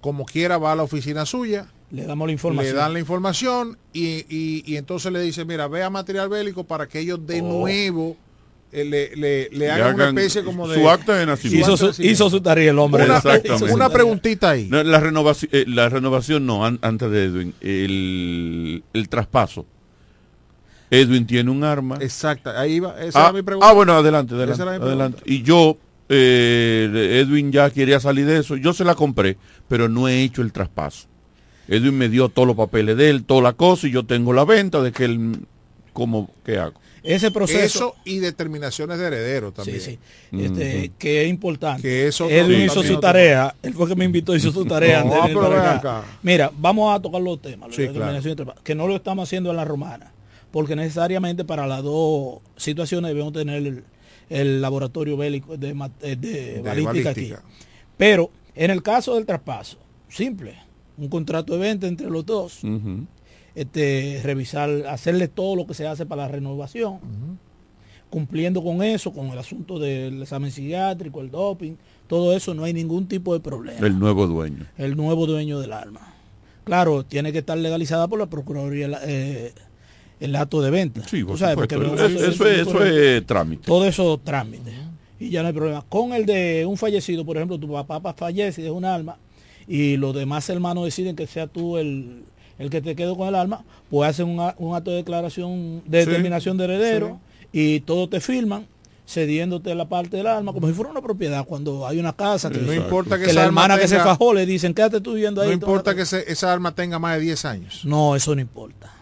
como 0.00 0.24
quiera, 0.24 0.58
va 0.58 0.72
a 0.72 0.76
la 0.76 0.82
oficina 0.82 1.24
suya. 1.26 1.68
Le 1.92 2.04
damos 2.04 2.26
la 2.26 2.32
información. 2.32 2.74
Le 2.74 2.80
dan 2.80 2.92
la 2.92 3.00
información 3.00 3.78
y, 3.92 4.24
y- 4.34 4.62
y 4.66 4.76
entonces 4.76 5.12
le 5.12 5.20
dice, 5.20 5.44
mira, 5.44 5.68
ve 5.68 5.82
a 5.82 5.90
material 5.90 6.28
bélico 6.28 6.64
para 6.64 6.86
que 6.88 7.00
ellos 7.00 7.24
de 7.26 7.40
Oh. 7.42 7.44
nuevo 7.44 8.16
eh, 8.72 8.84
le, 8.84 9.16
le- 9.16 9.50
le 9.50 9.58
Le 9.58 9.70
hagan 9.72 9.94
una 9.96 10.04
hagan 10.04 10.18
especie 10.18 10.44
como 10.44 10.68
de... 10.68 10.76
su 10.80 10.88
acta 10.88 11.16
de 11.16 11.26
nacimiento. 11.26 11.74
Hizo 11.74 11.92
su- 11.92 12.02
hizo 12.02 12.30
su 12.30 12.40
tarea 12.40 12.70
el 12.70 12.78
hombre. 12.78 13.04
Una, 13.04 13.16
Exactamente. 13.16 13.74
una 13.74 13.88
preguntita 13.90 14.50
ahí. 14.50 14.68
No, 14.70 14.80
la 14.84 15.00
renovación, 15.00 15.50
eh, 15.52 15.64
la 15.66 15.88
renovación 15.88 16.46
no, 16.46 16.64
an- 16.64 16.78
antes 16.80 17.10
de 17.10 17.24
Edwin, 17.24 17.54
el, 17.60 18.84
el 18.94 19.08
traspaso. 19.08 19.66
Edwin 20.90 21.26
tiene 21.26 21.50
un 21.50 21.62
arma. 21.64 21.98
Exacta, 22.00 22.60
ahí 22.60 22.80
va, 22.80 23.00
esa 23.02 23.18
Ah, 23.20 23.24
era 23.24 23.32
mi 23.32 23.42
pregunta. 23.42 23.68
ah, 23.68 23.72
bueno, 23.72 23.92
adelante, 23.94 24.34
adelante. 24.34 24.54
Esa 24.62 24.62
era 24.70 24.78
mi 24.78 24.84
adelante. 24.84 25.22
Y 25.26 25.42
yo 25.42 25.76
Eh, 26.12 27.20
Edwin 27.24 27.52
ya 27.52 27.70
quería 27.70 28.00
salir 28.00 28.26
de 28.26 28.38
eso. 28.38 28.56
Yo 28.56 28.72
se 28.72 28.82
la 28.84 28.96
compré, 28.96 29.36
pero 29.68 29.88
no 29.88 30.08
he 30.08 30.24
hecho 30.24 30.42
el 30.42 30.52
traspaso. 30.52 31.06
Edwin 31.68 31.96
me 31.96 32.08
dio 32.08 32.28
todos 32.28 32.48
los 32.48 32.56
papeles 32.56 32.96
de 32.96 33.10
él, 33.10 33.22
toda 33.22 33.42
la 33.42 33.52
cosa, 33.52 33.86
y 33.86 33.92
yo 33.92 34.04
tengo 34.04 34.32
la 34.32 34.44
venta 34.44 34.82
de 34.82 34.90
que 34.90 35.04
él, 35.04 35.36
¿cómo, 35.92 36.28
qué 36.44 36.58
hago? 36.58 36.74
Ese 37.04 37.30
proceso. 37.30 37.62
Eso 37.62 37.94
y 38.04 38.18
determinaciones 38.18 38.98
de 38.98 39.06
heredero 39.06 39.52
también. 39.52 39.80
Sí, 39.80 39.98
sí. 40.32 40.36
Este, 40.42 40.90
Que 40.98 41.22
es 41.22 41.30
importante. 41.30 41.80
Que 41.82 42.08
eso 42.08 42.28
Edwin 42.28 42.58
no- 42.58 42.64
hizo 42.64 42.82
su 42.82 42.98
tarea. 42.98 43.54
Él 43.62 43.72
fue 43.72 43.86
que 43.86 43.94
me 43.94 44.04
invitó, 44.04 44.34
hizo 44.34 44.50
su 44.50 44.64
tarea. 44.66 45.04
No, 45.04 45.12
antes 45.14 45.14
de 45.14 45.28
venir 45.28 45.36
pero 45.38 45.48
para 45.48 45.60
ven 45.70 45.78
acá. 45.78 45.98
acá. 46.00 46.08
Mira, 46.24 46.50
vamos 46.58 46.92
a 46.92 47.00
tocar 47.00 47.20
los 47.22 47.40
temas. 47.40 47.68
Sí, 47.72 47.86
Que 48.64 48.74
no 48.74 48.88
lo 48.88 48.96
estamos 48.96 49.28
haciendo 49.28 49.50
en 49.50 49.56
la 49.56 49.64
romana. 49.64 50.10
Porque 50.50 50.74
necesariamente 50.74 51.44
para 51.44 51.66
las 51.66 51.82
dos 51.82 52.40
situaciones 52.56 53.10
debemos 53.10 53.32
tener 53.32 53.66
el, 53.66 53.84
el 54.28 54.60
laboratorio 54.60 55.16
bélico 55.16 55.56
de, 55.56 55.70
eh, 56.02 56.16
de 56.16 56.54
De 56.54 56.62
balística 56.62 57.10
aquí. 57.10 57.32
Pero 57.96 58.30
en 58.54 58.70
el 58.70 58.82
caso 58.82 59.14
del 59.14 59.26
traspaso, 59.26 59.78
simple. 60.08 60.56
Un 60.98 61.08
contrato 61.08 61.52
de 61.54 61.58
venta 61.60 61.86
entre 61.86 62.10
los 62.10 62.26
dos. 62.26 62.60
Este, 63.54 64.20
revisar, 64.22 64.70
hacerle 64.88 65.28
todo 65.28 65.56
lo 65.56 65.66
que 65.66 65.74
se 65.74 65.86
hace 65.86 66.06
para 66.06 66.22
la 66.22 66.28
renovación, 66.28 66.98
cumpliendo 68.08 68.62
con 68.62 68.82
eso, 68.82 69.12
con 69.12 69.28
el 69.28 69.38
asunto 69.38 69.78
del 69.78 70.22
examen 70.22 70.50
psiquiátrico, 70.50 71.20
el 71.20 71.30
doping, 71.30 71.74
todo 72.06 72.34
eso 72.34 72.54
no 72.54 72.64
hay 72.64 72.72
ningún 72.72 73.06
tipo 73.06 73.34
de 73.34 73.40
problema. 73.40 73.86
El 73.86 73.98
nuevo 73.98 74.26
dueño. 74.26 74.66
El 74.76 74.96
nuevo 74.96 75.26
dueño 75.26 75.58
del 75.58 75.72
arma. 75.72 76.14
Claro, 76.64 77.04
tiene 77.04 77.32
que 77.32 77.38
estar 77.38 77.58
legalizada 77.58 78.06
por 78.08 78.18
la 78.18 78.26
Procuraduría 78.26 79.00
eh, 79.04 79.52
el 80.20 80.36
acto 80.36 80.60
de 80.62 80.70
venta. 80.70 81.02
Sí, 81.08 81.24
por 81.24 81.38
sabes, 81.38 81.56
porque 81.56 81.76
no- 81.76 81.94
Eso- 81.94 82.06
eso 82.06 82.46
es- 82.46 82.66
eso 82.68 82.84
es 82.84 83.26
trámite. 83.26 83.64
Todo 83.66 83.86
eso 83.86 84.20
trámite. 84.22 84.72
Y 85.18 85.30
ya 85.30 85.42
no 85.42 85.48
hay 85.48 85.54
problema. 85.54 85.84
Con 85.88 86.12
el 86.12 86.24
de 86.26 86.64
un 86.66 86.76
fallecido, 86.76 87.24
por 87.24 87.36
ejemplo, 87.36 87.58
tu 87.58 87.70
papá 87.70 88.14
fallece 88.14 88.62
y 88.62 88.66
es 88.66 88.70
un 88.70 88.84
alma, 88.84 89.16
y 89.68 89.96
los 89.96 90.14
demás 90.14 90.48
hermanos 90.48 90.84
deciden 90.84 91.14
que 91.16 91.26
sea 91.26 91.46
tú 91.46 91.76
el, 91.78 92.22
el 92.58 92.70
que 92.70 92.80
te 92.80 92.94
quede 92.96 93.14
con 93.16 93.28
el 93.28 93.34
alma, 93.34 93.64
pues 93.90 94.08
hacen 94.10 94.28
un, 94.28 94.40
acto 94.74 94.90
de 94.90 94.96
declaración 94.98 95.82
de 95.86 96.02
Sí, 96.04 96.08
determinación 96.10 96.56
de 96.56 96.64
heredero 96.64 97.20
y 97.52 97.80
todos 97.80 98.08
te 98.10 98.20
firman 98.20 98.66
cediéndote 99.06 99.74
la 99.74 99.88
parte 99.88 100.16
del 100.18 100.26
alma 100.28 100.52
como 100.52 100.68
si 100.68 100.72
fuera 100.72 100.90
una 100.90 101.02
propiedad 101.02 101.44
cuando 101.44 101.84
hay 101.86 101.98
una 101.98 102.12
casa 102.12 102.48
que, 102.48 102.58
No 102.58 102.72
importa 102.72 103.16
que 103.18 103.24
que 103.24 103.30
esa 103.32 103.40
la 103.40 103.46
alma 103.46 103.62
hermana 103.64 103.80
que 103.80 103.88
se 103.88 103.96
fajó 103.98 104.32
le 104.32 104.46
dicen 104.46 104.72
quédate 104.72 105.00
tú 105.00 105.14
viviendo 105.14 105.40
ahí 105.42 105.48
No 105.48 105.54
importa 105.54 105.94
que 105.96 106.06
se- 106.06 106.30
esa 106.30 106.52
arma 106.52 106.72
tenga 106.74 106.98
más 107.00 107.16
de 107.16 107.20
10 107.22 107.44
años. 107.44 107.84
no, 107.84 108.14
eso 108.14 108.34
no 108.36 108.40
importa. 108.40 108.92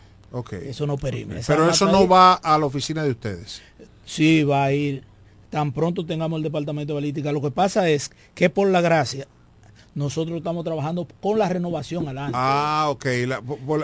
Eso 0.62 0.86
no 0.86 0.96
perime. 0.96 1.40
Esa 1.40 1.54
Pero 1.54 1.70
eso 1.70 1.86
no 1.90 2.06
va 2.06 2.34
a 2.34 2.58
la 2.58 2.66
oficina 2.66 3.02
de 3.02 3.10
ustedes. 3.10 3.62
Sí, 4.04 4.44
va 4.44 4.64
a 4.64 4.72
ir. 4.72 5.04
Tan 5.50 5.72
pronto 5.72 6.04
tengamos 6.04 6.36
el 6.38 6.42
departamento 6.42 6.92
de 6.92 7.00
balística. 7.00 7.32
Lo 7.32 7.40
que 7.40 7.50
pasa 7.50 7.88
es 7.88 8.10
que 8.34 8.50
por 8.50 8.68
la 8.68 8.82
gracia, 8.82 9.26
nosotros 9.98 10.38
estamos 10.38 10.64
trabajando 10.64 11.06
con 11.20 11.38
la 11.38 11.48
renovación 11.48 12.04
adelante. 12.06 12.32
Ah, 12.34 12.86
ok. 12.90 13.04
La- 13.26 13.38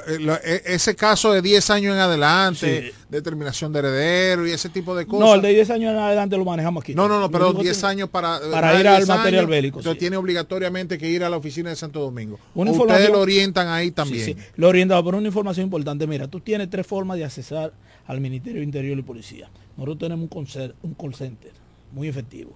eh, 0.06 0.18
la- 0.20 0.40
e- 0.44 0.62
ese 0.66 0.94
caso 0.94 1.32
de 1.32 1.42
10 1.42 1.68
años 1.70 1.92
en 1.94 2.00
adelante, 2.00 2.92
determinación 3.10 3.72
de 3.72 3.80
heredero 3.80 4.46
y 4.46 4.52
ese 4.52 4.68
tipo 4.68 4.94
de 4.96 5.06
cosas. 5.06 5.26
no, 5.28 5.34
el 5.34 5.42
de 5.42 5.48
10 5.50 5.70
años 5.70 5.92
en 5.92 5.98
adelante 5.98 6.36
lo 6.36 6.44
manejamos 6.44 6.82
aquí. 6.82 6.94
No, 6.94 7.08
no, 7.08 7.20
no, 7.20 7.30
pero 7.30 7.46
único 7.48 7.62
10 7.62 7.80
que- 7.80 7.86
años 7.86 8.08
para, 8.08 8.38
ir 8.80 8.86
al 8.88 8.96
10 8.98 9.08
material 9.08 9.34
años, 9.40 9.50
bélico, 9.50 9.78
Entonces 9.80 9.94
sí. 9.94 9.98
tiene 10.00 10.16
obligatoriamente 10.16 10.96
que 10.98 11.08
ir 11.10 11.24
a 11.24 11.28
la 11.30 11.36
oficina 11.36 11.70
de 11.70 11.76
Santo 11.76 12.00
Domingo. 12.00 12.38
Una 12.54 12.70
Ustedes 12.70 13.10
lo 13.10 13.20
orientan 13.20 13.68
ahí 13.68 13.90
también. 13.90 14.24
Sí, 14.24 14.34
sí. 14.34 14.40
Lo 14.56 14.68
orientado 14.68 15.02
por 15.04 15.14
una 15.16 15.26
información 15.26 15.64
importante. 15.64 16.06
Mira, 16.06 16.28
tú 16.28 16.40
tienes 16.40 16.70
tres 16.70 16.86
formas 16.86 17.18
de 17.18 17.24
accesar 17.24 17.72
al 18.06 18.20
Ministerio 18.20 18.60
de 18.60 18.64
Interior 18.64 18.98
y 18.98 19.02
Policía. 19.02 19.48
Nosotros 19.76 19.98
tenemos 19.98 20.22
un, 20.22 20.30
concer- 20.30 20.74
un 20.82 20.94
call 20.94 21.14
center 21.14 21.50
muy 21.92 22.06
efectivo. 22.08 22.52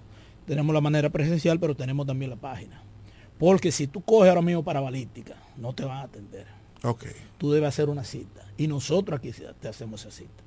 Tenemos 0.47 0.73
la 0.75 0.81
manera 0.81 1.11
presencial, 1.11 1.59
pero 1.61 1.75
tenemos 1.75 2.07
también 2.07 2.31
la 2.31 2.37
página. 2.37 2.81
Porque 3.39 3.71
si 3.73 3.87
tú 3.87 4.01
coges 4.01 4.29
ahora 4.29 4.43
mismo 4.43 4.63
para 4.65 4.81
balística, 4.81 5.35
no 5.57 5.73
te 5.73 5.85
van 5.85 5.99
a 5.99 6.03
atender. 6.03 6.47
Ok. 6.83 7.05
Tú 7.39 7.53
debes 7.53 7.69
hacer 7.69 7.89
una 7.89 8.05
cita. 8.05 8.45
Y 8.57 8.67
nosotros 8.67 9.19
aquí 9.19 9.31
te 9.61 9.69
hacemos 9.69 10.01
esa 10.01 10.11
cita. 10.11 10.43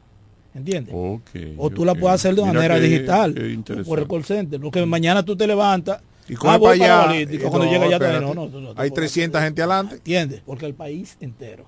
¿Entiendes? 0.54 0.94
Ok, 0.98 1.30
o 1.58 1.70
tú 1.70 1.86
la 1.86 1.96
puedes 1.96 2.16
hacer 2.16 2.36
de 2.36 2.42
Mira 2.42 2.54
manera 2.54 2.76
qué- 2.76 2.82
digital. 2.82 3.34
qué 3.34 3.84
por 3.86 4.00
el 4.00 4.08
call 4.08 4.26
center. 4.26 4.60
Porque 4.60 4.86
mañana 4.86 5.24
tú 5.24 5.36
te 5.38 5.48
levantas. 5.48 6.02
Y 6.28 6.34
ah, 6.36 6.58
voy 6.58 6.78
para 6.80 7.10
allá, 7.10 7.22
y 7.22 7.38
Cuando 7.40 7.66
no, 7.66 7.72
llega 7.72 7.90
ya 7.90 8.00
te 8.00 8.20
no, 8.20 8.34
no, 8.34 8.48
no, 8.48 8.60
no, 8.62 8.74
Hay 8.76 8.90
tú- 8.90 8.96
300 8.96 9.42
gente 9.42 9.62
adelante. 9.62 9.96
¿Entiendes? 9.96 10.42
Porque 10.46 10.66
el 10.66 10.74
país 10.74 11.16
entero. 11.22 11.66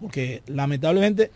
Porque 0.00 0.42
lamentablemente 0.48 1.30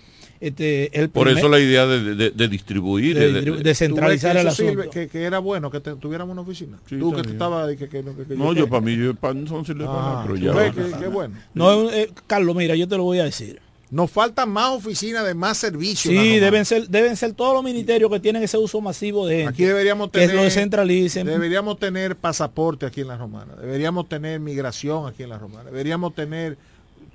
este, 0.47 0.99
el 1.01 1.09
Por 1.11 1.25
primer- 1.25 1.39
eso 1.39 1.49
la 1.49 1.59
idea 1.59 1.87
de, 1.87 2.15
de- 2.15 2.31
de 2.31 2.49
distribuir. 2.49 3.19
De 3.19 3.33
de- 3.33 3.41
distribu- 3.43 3.57
de- 3.59 3.63
descentralizar 3.63 4.33
¿Tú 4.33 4.37
ves 4.37 4.45
que 4.57 4.63
el 4.63 4.69
sirve? 4.69 4.83
asunto. 4.83 4.91
que, 4.93 5.09
que 5.09 5.23
era 5.25 5.39
bueno 5.39 5.71
que 5.71 5.81
te- 5.81 5.95
tuviéramos 5.97 6.33
una 6.33 6.43
oficina. 6.43 6.79
Sí, 6.89 6.99
tú 6.99 7.13
que 7.13 7.21
estabas 7.23 7.75
que, 7.77 7.89
que 7.89 8.03
no, 8.03 8.17
que- 8.17 8.25
que 8.25 8.37
No, 8.37 8.53
yo 8.53 8.69
para 8.69 8.81
mí, 8.81 8.97
yo 8.97 9.15
para 9.15 9.35
no 9.35 9.65
sirve 9.65 9.85
para 9.85 9.97
nada, 9.99 10.21
Ah, 10.21 10.25
pero 10.27 10.37
ya. 10.37 10.53
ves 10.53 10.73
que- 10.75 10.99
que 10.99 11.07
bueno. 11.09 11.35
No, 11.55 11.91
eh, 11.91 12.11
Carlos, 12.27 12.55
mira, 12.57 12.75
yo 12.75 12.87
te 12.89 12.97
lo 12.97 13.03
voy 13.05 13.19
a 13.19 13.25
decir. 13.25 13.61
Nos 13.91 14.11
faltan 14.11 14.49
más 14.51 14.71
oficinas 14.71 15.25
de 15.25 15.35
más 15.35 15.57
servicios. 15.57 16.13
Sí, 16.13 16.39
deben 16.41 16.65
ser, 16.65 16.89
deben 16.89 17.17
ser 17.17 17.33
todos 17.35 17.55
los 17.55 17.63
ministerios 17.63 18.11
que 18.11 18.19
tienen 18.19 18.43
ese 18.43 18.59
uso 18.59 18.81
masivo 18.81 19.25
de 19.27 19.37
gente. 19.37 19.51
Aquí 19.51 19.63
deberíamos 19.65 20.11
que 20.11 20.19
tener 20.21 20.35
lo 20.35 20.43
descentralicen. 20.43 21.25
Deberíamos 21.27 21.79
tener 21.79 22.17
pasaporte 22.17 22.87
aquí 22.87 23.03
en 23.03 23.09
la 23.09 23.17
Romana. 23.17 23.55
Deberíamos 23.61 24.09
tener 24.09 24.41
migración 24.41 25.07
aquí 25.07 25.23
en 25.23 25.29
la 25.29 25.39
Romana. 25.39 25.65
Deberíamos 25.71 26.13
tener 26.13 26.57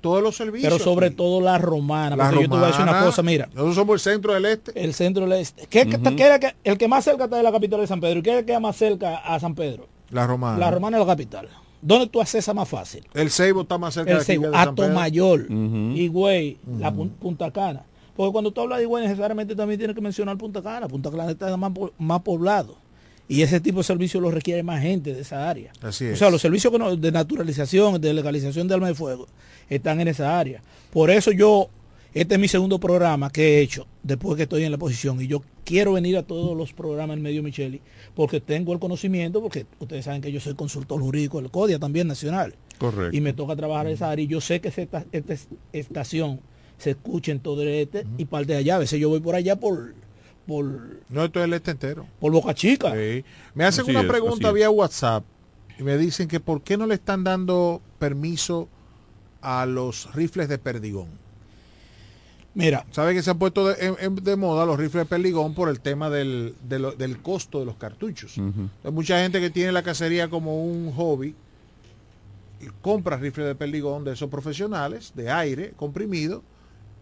todos 0.00 0.22
los 0.22 0.36
servicios. 0.36 0.72
pero 0.72 0.82
sobre 0.82 1.10
todo 1.10 1.40
la 1.40 1.58
romana. 1.58 2.16
La 2.16 2.30
porque 2.30 2.44
yo 2.44 2.50
te 2.50 2.56
voy 2.56 2.64
a 2.64 2.66
decir 2.68 2.82
una 2.82 2.92
Romana, 2.92 3.06
cosa, 3.06 3.22
mira. 3.22 3.46
Nosotros 3.52 3.74
somos 3.74 3.94
el 3.94 4.12
centro 4.12 4.34
del 4.34 4.44
este. 4.46 4.82
El 4.84 4.94
centro 4.94 5.26
del 5.26 5.40
este. 5.40 5.66
¿Qué, 5.66 5.86
qué 6.16 6.22
era 6.24 6.38
que- 6.38 6.54
el 6.64 6.78
que 6.78 6.88
más 6.88 7.04
cerca 7.04 7.24
está 7.24 7.36
de 7.36 7.42
la 7.42 7.52
capital 7.52 7.80
de 7.80 7.86
San 7.86 8.00
Pedro? 8.00 8.18
¿Y 8.18 8.22
qué 8.22 8.30
es 8.32 8.38
el 8.40 8.44
que 8.44 8.58
más 8.58 8.76
cerca 8.76 9.18
a 9.18 9.38
San 9.40 9.54
Pedro? 9.54 9.86
La 10.10 10.26
Romana. 10.26 10.58
La 10.58 10.70
romana 10.70 10.96
es 10.98 11.06
la 11.06 11.12
capital. 11.12 11.48
¿Dónde 11.82 12.08
tú 12.08 12.20
accesas 12.20 12.54
más 12.54 12.68
fácil? 12.68 13.06
El 13.14 13.30
Ceibo 13.30 13.62
está 13.62 13.78
más 13.78 13.94
cerca 13.94 14.10
El 14.10 14.16
de 14.18 14.22
aquí 14.22 14.32
que 14.40 14.46
de 14.48 14.52
San 14.52 14.74
Pedro. 14.74 14.86
Atomayor, 14.88 15.46
Higüey, 15.50 16.58
la 16.78 16.92
Pun- 16.92 17.10
Punta 17.10 17.50
Cana. 17.50 17.82
Porque 18.16 18.32
cuando 18.32 18.50
tú 18.50 18.60
hablas 18.60 18.78
de 18.78 18.84
Higüey 18.84 19.04
necesariamente 19.04 19.54
también 19.56 19.78
tienes 19.78 19.94
que 19.96 20.02
mencionar 20.02 20.36
Punta 20.36 20.60
Cana. 20.62 20.88
Punta 20.88 21.10
Cana 21.10 21.30
está 21.30 21.56
más, 21.56 21.72
más 21.98 22.20
poblado. 22.20 22.76
Y 23.30 23.42
ese 23.42 23.60
tipo 23.60 23.78
de 23.78 23.84
servicios 23.84 24.20
lo 24.20 24.30
requiere 24.32 24.62
más 24.64 24.82
gente 24.82 25.14
de 25.14 25.20
esa 25.20 25.48
área. 25.48 25.70
Así 25.82 26.04
O 26.04 26.10
es. 26.12 26.18
sea, 26.18 26.30
los 26.30 26.42
servicios 26.42 26.72
de 27.00 27.12
naturalización, 27.12 28.00
de 28.00 28.12
legalización 28.12 28.66
de 28.66 28.74
armas 28.74 28.88
de 28.90 28.94
fuego, 28.96 29.28
están 29.68 30.00
en 30.00 30.08
esa 30.08 30.36
área. 30.38 30.62
Por 30.92 31.10
eso 31.10 31.30
yo, 31.30 31.68
este 32.12 32.34
es 32.34 32.40
mi 32.40 32.48
segundo 32.48 32.80
programa 32.80 33.30
que 33.30 33.58
he 33.58 33.60
hecho 33.60 33.86
después 34.02 34.36
que 34.36 34.42
estoy 34.42 34.64
en 34.64 34.72
la 34.72 34.78
posición. 34.78 35.20
Y 35.22 35.28
yo 35.28 35.42
quiero 35.64 35.92
venir 35.92 36.16
a 36.16 36.24
todos 36.24 36.56
los 36.56 36.72
programas 36.72 37.16
en 37.16 37.22
medio 37.22 37.40
Micheli, 37.44 37.80
porque 38.16 38.40
tengo 38.40 38.72
el 38.72 38.80
conocimiento, 38.80 39.40
porque 39.40 39.64
ustedes 39.78 40.06
saben 40.06 40.20
que 40.22 40.32
yo 40.32 40.40
soy 40.40 40.54
consultor 40.54 41.00
jurídico 41.00 41.40
del 41.40 41.52
CODIA 41.52 41.78
también 41.78 42.08
nacional. 42.08 42.56
Correcto. 42.78 43.16
Y 43.16 43.20
me 43.20 43.32
toca 43.32 43.54
trabajar 43.54 43.86
en 43.86 43.92
esa 43.92 44.10
área. 44.10 44.24
Y 44.24 44.26
yo 44.26 44.40
sé 44.40 44.60
que 44.60 44.68
esta, 44.68 45.04
esta 45.12 45.34
estación 45.72 46.40
se 46.78 46.90
escucha 46.90 47.30
en 47.30 47.38
todo 47.40 47.62
este 47.62 48.06
y 48.18 48.24
parte 48.24 48.54
de 48.54 48.58
allá. 48.58 48.76
A 48.76 48.78
veces 48.80 48.98
yo 48.98 49.08
voy 49.08 49.20
por 49.20 49.34
allá 49.36 49.54
por, 49.54 49.94
por, 50.46 50.64
No, 51.08 51.24
esto 51.24 51.38
es 51.40 51.44
el 51.44 51.52
este 51.54 51.70
entero. 51.72 52.06
por 52.18 52.32
Boca 52.32 52.54
Chica. 52.54 52.92
Sí. 52.92 53.24
Me 53.54 53.64
hacen 53.64 53.82
Así 53.82 53.90
una 53.90 54.00
es, 54.00 54.06
pregunta 54.06 54.50
vía 54.52 54.70
WhatsApp 54.70 55.24
y 55.78 55.82
me 55.82 55.96
dicen 55.96 56.28
que 56.28 56.40
por 56.40 56.62
qué 56.62 56.76
no 56.76 56.86
le 56.86 56.94
están 56.94 57.24
dando 57.24 57.80
permiso 57.98 58.68
a 59.42 59.64
los 59.66 60.12
rifles 60.14 60.48
de 60.48 60.58
perdigón. 60.58 61.08
Mira, 62.52 62.84
Sabe 62.90 63.14
que 63.14 63.22
se 63.22 63.30
han 63.30 63.38
puesto 63.38 63.68
de, 63.68 63.86
en- 63.86 63.96
en- 64.00 64.16
de 64.16 64.34
moda 64.36 64.66
los 64.66 64.76
rifles 64.78 65.04
de 65.04 65.08
perdigón 65.08 65.54
por 65.54 65.68
el 65.68 65.80
tema 65.80 66.10
del, 66.10 66.54
de 66.68 66.80
lo- 66.80 66.92
del 66.92 67.22
costo 67.22 67.60
de 67.60 67.64
los 67.66 67.76
cartuchos. 67.76 68.36
Hay 68.84 68.90
mucha 68.90 69.20
gente 69.22 69.40
que 69.40 69.50
tiene 69.50 69.70
la 69.70 69.84
cacería 69.84 70.28
como 70.28 70.64
un 70.64 70.92
hobby 70.92 71.34
y 72.60 72.66
compra 72.82 73.16
rifles 73.16 73.46
de 73.46 73.54
perdigón 73.54 74.02
de 74.04 74.12
esos 74.14 74.28
profesionales, 74.28 75.12
de 75.14 75.30
aire, 75.30 75.72
comprimido, 75.76 76.42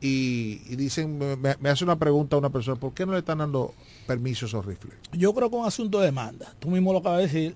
y, 0.01 0.61
y 0.69 0.77
dicen, 0.77 1.19
me, 1.19 1.69
hace 1.71 1.85
una 1.85 1.99
pregunta 1.99 2.37
a 2.37 2.39
una 2.39 2.51
persona, 2.51 2.79
¿por 2.79 2.95
qué 2.95 3.05
no 3.05 3.13
le 3.13 3.19
están 3.19 3.39
dando 3.39 3.75
permiso 4.07 4.47
a 4.47 4.49
esos 4.49 4.65
rifles? 4.67 4.95
yo 5.13 5.35
creo 5.35 5.51
que 5.51 5.57
un 5.57 5.67
asunto 5.67 5.99
de 6.01 6.07
demanda. 6.07 6.55
Tú 6.61 6.71
mismo 6.71 6.93
lo 6.93 7.01
acabas 7.01 7.19
de 7.19 7.25
decir, 7.27 7.55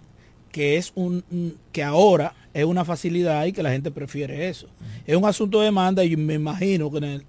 que 0.50 0.76
es 0.76 0.92
un 0.94 1.24
que 1.72 1.82
ahora 1.82 2.34
es 2.52 2.64
una 2.64 2.84
facilidad 2.84 3.46
y 3.46 3.52
que 3.52 3.62
la 3.62 3.70
gente 3.70 3.90
prefiere 3.90 4.48
eso. 4.48 4.66
Es 5.06 5.16
un 5.16 5.24
asunto 5.24 5.60
de 5.60 5.66
demanda 5.66 6.04
y 6.04 6.16
me 6.16 6.34
imagino 6.34 6.90
que, 6.90 6.98
en 6.98 7.04
el- 7.04 7.24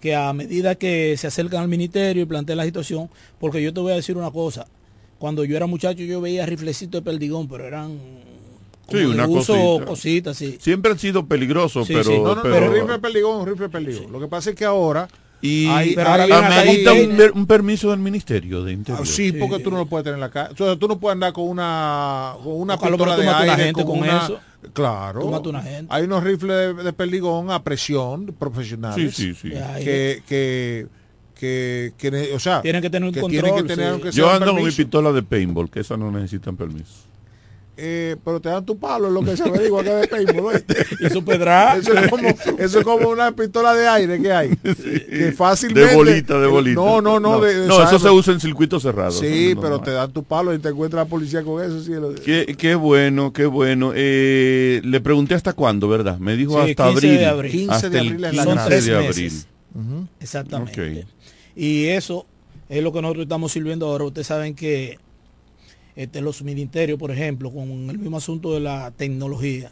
que 0.00 0.14
a 0.14 0.32
medida 0.32 0.74
que 0.74 1.16
se 1.16 1.26
acercan 1.28 1.62
al 1.62 1.68
ministerio 1.68 2.22
y 2.22 2.26
plantean 2.26 2.58
la 2.58 2.64
situación, 2.64 3.08
porque 3.38 3.62
yo 3.62 3.72
te 3.72 3.80
voy 3.80 3.92
a 3.92 3.96
decir 3.96 4.16
una 4.16 4.30
cosa, 4.30 4.66
cuando 5.18 5.44
yo 5.44 5.56
era 5.56 5.66
muchacho 5.66 6.02
yo 6.02 6.20
veía 6.20 6.44
riflecitos 6.46 7.02
de 7.02 7.10
perdigón, 7.10 7.48
pero 7.48 7.64
eran 7.66 7.96
Sí, 8.90 8.96
una 8.98 9.26
uso, 9.26 9.80
cosita. 9.86 10.34
sí. 10.34 10.56
Siempre 10.60 10.92
han 10.92 10.98
sido 10.98 11.26
peligrosos, 11.26 11.86
Sí, 11.86 11.92
pero, 11.94 12.04
sí. 12.04 12.18
No, 12.18 12.34
no, 12.34 12.42
pero- 12.42 12.66
el 12.66 12.72
rifle 12.72 12.92
de 12.92 12.98
perdigón 12.98 13.36
es 13.36 13.42
un 13.42 13.46
rifle 13.48 13.66
de 13.66 13.70
perdigón. 13.72 14.12
Lo 14.12 14.20
que 14.20 14.26
pasa 14.28 14.50
es 14.50 14.56
que 14.56 14.64
ahora... 14.64 15.08
y 15.40 15.94
pero 15.94 16.08
ahora 16.10 16.24
amerita 16.46 16.92
un, 16.92 17.18
un 17.34 17.46
permiso 17.46 17.90
del 17.90 17.98
Ministerio 18.00 18.62
de 18.64 18.72
Interior. 18.72 19.02
Ah, 19.02 19.06
sí, 19.06 19.32
porque 19.32 19.58
tú 19.60 19.70
no 19.70 19.76
lo 19.78 19.86
puedes 19.86 20.04
tener 20.04 20.14
en 20.16 20.20
la 20.20 20.30
casa. 20.30 20.52
O 20.52 20.56
sea, 20.56 20.76
tú 20.76 20.86
no 20.88 20.98
puedes 20.98 21.14
andar 21.14 21.32
con 21.32 21.48
una, 21.48 22.34
con 22.42 22.60
una 22.60 22.78
pistola 22.78 23.16
de 23.16 23.28
aire, 23.28 23.64
gente 23.64 23.84
con 23.84 23.98
una- 23.98 24.24
eso. 24.24 24.38
Claro. 24.72 25.24
Una 25.26 25.60
gente. 25.62 25.86
Hay 25.94 26.04
unos 26.04 26.24
rifles 26.24 26.76
de, 26.76 26.82
de 26.84 26.92
perdigón 26.94 27.50
a 27.50 27.62
presión 27.62 28.34
profesionales 28.38 29.14
Sí, 29.14 29.34
sí, 29.34 29.50
sí. 29.50 29.54
Ay, 29.54 29.84
que, 29.84 30.22
que, 31.38 31.92
que, 31.98 32.32
o 32.34 32.38
sea, 32.38 32.62
Tienen 32.62 32.80
que 32.80 32.88
tener 32.88 33.06
un 33.06 33.14
que 33.14 33.20
control, 33.20 33.42
tienen 33.42 33.62
que 33.66 33.68
tener 33.68 33.86
sí. 33.86 33.90
aunque 33.92 34.12
sea 34.12 34.22
Yo 34.24 34.28
un 34.30 34.34
ando 34.42 34.54
con 34.54 34.64
mi 34.64 34.70
pistola 34.70 35.12
de 35.12 35.22
paintball, 35.22 35.68
que 35.70 35.80
esas 35.80 35.98
no 35.98 36.10
necesitan 36.10 36.56
permiso. 36.56 36.92
Eh, 37.76 38.14
pero 38.24 38.38
te 38.40 38.48
dan 38.50 38.64
tu 38.64 38.78
palo, 38.78 39.08
es 39.08 39.12
lo 39.12 39.22
que 39.22 39.36
se 39.36 39.42
averigua 39.42 39.82
que 39.82 39.90
es 39.90 40.00
de 40.02 40.06
paintball, 40.08 40.64
su 41.12 41.24
pedra. 41.24 41.76
Eso 41.76 41.92
es, 41.92 42.08
como, 42.08 42.28
eso 42.28 42.78
es 42.78 42.84
como 42.84 43.08
una 43.08 43.32
pistola 43.34 43.74
de 43.74 43.88
aire 43.88 44.22
que 44.22 44.32
hay. 44.32 44.50
Que 44.64 45.32
fácilmente. 45.36 45.90
De 45.90 45.96
bolita, 45.96 46.38
de 46.38 46.46
bolita. 46.46 46.80
No, 46.80 47.00
no, 47.00 47.18
no. 47.18 47.40
de- 47.40 47.54
de- 47.60 47.66
no 47.66 47.82
eso 47.82 47.98
se 47.98 48.10
usa 48.10 48.32
en 48.32 48.38
circuitos 48.40 48.82
cerrados. 48.82 49.18
Sí, 49.18 49.46
Eso 49.48 49.54
no 49.56 49.60
pero 49.60 49.80
te 49.80 49.90
dan 49.90 50.12
tu 50.12 50.22
palo 50.22 50.54
y 50.54 50.58
te 50.60 50.68
encuentra 50.68 51.00
la 51.00 51.06
policía 51.08 51.42
con 51.42 51.62
eso. 51.64 51.82
Sí, 51.82 51.92
lo- 51.94 52.14
Qué, 52.14 52.54
qué 52.56 52.76
bueno, 52.76 53.32
qué 53.32 53.46
bueno. 53.46 53.92
Eh, 53.94 54.80
le 54.84 55.00
pregunté 55.00 55.34
hasta 55.34 55.52
cuándo, 55.52 55.88
¿verdad? 55.88 56.18
Me 56.18 56.36
dijo 56.36 56.52
Sí, 56.64 56.70
hasta 56.70 56.90
15 56.90 57.06
abril. 57.06 57.18
de 57.18 57.26
abril. 57.26 57.50
15 57.52 57.72
Hasta 57.74 57.90
de 57.90 57.98
el 57.98 58.06
abril 58.06 58.14
es 58.14 58.20
la 58.20 58.30
15 58.44 58.44
Son 58.44 58.68
tres 58.68 58.84
de 58.84 58.94
abril. 58.94 59.08
meses. 59.08 59.46
Ujú. 59.74 60.06
Exactamente. 60.20 61.06
Y 61.56 61.86
eso 61.86 62.24
es 62.68 62.82
lo 62.84 62.92
que 62.92 63.02
nosotros 63.02 63.24
estamos 63.24 63.50
sirviendo 63.52 63.86
ahora. 63.86 64.04
Ustedes 64.04 64.26
saben 64.28 64.54
que 64.54 64.98
este, 65.96 66.20
los 66.20 66.42
ministerios, 66.42 66.98
por 66.98 67.10
ejemplo, 67.10 67.52
con 67.52 67.68
el 67.90 67.98
mismo 67.98 68.16
asunto 68.16 68.52
de 68.52 68.60
la 68.60 68.90
tecnología, 68.90 69.70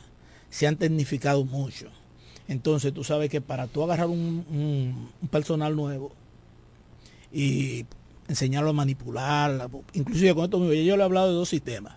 se 0.51 0.67
han 0.67 0.77
tecnificado 0.77 1.45
mucho. 1.45 1.89
Entonces 2.49 2.93
tú 2.93 3.05
sabes 3.05 3.31
que 3.31 3.41
para 3.41 3.67
tú 3.67 3.83
agarrar 3.83 4.09
un, 4.09 4.45
un- 4.51 5.09
un 5.21 5.29
personal 5.29 5.75
nuevo 5.77 6.13
y 7.33 7.87
enseñarlo 8.29 8.71
a 8.71 8.73
manipular, 8.73 9.69
inclusive 9.95 10.35
con 10.35 10.45
esto 10.45 10.59
mismo, 10.59 10.75
yo 10.75 10.97
le 10.97 11.03
he 11.03 11.05
hablado 11.05 11.29
de 11.29 11.35
dos 11.35 11.49
sistemas. 11.49 11.95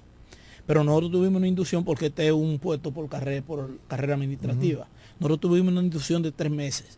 Pero 0.66 0.84
nosotros 0.84 1.12
tuvimos 1.12 1.38
una 1.38 1.48
inducción 1.48 1.84
porque 1.84 2.08
este 2.08 2.26
es 2.28 2.34
un 2.34 2.58
puesto 2.58 2.92
por 2.92 3.08
carrera, 3.08 3.46
por 3.46 3.78
carrera 3.88 4.16
administrativa. 4.16 4.88
Nosotros 5.20 5.40
tuvimos 5.42 5.72
una 5.72 5.82
inducción 5.82 6.24
de 6.24 6.32
tres 6.32 6.52
meses. 6.52 6.98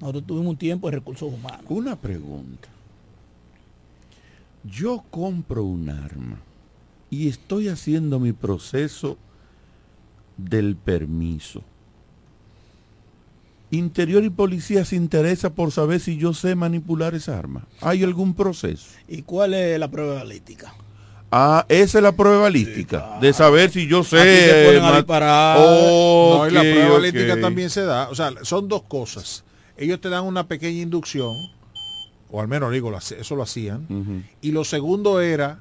Nosotros 0.00 0.24
tuvimos 0.26 0.50
un 0.50 0.56
tiempo 0.56 0.88
de 0.90 0.96
recursos 0.96 1.32
humanos. 1.32 1.64
Una 1.68 1.96
pregunta. 1.96 2.68
Yo 4.70 5.04
compro 5.10 5.64
un 5.64 5.88
arma 5.88 6.40
y 7.10 7.28
estoy 7.28 7.68
haciendo 7.68 8.18
mi 8.18 8.32
proceso 8.32 9.16
del 10.36 10.76
permiso. 10.76 11.62
Interior 13.70 14.24
y 14.24 14.30
policía 14.30 14.84
se 14.84 14.96
interesa 14.96 15.50
por 15.50 15.72
saber 15.72 16.00
si 16.00 16.16
yo 16.16 16.32
sé 16.32 16.54
manipular 16.54 17.14
esa 17.14 17.38
arma. 17.38 17.66
¿Hay 17.82 18.02
algún 18.02 18.34
proceso? 18.34 18.88
¿Y 19.06 19.22
cuál 19.22 19.52
es 19.54 19.78
la 19.78 19.90
prueba 19.90 20.14
balística? 20.14 20.74
Ah, 21.30 21.66
esa 21.68 21.98
es 21.98 22.02
la 22.02 22.12
prueba 22.12 22.40
balística. 22.42 23.18
De 23.20 23.34
saber 23.34 23.70
si 23.70 23.86
yo 23.86 24.02
sé. 24.02 24.18
Aquí 24.18 24.46
te 24.50 24.64
ponen 24.66 24.82
a 24.82 24.90
ma- 24.90 24.96
disparar. 24.96 25.58
no, 25.58 26.48
y 26.48 26.50
la 26.50 26.60
prueba 26.62 26.86
ok. 26.86 26.92
balística 26.94 27.40
también 27.40 27.68
se 27.68 27.82
da. 27.82 28.08
O 28.08 28.14
sea, 28.14 28.32
son 28.42 28.68
dos 28.68 28.82
cosas. 28.84 29.44
Ellos 29.76 30.00
te 30.00 30.08
dan 30.08 30.24
una 30.24 30.46
pequeña 30.48 30.80
inducción, 30.80 31.36
o 32.30 32.40
al 32.40 32.48
menos 32.48 32.72
digo, 32.72 32.96
eso 32.96 33.36
lo 33.36 33.42
hacían. 33.42 34.24
Y 34.40 34.52
lo 34.52 34.64
segundo 34.64 35.20
era 35.20 35.60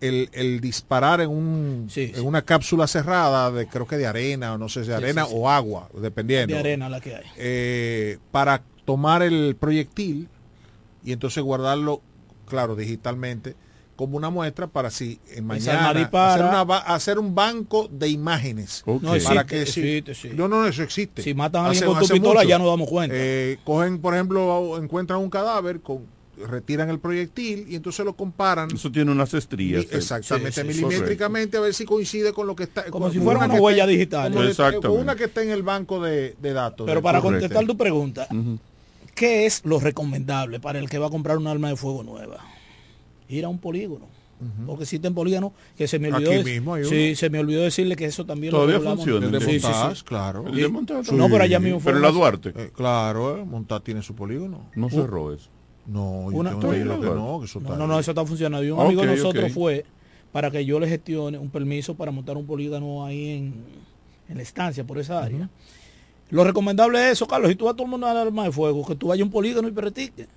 el, 0.00 0.28
el 0.32 0.60
disparar 0.60 1.20
en, 1.20 1.30
un, 1.30 1.86
Sí, 1.90 2.12
en 2.14 2.24
una 2.26 2.42
cápsula 2.42 2.86
cerrada, 2.86 3.50
de 3.50 3.66
creo 3.66 3.86
que 3.86 3.96
de 3.98 4.06
arena, 4.06 4.54
o 4.54 4.58
no 4.58 4.68
sé 4.68 4.82
si 4.84 4.90
de 4.90 4.96
Sí, 4.96 5.02
arena 5.04 5.24
sí, 5.24 5.30
sí. 5.30 5.36
o 5.38 5.50
agua, 5.50 5.88
dependiendo. 6.00 6.54
De 6.54 6.60
arena 6.60 6.88
la 6.88 7.00
que 7.00 7.16
hay. 7.16 7.24
eh, 7.36 8.18
para 8.30 8.62
tomar 8.84 9.22
el 9.22 9.56
proyectil 9.60 10.28
y 11.04 11.12
entonces 11.12 11.42
guardarlo, 11.42 12.00
claro, 12.46 12.76
digitalmente, 12.76 13.54
como 14.00 14.16
una 14.16 14.30
muestra 14.30 14.66
para 14.66 14.90
si 14.90 15.20
arma 15.36 15.42
mañana 15.42 15.90
hacer, 15.90 16.42
una 16.46 16.60
hacer 16.78 17.18
un 17.18 17.34
banco 17.34 17.86
de 17.92 18.08
imágenes. 18.08 18.82
No 18.86 18.98
Para 18.98 19.16
existe, 19.16 19.44
que 19.46 19.66
si- 19.66 19.80
existe, 19.80 20.14
sí. 20.14 20.30
No, 20.34 20.48
no, 20.48 20.66
eso 20.66 20.82
existe. 20.82 21.20
Si 21.22 21.34
matan 21.34 21.66
a 21.66 21.68
alguien 21.68 21.84
Hace- 21.84 21.92
con 21.92 22.00
tu 22.00 22.08
pistola 22.14 22.40
mucho. 22.40 22.48
ya 22.48 22.58
nos 22.58 22.68
damos 22.68 22.88
cuenta. 22.88 23.14
Eh, 23.18 23.58
cogen, 23.62 23.98
por 24.00 24.14
ejemplo, 24.14 24.78
encuentran 24.82 25.20
un 25.20 25.28
cadáver, 25.28 25.80
con, 25.80 26.06
retiran 26.48 26.88
el 26.88 26.98
proyectil 26.98 27.66
y 27.68 27.74
entonces 27.76 28.02
lo 28.06 28.14
comparan. 28.14 28.70
Eso 28.74 28.90
tiene 28.90 29.12
unas 29.12 29.34
estrías. 29.34 29.84
mi- 29.86 29.94
exactamente, 29.98 30.52
sí, 30.52 30.60
sí, 30.62 30.66
milimétricamente 30.82 31.58
a 31.58 31.60
ver 31.60 31.74
si 31.74 31.84
coincide 31.84 32.32
con 32.32 32.46
lo 32.46 32.56
que 32.56 32.62
está. 32.62 32.84
Como 32.84 33.04
con- 33.04 33.12
si 33.12 33.18
fuera 33.20 33.44
una 33.44 33.54
huella 33.60 33.82
está- 33.84 34.26
digital. 34.30 34.32
de- 34.32 34.80
con 34.80 34.92
una 34.98 35.14
que 35.14 35.24
está 35.24 35.42
en 35.42 35.50
el 35.50 35.62
banco 35.62 36.00
de, 36.02 36.36
de 36.40 36.52
datos. 36.54 36.86
Pero 36.86 37.02
para 37.02 37.20
contestar 37.20 37.66
tu 37.66 37.76
pregunta. 37.76 38.26
¿qué 39.14 39.44
es 39.44 39.60
lo 39.66 39.78
recomendable 39.78 40.58
para 40.60 40.78
el 40.78 40.88
que 40.88 40.96
va 40.98 41.08
a 41.08 41.10
comprar 41.10 41.36
un 41.36 41.46
arma 41.46 41.68
de 41.68 41.76
fuego 41.76 42.02
nueva? 42.02 42.38
Ir 43.30 43.44
a 43.44 43.48
un 43.48 43.58
polígono. 43.58 44.06
Porque 44.66 44.84
existen 44.84 45.12
polígonos 45.12 45.52
que 45.76 45.86
se 45.86 45.98
me 45.98 46.10
olvidó. 46.10 46.30
Aquí 46.30 46.38
de- 46.38 46.44
mismo 46.44 46.72
hay 46.74 46.84
sí, 46.86 47.14
se 47.14 47.28
me 47.28 47.38
olvidó 47.40 47.60
decirle 47.60 47.94
que 47.94 48.06
eso 48.06 48.24
también 48.24 48.50
Todavía 48.52 48.78
lo 48.78 48.96
funciona. 48.96 49.26
El 49.26 49.32
de 49.32 49.40
Sí, 49.40 49.44
sí, 49.52 49.60
sí. 49.60 49.66
Montage, 49.66 50.02
claro. 50.04 50.46
El 50.46 50.54
de 50.56 50.68
Montage. 50.68 51.12
No, 51.14 51.28
pero 51.28 51.44
allá 51.44 51.60
mismo 51.60 51.78
Pero 51.84 51.96
en 51.98 52.02
la 52.02 52.10
Duarte. 52.10 52.52
Eh, 52.56 52.70
claro, 52.74 53.36
eh, 53.36 53.44
Montar 53.44 53.82
tiene 53.82 54.00
su 54.00 54.14
polígono. 54.14 54.60
No 54.74 54.88
cerró 54.88 55.34
eso. 55.34 55.50
No, 55.86 56.30
yo 56.32 56.38
Una- 56.38 56.50
tengo 56.50 56.72
entendido 56.72 57.00
que 57.00 57.06
no, 57.06 57.38
que 57.40 57.44
eso 57.46 57.60
No, 57.60 57.66
está 57.66 57.76
no, 57.78 57.86
no, 57.86 57.98
eso 58.00 58.10
está 58.12 58.24
funcionando. 58.24 58.64
Y 58.64 58.70
un 58.70 58.80
amigo 58.80 59.02
de 59.02 59.08
nosotros 59.08 59.44
ok. 59.44 59.50
fue 59.50 59.84
para 60.32 60.50
que 60.50 60.64
yo 60.64 60.80
le 60.80 60.88
gestione 60.88 61.36
un 61.36 61.50
permiso 61.50 61.94
para 61.94 62.10
montar 62.10 62.38
un 62.38 62.46
polígono 62.46 63.04
ahí 63.04 63.28
en, 63.30 63.54
en 64.30 64.36
la 64.38 64.42
estancia, 64.42 64.84
por 64.84 64.96
esa 64.98 65.22
área. 65.22 65.50
Lo 66.30 66.44
recomendable 66.44 66.98
es 67.06 67.12
eso, 67.12 67.26
Carlos. 67.26 67.50
Si 67.50 67.56
tú 67.56 67.66
vas 67.66 67.74
a 67.74 67.76
todo 67.76 67.84
el 67.84 67.90
mundo 67.90 68.06
a 68.06 68.14
dar 68.14 68.26
arma 68.26 68.44
de 68.44 68.52
fuego, 68.52 68.86
que 68.86 68.94
tú 68.94 69.08
vayas 69.08 69.22
a 69.22 69.26
un 69.26 69.30
polígono 69.32 69.68
y 69.68 69.72
practiques. 69.72 70.28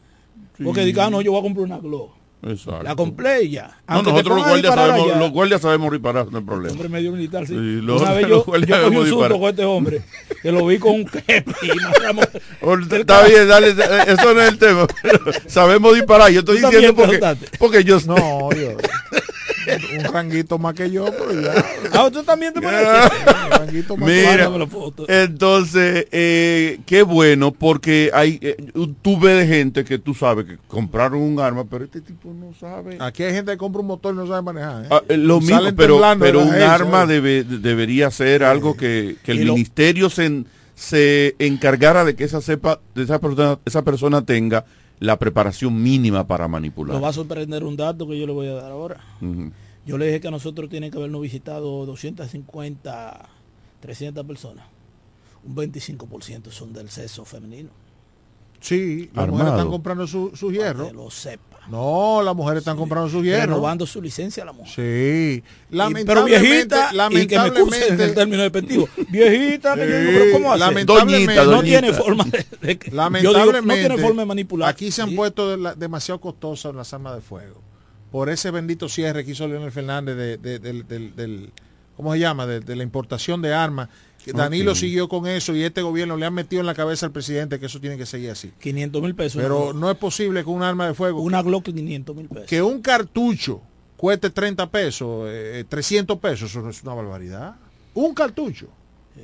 Porque 0.61 0.83
digas, 0.83 1.07
ah, 1.07 1.09
no, 1.09 1.21
yo 1.21 1.31
voy 1.31 1.39
a 1.39 1.43
comprar 1.43 1.65
una 1.65 1.77
Glock. 1.77 2.11
Exacto. 2.45 2.83
La 2.83 2.95
compré 2.95 3.43
y 3.43 3.51
ya. 3.51 3.67
No, 3.67 3.95
Aunque 3.95 4.05
te 4.07 4.11
nosotros 4.11 4.37
los 4.37 4.47
guardias, 4.47 4.75
sabemos, 4.75 5.07
allá. 5.07 5.19
los 5.19 5.31
guardias 5.31 5.61
sabemos 5.61 5.91
disparar, 5.91 6.27
no 6.31 6.37
hay 6.39 6.43
problema. 6.43 6.71
Hombre 6.73 6.89
medio 6.89 7.11
militar, 7.13 7.47
sí. 7.47 7.53
Sí, 7.53 7.79
los- 7.81 8.01
Una 8.01 8.11
vez 8.13 8.27
yo, 8.27 8.43
guardias 8.43 8.69
yo 8.69 8.75
cogí 8.85 8.85
un 8.85 8.93
sabemos 8.93 9.07
susto 9.09 9.15
disparar. 9.15 9.39
con 9.39 9.49
este 9.49 9.65
hombre, 9.65 10.01
que 10.41 10.51
lo 10.51 10.65
vi 10.65 10.77
con 10.79 10.91
un 10.93 11.05
kepi 11.05 11.51
y 11.63 11.69
matamos- 11.79 12.27
Está 12.99 13.23
bien, 13.27 13.47
dale, 13.47 13.69
eh, 13.69 13.75
eso 14.07 14.33
no 14.33 14.41
es 14.41 14.49
el 14.49 14.57
tema. 14.57 14.87
sabemos 15.47 15.95
disparar. 15.95 16.31
Yo 16.31 16.39
estoy 16.39 16.57
diciendo 16.61 16.93
porque, 16.95 17.19
porque 17.59 17.83
yo 17.83 17.97
No, 18.05 18.49
yo. 18.51 18.71
un 19.99 20.03
ranguito 20.13 20.57
más 20.59 20.73
que 20.73 20.89
yo, 20.91 21.05
pero 21.05 21.39
ya. 21.41 21.53
Ah, 21.93 22.09
tú 22.11 22.23
también 22.23 22.53
te 22.53 22.61
pones. 22.61 22.81
Un 23.43 23.51
ranguito 23.51 23.97
más 23.97 24.09
que 24.09 24.15
Mira, 24.15 24.49
entonces, 25.07 26.07
eh, 26.11 26.79
qué 26.85 27.03
bueno, 27.03 27.51
porque 27.51 28.09
hay, 28.13 28.39
eh, 28.41 28.55
tú 29.01 29.19
ves 29.19 29.39
de 29.39 29.47
gente 29.55 29.83
que 29.83 29.97
tú 29.99 30.13
sabes 30.13 30.45
que 30.45 30.57
compraron 30.67 31.21
un 31.21 31.39
arma, 31.39 31.63
pero 31.65 31.85
este 31.85 32.01
tipo 32.01 32.33
no 32.33 32.53
sabe. 32.59 32.97
Aquí 32.99 33.23
hay 33.23 33.33
gente 33.33 33.51
que 33.51 33.57
compra 33.57 33.81
un 33.81 33.87
motor 33.87 34.13
y 34.13 34.17
no 34.17 34.27
sabe 34.27 34.41
manejar. 34.41 34.85
¿eh? 34.85 34.87
Ah, 34.91 35.01
eh, 35.09 35.17
lo 35.17 35.39
mismo, 35.39 35.59
pero, 35.75 36.01
pero 36.19 36.41
un 36.41 36.53
arma 36.53 37.03
¿eh? 37.03 37.07
debe- 37.07 37.43
de- 37.43 37.59
debería 37.59 38.11
ser 38.11 38.43
algo 38.43 38.75
que, 38.75 39.17
que 39.23 39.31
el 39.33 39.41
Y 39.41 39.43
lo- 39.45 39.53
ministerio 39.53 40.09
se, 40.09 40.43
se 40.75 41.35
encargara 41.39 42.03
de 42.05 42.15
que 42.15 42.23
esa, 42.23 42.41
sepa, 42.41 42.79
de 42.95 43.03
esa, 43.03 43.19
persona, 43.19 43.59
esa 43.65 43.81
persona 43.83 44.25
tenga 44.25 44.65
la 45.03 45.19
preparación 45.19 45.81
mínima 45.83 46.25
para 46.25 46.47
manipular. 46.47 46.95
Lo 46.95 47.01
va 47.01 47.09
a 47.09 47.13
sorprender 47.13 47.63
un 47.63 47.75
dato 47.75 48.07
que 48.07 48.17
yo 48.17 48.25
le 48.25 48.31
voy 48.33 48.47
a 48.47 48.53
dar 48.53 48.71
ahora. 48.71 49.01
Yo 49.85 49.97
le 49.97 50.05
dije 50.05 50.21
que 50.21 50.29
a 50.29 50.31
nosotros 50.31 50.69
tienen 50.69 50.91
que 50.91 50.97
habernos 50.97 51.21
visitado 51.21 51.85
250, 51.85 53.29
300 53.81 54.25
personas. 54.25 54.65
Un 55.45 55.55
25% 55.55 56.51
son 56.51 56.71
del 56.71 56.89
sexo 56.89 57.25
femenino. 57.25 57.69
Sí, 58.61 59.09
las 59.13 59.23
Armado. 59.25 59.31
mujeres 59.31 59.53
están 59.53 59.69
comprando 59.71 60.07
su, 60.07 60.31
su 60.35 60.47
Para 60.47 60.57
hierro. 60.57 60.87
que 60.87 60.93
lo 60.93 61.09
sepa. 61.11 61.52
No, 61.69 62.21
las 62.21 62.35
mujeres 62.35 62.59
están 62.59 62.77
comprando 62.77 63.09
su 63.09 63.23
hierro. 63.23 63.41
Renovando 63.53 63.85
su 63.85 64.01
licencia 64.01 64.43
a 64.43 64.45
la 64.47 64.51
mujer. 64.53 64.73
Sí. 64.75 64.81
Y- 65.39 65.41
pero 65.67 65.77
Lamentablemente, 65.77 66.41
viejita, 66.45 66.89
y 66.91 67.27
que 67.27 67.39
me 67.39 67.45
en 67.47 67.51
el 67.51 67.57
lamentablemente, 67.57 68.07
término 68.09 68.41
despectivo. 68.43 68.89
Viejita, 69.09 69.75
que 69.75 69.81
yo 69.81 69.85
Sí, 69.99 70.07
pero 70.11 70.31
¿cómo 70.33 70.51
hace? 70.51 70.59
lamentablemente- 70.59 71.25
Doñita, 71.35 71.43
no 71.45 71.51
doñita. 71.57 71.79
tiene 71.81 71.93
forma 71.97 72.23
de, 72.25 72.45
de 72.61 72.75
yo 72.75 72.79
digo, 72.83 72.95
lamentablemente, 72.95 73.83
no 73.83 73.95
tiene 73.95 73.97
forma 74.07 74.21
de 74.21 74.25
manipular. 74.25 74.69
Aquí 74.69 74.91
se 74.91 75.01
han 75.01 75.09
Sí. 75.09 75.15
puesto 75.15 75.49
de 75.51 75.57
la- 75.57 75.75
demasiado 75.75 76.19
costosas 76.19 76.75
las 76.75 76.93
armas 76.93 77.15
de 77.15 77.21
fuego. 77.21 77.61
Por 78.11 78.29
ese 78.29 78.51
bendito 78.51 78.89
cierre 78.89 79.25
que 79.25 79.31
hizo 79.31 79.47
Leonel 79.47 79.71
Fernández 79.71 80.15
de, 80.15 80.37
de- 80.37 80.59
del, 80.59 80.87
del- 80.87 81.15
del- 81.15 81.51
¿cómo 81.97 82.13
se 82.13 82.19
llama? 82.19 82.45
De, 82.45 82.59
de 82.59 82.75
la 82.75 82.83
importación 82.83 83.41
de 83.41 83.53
armas. 83.53 83.89
Danilo 84.31 84.75
siguió 84.75 85.09
con 85.09 85.27
eso 85.27 85.55
y 85.55 85.63
este 85.63 85.81
gobierno 85.81 86.15
le 86.17 86.25
ha 86.25 86.31
metido 86.31 86.61
en 86.61 86.65
la 86.65 86.73
cabeza 86.75 87.05
al 87.05 87.11
presidente 87.11 87.59
que 87.59 87.65
eso 87.65 87.79
tiene 87.79 87.97
que 87.97 88.05
seguir 88.05 88.29
así. 88.31 88.51
500 88.59 89.01
mil 89.01 89.15
pesos. 89.15 89.41
Pero 89.41 89.73
no 89.73 89.91
es 89.91 89.97
posible 89.97 90.43
que 90.43 90.49
un 90.49 90.63
arma 90.63 90.87
de 90.87 90.93
fuego, 90.93 91.21
una 91.21 91.41
Glock 91.41 91.65
500 91.65 92.15
mil 92.15 92.27
pesos. 92.29 92.47
que 92.47 92.61
un 92.61 92.81
cartucho 92.81 93.61
cueste 93.97 94.29
30 94.29 94.69
pesos, 94.69 95.27
eh, 95.29 95.65
300 95.67 96.17
pesos, 96.19 96.49
eso 96.51 96.61
no 96.61 96.69
es 96.69 96.81
una 96.83 96.93
barbaridad. 96.93 97.55
Un 97.95 98.13
cartucho. 98.13 98.67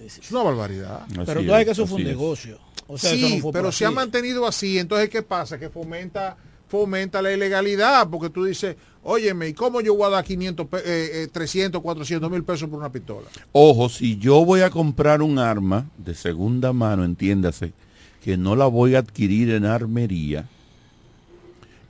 Es 0.06 0.32
una 0.32 0.44
barbaridad. 0.44 1.04
Así 1.04 1.20
Pero 1.26 1.42
tú 1.42 1.48
sabes 1.48 1.66
que 1.66 1.72
eso 1.72 1.88
fue 1.88 1.96
un 1.96 2.02
es. 2.02 2.08
negocio. 2.08 2.60
O 2.88 2.98
sea, 2.98 3.12
eso 3.14 3.28
sí, 3.28 3.36
no 3.36 3.42
fue 3.42 3.52
pero 3.52 3.72
se 3.72 3.86
ha 3.86 3.92
mantenido 3.92 4.46
así. 4.48 4.80
Entonces, 4.80 5.10
¿qué 5.10 5.22
pasa? 5.22 5.60
Que 5.60 5.70
fomenta 5.70 6.38
fomenta 6.70 7.22
la 7.22 7.34
ilegalidad, 7.34 8.08
porque 8.10 8.30
tú 8.30 8.46
dices, 8.46 8.78
óyeme, 9.04 9.50
¿y 9.50 9.54
cómo 9.54 9.82
yo 9.82 9.96
voy 9.96 10.06
a 10.08 10.10
dar 10.10 10.24
500, 10.24 10.68
pe- 10.68 10.78
eh, 10.78 11.24
eh, 11.24 11.28
300, 11.32 11.82
400 11.82 12.30
mil 12.32 12.44
pesos 12.44 12.70
por 12.70 12.80
una 12.80 12.92
pistola? 12.92 13.28
Ojo, 13.52 13.90
si 13.90 14.18
yo 14.18 14.46
voy 14.46 14.62
a 14.62 14.70
comprar 14.70 15.22
un 15.22 15.40
arma 15.40 15.88
de 15.98 16.14
segunda 16.14 16.72
mano, 16.72 17.04
entiéndase, 17.04 17.74
que 18.24 18.38
no 18.38 18.56
la 18.56 18.68
voy 18.68 18.96
a 18.96 19.00
adquirir 19.00 19.50
en 19.50 19.66
armería, 19.66 20.48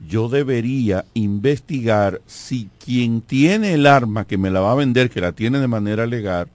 yo 0.08 0.28
debería 0.30 1.04
investigar 1.12 2.22
si 2.26 2.70
quien 2.82 3.20
tiene 3.20 3.74
el 3.74 3.86
arma 3.86 4.26
que 4.26 4.38
me 4.38 4.50
la 4.50 4.60
va 4.60 4.72
a 4.72 4.76
vender, 4.76 5.10
que 5.10 5.20
la 5.20 5.32
tiene 5.32 5.58
de 5.60 5.68
manera 5.68 6.06
legal, 6.06 6.48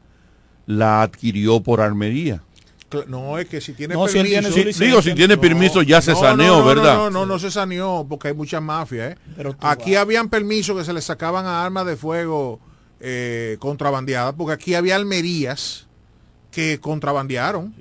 la 0.66 1.04
adquirió 1.04 1.60
por 1.60 1.80
armería. 1.80 2.42
No, 3.08 3.38
es 3.38 3.48
que 3.48 3.60
si 3.62 3.74
tiene 3.74 3.94
No, 3.94 4.08
si 4.08 4.18
él 4.18 4.24
permiso. 4.26 4.42
tiene 4.42 4.66
licencia. 4.66 4.86
digo, 4.88 5.02
si 5.02 5.14
tiene 5.14 5.38
permiso, 5.38 5.82
ya 5.82 6.02
se 6.02 6.16
saneó, 6.16 6.60
no, 6.60 6.66
¿verdad? 6.66 6.96
No, 6.96 7.10
no, 7.10 7.20
no, 7.22 7.26
no 7.26 7.40
se 7.40 7.52
saneó 7.52 8.06
porque 8.08 8.30
hay 8.30 8.34
muchas 8.34 8.62
mafias. 8.62 9.14
¿eh? 9.14 9.18
Pero 9.36 9.54
tú 9.54 9.68
Aquí 9.68 9.96
habían 9.96 10.30
permisos 10.30 10.78
que 10.78 10.84
se 10.86 10.94
le 10.94 11.02
sacaban 11.02 11.46
a 11.46 11.64
armas 11.66 11.86
de 11.86 11.96
fuego 11.96 12.60
eh, 13.00 13.58
contrabandeadas, 13.60 14.34
porque 14.36 14.54
aquí 14.54 14.74
había 14.76 14.96
almerías 14.96 15.88
que 16.52 16.80
contrabandearon. 16.80 17.76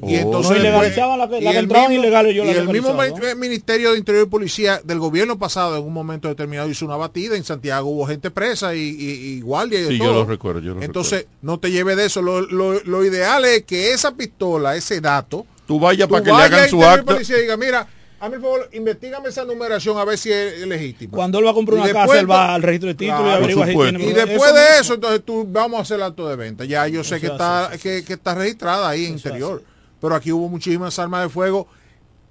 Oh. 0.00 0.10
Y 0.10 0.16
entonces 0.16 0.50
No, 0.50 0.56
y 0.58 0.60
después- 0.60 0.62
legalizaban 0.62 1.18
la 1.18 1.26
que- 1.28 1.40
la 1.40 1.50
y 1.50 1.52
que 1.54 1.58
el 1.58 1.66
mismo- 1.68 1.90
ilegales, 1.90 2.34
yo 2.34 2.44
y 2.44 2.46
la 2.48 2.52
el 2.52 2.68
mismo 2.68 2.90
legalizaba. 2.92 3.34
mi- 3.34 3.40
Ministerio 3.40 3.92
de 3.92 3.98
Interior 3.98 4.26
y 4.26 4.30
Policía 4.30 4.80
del 4.84 4.98
gobierno 4.98 5.38
pasado 5.38 5.76
en 5.78 5.84
un 5.84 5.92
momento 5.94 6.28
determinado 6.28 6.68
hizo 6.68 6.84
una 6.84 6.96
batida 6.96 7.34
en 7.36 7.44
Santiago 7.44 7.88
hubo 7.88 8.06
gente 8.06 8.30
presa 8.30 8.74
y, 8.74 8.80
y- 8.80 9.10
y 9.36 9.40
guardia 9.40 9.80
y 9.80 9.82
de 9.84 9.88
Sí, 9.88 9.98
yo 9.98 10.12
lo 10.12 10.24
recuerdo, 10.26 10.60
yo 10.60 10.74
lo 10.74 10.82
entonces 10.82 11.26
no 11.40 11.58
te 11.58 11.70
lleves 11.70 11.96
de 11.96 12.04
eso 12.06 12.20
lo, 12.20 12.42
lo- 12.42 12.78
lo 12.84 13.04
ideal 13.06 13.44
es 13.46 13.62
que 13.64 13.92
esa 13.92 14.14
pistola 14.14 14.76
ese 14.76 15.00
dato 15.00 15.46
Tú 15.66 15.80
vayas 15.80 16.08
para 16.08 16.22
que 16.22 16.30
le 16.30 16.36
hagan 16.36 16.68
su 16.68 16.76
Interior 16.76 16.96
y 16.98 17.00
acta. 17.00 17.12
Policía 17.14 17.38
y 17.38 17.40
diga 17.42 17.56
mira 17.56 17.86
a 18.18 18.28
mí 18.28 18.34
por 18.38 18.42
favor 18.42 18.68
investigame 18.72 19.28
esa 19.30 19.44
numeración 19.44 19.98
a 19.98 20.04
ver 20.04 20.16
si 20.18 20.30
es 20.32 20.66
legítima 20.66 21.12
Cuando 21.16 21.38
él 21.38 21.46
va 21.46 21.50
a 21.50 21.54
comprar 21.54 21.78
Y 21.78 21.80
una 21.80 21.86
después 21.88 22.06
casa, 22.08 22.20
él 22.20 22.30
va 22.30 22.54
al 22.54 22.62
registro 22.62 22.88
de 22.88 22.94
título 22.94 23.28
y 23.28 23.32
averigua 23.32 23.66
si 23.66 23.72
tiene 23.72 24.04
y 24.04 24.12
después 24.12 24.54
de 24.54 24.78
eso, 24.80 24.94
entonces 24.94 25.22
tú 25.24 25.46
vamos 25.48 25.78
a 25.78 25.82
hacer 25.82 25.96
el 25.96 26.02
acto 26.04 26.28
de 26.28 26.36
venta. 26.36 26.64
Ya 26.64 26.86
yo 26.88 27.02
sé 27.04 27.18
que 27.20 27.26
está 27.28 27.70
que, 27.82 28.04
que 28.04 28.12
está 28.14 28.34
registrada 28.34 28.88
ahí 28.88 29.06
en 29.06 29.12
interior. 29.14 29.62
Pero 30.00 30.14
aquí 30.14 30.32
hubo 30.32 30.48
muchísimas 30.48 30.98
armas 30.98 31.22
de 31.22 31.28
fuego 31.28 31.66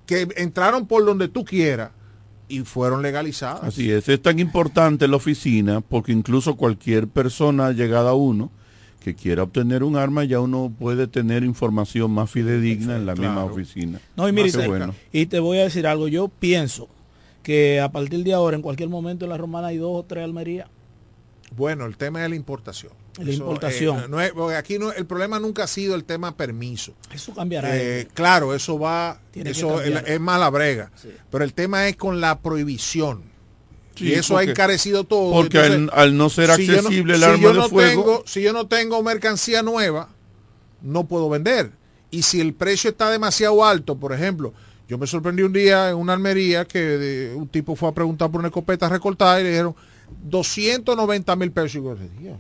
que 0.05 0.27
entraron 0.37 0.85
por 0.85 1.03
donde 1.05 1.27
tú 1.27 1.43
quieras 1.45 1.91
y 2.47 2.59
fueron 2.59 3.01
legalizadas. 3.01 3.63
Así 3.63 3.91
es, 3.91 4.07
es 4.07 4.21
tan 4.21 4.37
importante 4.39 5.07
la 5.07 5.15
oficina 5.15 5.81
porque 5.81 6.11
incluso 6.11 6.55
cualquier 6.55 7.07
persona 7.07 7.71
llegada 7.71 8.11
a 8.11 8.13
uno 8.13 8.51
que 8.99 9.15
quiera 9.15 9.43
obtener 9.43 9.83
un 9.83 9.97
arma 9.97 10.23
ya 10.25 10.39
uno 10.39 10.71
puede 10.79 11.07
tener 11.07 11.43
información 11.43 12.11
más 12.11 12.29
fidedigna 12.29 12.95
en 12.95 13.05
la 13.05 13.13
misma 13.15 13.43
oficina. 13.45 13.99
No, 14.15 14.27
y 14.27 14.31
mire, 14.31 14.51
te- 14.51 14.67
bueno. 14.67 14.93
y 15.11 15.25
te 15.27 15.39
voy 15.39 15.59
a 15.59 15.63
decir 15.63 15.85
algo, 15.87 16.07
yo 16.07 16.27
pienso 16.27 16.87
que 17.43 17.79
a 17.81 17.91
partir 17.91 18.23
de 18.23 18.33
ahora, 18.33 18.55
en 18.55 18.63
cualquier 18.63 18.89
momento 18.89 19.25
en 19.25 19.29
la 19.29 19.37
romana 19.37 19.67
hay 19.67 19.77
dos 19.77 19.91
o 19.93 20.03
tres 20.03 20.23
almerías. 20.23 20.67
Bueno, 21.55 21.85
el 21.85 21.95
tema 21.97 22.23
es 22.23 22.29
la 22.29 22.35
importación. 22.35 22.91
La 23.17 23.31
importación. 23.31 23.99
eh, 23.99 24.05
no 24.09 24.19
es- 24.21 24.31
porque 24.33 24.55
aquí 24.55 24.77
no, 24.77 24.91
el 24.91 25.05
problema 25.05 25.39
nunca 25.39 25.63
ha 25.63 25.67
sido 25.67 25.95
el 25.95 26.03
tema 26.03 26.35
permiso. 26.35 26.93
Eso 27.13 27.33
cambiará. 27.33 27.69
Eh, 27.77 28.07
claro, 28.13 28.53
eso 28.53 28.77
va, 28.77 29.19
Tiene 29.31 29.51
eso 29.51 29.79
es, 29.81 29.91
cambiar. 29.91 30.09
es 30.09 30.19
más 30.19 30.39
la 30.39 30.49
brega. 30.49 30.91
Pero 31.31 31.43
el 31.43 31.53
tema 31.53 31.87
es 31.87 31.95
con 31.95 32.19
la 32.19 32.39
prohibición. 32.39 33.23
Sí, 33.95 34.09
y 34.09 34.13
eso 34.13 34.33
porque- 34.33 34.47
ha 34.49 34.51
encarecido 34.51 35.03
todo. 35.05 35.31
porque 35.31 35.57
al- 35.59 35.89
al 35.93 36.17
no 36.17 36.29
ser 36.29 36.53
si 36.57 36.65
yo 36.67 36.73
accesible 36.79 37.13
el 37.13 37.19
si 37.21 37.25
arma 37.25 37.47
de 37.47 37.53
no 37.53 37.69
fuego- 37.69 37.89
tengo- 38.03 38.23
si 38.25 38.41
yo 38.41 38.51
no 38.51 38.67
tengo 38.67 39.01
mercancía 39.01 39.61
nueva, 39.63 40.09
no 40.81 41.05
puedo 41.07 41.29
vender. 41.29 41.71
Y 42.11 42.23
si 42.23 42.41
el 42.41 42.53
precio 42.53 42.89
está 42.89 43.09
demasiado 43.09 43.63
alto, 43.63 43.95
por 43.97 44.11
ejemplo, 44.11 44.53
yo 44.89 44.97
me 44.97 45.07
sorprendí 45.07 45.43
un 45.43 45.53
día 45.53 45.89
en 45.89 45.95
una 45.95 46.11
almería 46.13 46.65
que 46.65 46.79
de- 46.79 47.33
un 47.35 47.47
tipo 47.47 47.77
fue 47.77 47.87
a 47.87 47.93
preguntar 47.93 48.29
por 48.29 48.39
una 48.39 48.49
escopeta 48.49 48.89
recortada 48.89 49.39
y 49.39 49.43
le 49.43 49.49
dijeron 49.51 49.75
290 50.29 51.35
mil 51.37 51.51
pesos. 51.51 51.75
Y 51.75 51.83
yo 51.83 51.95
decía, 51.95 52.39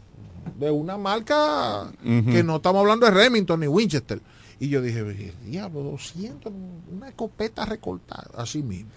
de 0.59 0.71
una 0.71 0.97
marca 0.97 1.91
que 2.03 2.43
no 2.43 2.57
estamos 2.57 2.81
hablando 2.81 3.05
de 3.05 3.11
Remington 3.11 3.59
ni 3.59 3.67
Winchester. 3.67 4.19
Y 4.59 4.69
yo 4.69 4.81
dije, 4.81 5.33
diablo, 5.45 5.81
200, 5.81 6.51
una 6.95 7.09
escopeta 7.09 7.65
recortada, 7.65 8.29
así 8.37 8.63
mismo. 8.63 8.89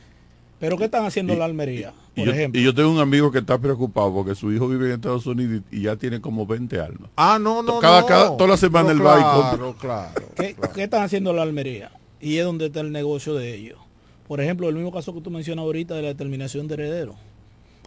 Pero 0.60 0.76
¿qué 0.76 0.84
están 0.86 1.04
haciendo 1.04 1.34
la 1.36 1.44
almería? 1.44 1.92
Y 2.14 2.20
Por 2.20 2.26
yo, 2.26 2.32
ejemplo. 2.32 2.60
y 2.60 2.64
yo 2.64 2.74
tengo 2.74 2.90
un 2.90 2.98
amigo 2.98 3.30
que 3.30 3.38
está 3.38 3.58
preocupado 3.58 4.12
porque 4.12 4.34
su 4.34 4.52
hijo 4.52 4.68
vive 4.68 4.86
en 4.86 4.92
Estados 4.94 5.24
Unidos 5.26 5.62
y, 5.70 5.78
y 5.78 5.82
ya 5.82 5.94
tiene 5.96 6.20
como 6.20 6.46
20 6.46 6.80
armas. 6.80 7.10
Ah, 7.16 7.38
no, 7.40 7.62
no, 7.62 7.78
Cada- 7.78 8.00
no. 8.00 8.06
cada- 8.06 8.36
toda 8.36 8.50
la 8.50 8.56
semana 8.56 8.88
va 8.94 9.18
y 9.18 9.22
claro, 9.22 9.76
claro. 9.80 10.22
¿Qué, 10.36 10.56
qué 10.74 10.82
están 10.84 11.02
haciendo 11.02 11.32
la 11.32 11.42
almería? 11.42 11.92
Y 12.20 12.38
es 12.38 12.44
donde 12.44 12.66
está 12.66 12.80
el 12.80 12.90
negocio 12.90 13.34
de 13.34 13.54
ellos. 13.54 13.78
Por 14.26 14.40
ejemplo, 14.40 14.68
el 14.68 14.74
mismo 14.74 14.92
caso 14.92 15.14
que 15.14 15.20
tú 15.20 15.30
mencionas 15.30 15.62
ahorita 15.64 15.94
de 15.94 16.02
la 16.02 16.08
determinación 16.08 16.66
de 16.66 16.74
heredero. 16.74 17.14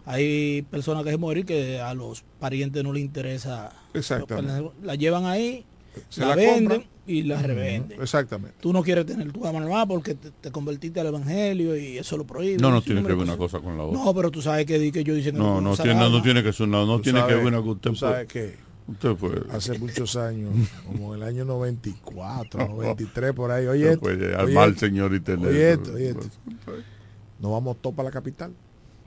Hay 0.04 0.62
personas 0.62 1.04
que 1.04 1.10
se 1.10 1.16
mueren 1.16 1.46
que 1.46 1.80
a 1.80 1.94
los 1.94 2.24
parientes 2.40 2.82
no 2.82 2.92
les 2.92 3.02
interesa. 3.04 3.72
Exactamente. 3.94 4.70
La 4.82 4.94
llevan 4.96 5.26
ahí, 5.26 5.64
Se 6.08 6.20
la, 6.22 6.28
la 6.28 6.34
venden 6.36 6.64
compran. 6.68 6.84
y 7.06 7.22
la 7.22 7.40
revenden. 7.40 8.00
Exactamente. 8.02 8.56
Tú 8.60 8.72
no 8.72 8.82
quieres 8.82 9.06
tener 9.06 9.30
tu 9.32 9.46
arma 9.46 9.60
más 9.60 9.86
porque 9.86 10.14
te, 10.14 10.30
te 10.32 10.50
convertiste 10.50 10.98
al 11.00 11.06
evangelio 11.08 11.76
y 11.76 11.98
eso 11.98 12.16
lo 12.16 12.24
prohíbe. 12.24 12.56
No, 12.60 12.70
no 12.72 12.82
tiene 12.82 13.00
que 13.00 13.02
número 13.10 13.18
ver 13.18 13.26
de 13.26 13.32
una 13.32 13.38
cosa 13.38 13.60
con 13.60 13.76
la 13.78 13.84
otra. 13.84 14.02
No, 14.02 14.12
pero 14.14 14.30
tú 14.32 14.42
sabes 14.42 14.66
que, 14.66 14.78
di 14.78 14.90
que 14.90 15.04
yo 15.04 15.14
dicen 15.14 15.34
que 15.34 15.38
No, 15.40 15.60
no 15.60 15.76
tiene, 15.76 15.94
no, 15.94 16.20
tiene 16.22 16.42
que 16.42 16.52
ser, 16.52 16.66
no, 16.68 16.84
no 16.84 17.00
tiene 17.00 17.24
que 17.26 17.34
ver 17.34 17.46
una 17.46 17.62
que 17.62 17.90
fue- 17.90 17.96
sabes 17.96 18.26
que 18.26 18.56
Usted 18.88 19.14
fue. 19.14 19.30
hace 19.52 19.78
muchos 19.78 20.16
años, 20.16 20.50
como 20.86 21.14
el 21.14 21.22
año 21.22 21.44
94, 21.44 22.66
93, 22.66 23.32
por 23.32 23.52
ahí. 23.52 23.66
Oye, 23.66 23.94
No 23.96 24.08
oye 24.08 24.34
armar, 24.34 24.70
esto, 24.70 24.80
señor, 24.80 25.14
y 25.14 25.20
tener- 25.20 25.48
Oye 25.48 25.72
esto, 25.74 25.92
oye 25.92 26.08
esto. 26.10 26.26
Nos 27.38 27.52
vamos 27.52 27.76
todos 27.80 27.94
para 27.94 28.08
la 28.08 28.12
capital. 28.12 28.52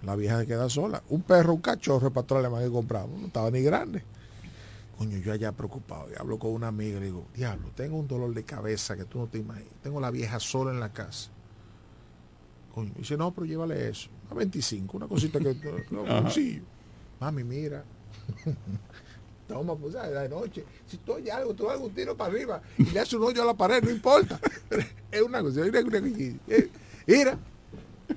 La 0.06 0.15
vieja 0.15 0.40
se 0.40 0.48
queda 0.48 0.69
sola. 0.69 1.02
Un 1.10 1.23
perro, 1.23 1.53
un 1.53 1.61
cachorro, 1.61 2.07
el 2.07 2.14
pastor 2.14 2.38
alemán 2.38 2.64
que 2.64 2.72
compramos. 2.72 3.19
No 3.19 3.27
estaba 3.27 3.49
ni 3.49 3.61
grande. 3.61 4.03
Coño, 4.98 5.18
yo 5.18 5.34
allá 5.34 5.52
preocupado. 5.52 6.07
Y 6.11 6.19
hablo 6.19 6.38
con 6.38 6.52
una 6.52 6.68
amiga 6.68 6.98
y 6.98 6.99
le 6.99 7.06
digo, 7.07 7.26
diablo, 7.34 7.69
tengo 7.76 7.98
un 7.98 8.07
dolor 8.07 8.34
de 8.34 8.44
cabeza 8.44 8.95
que 8.95 9.06
tú 9.06 9.19
no 9.19 9.27
te 9.27 9.40
imaginas. 9.40 9.73
Tengo 9.82 9.99
la 9.99 10.11
vieja 10.11 10.40
sola 10.40 10.72
en 10.72 10.80
la 10.80 10.94
casa. 10.94 11.32
Coño, 12.73 12.91
dice, 12.98 13.18
no, 13.18 13.34
pero 13.34 13.45
llévale 13.45 13.90
eso. 13.90 14.10
A 14.30 14.36
25, 14.36 14.98
una 14.98 15.07
cosita 15.07 15.40
que... 15.40 15.86
No, 15.91 16.03
bolsillo. 16.03 16.64
Mami, 17.19 17.44
mira. 17.44 17.84
Toma, 19.48 19.76
pues, 19.76 19.94
de 19.94 20.30
noche. 20.30 20.65
Si 20.88 20.98
tú 20.98 21.14
oyes 21.14 21.34
algo, 21.34 21.53
tú 21.53 21.69
hagas 21.69 21.82
un 21.82 21.94
tiro 21.94 22.15
para 22.15 22.32
arriba 22.32 22.61
y 22.77 22.86
le 22.86 22.99
haces 22.99 23.14
un 23.14 23.23
hoyo 23.23 23.44
a 23.44 23.45
la 23.45 23.53
pared, 23.53 23.84
no 23.84 23.91
importa. 23.91 24.40
es 25.11 25.22
una 25.22 25.41
cosa. 25.41 25.61
Mira, 25.61 25.82
mira, 25.84 26.02
mira. 26.02 26.36
Mira. 27.06 27.38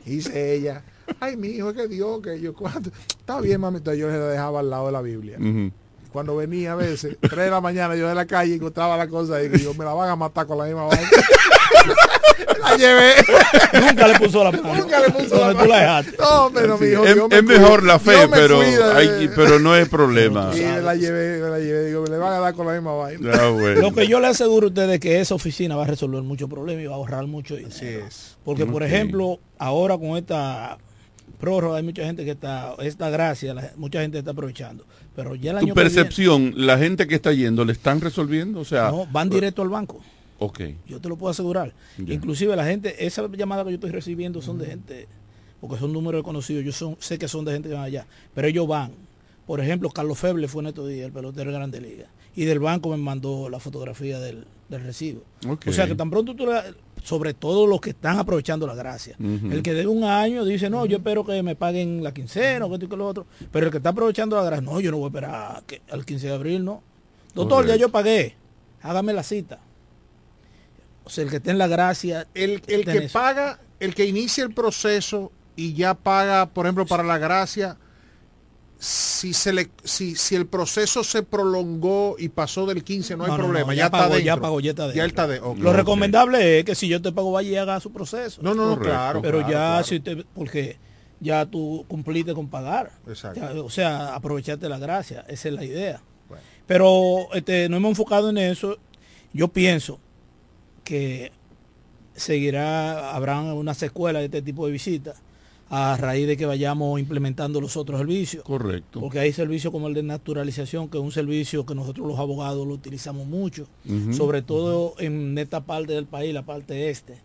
Dice 0.05 0.55
ella. 0.55 0.83
Ay, 1.21 1.37
mi 1.37 1.49
hijo, 1.49 1.71
es 1.71 1.77
que 1.77 1.89
Dios, 1.89 2.21
que 2.23 2.41
yo 2.41 2.55
cuando. 2.55 2.91
Está 3.19 3.41
bien, 3.41 3.61
mami. 3.61 3.79
Entonces 3.79 4.01
yo 4.01 4.11
se 4.11 4.19
la 4.19 4.27
dejaba 4.27 4.61
al 4.61 4.71
lado 4.71 4.87
de 4.87 4.93
la 4.93 5.03
Biblia. 5.03 5.37
Ujú. 5.39 5.71
Cuando 6.13 6.37
venía 6.37 6.73
a 6.73 6.77
veces, 6.77 7.17
3 7.21 7.37
de 7.37 7.51
la 7.51 7.61
mañana, 7.61 7.95
yo 7.97 8.09
de 8.09 8.15
la 8.15 8.27
calle 8.27 8.55
encontraba 8.55 8.97
la 8.97 9.09
cosa 9.09 9.43
y 9.43 9.51
yo 9.63 9.75
me 9.75 9.85
la 9.85 9.93
van 9.95 10.09
a 10.11 10.17
matar 10.17 10.47
con 10.47 10.59
la 10.59 10.65
misma 10.65 10.85
vaina. 10.87 11.09
la 12.61 12.77
llevé. 12.77 13.13
Nunca 13.81 14.09
le 14.09 14.19
puso 14.19 14.43
la 14.45 14.51
mano. 14.53 14.75
Nunca 14.75 15.01
le 15.01 15.11
puso 15.11 15.37
la 15.39 15.53
tú 15.53 15.59
la 15.59 15.65
mano. 15.67 15.75
dejaste. 15.75 16.17
No, 16.19 16.51
pero 16.53 16.79
mi 16.79 16.87
hijo, 16.89 17.05
es, 17.05 17.15
Dios 17.15 17.29
me 17.29 17.37
es 17.37 17.45
mejor 17.45 17.83
la 17.85 17.99
fe, 17.99 18.27
me 18.27 18.29
pero, 18.29 18.61
de- 18.61 18.83
hay- 18.95 19.31
pero 19.35 19.59
no 19.59 19.77
es 19.77 19.89
problema. 19.89 20.51
Y 20.57 20.61
me 20.61 20.81
la 20.81 20.95
llevé, 20.95 21.41
me 21.43 21.51
la 21.51 21.59
llevé. 21.59 21.87
Digo, 21.87 22.03
me 22.03 22.11
le 22.11 22.17
van 22.19 22.33
a 22.33 22.39
dar 22.41 22.55
con 22.55 22.67
la 22.67 22.73
misma 22.73 22.93
vaina. 22.95 23.31
Ah, 23.35 23.49
bueno. 23.51 23.81
Lo 23.81 23.93
que 23.93 24.07
yo 24.07 24.19
le 24.21 24.29
aseguro 24.29 24.67
a 24.67 24.69
ustedes 24.71 24.95
es 24.95 25.01
que 25.01 25.21
esa 25.21 25.35
oficina 25.35 25.77
va 25.77 25.85
a 25.85 25.87
resolver 25.87 26.23
muchos 26.23 26.49
problemas 26.49 26.83
y 26.83 26.87
va 26.87 26.95
a 26.95 26.97
ahorrar 26.97 27.27
mucho 27.27 27.55
dinero. 27.55 28.07
Porque, 28.45 28.65
por 28.67 28.83
Ok. 28.83 28.89
ejemplo, 28.89 29.39
ahora 29.59 29.99
con 29.99 30.17
esta 30.17 30.79
prórroga 31.39 31.77
hay 31.79 31.83
mucha 31.83 32.05
gente 32.05 32.25
que 32.25 32.33
está, 32.33 32.75
esta 32.81 33.11
gracia, 33.11 33.55
la- 33.55 33.73
mucha 33.77 34.01
gente 34.01 34.19
está 34.19 34.33
aprovechando. 34.33 34.85
Pero 35.17 35.35
ya 35.35 35.53
el 35.53 35.59
año 35.59 35.69
Tu 35.69 35.75
viene- 35.75 35.91
percepción, 35.91 36.53
la 36.57 36.79
gente 36.79 37.07
que 37.07 37.15
está 37.17 37.33
yendo, 37.33 37.65
¿le 37.65 37.73
están 37.73 38.01
resolviendo? 38.01 38.61
O 38.61 38.65
sea, 38.65 38.91
no, 38.91 39.07
van 39.07 39.29
directo 39.31 39.63
al 39.63 39.69
banco. 39.69 40.01
ok. 40.39 40.61
Yo 40.87 41.01
te 41.01 41.09
lo 41.09 41.17
puedo 41.17 41.31
asegurar. 41.31 41.73
Inclusive 41.99 42.55
la 42.57 42.65
gente, 42.65 43.05
esas 43.07 43.31
llamadas 43.33 43.65
que 43.65 43.71
yo 43.73 43.75
estoy 43.77 43.91
recibiendo 43.91 44.41
son 44.43 44.59
de 44.59 44.67
gente, 44.67 45.09
porque 45.61 45.77
son 45.79 45.93
números 45.93 46.23
conocidos, 46.23 46.65
yo 46.65 46.73
son, 46.73 46.97
sé 47.01 47.19
que 47.19 47.27
son 47.29 47.45
de 47.45 47.53
gente 47.53 47.69
que 47.69 47.75
van 47.75 47.85
allá, 47.85 48.07
pero 48.35 48.47
ellos 48.49 48.67
van. 48.69 48.93
Por 49.47 49.61
ejemplo, 49.61 49.89
Carlos 49.91 50.19
Feble 50.19 50.47
fue 50.47 50.63
en 50.63 50.69
estos 50.69 50.89
días, 50.89 51.07
el 51.07 51.13
pelotero 51.13 51.51
de 51.51 51.57
Grande 51.57 51.81
Liga. 51.81 52.07
Y 52.37 52.45
del 52.45 52.59
banco 52.61 52.91
me 52.91 52.99
mandó 52.99 53.49
la 53.49 53.59
fotografía 53.59 54.21
del, 54.21 54.45
del 54.69 54.83
recibo. 54.85 55.23
Ok. 55.49 55.67
O 55.69 55.73
sea 55.73 55.87
que 55.87 55.95
tan 55.95 56.11
pronto 56.11 56.37
tú 56.37 56.47
le- 56.47 56.75
sobre 57.03 57.35
todo 57.35 57.67
los 57.67 57.81
que 57.81 57.91
están 57.91 58.19
aprovechando 58.19 58.67
la 58.67 58.75
gracia. 58.75 59.17
El 59.19 59.63
que 59.63 59.73
debe 59.73 59.89
un 59.89 60.05
año 60.05 60.45
dice, 60.45 60.71
no, 60.71 60.87
yo 60.87 60.99
espero 60.99 61.25
que 61.25 61.43
me 61.43 61.57
paguen 61.57 62.03
la 62.03 62.13
quincena 62.13 62.67
o 62.67 62.69
que 62.69 62.75
esto 62.75 62.87
y 62.87 62.89
que 62.89 62.97
lo 62.97 63.07
otro. 63.07 63.27
Pero 63.51 63.67
el 63.67 63.73
que 63.73 63.79
está 63.79 63.91
aprovechando 63.91 64.37
la 64.37 64.43
gracia, 64.43 64.63
no, 64.63 64.81
yo 64.81 64.91
no 64.91 64.99
voy 64.99 65.07
a 65.07 65.09
esperar 65.09 65.63
que, 65.67 65.83
al 65.91 66.05
15 66.05 66.27
de 66.27 66.33
abril, 66.33 66.65
no. 66.65 66.83
Doctor, 67.35 67.67
ya 67.67 67.77
yo 67.77 67.91
pagué. 67.91 68.35
Hágame 68.83 69.13
la 69.13 69.23
cita. 69.23 69.61
O 71.05 71.11
sea, 71.11 71.25
el 71.25 71.31
que 71.31 71.37
esté 71.37 71.51
en 71.51 71.59
la 71.59 71.69
gracia. 71.69 72.27
El, 72.35 72.63
el 72.67 72.85
que 72.85 72.99
eso. 72.99 73.19
paga, 73.19 73.61
el 73.81 73.95
que 73.95 74.07
inicia 74.07 74.45
el 74.45 74.53
proceso 74.53 75.33
y 75.57 75.75
ya 75.75 75.95
paga, 75.95 76.47
por 76.51 76.67
ejemplo, 76.67 76.87
para 76.87 77.03
la 77.03 77.19
gracia, 77.19 77.77
si 78.79 79.35
se 79.35 79.53
le, 79.53 79.71
si, 79.83 80.15
si 80.15 80.37
el 80.37 80.47
proceso 80.47 81.03
se 81.03 81.23
prolongó 81.25 82.15
y 82.19 82.29
pasó 82.29 82.65
del 82.67 82.85
15, 82.85 83.17
no 83.17 83.25
hay 83.25 83.31
No, 83.33 83.37
problema, 83.37 83.67
no, 83.69 83.73
ya, 83.73 83.91
pagó, 83.91 84.15
está 84.15 84.25
ya 84.25 84.37
pagó, 84.37 84.61
ya 84.61 84.71
está 84.71 84.83
Ya 84.85 84.87
dentro. 84.89 85.03
él 85.05 85.11
está 85.11 85.27
de. 85.27 85.41
Lo 85.61 85.73
recomendable 85.73 86.61
es 86.61 86.65
que 86.65 86.75
si 86.77 86.87
yo 86.89 87.03
te 87.03 87.11
pago, 87.11 87.33
vaya 87.33 87.51
y 87.51 87.57
haga 87.57 87.81
su 87.81 87.93
proceso. 87.93 88.41
No, 88.43 88.55
no, 88.55 88.63
no, 88.67 88.71
Correcto. 88.77 88.89
claro, 88.91 89.23
Pero 89.23 89.39
claro, 89.39 89.53
ya 89.53 89.59
claro. 89.59 89.85
si 89.85 90.01
te, 90.01 90.17
porque 90.35 90.79
ya 91.21 91.45
tú 91.47 91.85
cumpliste 91.89 92.35
con 92.35 92.49
pagar. 92.49 92.93
Exacto. 93.09 93.41
Ya, 93.41 93.61
o 93.63 93.71
sea, 93.71 94.15
aprovecharte 94.15 94.69
la 94.69 94.79
gracia, 94.79 95.25
esa 95.29 95.49
es 95.49 95.55
la 95.55 95.65
idea. 95.65 96.01
Pero 96.67 97.33
este, 97.33 97.69
no 97.69 97.79
hemos 97.79 97.91
enfocado 97.91 98.31
en 98.31 98.39
eso. 98.39 98.77
Yo 99.33 99.49
pienso 99.49 99.99
que 100.85 101.33
seguirá, 102.15 103.11
habrán 103.15 103.47
una 103.47 103.75
secuela 103.75 104.19
de 104.21 104.27
este 104.27 104.43
tipo 104.43 104.67
de 104.67 104.73
visitas 104.73 105.17
a 105.71 105.97
raíz 105.97 106.27
de 106.27 106.37
que 106.37 106.47
vayamos 106.47 106.99
implementando 106.99 107.61
los 107.61 107.77
otros 107.77 107.99
servicios. 108.01 108.43
Correcto. 108.45 109.01
Porque 109.01 109.19
hay 109.19 109.33
servicios 109.33 109.71
como 109.71 109.89
el 109.89 109.95
de 109.95 110.03
naturalización, 110.03 110.89
que 110.89 110.99
es 110.99 111.05
un 111.05 111.13
servicio 111.13 111.67
que 111.67 111.75
nosotros 111.75 112.07
los 112.07 112.19
abogados 112.19 112.67
lo 112.67 112.75
utilizamos 112.75 113.27
mucho, 113.27 113.67
sobre 114.13 114.43
todo 114.43 114.95
en 114.99 115.37
esta 115.37 115.61
parte 115.61 115.93
del 115.93 116.07
país, 116.07 116.33
la 116.33 116.43
parte 116.43 116.89
este, 116.91 117.19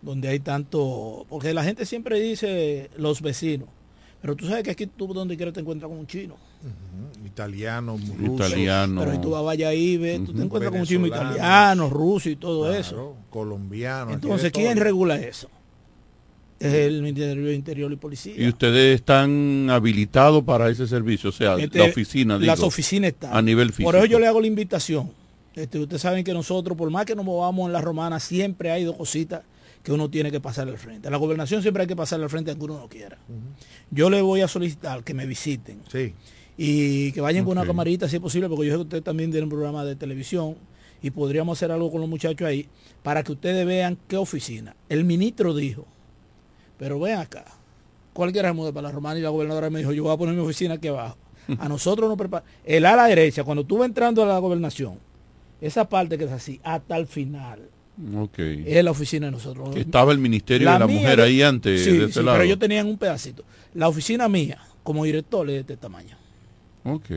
donde 0.00 0.28
hay 0.28 0.40
tanto, 0.40 1.26
porque 1.28 1.52
la 1.52 1.64
gente 1.64 1.84
siempre 1.84 2.18
dice 2.18 2.90
los 2.96 3.20
vecinos, 3.20 3.68
pero 4.22 4.36
tú 4.36 4.46
sabes 4.46 4.62
que 4.62 4.70
aquí 4.70 4.86
tú 4.86 5.12
donde 5.12 5.36
quieras 5.36 5.52
te 5.52 5.60
encuentras 5.60 5.88
con 5.90 5.98
un 5.98 6.06
chino. 6.06 6.36
Italiano, 7.26 7.98
ruso. 8.18 8.34
Italiano. 8.36 9.00
Pero 9.00 9.12
ahí 9.12 9.20
tú 9.20 9.30
vas 9.30 9.40
a 9.40 9.42
Valladolid, 9.42 10.24
tú 10.24 10.32
te 10.32 10.42
encuentras 10.42 10.70
con 10.70 10.80
un 10.80 10.86
chino 10.86 11.06
italiano, 11.06 11.90
ruso 11.90 12.30
y 12.30 12.36
todo 12.36 12.62
Claro, 12.62 12.78
eso. 12.78 13.16
Colombiano. 13.30 14.12
Entonces, 14.12 14.52
todo. 14.52 14.62
¿quién 14.62 14.78
regula 14.78 15.16
eso? 15.16 15.48
Es 16.66 16.74
el 16.74 17.02
Ministerio 17.02 17.44
de 17.44 17.54
Interior 17.54 17.92
y 17.92 17.96
Policía. 17.96 18.34
Y 18.36 18.48
ustedes 18.48 18.94
están 18.96 19.68
habilitados 19.70 20.44
para 20.44 20.68
ese 20.70 20.86
servicio, 20.86 21.30
o 21.30 21.32
sea, 21.32 21.56
Este, 21.58 21.78
la 21.78 21.84
oficina, 21.86 22.38
Las 22.38 22.58
digo, 22.58 22.68
oficinas 22.68 23.10
están. 23.12 23.34
a 23.36 23.42
nivel 23.42 23.70
físico. 23.70 23.88
Por 23.88 23.96
eso 23.96 24.06
yo 24.06 24.18
le 24.18 24.26
hago 24.26 24.40
la 24.40 24.46
invitación. 24.46 25.10
Este, 25.54 25.78
ustedes 25.78 26.00
saben 26.02 26.24
que 26.24 26.32
nosotros, 26.32 26.76
por 26.78 26.88
más 26.90 27.04
que 27.04 27.14
nos 27.14 27.24
movamos 27.24 27.66
en 27.66 27.72
la 27.72 27.80
romana, 27.80 28.20
siempre 28.20 28.70
hay 28.70 28.84
dos 28.84 28.96
cositas 28.96 29.42
que 29.82 29.92
uno 29.92 30.08
tiene 30.08 30.30
que 30.30 30.40
pasar 30.40 30.68
al 30.68 30.78
frente. 30.78 31.08
A 31.08 31.10
la 31.10 31.16
gobernación 31.16 31.60
siempre 31.62 31.82
hay 31.82 31.88
que 31.88 31.96
pasar 31.96 32.22
al 32.22 32.30
frente 32.30 32.50
aunque 32.52 32.64
uno 32.64 32.78
no 32.78 32.88
quiera. 32.88 33.18
Yo 33.90 34.08
le 34.08 34.22
voy 34.22 34.40
a 34.40 34.48
solicitar 34.48 35.02
que 35.02 35.12
me 35.14 35.26
visiten. 35.26 35.80
Sí. 35.90 36.14
Y 36.56 37.10
que 37.12 37.20
vayan 37.20 37.44
con 37.44 37.58
una 37.58 37.66
camarita 37.66 38.08
si 38.08 38.16
es 38.16 38.22
posible, 38.22 38.48
porque 38.48 38.66
yo 38.66 38.72
sé 38.72 38.76
que 38.78 38.82
ustedes 38.82 39.04
también 39.04 39.30
tienen 39.30 39.44
un 39.44 39.50
programa 39.50 39.84
de 39.84 39.96
televisión 39.96 40.54
y 41.02 41.10
podríamos 41.10 41.58
hacer 41.58 41.72
algo 41.72 41.90
con 41.90 42.00
los 42.00 42.08
muchachos 42.08 42.46
ahí 42.46 42.68
para 43.02 43.24
que 43.24 43.32
ustedes 43.32 43.66
vean 43.66 43.98
qué 44.06 44.16
oficina. 44.16 44.76
El 44.88 45.04
ministro 45.04 45.54
dijo, 45.54 45.86
pero 46.82 46.98
ven 46.98 47.16
acá, 47.16 47.44
cualquiera 48.12 48.52
se 48.52 48.72
para 48.72 48.88
la 48.88 48.90
romana 48.90 49.16
y 49.16 49.22
la 49.22 49.28
gobernadora 49.28 49.70
me 49.70 49.78
dijo, 49.78 49.92
yo 49.92 50.02
voy 50.02 50.12
a 50.12 50.16
poner 50.16 50.34
mi 50.34 50.40
oficina 50.40 50.74
aquí 50.74 50.88
abajo. 50.88 51.16
A 51.60 51.68
nosotros 51.68 52.08
nos 52.08 52.18
prepara. 52.18 52.44
El 52.64 52.84
ala 52.86 53.04
derecha, 53.06 53.44
cuando 53.44 53.62
tú 53.62 53.78
vas 53.78 53.86
entrando 53.86 54.20
a 54.24 54.26
la 54.26 54.36
gobernación, 54.38 54.98
esa 55.60 55.88
parte 55.88 56.18
que 56.18 56.24
es 56.24 56.32
así, 56.32 56.58
hasta 56.64 56.96
el 56.96 57.06
final, 57.06 57.60
Ok. 58.16 58.36
es 58.40 58.82
la 58.82 58.90
oficina 58.90 59.26
de 59.26 59.30
nosotros. 59.30 59.70
Que 59.72 59.82
estaba 59.82 60.10
el 60.10 60.18
Ministerio 60.18 60.64
La 60.64 60.72
de 60.72 60.78
la 60.80 60.86
mía 60.88 61.00
Mujer 61.02 61.20
ahí 61.20 61.40
antes 61.40 61.84
Sí, 61.84 61.96
de 61.98 62.04
ese 62.06 62.14
sí, 62.14 62.22
lado. 62.24 62.38
pero 62.38 62.48
yo 62.50 62.58
tenía 62.58 62.80
en 62.80 62.88
un 62.88 62.98
pedacito. 62.98 63.44
La 63.74 63.86
oficina 63.86 64.28
mía, 64.28 64.58
como 64.82 65.04
director, 65.04 65.46
es 65.48 65.54
de 65.54 65.60
este 65.60 65.76
tamaño. 65.76 66.16
Ok. 66.82 67.10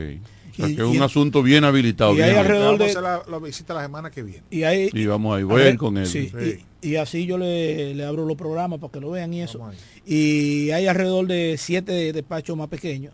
O 0.58 0.62
sea, 0.62 0.68
Y- 0.68 0.76
que 0.76 0.82
es 0.82 0.88
y- 0.94 0.96
un 0.96 1.02
asunto 1.02 1.42
bien 1.42 1.64
habilitado. 1.64 2.12
y 2.12 2.16
bien 2.16 2.28
hay 2.30 2.34
habilitado. 2.36 2.70
alrededor 2.70 2.78
Vamos 2.78 2.94
de- 3.02 3.08
hacer 3.08 3.26
la, 3.30 3.38
la 3.38 3.44
visita 3.44 3.74
la 3.74 3.82
semana 3.82 4.10
que 4.10 4.22
viene. 4.22 4.42
Y 4.50 5.06
vamos 5.06 5.36
ahí, 5.36 5.42
voy 5.42 5.62
a 5.62 5.68
ir 5.70 5.76
con 5.76 5.96
él. 5.98 6.06
Sí, 6.06 6.30
Sí. 6.30 6.64
Y, 6.82 6.88
y 6.88 6.96
así 6.96 7.26
yo 7.26 7.36
le, 7.38 7.94
le 7.94 8.04
abro 8.04 8.24
los 8.24 8.36
programas 8.36 8.78
para 8.80 8.92
que 8.92 9.00
lo 9.00 9.10
vean 9.10 9.32
y 9.34 9.42
eso. 9.42 9.60
Y 10.06 10.70
hay 10.70 10.86
alrededor 10.86 11.26
de 11.26 11.56
siete 11.58 12.12
despachos 12.12 12.56
más 12.56 12.68
pequeños. 12.68 13.12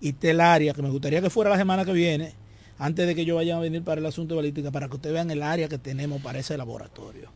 Y 0.00 0.14
telaria, 0.14 0.72
que 0.72 0.82
me 0.82 0.88
gustaría 0.90 1.20
que 1.20 1.28
fuera 1.30 1.50
la 1.50 1.58
semana 1.58 1.84
que 1.84 1.92
viene, 1.92 2.32
antes 2.78 3.06
de 3.06 3.14
que 3.14 3.24
yo 3.26 3.36
vaya 3.36 3.56
a 3.56 3.60
venir 3.60 3.82
para 3.82 4.00
el 4.00 4.06
asunto 4.06 4.34
de 4.34 4.38
balística, 4.40 4.70
para 4.70 4.88
que 4.88 4.96
ustedes 4.96 5.12
vean 5.12 5.30
el 5.30 5.42
área 5.42 5.68
que 5.68 5.76
tenemos 5.78 6.22
para 6.22 6.38
ese 6.38 6.56
laboratorio. 6.56 7.28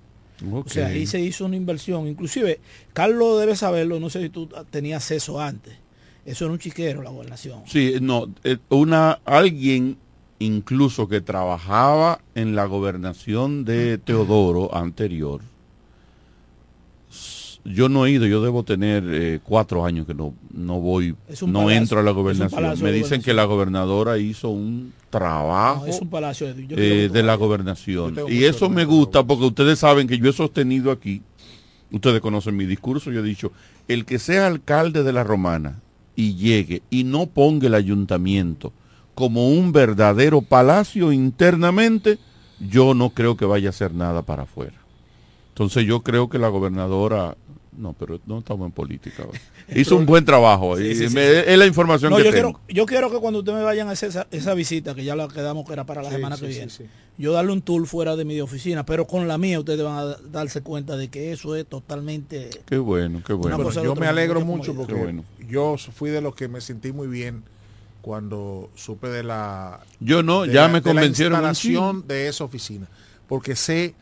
Ok. 0.50 0.66
O 0.66 0.70
sea, 0.70 0.86
ahí 0.86 1.06
se 1.06 1.20
hizo 1.20 1.44
una 1.44 1.56
inversión. 1.56 2.08
Inclusive, 2.08 2.58
Carlos 2.94 3.38
debe 3.38 3.54
saberlo, 3.54 4.00
no 4.00 4.08
sé 4.10 4.22
si 4.22 4.30
tú 4.30 4.48
tenías 4.70 5.02
acceso 5.02 5.40
antes. 5.40 5.74
Eso 6.26 6.44
era 6.46 6.52
un 6.52 6.58
chiquero, 6.58 7.02
la 7.02 7.10
gobernación. 7.10 7.62
Sí, 7.66 7.94
no, 8.00 8.28
eh, 8.44 8.56
una 8.70 9.18
alguien 9.24 9.98
incluso 10.38 11.08
que 11.08 11.20
trabajaba 11.20 12.20
en 12.34 12.54
la 12.54 12.64
gobernación 12.66 13.64
de 13.64 13.98
Teodoro 13.98 14.74
anterior. 14.74 15.40
Yo 17.66 17.88
no 17.88 18.04
he 18.04 18.10
ido, 18.10 18.26
yo 18.26 18.42
debo 18.42 18.62
tener 18.62 19.04
eh, 19.06 19.40
cuatro 19.42 19.86
años 19.86 20.06
que 20.06 20.12
no, 20.12 20.34
no 20.52 20.80
voy, 20.80 21.16
no 21.46 21.60
palacio, 21.60 21.70
entro 21.70 22.00
a 22.00 22.02
la 22.02 22.10
gobernación. 22.10 22.82
Me 22.82 22.92
dicen 22.92 23.22
que 23.22 23.32
la 23.32 23.44
gobernadora 23.44 24.18
hizo 24.18 24.50
un 24.50 24.92
trabajo 25.08 25.86
No, 25.86 25.86
es 25.86 25.98
un 25.98 26.10
palacio 26.10 26.52
de, 26.52 26.66
yo 26.66 26.76
eh, 26.76 27.08
de 27.08 27.22
la 27.22 27.36
gobernación. 27.36 28.14
Yo 28.14 28.28
Y 28.28 28.44
eso 28.44 28.68
me 28.68 28.84
gusta 28.84 29.24
porque 29.24 29.46
ustedes 29.46 29.78
saben 29.78 30.06
que 30.06 30.18
yo 30.18 30.28
he 30.28 30.32
sostenido 30.34 30.90
aquí, 30.90 31.22
ustedes 31.90 32.20
conocen 32.20 32.54
mi 32.54 32.66
discurso, 32.66 33.10
yo 33.10 33.20
he 33.20 33.22
dicho, 33.22 33.50
el 33.88 34.04
que 34.04 34.18
sea 34.18 34.46
alcalde 34.46 35.02
de 35.02 35.12
la 35.14 35.24
Romana 35.24 35.80
y 36.16 36.34
llegue 36.36 36.82
y 36.90 37.04
no 37.04 37.26
ponga 37.26 37.66
el 37.66 37.74
ayuntamiento 37.74 38.72
como 39.14 39.48
un 39.48 39.72
verdadero 39.72 40.42
palacio 40.42 41.12
internamente, 41.12 42.18
yo 42.68 42.94
no 42.94 43.10
creo 43.10 43.36
que 43.36 43.44
vaya 43.44 43.68
a 43.68 43.70
hacer 43.70 43.94
nada 43.94 44.22
para 44.22 44.42
afuera. 44.44 44.74
Entonces 45.50 45.84
yo 45.86 46.00
creo 46.02 46.28
que 46.28 46.38
la 46.38 46.48
gobernadora, 46.48 47.36
no, 47.78 47.92
pero 47.92 48.20
no 48.26 48.38
estamos 48.40 48.66
en 48.66 48.72
política. 48.72 49.24
Hizo 49.74 49.96
un 49.96 50.04
buen 50.06 50.24
trabajo. 50.24 50.76
Sí, 50.76 50.84
y 50.84 50.94
sí, 50.96 51.08
sí, 51.08 51.14
me- 51.14 51.26
sí. 51.28 51.42
Es 51.46 51.58
la 51.58 51.66
información 51.66 52.10
No, 52.10 52.16
que 52.18 52.24
yo 52.24 52.30
tengo. 52.32 52.52
quiero, 52.54 52.60
yo 52.68 52.86
quiero 52.86 53.10
que 53.10 53.18
cuando 53.18 53.38
ustedes 53.38 53.58
me 53.58 53.64
vayan 53.64 53.88
a 53.88 53.92
hacer 53.92 54.08
esa, 54.08 54.26
esa 54.32 54.54
visita, 54.54 54.94
que 54.96 55.04
ya 55.04 55.14
la 55.14 55.28
quedamos 55.28 55.64
que 55.64 55.72
era 55.74 55.84
para 55.84 56.02
la 56.02 56.08
Sí, 56.08 56.16
semana 56.16 56.36
sí, 56.36 56.42
que 56.42 56.48
sí, 56.48 56.54
viene, 56.54 56.70
sí. 56.70 56.84
Yo 57.16 57.32
darle 57.32 57.52
un 57.52 57.62
tour 57.62 57.86
fuera 57.86 58.16
de 58.16 58.24
mi 58.24 58.40
oficina, 58.40 58.84
pero 58.84 59.06
con 59.06 59.28
la 59.28 59.38
mía 59.38 59.58
ustedes 59.60 59.82
van 59.84 59.96
a 59.98 60.04
da- 60.04 60.18
darse 60.30 60.62
cuenta 60.62 60.96
de 60.96 61.08
que 61.08 61.30
eso 61.32 61.54
es 61.54 61.64
totalmente... 61.66 62.50
Qué 62.66 62.76
bueno, 62.78 63.22
qué 63.24 63.32
bueno. 63.32 63.54
Una 63.56 63.64
cosa 63.64 63.80
de 63.80 63.86
yo 63.86 63.94
me 63.94 64.06
alegro 64.08 64.40
mucho 64.40 64.74
porque 64.74 64.94
bueno. 64.94 65.24
yo 65.48 65.76
fui 65.78 66.10
de 66.10 66.20
los 66.20 66.34
que 66.34 66.48
me 66.48 66.60
sentí 66.60 66.90
muy 66.92 67.06
bien 67.06 67.44
cuando 68.02 68.68
supe 68.74 69.08
de 69.08 69.22
la 69.22 69.80
Yo 70.00 70.22
no, 70.22 70.44
ya 70.44 70.62
la- 70.62 70.68
me 70.68 70.80
de 70.80 70.80
la 70.80 71.00
convencieron 71.00 71.32
un 71.40 71.48
instalación 71.48 72.06
de 72.08 72.28
esa 72.28 72.44
oficina 72.44 72.88
porque 73.28 73.54
sé 73.56 73.94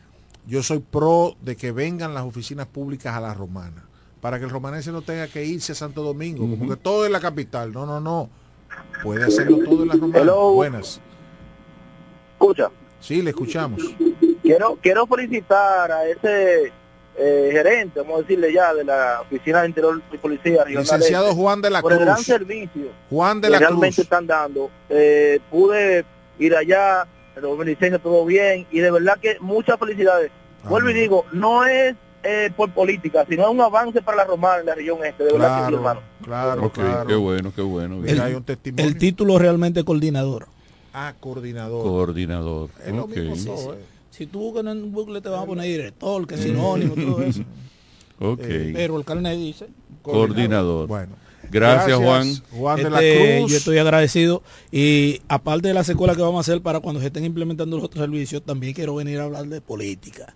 yo 0.45 0.61
soy 0.63 0.79
pro 0.79 1.35
de 1.41 1.55
que 1.55 1.71
vengan 1.71 2.13
las 2.13 2.23
oficinas 2.25 2.65
públicas 2.67 3.15
a 3.15 3.21
la 3.21 3.33
romana 3.33 3.85
para 4.19 4.39
que 4.39 4.45
el 4.45 4.49
romanense 4.51 4.91
no 4.91 5.01
tenga 5.03 5.27
que 5.27 5.45
irse 5.45 5.71
a 5.71 5.75
Santo 5.75 6.01
Domingo 6.03 6.49
como 6.49 6.67
que 6.69 6.75
todo 6.77 7.05
en 7.05 7.11
la 7.11 7.19
capital. 7.19 7.71
No 7.71 7.85
no 7.85 7.99
no 8.01 8.29
puede 9.03 9.23
hacerlo 9.25 9.59
todo 9.63 9.83
en 9.83 9.89
la 9.89 9.93
romana. 9.95 10.19
Hello. 10.19 10.51
buenas. 10.53 10.99
Escucha, 12.33 12.69
sí 13.03 13.21
le 13.21 13.31
escuchamos 13.31 13.81
quiero 14.41 14.77
quiero 14.81 15.05
felicitar 15.07 15.91
a 15.91 16.07
ese 16.07 16.71
eh, 17.15 17.49
gerente, 17.51 17.99
vamos 17.99 18.15
a 18.15 18.21
decirle 18.21 18.51
ya, 18.51 18.73
de 18.73 18.83
la 18.83 19.21
Oficina 19.21 19.61
de 19.61 19.67
Interior 19.67 20.01
y 20.11 20.17
Policía 20.17 20.63
Regional 20.63 20.83
licenciado 20.83 21.29
Este, 21.29 21.41
Juan 21.41 21.61
de 21.61 21.69
la 21.69 21.81
por 21.81 21.93
el 21.93 21.99
gran 21.99 22.15
Cruz 22.15 22.25
servicio 22.25 22.87
Juan 23.09 23.39
de 23.39 23.49
que 23.49 23.59
realmente 23.59 23.95
Cruz 23.95 23.99
están 23.99 24.25
dando. 24.25 24.71
Eh, 24.89 25.39
pude 25.51 26.05
ir 26.39 26.55
allá, 26.55 27.05
el 27.35 27.43
mi 27.57 27.65
licencia 27.65 27.99
todo 27.99 28.25
bien 28.25 28.65
y 28.71 28.79
de 28.79 28.89
verdad 28.89 29.17
que 29.21 29.37
muchas 29.39 29.77
felicidades. 29.77 30.31
Vuelvo 30.67 30.89
y 30.89 30.93
digo, 30.93 31.25
no 31.33 31.65
es 31.65 31.95
eh, 32.23 32.49
por 32.55 32.71
política, 32.71 33.25
sino 33.29 33.43
es 33.43 33.49
un 33.49 33.61
avance 33.61 34.01
para 34.01 34.17
la 34.17 34.23
romana 34.23 34.61
en 34.61 34.65
la 34.65 34.75
región 34.75 35.03
este, 35.03 35.25
de 35.25 35.33
verdad 35.33 35.65
que 35.65 35.67
sí, 35.67 35.73
hermano. 35.75 36.01
claro 36.23 36.69
claro 36.71 37.07
qué 37.07 37.15
bueno, 37.15 37.51
qué 37.55 37.61
bueno. 37.61 38.01
Hay 38.23 38.33
un 38.33 38.43
testimonio 38.43 38.85
El 38.85 38.97
título 38.97 39.37
realmente 39.37 39.81
es 39.81 39.85
coordinador. 39.85 40.47
Ah 40.93 41.13
coordinador 41.19 41.83
Coordinador. 41.83 42.69
es 42.85 42.93
lo 42.93 43.03
ok. 43.03 43.15
mismo 43.15 43.55
todo, 43.55 43.73
eh. 43.73 43.79
Si 44.11 44.27
tú 44.27 44.39
buscas 44.39 44.65
en 44.71 44.91
Google 44.91 45.21
te 45.21 45.29
van 45.29 45.43
a 45.43 45.45
poner 45.45 45.65
director, 45.65 46.27
que 46.27 46.37
sinónimo, 46.37 46.95
todo 46.95 47.23
eso. 47.23 47.43
Ok. 48.19 48.41
Pero 48.73 48.97
el 48.97 49.03
carnet 49.03 49.37
dice... 49.37 49.67
Coordinador. 50.01 50.87
bueno 50.87 51.15
Gracias, 51.51 51.97
Juan. 51.97 52.27
Juan 52.51 52.83
de 52.83 52.89
la 52.89 53.01
Este, 53.01 53.37
Cruz 53.39 53.51
Yo 53.51 53.57
estoy 53.57 53.77
agradecido 53.77 54.43
y 54.71 55.21
aparte 55.27 55.67
de 55.67 55.73
la 55.73 55.83
secuela 55.83 56.15
que 56.15 56.21
vamos 56.21 56.37
a 56.37 56.41
hacer 56.41 56.61
para 56.61 56.79
cuando 56.79 57.01
se 57.01 57.07
estén 57.07 57.25
implementando 57.25 57.75
los 57.75 57.85
otros 57.85 58.01
servicios, 58.03 58.41
también 58.43 58.73
quiero 58.73 58.95
venir 58.95 59.19
a 59.19 59.23
hablar 59.25 59.45
de 59.47 59.61
política. 59.61 60.35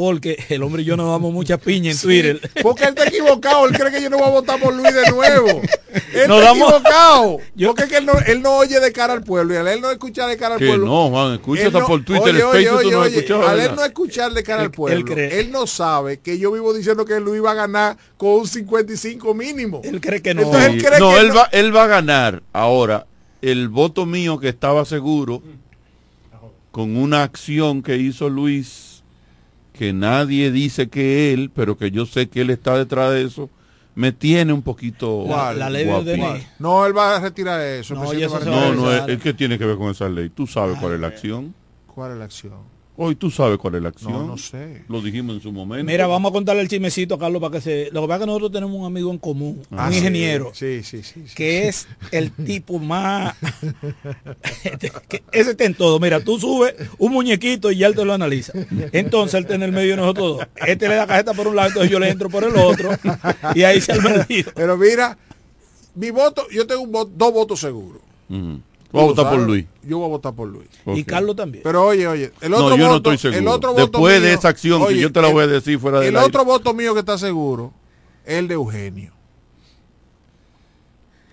Porque 0.00 0.42
el 0.48 0.62
hombre 0.62 0.80
y 0.80 0.86
yo 0.86 0.96
nos 0.96 1.10
damos 1.10 1.30
mucha 1.30 1.58
piña 1.58 1.90
en 1.90 1.98
Twitter. 1.98 2.40
Porque 2.62 2.84
él 2.84 2.88
está 2.96 3.06
equivocado, 3.06 3.66
él 3.66 3.76
cree 3.76 3.92
que 3.92 4.00
yo 4.00 4.08
no 4.08 4.16
voy 4.16 4.28
a 4.28 4.30
votar 4.30 4.58
por 4.58 4.72
Luis 4.74 4.94
de 4.94 5.10
nuevo. 5.10 5.48
Él 6.14 6.26
Nos 6.26 6.38
está 6.38 6.44
damos- 6.54 6.70
equivocado. 6.72 7.38
Porque 7.66 7.82
es 7.82 7.88
que 7.90 7.96
él 7.98 8.06
no, 8.06 8.12
él 8.26 8.40
no 8.40 8.56
oye 8.56 8.80
de 8.80 8.92
cara 8.92 9.12
al 9.12 9.22
pueblo 9.22 9.52
y 9.52 9.56
al 9.58 9.68
él 9.68 9.82
no 9.82 9.90
escucha 9.90 10.26
de 10.26 10.38
cara 10.38 10.54
al 10.54 10.58
Que 10.60 10.68
pueblo. 10.68 10.86
no, 10.86 11.10
Juan, 11.10 11.34
escucha 11.34 11.60
él 11.60 11.66
hasta 11.66 11.80
no- 11.80 11.86
por 11.86 12.02
Twitter, 12.04 12.22
oye, 12.30 12.38
el 12.38 12.44
oye, 12.44 12.52
Facebook, 12.64 12.80
tú 12.80 12.86
oye, 12.88 12.96
no 12.96 13.04
escuchado, 13.04 13.48
Al 13.48 13.60
él 13.60 13.70
no 13.76 13.84
escuchar 13.84 14.32
de 14.32 14.42
cara 14.42 14.60
Él- 14.62 14.64
al 14.66 14.70
pueblo, 14.70 14.98
él 14.98 15.04
cree- 15.04 15.38
él 15.40 15.50
no 15.52 15.66
sabe 15.66 16.18
que 16.20 16.38
yo 16.38 16.50
vivo 16.52 16.72
diciendo 16.72 17.04
que 17.04 17.20
Luis 17.20 17.44
va 17.44 17.50
a 17.50 17.54
ganar 17.54 17.96
con 18.16 18.30
un 18.30 18.46
55 18.48 19.34
mínimo. 19.34 19.82
Él 19.84 20.00
cree 20.00 20.22
que 20.22 20.32
no. 20.32 20.42
Entonces 20.42 20.70
él 20.70 20.80
Sí. 20.80 20.86
cree 20.86 20.98
no, 20.98 21.10
que 21.10 21.20
él 21.20 21.28
no- 21.28 21.34
va, 21.34 21.48
él 21.52 21.76
va 21.76 21.84
a 21.84 21.88
ganar. 21.88 22.42
Ahora, 22.54 23.06
el 23.42 23.68
voto 23.68 24.06
mío 24.06 24.38
que 24.40 24.48
estaba 24.48 24.86
seguro 24.86 25.42
con 26.70 26.96
una 26.96 27.22
acción 27.24 27.82
que 27.82 27.96
hizo 27.98 28.28
Luis, 28.30 28.89
que 29.72 29.92
nadie 29.92 30.50
dice 30.50 30.88
que 30.88 31.32
él, 31.32 31.50
pero 31.54 31.76
que 31.76 31.90
yo 31.90 32.06
sé 32.06 32.28
que 32.28 32.42
él 32.42 32.50
está 32.50 32.76
detrás 32.76 33.12
de 33.12 33.22
eso, 33.24 33.50
me 33.94 34.12
tiene 34.12 34.52
un 34.52 34.62
poquito 34.62 35.26
La- 35.28 35.52
la 35.52 35.70
ley. 35.70 35.84
DNI. 35.86 36.46
No, 36.58 36.86
él 36.86 36.96
va 36.96 37.16
a 37.16 37.20
retirar 37.20 37.60
eso. 37.60 37.94
No, 37.94 38.12
eso 38.12 38.40
No, 38.44 38.74
no, 38.74 38.92
es 39.06 39.20
que 39.20 39.34
tiene 39.34 39.58
que 39.58 39.66
ver 39.66 39.76
con 39.76 39.90
esa 39.90 40.08
ley. 40.08 40.28
Tú 40.30 40.46
sabes 40.46 40.78
cuál 40.78 40.94
es 40.94 41.00
la 41.00 41.08
acción. 41.08 41.54
¿Cuál 41.86 42.12
es 42.12 42.18
la 42.18 42.24
acción? 42.24 42.79
Hoy 43.02 43.14
tú 43.14 43.30
sabes 43.30 43.56
cuál 43.56 43.76
es 43.76 43.82
la 43.82 43.88
acción. 43.88 44.12
No, 44.12 44.26
no 44.26 44.36
sé. 44.36 44.82
Lo 44.86 45.00
dijimos 45.00 45.34
en 45.36 45.40
su 45.40 45.50
momento. 45.52 45.86
Mira, 45.90 46.06
vamos 46.06 46.28
a 46.28 46.32
contarle 46.34 46.60
el 46.60 46.68
chismecito 46.68 47.14
a 47.14 47.18
Carlos 47.18 47.40
para 47.40 47.52
que 47.52 47.60
se... 47.62 47.88
Lo 47.92 48.02
que 48.02 48.08
pasa 48.08 48.16
es 48.16 48.20
que 48.20 48.26
nosotros 48.26 48.52
tenemos 48.52 48.76
un 48.76 48.84
amigo 48.84 49.10
en 49.10 49.16
común, 49.16 49.62
Ah, 49.70 49.86
un 49.86 49.92
sí. 49.92 49.98
ingeniero, 50.00 50.50
Sí, 50.54 50.82
sí, 50.82 51.02
sí. 51.02 51.22
sí. 51.26 51.34
que 51.34 51.68
es 51.68 51.88
el 52.12 52.30
tipo 52.30 52.78
más... 52.78 53.34
que 55.08 55.22
ese 55.32 55.52
está 55.52 55.64
en 55.64 55.74
todo. 55.74 55.98
Mira, 55.98 56.20
tú 56.20 56.38
subes 56.38 56.74
un 56.98 57.12
muñequito 57.12 57.70
y 57.72 57.78
ya 57.78 57.86
él 57.86 57.94
te 57.94 58.04
lo 58.04 58.12
analiza. 58.12 58.52
Entonces 58.92 59.34
él 59.34 59.44
está 59.44 59.54
en 59.54 59.62
el 59.62 59.72
medio 59.72 59.92
de 59.92 59.96
nosotros 59.96 60.36
dos. 60.38 60.46
Este 60.66 60.86
le 60.86 60.96
da 60.96 61.06
cajeta 61.06 61.32
por 61.32 61.48
un 61.48 61.56
lado, 61.56 61.68
entonces 61.68 61.90
yo 61.90 61.98
le 61.98 62.10
entro 62.10 62.28
por 62.28 62.44
el 62.44 62.54
otro. 62.56 62.90
Y 63.54 63.62
ahí 63.62 63.80
se 63.80 63.92
ha 63.92 63.96
perdido. 63.96 64.52
Pero 64.54 64.76
mira, 64.76 65.16
mi 65.94 66.10
voto, 66.10 66.46
yo 66.50 66.66
tengo 66.66 66.82
un 66.82 66.92
voto- 66.92 67.12
dos 67.16 67.32
votos 67.32 67.60
seguros. 67.60 68.02
Voy 68.92 69.02
a 69.02 69.06
votar 69.06 69.30
por. 69.30 69.40
Luis. 69.40 69.66
Yo 69.82 69.98
voy 69.98 70.06
a 70.06 70.08
votar 70.08 70.34
por 70.34 70.48
Luis. 70.48 70.68
Y. 70.86 71.04
Carlos 71.04 71.36
también. 71.36 71.62
Pero 71.62 71.86
oye, 71.86 72.06
oye, 72.08 72.32
el 72.40 72.50
No, 72.50 72.56
otro 72.58 72.76
yo 72.76 72.84
no 72.86 72.92
voto, 72.94 73.12
estoy 73.12 73.32
seguro. 73.32 73.38
el 73.52 73.56
otro 73.56 73.70
voto 73.70 73.80
Después 73.82 74.20
de 74.22 74.28
mío- 74.28 74.38
esa 74.38 74.48
acción 74.48 74.86
que 74.88 74.98
yo 74.98 75.12
te 75.12 75.22
la 75.22 75.28
voy 75.28 75.44
a 75.44 75.46
decir 75.46 75.78
fuera 75.78 76.00
del 76.00 76.08
El 76.08 76.16
aire. 76.16 76.26
otro 76.28 76.44
voto 76.44 76.74
mío 76.74 76.92
que 76.94 77.00
está 77.00 77.16
seguro 77.18 77.72
es 78.24 78.34
el 78.38 78.48
de 78.48 78.54
Eugenio. 78.54 79.12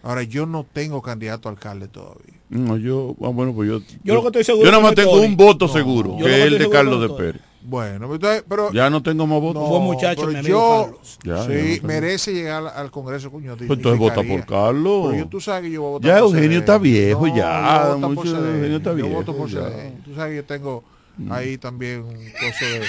Ahora, 0.04 0.24
yo 0.24 0.46
no 0.46 0.66
tengo 0.72 1.02
candidato 1.02 1.50
a 1.50 1.52
alcalde 1.52 1.88
todavía. 1.88 2.34
No, 2.50 2.78
yo, 2.78 3.16
ah, 3.22 3.28
bueno, 3.30 3.54
pues 3.54 3.68
yo. 3.70 3.80
Yo 4.04 4.14
lo 4.14 4.22
que 4.22 4.28
estoy 4.28 4.44
seguro 4.46 4.64
Yo 4.66 4.72
nada 4.72 4.82
es 4.82 4.84
más 4.84 4.96
tengo 4.96 5.20
un 5.22 5.36
voto 5.36 5.68
No, 5.68 5.74
seguro, 5.74 6.18
yo 6.18 6.26
que 6.26 6.40
es 6.40 6.46
el 6.46 6.58
de 6.60 6.70
Carlos 6.70 7.02
de. 7.02 7.10
Pérez. 7.10 7.42
Bueno, 7.62 8.14
entonces, 8.14 8.44
pero 8.48 8.72
Ya 8.72 8.90
no 8.90 9.02
tengo 9.04 9.28
más 9.28 9.42
votos. 9.42 9.68
Fue 9.68 9.80
muchacho, 9.80 10.28
pero 10.28 10.42
yo. 10.42 11.00
Ya, 11.24 11.36
ya 11.38 11.44
sí, 11.44 11.50
no 11.50 11.56
tengo. 11.76 11.88
merece 11.88 12.34
llegar 12.34 12.64
al, 12.64 12.68
al 12.70 12.92
Congreso, 12.92 13.30
coño. 13.32 13.56
Pues 13.58 13.70
entonces 13.70 14.00
vota 14.00 14.24
por 14.24 14.46
Carlos. 14.46 15.08
Pero 15.10 15.24
yo, 15.24 15.28
tú 15.28 15.42
sabes 15.42 15.64
que 15.64 15.72
yo 15.72 15.82
voy 15.82 15.90
a 15.90 15.92
votar 15.94 16.08
Ya 16.12 16.20
por 16.24 16.36
Eugenio 16.36 16.60
está 16.60 16.78
viejo, 16.78 17.28
No, 17.28 17.36
ya, 17.36 17.88
yo 18.00 18.10
mucho. 18.10 18.38
Eugenio 18.38 18.78
está 18.78 18.90
Yo 18.92 18.96
viejo, 18.96 19.10
voto 19.10 19.36
por 19.36 19.50
ya. 19.50 19.62
Mm. 19.62 20.04
Tú 20.06 20.16
sabes 20.16 20.32
que 20.32 20.36
yo 20.38 20.46
tengo 20.46 20.84
ahí 21.32 21.58
también 21.58 22.04
un 22.04 22.14
coso 22.14 22.66
de, 22.72 22.82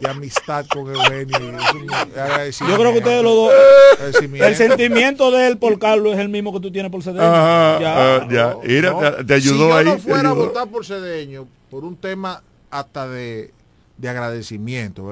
de 0.00 0.08
amistad 0.08 0.64
con 0.72 0.88
Eugenio. 0.88 1.38
Yo 2.68 2.76
creo 2.78 2.92
que 2.92 2.98
ustedes 2.98 3.22
los 3.22 3.34
dos... 3.34 3.52
El 4.32 4.56
sentimiento 4.56 5.30
de 5.30 5.46
él 5.46 5.58
por 5.58 5.78
Carlos 5.78 6.14
es 6.14 6.20
el 6.20 6.30
mismo 6.30 6.52
que 6.54 6.60
tú 6.60 6.72
tienes 6.72 6.90
por 6.90 7.02
Cedeño. 7.02 7.22
Ajá, 7.22 7.78
Ya. 7.80 8.16
ah, 8.16 8.28
ya. 8.30 8.56
Mira, 8.64 8.90
No, 8.92 9.00
te, 9.16 9.24
te 9.24 9.34
ayudó 9.34 9.64
si 9.64 9.68
yo 9.68 9.76
ahí. 9.76 9.84
no 9.84 9.98
fuera 9.98 10.30
a 10.30 10.32
votar 10.32 10.68
por 10.68 10.84
Cedeño 10.86 11.46
por 11.70 11.84
un 11.84 11.96
tema 11.96 12.42
hasta 12.70 13.06
de, 13.08 13.52
de 13.96 14.08
agradecimiento, 14.08 15.10